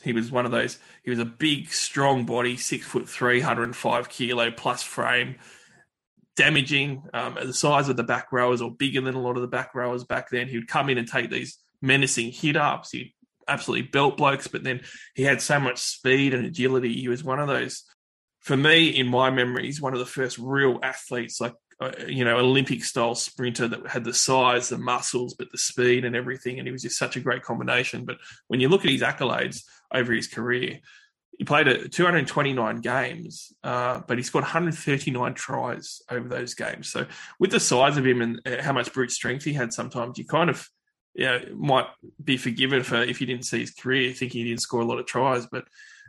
he 0.02 0.12
was 0.12 0.30
one 0.30 0.46
of 0.46 0.52
those. 0.52 0.78
He 1.04 1.10
was 1.10 1.18
a 1.18 1.24
big, 1.24 1.72
strong 1.72 2.24
body, 2.24 2.56
six 2.56 2.86
foot 2.86 3.08
three, 3.08 3.40
hundred 3.40 3.64
and 3.64 3.76
five 3.76 4.08
kilo 4.08 4.50
plus 4.50 4.82
frame, 4.82 5.36
damaging. 6.36 7.04
Um, 7.14 7.38
the 7.40 7.54
size 7.54 7.88
of 7.88 7.96
the 7.96 8.02
back 8.02 8.32
rowers, 8.32 8.60
or 8.60 8.70
bigger 8.70 9.00
than 9.00 9.14
a 9.14 9.20
lot 9.20 9.36
of 9.36 9.42
the 9.42 9.48
back 9.48 9.74
rowers 9.74 10.04
back 10.04 10.30
then. 10.30 10.48
He 10.48 10.58
would 10.58 10.68
come 10.68 10.90
in 10.90 10.98
and 10.98 11.08
take 11.08 11.30
these 11.30 11.58
menacing 11.80 12.32
hit 12.32 12.56
ups. 12.56 12.90
He 12.90 13.14
absolutely 13.48 13.88
belt 13.88 14.16
blokes, 14.16 14.48
but 14.48 14.62
then 14.62 14.80
he 15.14 15.22
had 15.22 15.40
so 15.40 15.58
much 15.58 15.78
speed 15.78 16.34
and 16.34 16.46
agility. 16.46 16.94
He 16.94 17.08
was 17.08 17.24
one 17.24 17.40
of 17.40 17.48
those. 17.48 17.84
For 18.40 18.56
me, 18.56 18.88
in 18.88 19.06
my 19.06 19.30
memories, 19.30 19.80
one 19.80 19.92
of 19.92 20.00
the 20.00 20.06
first 20.06 20.36
real 20.38 20.80
athletes, 20.82 21.40
like 21.40 21.54
uh, 21.82 21.90
you 22.06 22.24
know, 22.24 22.38
Olympic 22.38 22.84
style 22.84 23.14
sprinter 23.16 23.66
that 23.66 23.86
had 23.88 24.04
the 24.04 24.14
size, 24.14 24.68
the 24.68 24.78
muscles, 24.78 25.34
but 25.34 25.50
the 25.50 25.58
speed 25.58 26.04
and 26.04 26.14
everything. 26.14 26.58
And 26.58 26.68
he 26.68 26.72
was 26.72 26.82
just 26.82 26.98
such 26.98 27.16
a 27.16 27.20
great 27.20 27.42
combination. 27.42 28.04
But 28.04 28.18
when 28.46 28.60
you 28.60 28.68
look 28.68 28.84
at 28.84 28.90
his 28.90 29.02
accolades 29.02 29.62
over 29.92 30.12
his 30.12 30.28
career, 30.28 30.80
he 31.38 31.44
played 31.44 31.66
a 31.66 31.88
229 31.88 32.80
games, 32.82 33.52
uh, 33.64 34.00
but 34.06 34.18
he 34.18 34.22
scored 34.22 34.44
139 34.44 35.34
tries 35.34 36.02
over 36.10 36.28
those 36.28 36.54
games. 36.54 36.90
So 36.90 37.06
with 37.40 37.50
the 37.50 37.60
size 37.60 37.96
of 37.96 38.06
him 38.06 38.20
and 38.20 38.40
uh, 38.46 38.62
how 38.62 38.72
much 38.72 38.92
brute 38.92 39.10
strength 39.10 39.44
he 39.44 39.52
had, 39.52 39.72
sometimes 39.72 40.18
you 40.18 40.26
kind 40.26 40.50
of 40.50 40.68
you 41.14 41.26
know, 41.26 41.40
might 41.54 41.86
be 42.22 42.36
forgiven 42.36 42.82
for 42.82 42.96
if 42.96 43.20
you 43.20 43.26
didn't 43.26 43.46
see 43.46 43.60
his 43.60 43.70
career, 43.70 44.12
thinking 44.12 44.42
he 44.42 44.50
didn't 44.50 44.62
score 44.62 44.82
a 44.82 44.84
lot 44.84 44.98
of 44.98 45.06
tries. 45.06 45.46
But 45.46 45.64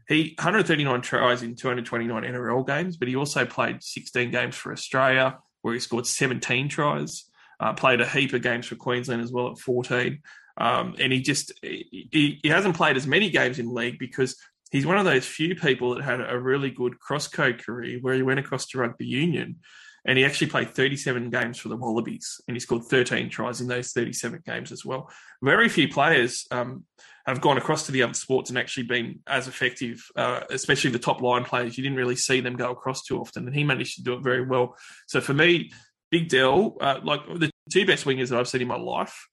he 0.08 0.36
139 0.38 1.02
tries 1.02 1.44
in 1.44 1.56
229 1.56 2.24
NRL 2.24 2.68
games, 2.68 2.98
but 2.98 3.08
he 3.08 3.16
also 3.16 3.46
played 3.46 3.82
16 3.82 4.32
games 4.32 4.56
for 4.56 4.72
Australia, 4.72 5.40
where 5.62 5.74
he 5.74 5.80
scored 5.80 6.08
17 6.08 6.70
tries. 6.70 7.26
Uh, 7.60 7.72
played 7.72 8.02
a 8.02 8.08
heap 8.08 8.34
of 8.34 8.42
games 8.42 8.66
for 8.66 8.76
Queensland 8.76 9.22
as 9.22 9.32
well 9.32 9.52
at 9.52 9.58
14. 9.58 10.20
Um, 10.58 10.96
and 11.00 11.12
he 11.12 11.22
just 11.22 11.52
he, 11.62 12.40
he 12.42 12.50
hasn't 12.50 12.76
played 12.76 12.98
as 12.98 13.08
many 13.08 13.30
games 13.30 13.60
in 13.60 13.74
league 13.74 13.98
because 13.98 14.38
he's 14.72 14.86
one 14.86 14.98
of 14.98 15.06
those 15.06 15.26
few 15.26 15.56
people 15.56 15.96
that 15.96 16.04
had 16.04 16.22
a 16.22 16.40
really 16.40 16.70
good 16.70 17.00
cross 17.00 17.28
code 17.28 17.64
career 17.64 18.00
where 18.02 18.14
he 18.16 18.22
went 18.22 18.40
across 18.40 18.68
to 18.68 18.78
rugby 18.78 19.06
union 19.06 19.58
and 20.06 20.18
he 20.18 20.26
actually 20.26 20.48
played 20.48 20.70
37 20.70 21.30
games 21.30 21.58
for 21.58 21.70
the 21.70 21.78
Wallabies 21.78 22.42
and 22.48 22.56
he 22.56 22.60
scored 22.60 22.84
13 22.84 23.30
tries 23.30 23.62
in 23.62 23.68
those 23.68 23.92
37 23.94 24.42
games 24.46 24.72
as 24.72 24.84
well. 24.84 25.10
Very 25.42 25.70
few 25.70 25.88
players 25.88 26.46
um, 26.52 26.84
have 27.26 27.40
gone 27.40 27.58
across 27.58 27.86
to 27.86 27.92
the 27.92 28.04
other 28.04 28.14
sports 28.14 28.50
and 28.50 28.60
actually 28.60 28.84
been 28.84 29.20
as 29.28 29.48
effective, 29.48 30.04
uh, 30.16 30.42
especially 30.50 30.92
the 30.92 31.00
top 31.00 31.22
line 31.22 31.46
players. 31.46 31.78
You 31.78 31.84
didn't 31.84 31.98
really 31.98 32.18
see 32.18 32.42
them 32.42 32.58
go 32.58 32.72
across 32.72 33.04
too 33.04 33.20
often, 33.20 33.48
and 33.48 33.56
he 33.56 33.64
managed 33.64 33.96
to 33.96 34.04
do 34.04 34.14
it 34.14 34.24
very 34.24 34.46
well. 34.46 34.76
So 35.08 35.22
for 35.22 35.34
me, 35.34 35.72
Big 36.12 36.28
Dell, 36.28 36.76
uh, 36.82 37.00
like 37.04 37.22
the 37.40 37.50
two 37.72 37.86
best 37.86 38.06
wingers 38.06 38.30
that 38.30 38.40
I've 38.40 38.48
seen 38.50 38.62
in 38.62 38.68
my 38.68 38.78
life, 38.78 39.28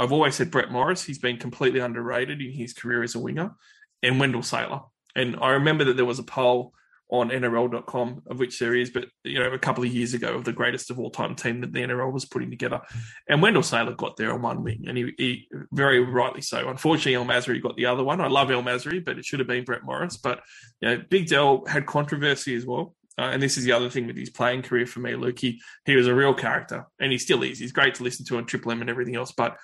I've 0.00 0.12
always 0.12 0.34
said 0.34 0.50
Brett 0.50 0.72
Morris. 0.72 1.04
He's 1.04 1.18
been 1.18 1.36
completely 1.36 1.80
underrated 1.80 2.40
in 2.40 2.52
his 2.52 2.72
career 2.72 3.02
as 3.02 3.14
a 3.14 3.18
winger, 3.18 3.54
and 4.02 4.18
Wendell 4.18 4.42
Sailor. 4.42 4.80
And 5.14 5.36
I 5.40 5.50
remember 5.50 5.84
that 5.84 5.96
there 5.96 6.06
was 6.06 6.18
a 6.18 6.24
poll 6.24 6.72
on 7.10 7.28
NRL.com, 7.28 8.22
of 8.28 8.38
which 8.38 8.58
there 8.58 8.74
is, 8.74 8.88
but 8.88 9.06
you 9.24 9.38
know, 9.38 9.52
a 9.52 9.58
couple 9.58 9.84
of 9.84 9.92
years 9.92 10.14
ago 10.14 10.32
of 10.32 10.44
the 10.44 10.52
greatest 10.52 10.90
of 10.90 10.98
all 10.98 11.10
time 11.10 11.34
team 11.34 11.60
that 11.60 11.72
the 11.72 11.80
NRL 11.80 12.12
was 12.12 12.24
putting 12.24 12.48
together. 12.48 12.80
And 13.28 13.42
Wendell 13.42 13.62
Sailor 13.62 13.92
got 13.92 14.16
there 14.16 14.32
on 14.32 14.40
one 14.40 14.62
wing, 14.62 14.84
and 14.88 14.96
he, 14.96 15.12
he 15.18 15.48
very 15.70 16.00
rightly 16.00 16.40
so. 16.40 16.70
Unfortunately, 16.70 17.16
El 17.16 17.26
Masri 17.26 17.60
got 17.60 17.76
the 17.76 17.86
other 17.86 18.04
one. 18.04 18.22
I 18.22 18.28
love 18.28 18.50
El 18.50 18.62
Masri, 18.62 19.04
but 19.04 19.18
it 19.18 19.26
should 19.26 19.40
have 19.40 19.48
been 19.48 19.64
Brett 19.64 19.84
Morris. 19.84 20.16
But 20.16 20.40
you 20.80 20.88
know, 20.88 21.02
Big 21.10 21.26
Dell 21.26 21.66
had 21.66 21.84
controversy 21.84 22.54
as 22.54 22.64
well. 22.64 22.94
Uh, 23.18 23.24
and 23.32 23.42
this 23.42 23.58
is 23.58 23.64
the 23.64 23.72
other 23.72 23.90
thing 23.90 24.06
with 24.06 24.16
his 24.16 24.30
playing 24.30 24.62
career 24.62 24.86
for 24.86 25.00
me, 25.00 25.14
Luke. 25.14 25.38
He, 25.38 25.60
he 25.84 25.94
was 25.94 26.06
a 26.06 26.14
real 26.14 26.32
character, 26.32 26.86
and 26.98 27.12
he 27.12 27.18
still 27.18 27.42
is. 27.42 27.58
He's 27.58 27.72
great 27.72 27.96
to 27.96 28.02
listen 28.02 28.24
to 28.26 28.38
on 28.38 28.46
Triple 28.46 28.72
M 28.72 28.80
and 28.80 28.88
everything 28.88 29.16
else, 29.16 29.32
but 29.32 29.58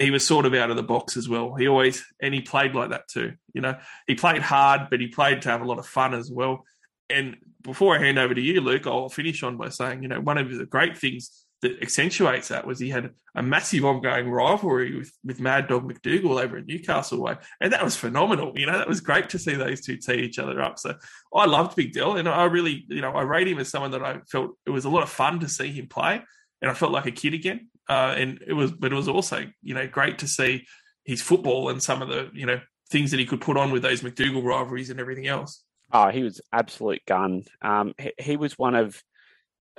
he 0.00 0.10
was 0.10 0.26
sort 0.26 0.46
of 0.46 0.54
out 0.54 0.70
of 0.70 0.76
the 0.76 0.82
box 0.82 1.16
as 1.16 1.28
well. 1.28 1.54
He 1.54 1.68
always 1.68 2.04
and 2.20 2.34
he 2.34 2.40
played 2.40 2.74
like 2.74 2.90
that 2.90 3.06
too. 3.08 3.34
You 3.52 3.60
know, 3.60 3.76
he 4.06 4.14
played 4.14 4.42
hard, 4.42 4.88
but 4.90 5.00
he 5.00 5.08
played 5.08 5.42
to 5.42 5.50
have 5.50 5.60
a 5.60 5.66
lot 5.66 5.78
of 5.78 5.86
fun 5.86 6.14
as 6.14 6.30
well 6.30 6.64
and 7.10 7.36
before 7.62 7.94
I 7.94 7.98
hand 7.98 8.18
over 8.18 8.34
to 8.34 8.40
you, 8.40 8.60
Luke, 8.60 8.86
I'll 8.86 9.08
finish 9.08 9.42
on 9.42 9.56
by 9.56 9.68
saying, 9.68 10.02
you 10.02 10.08
know, 10.08 10.20
one 10.20 10.38
of 10.38 10.50
the 10.56 10.64
great 10.64 10.96
things 10.96 11.44
that 11.62 11.82
accentuates 11.82 12.48
that 12.48 12.66
was 12.66 12.78
he 12.78 12.88
had 12.88 13.10
a 13.34 13.42
massive 13.42 13.84
ongoing 13.84 14.30
rivalry 14.30 14.96
with, 14.96 15.12
with 15.22 15.40
Mad 15.40 15.68
Dog 15.68 15.86
MacDougall 15.86 16.38
over 16.38 16.56
in 16.56 16.64
Newcastle 16.64 17.20
way. 17.20 17.36
And 17.60 17.72
that 17.74 17.84
was 17.84 17.96
phenomenal. 17.96 18.58
You 18.58 18.64
know, 18.64 18.78
that 18.78 18.88
was 18.88 19.02
great 19.02 19.28
to 19.30 19.38
see 19.38 19.54
those 19.54 19.82
two 19.82 19.98
tee 19.98 20.14
each 20.14 20.38
other 20.38 20.62
up. 20.62 20.78
So 20.78 20.94
I 21.34 21.44
loved 21.44 21.76
Big 21.76 21.92
Dell 21.92 22.16
and 22.16 22.26
I 22.26 22.44
really, 22.44 22.86
you 22.88 23.02
know, 23.02 23.12
I 23.12 23.22
rate 23.22 23.48
him 23.48 23.58
as 23.58 23.68
someone 23.68 23.90
that 23.90 24.02
I 24.02 24.20
felt 24.30 24.52
it 24.64 24.70
was 24.70 24.86
a 24.86 24.90
lot 24.90 25.02
of 25.02 25.10
fun 25.10 25.40
to 25.40 25.48
see 25.48 25.70
him 25.70 25.86
play. 25.86 26.22
and 26.62 26.70
I 26.70 26.74
felt 26.74 26.92
like 26.92 27.06
a 27.06 27.12
kid 27.12 27.34
again. 27.34 27.68
Uh, 27.90 28.14
and 28.16 28.40
it 28.46 28.52
was, 28.52 28.70
but 28.70 28.92
it 28.92 28.94
was 28.94 29.08
also, 29.08 29.44
you 29.62 29.74
know, 29.74 29.88
great 29.88 30.18
to 30.20 30.28
see 30.28 30.64
his 31.04 31.20
football 31.20 31.70
and 31.70 31.82
some 31.82 32.02
of 32.02 32.08
the, 32.08 32.30
you 32.32 32.46
know, 32.46 32.60
things 32.88 33.10
that 33.10 33.18
he 33.18 33.26
could 33.26 33.40
put 33.40 33.56
on 33.56 33.72
with 33.72 33.82
those 33.82 34.04
MacDougall 34.04 34.42
rivalries 34.42 34.90
and 34.90 35.00
everything 35.00 35.26
else. 35.26 35.64
Oh, 35.92 36.08
he 36.08 36.22
was 36.22 36.40
absolute 36.52 37.02
gun. 37.04 37.42
Um, 37.60 37.94
he, 37.98 38.12
he 38.16 38.36
was 38.36 38.56
one 38.56 38.76
of, 38.76 39.02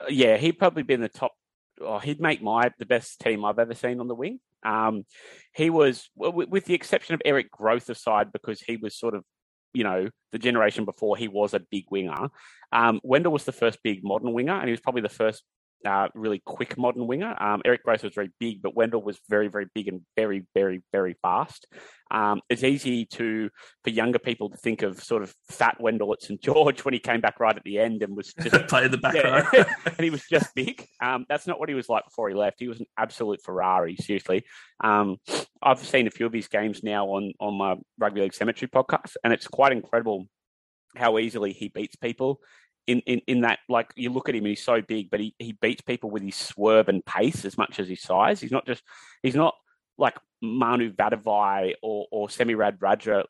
yeah, 0.10 0.36
he'd 0.36 0.60
probably 0.60 0.84
been 0.84 1.00
the 1.00 1.08
top. 1.08 1.32
Oh, 1.80 2.00
he'd 2.00 2.20
make 2.20 2.44
my 2.44 2.72
the 2.80 2.86
best 2.86 3.22
team 3.22 3.46
I've 3.46 3.60
ever 3.60 3.74
seen 3.74 4.02
on 4.02 4.10
the 4.10 4.16
wing. 4.16 4.42
Um, 4.62 5.06
he 5.54 5.70
was, 5.70 6.10
with, 6.18 6.66
the 6.66 6.74
exception 6.74 7.16
of 7.16 7.22
Eric 7.24 7.50
Grothe 7.50 7.90
aside, 7.90 8.34
because 8.34 8.60
he 8.60 8.76
was 8.76 9.00
sort 9.00 9.16
of 9.16 9.24
you 9.74 9.84
know, 9.84 10.10
the 10.32 10.40
generation 10.40 10.86
before 10.86 11.16
he 11.16 11.28
was 11.28 11.54
a 11.54 11.60
big 11.60 11.86
winger. 11.90 12.30
Um, 12.72 13.00
Wendell 13.04 13.32
was 13.32 13.46
the 13.46 13.52
first 13.52 13.80
big 13.84 14.04
modern 14.04 14.34
winger, 14.34 14.54
and 14.54 14.66
he 14.66 14.72
was 14.72 14.82
probably 14.82 15.02
the 15.02 15.10
first 15.10 15.44
uh, 15.86 16.08
really 16.14 16.42
quick 16.46 16.78
modern 16.78 17.08
winger. 17.08 17.36
Um, 17.42 17.62
Eric 17.66 17.84
Grothe 17.84 18.04
was 18.04 18.14
very 18.14 18.32
big, 18.40 18.62
but 18.62 18.76
Wendell 18.76 19.02
was 19.02 19.20
very, 19.30 19.48
very 19.48 19.68
big 19.74 19.88
and 19.88 20.02
very, 20.16 20.46
very, 20.54 20.82
very 20.92 21.16
fast. 21.22 21.68
Um, 22.12 22.42
it's 22.50 22.64
easy 22.64 23.06
to 23.06 23.50
for 23.84 23.90
younger 23.90 24.20
people 24.20 24.50
to 24.50 24.58
think 24.58 24.82
of 24.82 25.02
sort 25.02 25.24
of 25.24 25.34
fat 25.50 25.80
Wendell 25.80 26.14
at 26.14 26.22
St 26.22 26.42
George 26.42 26.84
when 26.86 26.94
he 26.94 27.00
came 27.00 27.22
back 27.22 27.40
right 27.40 27.56
at 27.56 27.64
the 27.64 27.80
end 27.80 28.04
and 28.04 28.16
was 28.16 28.34
just 28.42 28.68
played 28.68 28.92
the 28.92 28.98
back 28.98 29.16
yeah, 29.16 29.42
row, 29.54 29.64
and 29.86 30.00
he 30.00 30.10
was 30.10 30.24
just 30.30 30.54
big. 30.54 30.86
Um, 31.02 31.26
that's 31.30 31.48
not 31.48 31.60
what 31.60 31.70
he 31.70 31.76
was 31.76 31.90
like 31.90 32.06
before 32.06 32.30
he 32.30 32.36
left. 32.36 32.60
He 32.60 32.68
was 32.68 32.80
an 32.80 32.88
absolute 32.98 33.42
Ferrari. 33.44 33.96
Seriously, 33.96 34.44
um, 34.84 35.18
I've 35.62 35.80
seen 35.80 36.08
a 36.08 36.12
few 36.12 36.26
of 36.26 36.34
his 36.34 36.48
games 36.48 36.84
now 36.84 37.08
on 37.08 37.34
on 37.40 37.58
my 37.58 37.76
Rugby 37.98 38.22
League 38.22 38.34
Cemetery 38.34 38.70
podcast, 38.70 39.16
and 39.24 39.32
it's 39.32 39.48
quite 39.48 39.72
incredible 39.72 40.28
how 40.96 41.18
easily 41.18 41.54
he 41.54 41.70
beats 41.70 41.96
people 41.96 42.42
in, 42.88 43.00
in, 43.02 43.22
in 43.28 43.42
that, 43.42 43.60
like 43.70 43.92
you 43.96 44.10
look 44.10 44.30
at 44.30 44.36
him 44.36 44.44
and 44.46 44.50
he's 44.50 44.64
so 44.64 44.82
big, 44.82 45.10
but 45.10 45.20
he, 45.20 45.36
he 45.40 45.54
beats 45.54 45.82
people 45.82 46.10
with 46.10 46.24
his 46.24 46.36
swerve 46.36 46.90
and 46.90 47.06
pace 47.06 47.46
as 47.46 47.58
much 47.58 47.80
as 47.80 47.88
his 47.88 48.02
size. 48.02 48.42
He's 48.42 48.52
not 48.52 48.66
just, 48.66 48.84
he's 49.24 49.36
not 49.36 49.56
like 49.98 50.18
Manu 50.42 50.94
Vatuvei 50.94 51.74
or, 51.82 52.08
or 52.12 52.30
Semi 52.30 52.56
Radradra 52.56 53.26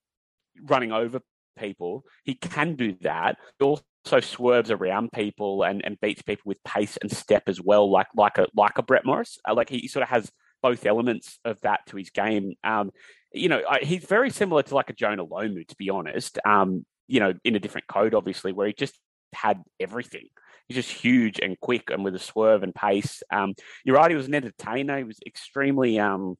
running 0.63 0.91
over 0.91 1.21
people. 1.57 2.03
He 2.23 2.35
can 2.35 2.75
do 2.75 2.95
that. 3.01 3.37
He 3.59 3.65
also 3.65 4.19
swerves 4.21 4.71
around 4.71 5.11
people 5.11 5.63
and, 5.63 5.83
and 5.83 5.99
beats 5.99 6.21
people 6.21 6.43
with 6.45 6.63
pace 6.63 6.97
and 7.01 7.11
step 7.11 7.43
as 7.47 7.61
well, 7.61 7.89
like 7.89 8.07
like 8.15 8.37
a 8.37 8.47
like 8.55 8.77
a 8.77 8.83
Brett 8.83 9.05
Morris. 9.05 9.37
Uh, 9.47 9.53
like 9.53 9.69
he 9.69 9.87
sort 9.87 10.03
of 10.03 10.09
has 10.09 10.31
both 10.61 10.85
elements 10.85 11.39
of 11.43 11.59
that 11.61 11.81
to 11.87 11.97
his 11.97 12.09
game. 12.09 12.53
Um, 12.63 12.91
you 13.33 13.49
know, 13.49 13.61
I, 13.67 13.79
he's 13.79 14.05
very 14.05 14.29
similar 14.29 14.63
to 14.63 14.75
like 14.75 14.89
a 14.89 14.93
Jonah 14.93 15.25
Lomu, 15.25 15.67
to 15.67 15.75
be 15.75 15.89
honest. 15.89 16.39
Um, 16.45 16.85
you 17.07 17.19
know, 17.19 17.33
in 17.43 17.55
a 17.55 17.59
different 17.59 17.87
code, 17.87 18.13
obviously, 18.13 18.53
where 18.53 18.67
he 18.67 18.73
just 18.73 18.97
had 19.33 19.61
everything. 19.79 20.27
He's 20.67 20.75
just 20.75 20.91
huge 20.91 21.39
and 21.39 21.59
quick 21.59 21.89
and 21.89 22.03
with 22.03 22.15
a 22.15 22.19
swerve 22.19 22.63
and 22.63 22.73
pace. 22.73 23.23
Um, 23.31 23.55
you're 23.83 23.95
right, 23.95 24.11
he 24.11 24.15
was 24.15 24.27
an 24.27 24.35
entertainer. 24.35 24.97
He 24.97 25.03
was 25.03 25.19
extremely 25.25 25.99
um, 25.99 26.37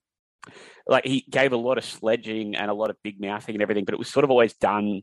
like 0.87 1.05
he 1.05 1.25
gave 1.29 1.53
a 1.53 1.57
lot 1.57 1.77
of 1.77 1.85
sledging 1.85 2.55
and 2.55 2.69
a 2.71 2.73
lot 2.73 2.89
of 2.89 2.97
big 3.03 3.19
mouthing 3.19 3.55
and 3.55 3.61
everything, 3.61 3.85
but 3.85 3.93
it 3.93 3.99
was 3.99 4.09
sort 4.09 4.23
of 4.23 4.31
always 4.31 4.53
done 4.53 5.01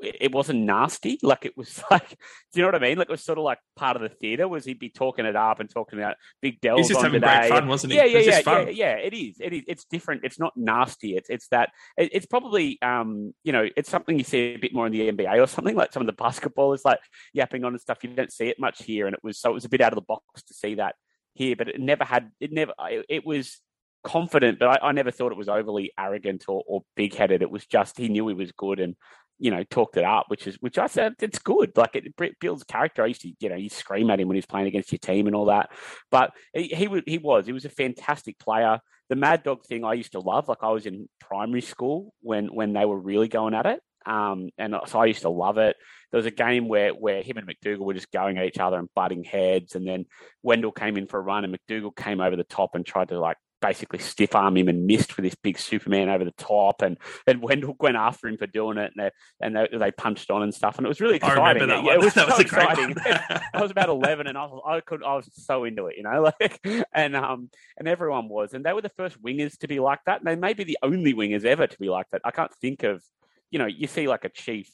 it 0.00 0.32
wasn't 0.32 0.60
nasty. 0.60 1.18
Like 1.28 1.44
it 1.44 1.56
was 1.56 1.82
like, 1.90 2.08
do 2.08 2.16
you 2.54 2.62
know 2.62 2.68
what 2.68 2.76
I 2.76 2.78
mean? 2.78 2.96
Like 2.96 3.08
it 3.08 3.10
was 3.10 3.22
sort 3.24 3.36
of 3.36 3.44
like 3.44 3.58
part 3.76 3.96
of 3.96 4.02
the 4.02 4.08
theatre. 4.08 4.48
Was 4.48 4.64
he'd 4.64 4.78
be 4.78 4.88
talking 4.88 5.26
it 5.26 5.36
up 5.36 5.60
and 5.60 5.68
talking 5.68 5.98
about 5.98 6.16
big 6.40 6.60
Dells 6.60 6.80
He's 6.80 6.88
just 6.88 6.98
on 6.98 7.04
having 7.04 7.20
today. 7.20 7.40
great 7.40 7.50
fun, 7.50 7.68
wasn't 7.68 7.92
he? 7.92 7.98
Yeah, 7.98 8.04
It 8.04 8.26
yeah, 8.26 8.40
yeah, 8.46 8.60
yeah, 8.60 8.68
yeah. 8.70 8.94
It 8.96 9.12
is. 9.12 9.36
It 9.40 9.52
is. 9.52 9.62
It's 9.66 9.84
different. 9.84 10.24
It's 10.24 10.38
not 10.38 10.56
nasty. 10.56 11.16
It's 11.16 11.28
it's 11.28 11.48
that. 11.48 11.70
It, 11.98 12.10
it's 12.12 12.26
probably 12.26 12.78
um 12.80 13.34
you 13.44 13.52
know 13.52 13.68
it's 13.76 13.90
something 13.90 14.16
you 14.16 14.24
see 14.24 14.54
a 14.54 14.56
bit 14.56 14.72
more 14.72 14.86
in 14.86 14.92
the 14.92 15.12
NBA 15.12 15.42
or 15.42 15.46
something 15.46 15.76
like 15.76 15.92
some 15.92 16.00
of 16.00 16.06
the 16.06 16.12
basketballers 16.22 16.80
like 16.84 17.00
yapping 17.34 17.64
on 17.64 17.74
and 17.74 17.80
stuff. 17.80 17.98
You 18.02 18.10
don't 18.10 18.32
see 18.32 18.48
it 18.48 18.58
much 18.58 18.82
here, 18.82 19.06
and 19.06 19.14
it 19.14 19.20
was 19.22 19.38
so 19.38 19.50
it 19.50 19.54
was 19.54 19.66
a 19.66 19.68
bit 19.68 19.82
out 19.82 19.92
of 19.92 19.96
the 19.96 20.02
box 20.02 20.42
to 20.44 20.54
see 20.54 20.76
that 20.76 20.94
here, 21.34 21.56
but 21.56 21.68
it 21.68 21.80
never 21.80 22.04
had. 22.04 22.30
It 22.40 22.52
never. 22.52 22.72
It, 22.88 23.06
it 23.08 23.26
was 23.26 23.58
confident, 24.04 24.58
but 24.58 24.82
I, 24.82 24.88
I 24.88 24.92
never 24.92 25.10
thought 25.10 25.32
it 25.32 25.38
was 25.38 25.48
overly 25.48 25.92
arrogant 25.98 26.44
or, 26.48 26.62
or 26.66 26.82
big 26.96 27.14
headed. 27.14 27.42
It 27.42 27.50
was 27.50 27.66
just 27.66 27.98
he 27.98 28.08
knew 28.08 28.28
he 28.28 28.34
was 28.34 28.52
good 28.52 28.80
and 28.80 28.96
you 29.38 29.50
know 29.50 29.62
talked 29.64 29.96
it 29.96 30.04
up, 30.04 30.26
which 30.28 30.46
is 30.46 30.56
which 30.60 30.78
I 30.78 30.86
said 30.86 31.14
it's 31.20 31.38
good. 31.38 31.72
Like 31.76 31.94
it, 31.94 32.12
it 32.20 32.40
builds 32.40 32.64
character. 32.64 33.02
I 33.02 33.06
used 33.06 33.22
to 33.22 33.32
you 33.40 33.48
know 33.48 33.56
you 33.56 33.68
scream 33.68 34.10
at 34.10 34.20
him 34.20 34.28
when 34.28 34.34
he's 34.34 34.46
playing 34.46 34.66
against 34.66 34.92
your 34.92 34.98
team 34.98 35.26
and 35.26 35.36
all 35.36 35.46
that, 35.46 35.70
but 36.10 36.32
he 36.52 36.68
he, 36.68 37.02
he 37.06 37.18
was 37.18 37.46
he 37.46 37.52
was 37.52 37.64
a 37.64 37.70
fantastic 37.70 38.38
player. 38.38 38.80
The 39.08 39.16
Mad 39.16 39.42
Dog 39.42 39.64
thing 39.64 39.84
I 39.84 39.94
used 39.94 40.12
to 40.12 40.20
love. 40.20 40.48
Like 40.48 40.62
I 40.62 40.70
was 40.70 40.86
in 40.86 41.08
primary 41.20 41.62
school 41.62 42.12
when 42.20 42.46
when 42.46 42.72
they 42.72 42.84
were 42.84 42.98
really 42.98 43.28
going 43.28 43.54
at 43.54 43.66
it. 43.66 43.80
Um, 44.06 44.48
and 44.56 44.74
so 44.86 45.00
I 45.00 45.06
used 45.06 45.22
to 45.22 45.28
love 45.28 45.58
it. 45.58 45.76
There 46.10 46.18
was 46.18 46.26
a 46.26 46.30
game 46.30 46.68
where 46.68 46.92
where 46.92 47.22
him 47.22 47.36
and 47.36 47.46
MacDougall 47.46 47.84
were 47.84 47.94
just 47.94 48.10
going 48.10 48.38
at 48.38 48.46
each 48.46 48.58
other 48.58 48.78
and 48.78 48.88
butting 48.94 49.24
heads, 49.24 49.74
and 49.74 49.86
then 49.86 50.06
Wendell 50.42 50.72
came 50.72 50.96
in 50.96 51.06
for 51.06 51.18
a 51.18 51.22
run, 51.22 51.44
and 51.44 51.52
MacDougall 51.52 51.92
came 51.92 52.20
over 52.20 52.36
the 52.36 52.44
top 52.44 52.74
and 52.74 52.86
tried 52.86 53.08
to 53.08 53.20
like 53.20 53.36
basically 53.60 53.98
stiff 53.98 54.34
arm 54.34 54.56
him 54.56 54.68
and 54.68 54.86
missed 54.86 55.16
with 55.16 55.24
this 55.24 55.34
big 55.34 55.58
Superman 55.58 56.08
over 56.08 56.24
the 56.24 56.32
top, 56.32 56.82
and 56.82 56.98
and 57.26 57.42
Wendell 57.42 57.76
went 57.80 57.96
after 57.96 58.28
him 58.28 58.36
for 58.36 58.46
doing 58.46 58.78
it, 58.78 58.92
and 58.96 59.06
they 59.06 59.10
and 59.40 59.56
they, 59.56 59.78
they 59.78 59.90
punched 59.90 60.30
on 60.30 60.42
and 60.42 60.54
stuff, 60.54 60.76
and 60.76 60.86
it 60.86 60.88
was 60.88 61.00
really 61.00 61.16
exciting. 61.16 61.68
yeah, 61.68 61.94
it 61.94 62.00
was 62.00 62.14
That 62.18 62.28
so 62.28 62.36
was 62.36 62.40
exciting. 62.40 62.96
I 63.54 63.60
was 63.60 63.70
about 63.70 63.88
eleven, 63.88 64.26
and 64.26 64.36
I 64.36 64.44
was 64.44 64.62
I 64.66 64.80
could 64.80 65.02
I 65.02 65.14
was 65.14 65.28
so 65.32 65.64
into 65.64 65.86
it, 65.86 65.96
you 65.96 66.02
know, 66.02 66.32
like 66.40 66.60
and 66.92 67.16
um 67.16 67.50
and 67.76 67.88
everyone 67.88 68.28
was, 68.28 68.54
and 68.54 68.64
they 68.64 68.72
were 68.72 68.82
the 68.82 68.90
first 68.90 69.22
wingers 69.22 69.58
to 69.58 69.68
be 69.68 69.80
like 69.80 70.00
that, 70.06 70.20
and 70.20 70.26
they 70.26 70.36
may 70.36 70.52
be 70.52 70.64
the 70.64 70.78
only 70.82 71.14
wingers 71.14 71.44
ever 71.44 71.66
to 71.66 71.78
be 71.78 71.88
like 71.88 72.06
that. 72.12 72.22
I 72.24 72.30
can't 72.30 72.54
think 72.60 72.82
of, 72.82 73.02
you 73.50 73.58
know, 73.58 73.66
you 73.66 73.86
see 73.86 74.08
like 74.08 74.24
a 74.24 74.28
chief 74.28 74.70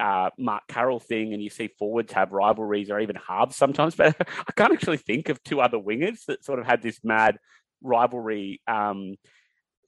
uh, 0.00 0.30
Mark 0.38 0.62
Carroll 0.68 1.00
thing, 1.00 1.32
and 1.32 1.42
you 1.42 1.50
see 1.50 1.68
forwards 1.78 2.12
have 2.12 2.32
rivalries 2.32 2.90
or 2.90 3.00
even 3.00 3.16
halves 3.16 3.56
sometimes. 3.56 3.94
But 3.94 4.16
I 4.20 4.52
can't 4.56 4.72
actually 4.72 4.98
think 4.98 5.28
of 5.28 5.42
two 5.42 5.60
other 5.60 5.78
wingers 5.78 6.24
that 6.26 6.44
sort 6.44 6.58
of 6.58 6.66
had 6.66 6.82
this 6.82 7.00
mad 7.04 7.38
rivalry. 7.84 8.60
Um, 8.66 9.14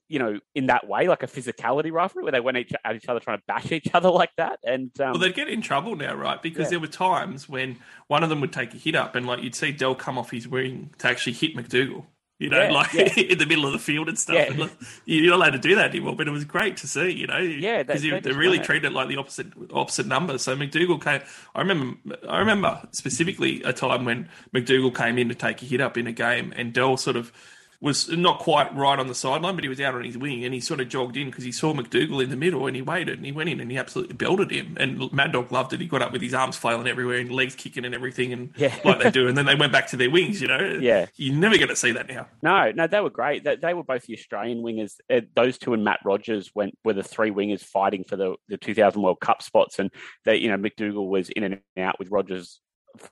you 0.09 0.19
know, 0.19 0.39
in 0.55 0.67
that 0.67 0.87
way, 0.87 1.09
like 1.09 1.23
a 1.23 1.27
physicality 1.27 1.91
rivalry, 1.91 2.23
where 2.23 2.31
they 2.31 2.39
went 2.39 2.55
each, 2.55 2.71
at 2.85 2.95
each 2.95 3.09
other 3.09 3.19
trying 3.19 3.39
to 3.39 3.43
bash 3.45 3.71
each 3.73 3.89
other 3.93 4.09
like 4.21 4.31
that. 4.37 4.59
And 4.63 4.89
um, 5.01 5.11
Well, 5.11 5.19
they'd 5.19 5.35
get 5.35 5.49
in 5.49 5.61
trouble 5.61 5.97
now, 5.97 6.15
right? 6.15 6.41
Because 6.41 6.65
Yeah. 6.67 6.69
there 6.69 6.79
were 6.79 6.87
times 6.87 7.49
when 7.49 7.77
one 8.07 8.23
of 8.23 8.29
them 8.29 8.39
would 8.39 8.53
take 8.53 8.73
a 8.73 8.77
hit 8.77 8.95
up, 8.95 9.15
and 9.15 9.27
like 9.27 9.43
you'd 9.43 9.55
see 9.55 9.71
Dell 9.73 9.95
come 9.95 10.17
off 10.17 10.31
his 10.31 10.47
wing 10.47 10.91
to 10.99 11.07
actually 11.09 11.33
hit 11.33 11.55
MacDougall. 11.57 12.05
You 12.39 12.49
know, 12.49 12.61
Yeah, 12.61 12.71
like 12.71 12.93
yeah. 12.93 13.13
in 13.17 13.37
the 13.37 13.45
middle 13.45 13.65
of 13.65 13.73
the 13.73 13.79
field 13.79 14.07
and 14.07 14.17
stuff. 14.17 14.35
Yeah. 14.37 14.43
And, 14.43 14.59
like, 14.59 14.71
you're 15.05 15.31
not 15.31 15.37
allowed 15.37 15.49
to 15.53 15.59
do 15.59 15.75
that 15.75 15.89
anymore, 15.89 16.15
but 16.15 16.27
it 16.27 16.31
was 16.31 16.45
great 16.45 16.77
to 16.77 16.87
see. 16.87 17.09
You 17.11 17.27
know, 17.27 17.39
Yeah, 17.39 17.83
because 17.83 18.01
they 18.01 18.17
they, 18.17 18.31
really 18.31 18.59
treated 18.59 18.85
it 18.85 18.93
like 18.93 19.09
the 19.09 19.17
opposite 19.17 19.47
opposite 19.73 20.07
number. 20.07 20.37
So 20.37 20.55
MacDougall 20.55 20.99
came. 20.99 21.19
I 21.53 21.59
remember. 21.59 21.97
I 22.29 22.39
remember 22.39 22.87
specifically 22.91 23.61
a 23.63 23.73
time 23.73 24.05
when 24.05 24.29
MacDougall 24.53 24.91
came 24.91 25.17
in 25.17 25.27
to 25.27 25.35
take 25.35 25.61
a 25.61 25.65
hit 25.65 25.81
up 25.81 25.97
in 25.97 26.07
a 26.07 26.13
game, 26.13 26.53
and 26.55 26.71
Dell 26.71 26.95
sort 26.95 27.17
of 27.17 27.33
was 27.79 28.09
not 28.09 28.39
quite 28.39 28.75
right 28.75 28.97
on 28.97 29.07
the 29.07 29.13
sideline, 29.13 29.53
but 29.55 29.63
he 29.63 29.69
was 29.69 29.79
out 29.79 29.93
on 29.93 30.03
his 30.03 30.17
wing 30.17 30.43
and 30.43 30.53
he 30.53 30.59
sort 30.59 30.79
of 30.79 30.89
jogged 30.89 31.15
in 31.15 31.27
because 31.29 31.43
he 31.43 31.51
saw 31.51 31.73
MacDougall 31.73 32.19
in 32.19 32.31
the 32.31 32.35
middle 32.35 32.65
and 32.65 32.75
he 32.75 32.81
waited 32.81 33.17
and 33.17 33.25
he 33.25 33.31
went 33.31 33.49
in 33.49 33.59
and 33.59 33.69
he 33.69 33.77
absolutely 33.77 34.15
belted 34.15 34.49
him. 34.49 34.75
And 34.79 35.11
Mad 35.13 35.31
Dog 35.31 35.51
loved 35.51 35.73
it. 35.73 35.81
He 35.81 35.87
got 35.87 36.01
up 36.01 36.11
with 36.11 36.23
his 36.23 36.33
arms 36.33 36.57
flailing 36.57 36.87
everywhere 36.87 37.19
and 37.19 37.31
legs 37.31 37.55
kicking 37.55 37.85
and 37.85 37.93
everything 37.93 38.33
and 38.33 38.51
Yeah. 38.55 38.75
like 38.85 38.99
they 38.99 39.11
do. 39.11 39.27
And 39.27 39.37
then 39.37 39.45
they 39.45 39.53
went 39.53 39.71
back 39.71 39.87
to 39.87 39.97
their 39.97 40.09
wings, 40.09 40.41
you 40.41 40.47
know? 40.47 40.79
Yeah. 40.81 41.05
You're 41.17 41.35
never 41.35 41.57
going 41.57 41.69
to 41.69 41.75
see 41.75 41.91
that 41.91 42.07
now. 42.07 42.27
No, 42.41 42.71
no, 42.71 42.87
they 42.87 42.99
were 42.99 43.11
great. 43.11 43.43
They, 43.43 43.57
they 43.57 43.73
were 43.75 43.83
both 43.83 44.07
the 44.07 44.15
Australian 44.15 44.63
wingers. 44.63 44.95
Uh, 45.07 45.21
those 45.35 45.59
two 45.59 45.73
and 45.73 45.83
Matt 45.83 45.99
Rogers 46.03 46.51
went 46.55 46.75
were 46.83 46.93
the 46.93 47.03
three 47.03 47.29
wingers 47.29 47.61
fighting 47.61 48.05
for 48.05 48.15
the, 48.15 48.35
the 48.47 48.57
2000 48.57 49.01
World 49.01 49.19
Cup 49.19 49.43
spots, 49.43 49.77
and 49.77 49.91
they, 50.25 50.37
you 50.37 50.49
know, 50.49 50.57
MacDougall 50.57 51.07
was 51.07 51.29
in 51.29 51.43
and 51.43 51.59
out 51.77 51.99
with 51.99 52.09
Rogers, 52.09 52.59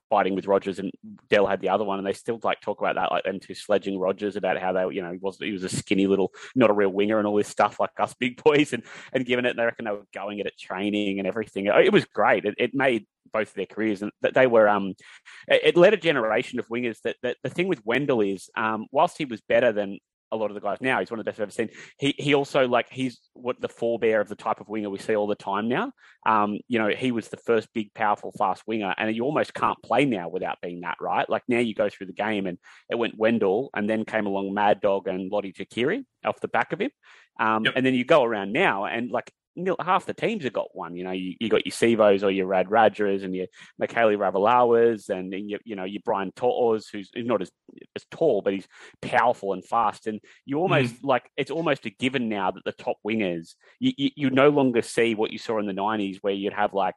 fighting 0.09 0.35
with 0.35 0.47
Rogers, 0.47 0.79
and 0.79 0.91
Dell 1.29 1.47
had 1.47 1.61
the 1.61 1.69
other 1.69 1.83
one, 1.83 1.97
and 1.97 2.07
they 2.07 2.13
still 2.13 2.39
like 2.43 2.61
talk 2.61 2.79
about 2.79 2.95
that, 2.95 3.11
like 3.11 3.23
them 3.23 3.39
two 3.39 3.53
sledging 3.53 3.99
Rogers 3.99 4.35
about 4.35 4.59
how 4.59 4.73
they, 4.73 4.85
you 4.93 5.01
know, 5.01 5.11
he 5.11 5.17
was 5.17 5.37
he 5.37 5.51
was 5.51 5.63
a 5.63 5.69
skinny 5.69 6.07
little, 6.07 6.31
not 6.55 6.69
a 6.69 6.73
real 6.73 6.89
winger, 6.89 7.17
and 7.17 7.27
all 7.27 7.35
this 7.35 7.47
stuff 7.47 7.79
like 7.79 7.91
us 7.99 8.13
big 8.13 8.41
boys, 8.43 8.73
and 8.73 8.83
and 9.13 9.25
given 9.25 9.45
it, 9.45 9.51
and 9.51 9.59
they 9.59 9.65
reckon 9.65 9.85
they 9.85 9.91
were 9.91 10.07
going 10.13 10.39
at 10.39 10.47
it 10.47 10.57
training 10.59 11.19
and 11.19 11.27
everything. 11.27 11.67
It 11.67 11.93
was 11.93 12.05
great. 12.05 12.45
It, 12.45 12.55
it 12.57 12.73
made 12.73 13.05
both 13.31 13.49
of 13.49 13.55
their 13.55 13.65
careers, 13.65 14.01
and 14.01 14.11
that 14.21 14.33
they 14.33 14.47
were 14.47 14.67
um, 14.67 14.93
it, 15.47 15.61
it 15.63 15.77
led 15.77 15.93
a 15.93 15.97
generation 15.97 16.59
of 16.59 16.67
wingers. 16.67 17.01
That, 17.03 17.17
that 17.23 17.37
the 17.43 17.49
thing 17.49 17.67
with 17.67 17.85
Wendell 17.85 18.21
is, 18.21 18.49
um, 18.55 18.87
whilst 18.91 19.17
he 19.17 19.25
was 19.25 19.41
better 19.41 19.71
than 19.71 19.99
a 20.31 20.35
lot 20.37 20.49
of 20.51 20.55
the 20.55 20.61
guys 20.61 20.79
now, 20.81 20.99
he's 20.99 21.11
one 21.11 21.19
of 21.19 21.25
the 21.25 21.29
best 21.29 21.39
I've 21.39 21.43
ever 21.43 21.51
seen. 21.51 21.69
He 21.97 22.15
he 22.17 22.33
also 22.33 22.67
like 22.67 22.87
he's 22.91 23.19
what 23.33 23.61
the 23.61 23.69
forebear 23.69 24.19
of 24.21 24.27
the 24.27 24.35
type 24.35 24.59
of 24.59 24.67
winger 24.67 24.89
we 24.89 24.97
see 24.97 25.15
all 25.15 25.27
the 25.27 25.35
time 25.35 25.67
now. 25.67 25.91
Um, 26.25 26.59
you 26.67 26.79
know, 26.79 26.89
he 26.89 27.11
was 27.11 27.27
the 27.29 27.37
first 27.37 27.69
big, 27.73 27.93
powerful, 27.93 28.31
fast 28.37 28.63
winger, 28.67 28.93
and 28.97 29.15
you 29.15 29.23
almost 29.23 29.53
can't 29.53 29.81
play 29.83 30.05
now 30.05 30.27
without 30.29 30.59
being 30.61 30.81
that, 30.81 30.97
right? 30.99 31.29
Like 31.29 31.43
now 31.47 31.59
you 31.59 31.73
go 31.75 31.89
through 31.89 32.07
the 32.07 32.13
game, 32.13 32.47
and 32.47 32.57
it 32.89 32.95
went 32.95 33.17
Wendell, 33.17 33.69
and 33.75 33.89
then 33.89 34.05
came 34.05 34.25
along 34.25 34.53
Mad 34.53 34.81
Dog 34.81 35.07
and 35.07 35.31
Lote 35.31 35.45
Tuqiri 35.45 36.03
off 36.25 36.39
the 36.39 36.47
back 36.47 36.73
of 36.73 36.79
him, 36.79 36.91
um, 37.39 37.65
Yep. 37.65 37.73
and 37.75 37.85
then 37.85 37.93
you 37.93 38.03
go 38.03 38.23
around 38.23 38.51
now, 38.51 38.85
and 38.85 39.11
like 39.11 39.31
nil- 39.55 39.77
half 39.83 40.05
the 40.05 40.13
teams 40.13 40.43
have 40.43 40.53
got 40.53 40.75
one. 40.75 40.95
You 40.95 41.03
know, 41.03 41.11
you, 41.11 41.35
you 41.39 41.49
got 41.49 41.65
your 41.65 41.73
Sivos 41.73 42.23
or 42.23 42.31
your 42.31 42.47
Rad 42.47 42.67
Radras 42.67 43.23
and 43.23 43.35
your 43.35 43.47
Mikaele 43.81 44.17
Ravalawas 44.17 45.09
and 45.09 45.31
then 45.31 45.49
you, 45.49 45.59
you 45.63 45.75
know 45.75 45.83
your 45.83 46.01
Brian 46.03 46.31
To'os, 46.35 46.87
who's 46.91 47.09
not 47.15 47.41
as 47.41 47.51
as 47.95 48.05
tall, 48.11 48.41
but 48.41 48.53
he's 48.53 48.67
powerful 49.01 49.53
and 49.53 49.65
fast. 49.65 50.07
And 50.07 50.19
you 50.45 50.57
hmm. 50.57 50.63
almost 50.63 51.03
like 51.03 51.29
it's 51.37 51.51
almost 51.51 51.85
a 51.85 51.89
given 51.89 52.29
now 52.29 52.51
that 52.51 52.63
the 52.65 52.71
top 52.71 52.97
wingers 53.05 53.55
you, 53.79 53.93
you, 53.97 54.09
you 54.15 54.29
no 54.29 54.49
longer 54.49 54.81
see 54.81 55.15
what 55.15 55.31
you 55.31 55.37
saw 55.37 55.59
in 55.59 55.65
the 55.65 55.73
'90s, 55.73 56.17
where 56.21 56.33
you'd 56.33 56.53
have 56.53 56.73
like 56.73 56.95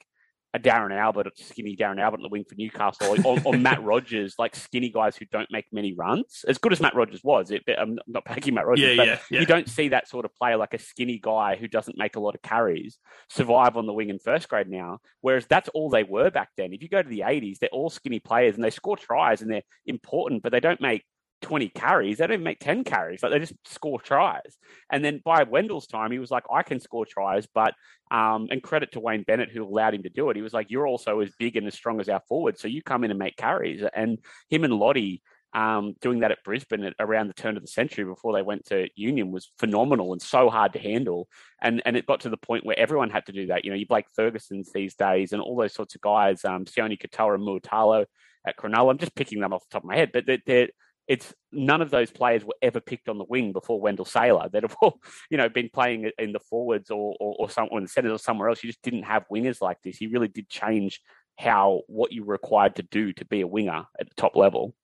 a 0.59 0.63
Darren 0.63 0.97
Albert, 0.97 1.29
skinny 1.37 1.77
Darren 1.77 2.01
Albert 2.01 2.21
the 2.23 2.29
wing 2.29 2.45
for 2.49 2.55
Newcastle, 2.57 3.17
or, 3.25 3.39
or, 3.45 3.53
Matt 3.55 3.83
Rogers, 3.83 4.35
like 4.39 4.55
skinny 4.57 4.91
guys 4.91 5.17
who 5.17 5.25
don't 5.27 5.49
make 5.51 5.67
many 5.73 5.95
runs. 5.95 6.45
As 6.47 6.59
good 6.59 6.73
as 6.73 6.81
Matt 6.81 6.95
Rogers 6.95 7.23
was, 7.23 7.51
it, 7.51 7.63
I'm 7.79 7.99
not 8.07 8.25
backing 8.25 8.55
Matt 8.55 8.67
Rogers, 8.67 8.91
yeah, 8.91 8.97
but 8.97 9.07
yeah, 9.07 9.19
yeah. 9.31 9.41
you 9.41 9.47
don't 9.47 9.69
see 9.69 9.89
that 9.89 10.09
sort 10.09 10.25
of 10.25 10.35
player 10.35 10.57
like 10.57 10.75
a 10.75 10.79
skinny 10.79 11.19
guy 11.23 11.57
who 11.57 11.69
doesn't 11.69 11.99
make 11.99 12.17
a 12.17 12.21
lot 12.21 12.35
of 12.35 12.43
carries 12.43 12.99
survive 13.29 13.77
on 13.77 13.87
the 13.87 13.93
wing 13.93 14.11
in 14.11 14.19
first 14.19 14.49
grade 14.49 14.69
now. 14.69 14.99
Whereas 15.21 15.47
that's 15.47 15.69
all 15.71 15.91
they 15.91 16.05
were 16.05 16.31
back 16.31 16.51
then. 16.57 16.73
If 16.73 16.83
you 16.83 16.89
go 16.89 17.03
to 17.03 17.09
the 17.09 17.21
80s, 17.21 17.59
they're 17.59 17.69
all 17.71 17.91
skinny 17.91 18.21
players 18.21 18.55
and 18.55 18.65
they 18.65 18.71
score 18.71 18.97
tries 18.97 19.43
and 19.43 19.51
they're 19.51 19.63
important, 19.87 20.43
but 20.43 20.53
they 20.53 20.61
don't 20.61 20.81
make 20.81 21.05
20 21.43 21.69
carries. 21.71 22.19
They 22.19 22.27
don't 22.27 22.43
make 22.43 22.61
10 22.61 22.85
carries. 22.85 23.23
Like 23.23 23.33
they 23.33 23.39
just 23.39 23.55
score 23.65 24.01
tries. 24.01 24.57
And 24.91 25.05
then 25.05 25.21
by 25.25 25.45
Wendell's 25.45 25.87
time, 25.87 26.11
he 26.11 26.19
was 26.19 26.31
like, 26.31 26.45
I 26.53 26.63
can 26.63 26.81
score 26.81 27.07
tries, 27.07 27.47
but 27.47 27.75
um, 28.11 28.49
and 28.51 28.63
credit 28.63 28.93
to 28.93 29.01
Wayne 29.01 29.23
Bennett 29.23 29.51
who 29.51 29.65
allowed 29.65 29.95
him 29.95 30.03
to 30.03 30.09
do 30.09 30.31
it. 30.31 30.37
He 30.37 30.43
was 30.43 30.55
like, 30.55 30.71
You're 30.71 30.87
also 30.87 31.21
as 31.21 31.31
big 31.39 31.57
and 31.57 31.67
as 31.67 31.75
strong 31.75 32.01
as 32.01 32.09
our 32.09 32.23
forward. 32.29 32.59
So 32.59 32.69
you 32.69 32.83
come 32.83 33.05
in 33.05 33.11
and 33.11 33.19
make 33.19 33.37
carries. 33.37 33.83
And 33.95 34.19
him 34.49 34.65
and 34.65 34.73
Lote 34.73 35.21
um, 35.55 35.95
doing 36.01 36.21
that 36.21 36.31
at 36.31 36.45
Brisbane 36.45 36.85
at, 36.85 36.95
around 36.99 37.29
the 37.29 37.35
turn 37.35 37.57
of 37.57 37.63
the 37.63 37.69
century 37.69 38.05
before 38.05 38.35
they 38.35 38.43
went 38.43 38.67
to 38.67 38.89
Union 38.97 39.33
was 39.33 39.51
phenomenal 39.59 40.13
and 40.13 40.21
so 40.21 40.51
hard 40.51 40.75
to 40.75 40.79
handle. 40.79 41.29
And 41.63 41.83
and 41.87 41.97
it 41.97 42.07
got 42.07 42.21
to 42.21 42.29
the 42.29 42.37
point 42.37 42.67
where 42.67 42.79
everyone 42.79 43.11
had 43.11 43.27
to 43.27 43.33
do 43.33 43.47
that. 43.47 43.65
You 43.65 43.71
know, 43.71 43.77
you 43.77 43.87
Blake 43.87 44.07
Ferguson's 44.15 44.73
these 44.73 44.95
days 44.95 45.33
and 45.33 45.41
all 45.41 45.57
those 45.57 45.75
sorts 45.75 45.95
of 45.95 46.01
guys, 46.01 46.45
um, 46.45 46.65
Sione 46.67 47.01
Katoa 47.01 47.39
Mulitalo 47.39 48.05
at 48.47 48.57
Cronulla. 48.57 48.91
I'm 48.91 48.99
just 48.99 49.15
picking 49.15 49.41
them 49.41 49.53
off 49.53 49.69
the 49.69 49.73
top 49.73 49.85
of 49.85 49.89
my 49.89 49.97
head, 49.97 50.11
but 50.13 50.27
they're, 50.27 50.39
they're 50.47 50.69
it's 51.09 51.35
none 51.51 51.81
of 51.81 51.91
those 51.91 52.11
players 52.11 52.45
were 52.45 52.55
ever 52.61 52.81
picked 52.81 53.09
on 53.09 53.19
the 53.19 53.25
wing 53.25 53.53
before 53.53 53.81
Wendell 53.81 54.05
Sailor 54.05 54.49
that 54.53 54.63
have 54.63 54.77
all, 54.83 55.01
you 55.31 55.39
know, 55.39 55.49
been 55.49 55.71
playing 55.73 56.11
in 56.19 56.33
the 56.33 56.41
forwards 56.41 56.91
or 56.91 57.17
or, 57.19 57.37
or 57.39 57.51
some 57.51 57.69
the 57.73 57.89
centers 57.89 58.13
or 58.13 58.19
somewhere 58.19 58.49
else. 58.49 58.63
You 58.63 58.69
just 58.69 58.83
didn't 58.83 59.05
have 59.05 59.25
wingers 59.33 59.61
like 59.61 59.79
this. 59.83 59.97
He 59.97 60.07
really 60.07 60.29
did 60.29 60.49
change 60.49 61.01
how 61.39 61.83
what 61.87 62.13
you 62.13 62.25
were 62.25 62.33
required 62.33 62.77
to 62.77 62.83
do 62.83 63.13
to 63.15 63.25
be 63.25 63.41
a 63.41 63.47
winger 63.47 63.85
at 63.99 64.09
the 64.09 64.15
top 64.17 64.37
level. 64.37 64.75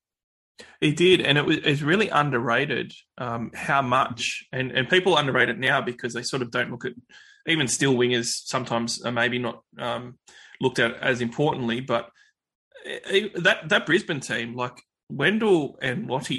He 0.80 0.92
did, 0.92 1.20
and 1.20 1.36
it 1.36 1.44
was 1.44 1.58
it's 1.58 1.82
really 1.82 2.08
underrated 2.08 2.94
um, 3.18 3.50
how 3.54 3.82
much, 3.82 4.46
and, 4.52 4.70
and 4.70 4.88
people 4.88 5.16
underrate 5.16 5.48
it 5.48 5.58
now 5.58 5.80
because 5.80 6.14
they 6.14 6.22
sort 6.22 6.42
of 6.42 6.50
don't 6.50 6.70
look 6.70 6.84
at 6.84 6.92
even 7.46 7.68
still 7.68 7.94
wingers 7.94 8.46
sometimes 8.46 9.02
are 9.02 9.12
maybe 9.12 9.38
not 9.38 9.62
um, 9.78 10.16
looked 10.60 10.78
at 10.78 10.94
as 11.02 11.20
importantly, 11.20 11.80
but 11.80 12.08
eh, 12.86 13.28
that 13.34 13.68
that 13.68 13.84
Brisbane 13.84 14.20
team, 14.20 14.54
like 14.54 14.80
Wendell 15.08 15.78
and 15.82 16.06
Lote 16.08 16.30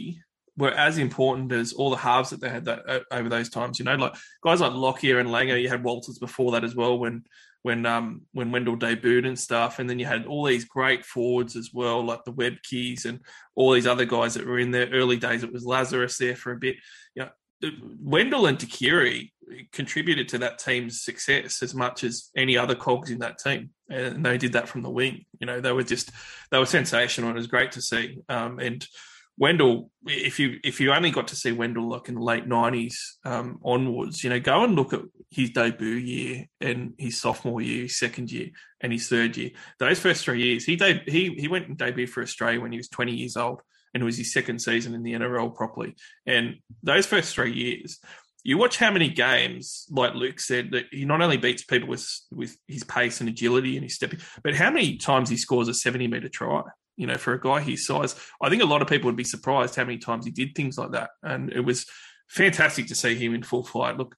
were 0.58 0.72
as 0.72 0.98
important 0.98 1.52
as 1.52 1.74
all 1.74 1.90
the 1.90 1.98
halves 1.98 2.30
that 2.30 2.40
they 2.40 2.50
had 2.50 2.66
that 2.66 2.88
uh, 2.88 3.00
over 3.12 3.30
those 3.30 3.50
times. 3.50 3.80
You 3.80 3.86
know, 3.86 3.96
like 3.96 4.14
guys 4.44 4.62
like 4.62 4.74
Lockyer 4.74 5.20
and 5.20 5.30
Langer. 5.30 5.62
You 5.62 5.70
had 5.70 5.84
Walters 5.84 6.20
before 6.20 6.52
that 6.54 6.64
as 6.64 6.76
well 6.76 6.98
when 6.98 7.24
when 7.62 7.86
um 7.86 8.22
when 8.32 8.52
Wendell 8.52 8.78
debuted 8.78 9.28
and 9.28 9.38
stuff, 9.38 9.80
and 9.80 9.90
then 9.90 10.00
you 10.00 10.06
had 10.06 10.26
all 10.26 10.46
these 10.46 10.66
great 10.66 11.06
forwards 11.06 11.56
as 11.56 11.72
well, 11.74 12.04
like 12.04 12.24
the 12.24 12.34
Webckes 12.34 13.06
and 13.06 13.20
all 13.56 13.72
these 13.72 13.88
other 13.88 14.06
guys 14.06 14.36
that 14.36 14.46
were 14.46 14.60
in 14.60 14.72
their 14.72 14.90
early 14.90 15.18
days. 15.18 15.44
It 15.44 15.52
was 15.52 15.66
Lazarus 15.66 16.18
there 16.18 16.36
for 16.36 16.52
a 16.52 16.58
bit. 16.58 16.76
You 17.16 17.24
know, 17.24 17.72
Wendell 18.00 18.46
and 18.46 18.58
Tuqiri 18.58 19.32
contributed 19.72 20.30
to 20.30 20.38
that 20.40 20.60
team's 20.60 21.02
success 21.02 21.62
as 21.62 21.74
much 21.74 22.04
as 22.04 22.30
any 22.36 22.58
other 22.58 22.76
cogs 22.76 23.12
in 23.12 23.20
that 23.20 23.38
team, 23.38 23.70
and 23.90 24.26
they 24.26 24.38
did 24.38 24.54
that 24.54 24.68
from 24.68 24.82
the 24.82 24.90
wing. 24.90 25.26
You 25.40 25.48
know, 25.48 25.62
they 25.62 25.72
were 25.72 25.84
just 25.84 26.12
they 26.52 26.58
were 26.58 26.66
sensational. 26.66 27.30
and 27.30 27.38
It 27.38 27.42
was 27.42 27.48
great 27.48 27.74
to 27.74 27.82
see. 27.82 28.20
Um, 28.30 28.60
and 28.60 28.86
Wendell, 29.38 29.92
if 30.06 30.40
you 30.40 30.60
if 30.64 30.80
you 30.80 30.94
only 30.94 31.12
got 31.12 31.28
to 31.30 31.36
see 31.36 31.52
Wendell 31.52 31.90
like 31.90 32.08
in 32.08 32.16
the 32.16 32.22
late 32.22 32.48
nineties 32.48 33.18
um, 33.26 33.60
onwards, 33.64 34.24
you 34.24 34.30
know, 34.30 34.40
go 34.40 34.64
and 34.64 34.76
look 34.76 34.94
at 34.94 35.02
his 35.30 35.50
debut 35.50 35.88
year 35.96 36.46
and 36.62 36.94
his 36.98 37.20
sophomore 37.20 37.62
year, 37.62 37.84
his 37.84 38.00
second 38.00 38.32
year, 38.32 38.50
and 38.80 38.94
his 38.94 39.10
third 39.10 39.36
year. 39.36 39.52
Those 39.78 40.00
first 40.00 40.24
three 40.24 40.42
years, 40.42 40.64
he 40.64 40.78
deb- 40.78 41.08
he 41.08 41.34
he 41.36 41.48
went 41.48 41.68
and 41.68 41.78
debuted 41.78 42.10
for 42.10 42.24
Australia 42.24 42.62
when 42.62 42.72
he 42.72 42.78
was 42.78 42.88
twenty 42.88 43.14
years 43.14 43.36
old, 43.36 43.62
and 43.94 44.02
it 44.02 44.06
was 44.06 44.18
his 44.18 44.32
second 44.32 44.60
season 44.60 44.94
in 44.94 45.04
the 45.04 45.14
NRL 45.14 45.54
properly. 45.54 45.96
And 46.26 46.56
those 46.82 47.06
first 47.06 47.36
three 47.36 47.54
years, 47.54 48.00
you 48.46 48.60
watch 48.60 48.78
how 48.78 48.92
many 48.92 49.10
games, 49.10 49.88
like 49.90 50.14
Luke 50.14 50.40
said, 50.40 50.70
that 50.72 50.86
he 50.92 51.04
not 51.04 51.20
only 51.20 51.36
beats 51.36 51.64
people 51.64 51.90
with 51.90 52.08
with 52.32 52.56
his 52.68 52.84
pace 52.84 53.20
and 53.20 53.28
agility 53.28 53.76
and 53.76 53.84
his 53.84 53.96
stepping, 53.96 54.20
but 54.44 54.54
how 54.54 54.70
many 54.70 54.98
times 54.98 55.30
he 55.30 55.36
scores 55.36 55.68
a 55.68 55.74
seventy 55.74 56.08
meter 56.08 56.30
try. 56.30 56.62
You 56.96 57.08
know, 57.08 57.18
for 57.18 57.34
a 57.34 57.42
guy 57.42 57.60
his 57.60 57.86
size, 57.86 58.16
I 58.42 58.50
think 58.50 58.62
a 58.62 58.68
lot 58.68 58.82
of 58.82 58.88
people 58.88 59.08
would 59.08 59.18
be 59.18 59.26
surprised 59.26 59.76
how 59.76 59.84
many 59.84 59.98
times 59.98 60.26
he 60.26 60.32
did 60.32 60.54
things 60.56 60.78
like 60.78 60.92
that, 60.92 61.10
and 61.24 61.52
it 61.52 61.62
was 61.62 61.88
fantastic 62.28 62.88
to 62.88 62.96
see 62.96 63.16
him 63.16 63.34
in 63.34 63.44
full 63.44 63.64
flight. 63.64 63.98
Look, 63.98 64.16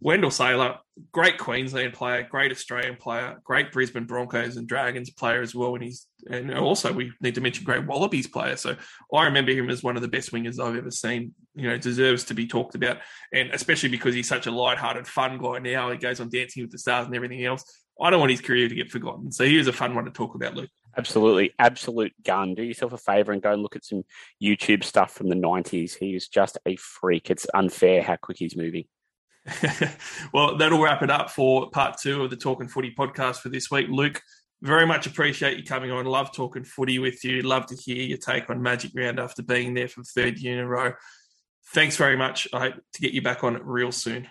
Wendell 0.00 0.30
Sailor, 0.30 0.78
great 1.12 1.36
Queensland 1.36 1.92
player, 1.92 2.22
great 2.22 2.50
Australian 2.50 2.96
player, 2.96 3.40
great 3.44 3.70
Brisbane 3.70 4.06
Broncos 4.06 4.56
and 4.56 4.66
Dragons 4.66 5.10
player 5.10 5.42
as 5.42 5.54
well. 5.54 5.74
And 5.74 5.84
he's 5.84 6.06
and 6.30 6.54
also 6.54 6.90
we 6.90 7.12
need 7.20 7.34
to 7.34 7.42
mention 7.42 7.64
great 7.64 7.86
Wallabies 7.86 8.26
player. 8.26 8.56
So 8.56 8.76
I 9.12 9.24
remember 9.26 9.52
him 9.52 9.68
as 9.68 9.82
one 9.82 9.96
of 9.96 10.02
the 10.02 10.08
best 10.08 10.32
wingers 10.32 10.58
I've 10.58 10.76
ever 10.76 10.90
seen. 10.90 11.34
You 11.54 11.68
know, 11.68 11.76
deserves 11.76 12.24
to 12.24 12.34
be 12.34 12.46
talked 12.46 12.74
about, 12.74 12.98
and 13.32 13.50
especially 13.50 13.90
because 13.90 14.14
he's 14.14 14.28
such 14.28 14.46
a 14.46 14.50
light-hearted, 14.50 15.06
fun 15.06 15.38
guy. 15.38 15.58
Now 15.58 15.90
he 15.90 15.98
goes 15.98 16.18
on 16.18 16.30
Dancing 16.30 16.62
with 16.62 16.72
the 16.72 16.78
Stars 16.78 17.06
and 17.06 17.14
everything 17.14 17.44
else. 17.44 17.64
I 18.00 18.10
don't 18.10 18.20
want 18.20 18.32
his 18.32 18.40
career 18.40 18.68
to 18.68 18.74
get 18.74 18.90
forgotten. 18.90 19.30
So 19.30 19.44
he 19.44 19.58
was 19.58 19.68
a 19.68 19.72
fun 19.72 19.94
one 19.94 20.06
to 20.06 20.10
talk 20.10 20.34
about, 20.34 20.54
Luke. 20.54 20.70
Absolutely. 20.96 21.52
Absolute 21.58 22.12
gun. 22.24 22.54
Do 22.54 22.62
yourself 22.62 22.92
a 22.92 22.98
favor 22.98 23.32
and 23.32 23.42
go 23.42 23.52
and 23.52 23.62
look 23.62 23.76
at 23.76 23.84
some 23.84 24.04
YouTube 24.42 24.84
stuff 24.84 25.12
from 25.12 25.28
the 25.28 25.34
90s. 25.34 25.96
He 25.98 26.14
is 26.14 26.28
just 26.28 26.58
a 26.66 26.76
freak. 26.76 27.30
It's 27.30 27.46
unfair 27.54 28.02
how 28.02 28.16
quick 28.16 28.38
he's 28.38 28.56
moving. 28.56 28.84
well, 30.32 30.56
that'll 30.56 30.82
wrap 30.82 31.02
it 31.02 31.10
up 31.10 31.30
for 31.30 31.68
part 31.70 31.98
two 31.98 32.22
of 32.22 32.30
the 32.30 32.36
Talking 32.36 32.68
Footy 32.68 32.94
podcast 32.94 33.38
for 33.38 33.48
this 33.50 33.70
week. 33.70 33.88
Luke, 33.90 34.22
very 34.62 34.86
much 34.86 35.06
appreciate 35.06 35.58
you 35.58 35.64
coming 35.64 35.90
on. 35.90 36.06
Love 36.06 36.32
talking 36.32 36.64
footy 36.64 36.98
with 36.98 37.22
you. 37.24 37.42
Love 37.42 37.66
to 37.66 37.76
hear 37.76 38.02
your 38.02 38.18
take 38.18 38.48
on 38.48 38.62
Magic 38.62 38.92
Round 38.94 39.18
after 39.18 39.42
being 39.42 39.74
there 39.74 39.88
for 39.88 40.00
the 40.00 40.06
third 40.06 40.38
year 40.38 40.54
in 40.54 40.64
a 40.64 40.66
row. 40.66 40.92
Thanks 41.74 41.96
very 41.96 42.16
much. 42.16 42.48
I 42.52 42.60
hope 42.60 42.74
to 42.94 43.00
get 43.00 43.12
you 43.12 43.20
back 43.20 43.44
on 43.44 43.60
real 43.62 43.92
soon. 43.92 44.28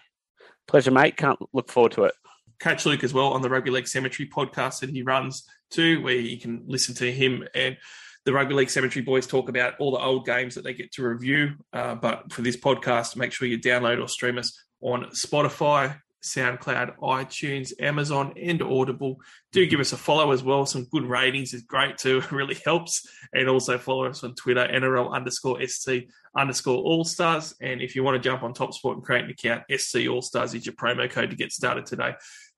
Pleasure, 0.67 0.91
mate. 0.91 1.17
Can't 1.17 1.39
look 1.53 1.69
forward 1.69 1.91
to 1.93 2.05
it. 2.05 2.13
Catch 2.59 2.85
Luke 2.85 3.03
as 3.03 3.13
well 3.13 3.33
on 3.33 3.41
the 3.41 3.49
Rugby 3.49 3.71
League 3.71 3.87
Cemetery 3.87 4.29
podcast 4.29 4.79
that 4.79 4.89
he 4.89 5.01
runs 5.01 5.43
too, 5.69 6.01
where 6.01 6.15
you 6.15 6.39
can 6.39 6.63
listen 6.67 6.95
to 6.95 7.11
him 7.11 7.47
and 7.53 7.77
the 8.25 8.33
Rugby 8.33 8.53
League 8.53 8.69
Cemetery 8.69 9.03
boys 9.03 9.27
talk 9.27 9.49
about 9.49 9.73
all 9.79 9.91
the 9.91 9.99
old 9.99 10.25
games 10.25 10.55
that 10.55 10.63
they 10.63 10.73
get 10.73 10.91
to 10.93 11.03
review. 11.03 11.55
Uh, 11.73 11.95
but 11.95 12.31
for 12.31 12.41
this 12.41 12.55
podcast, 12.55 13.17
make 13.17 13.33
sure 13.33 13.47
you 13.47 13.59
download 13.59 14.01
or 14.01 14.07
stream 14.07 14.37
us 14.37 14.57
on 14.81 15.05
Spotify, 15.07 15.99
SoundCloud, 16.23 16.97
iTunes, 16.97 17.73
Amazon, 17.79 18.33
and 18.41 18.61
Audible. 18.61 19.17
Do 19.51 19.65
give 19.65 19.79
us 19.79 19.93
a 19.93 19.97
follow 19.97 20.31
as 20.31 20.43
well. 20.43 20.65
Some 20.65 20.85
good 20.85 21.03
ratings 21.03 21.53
is 21.53 21.63
great 21.63 21.97
too. 21.97 22.17
It 22.23 22.31
really 22.31 22.57
helps. 22.65 23.07
And 23.33 23.49
also 23.49 23.77
follow 23.77 24.05
us 24.05 24.23
on 24.23 24.35
Twitter, 24.35 24.67
NRL 24.67 25.11
underscore 25.11 25.65
SC 25.65 26.05
underscore 26.37 26.77
All 26.77 27.03
Stars. 27.03 27.53
And 27.61 27.81
if 27.81 27.95
you 27.95 28.03
want 28.03 28.15
to 28.15 28.29
jump 28.29 28.43
on 28.43 28.53
Top 28.53 28.73
Sport 28.73 28.97
and 28.97 29.05
create 29.05 29.25
an 29.25 29.31
account, 29.31 29.63
SC 29.75 30.07
All 30.09 30.21
Stars 30.21 30.53
is 30.53 30.65
your 30.65 30.75
promo 30.75 31.09
code 31.09 31.29
to 31.29 31.35
get 31.35 31.51
started 31.51 31.85
today. 31.85 32.13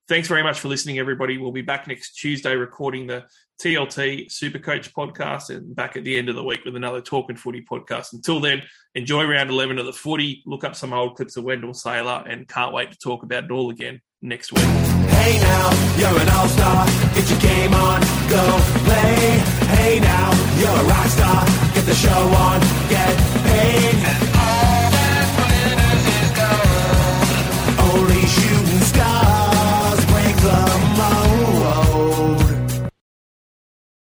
Thanks 0.08 0.28
very 0.28 0.44
much 0.44 0.60
for 0.60 0.68
listening, 0.68 1.00
everybody. 1.00 1.40
We'll 1.40 1.52
be 1.52 1.64
back 1.64 1.88
next 1.88 2.14
Tuesday 2.14 2.56
recording 2.56 3.08
the 3.08 3.26
TLT 3.62 4.32
Super 4.32 4.60
Coach 4.60 4.94
podcast 4.94 5.50
and 5.50 5.76
back 5.76 5.96
at 5.96 6.04
the 6.04 6.18
end 6.18 6.30
of 6.30 6.36
the 6.36 6.44
week 6.44 6.66
with 6.66 6.76
another 6.76 7.02
Talking 7.02 7.36
Footy 7.36 7.62
podcast. 7.62 8.14
Until 8.14 8.40
then, 8.40 8.62
enjoy 8.96 9.26
round 9.26 9.50
11 9.50 9.80
of 9.80 9.86
the 9.86 9.94
footy. 9.94 10.44
Look 10.46 10.64
up 10.64 10.76
some 10.76 10.94
old 10.94 11.16
clips 11.16 11.38
of 11.38 11.44
Wendell 11.44 11.74
Sailor 11.74 12.24
and 12.28 12.48
can't 12.48 12.74
wait 12.74 12.92
to 12.92 12.98
talk 12.98 13.24
about 13.24 13.46
it 13.46 13.52
all 13.52 13.70
again 13.70 14.02
next 14.22 14.52
week. 14.52 14.66
Hey 14.66 15.40
now, 15.40 15.70
you're 15.98 16.22
an 16.22 16.30
all-star. 16.30 16.86
Get 17.16 17.30
your 17.30 17.40
game 17.40 17.74
on, 17.74 18.02
go 18.30 18.60
play. 18.84 19.40
Hey 19.76 20.00
now, 20.00 20.32
you're 20.60 20.70
a 20.70 20.84
rock 20.86 21.08
star. 21.08 21.46
Get 21.74 21.86
the 21.86 21.96
show 21.96 22.10
on, 22.10 22.60
get 22.90 23.18
paid. 23.44 24.25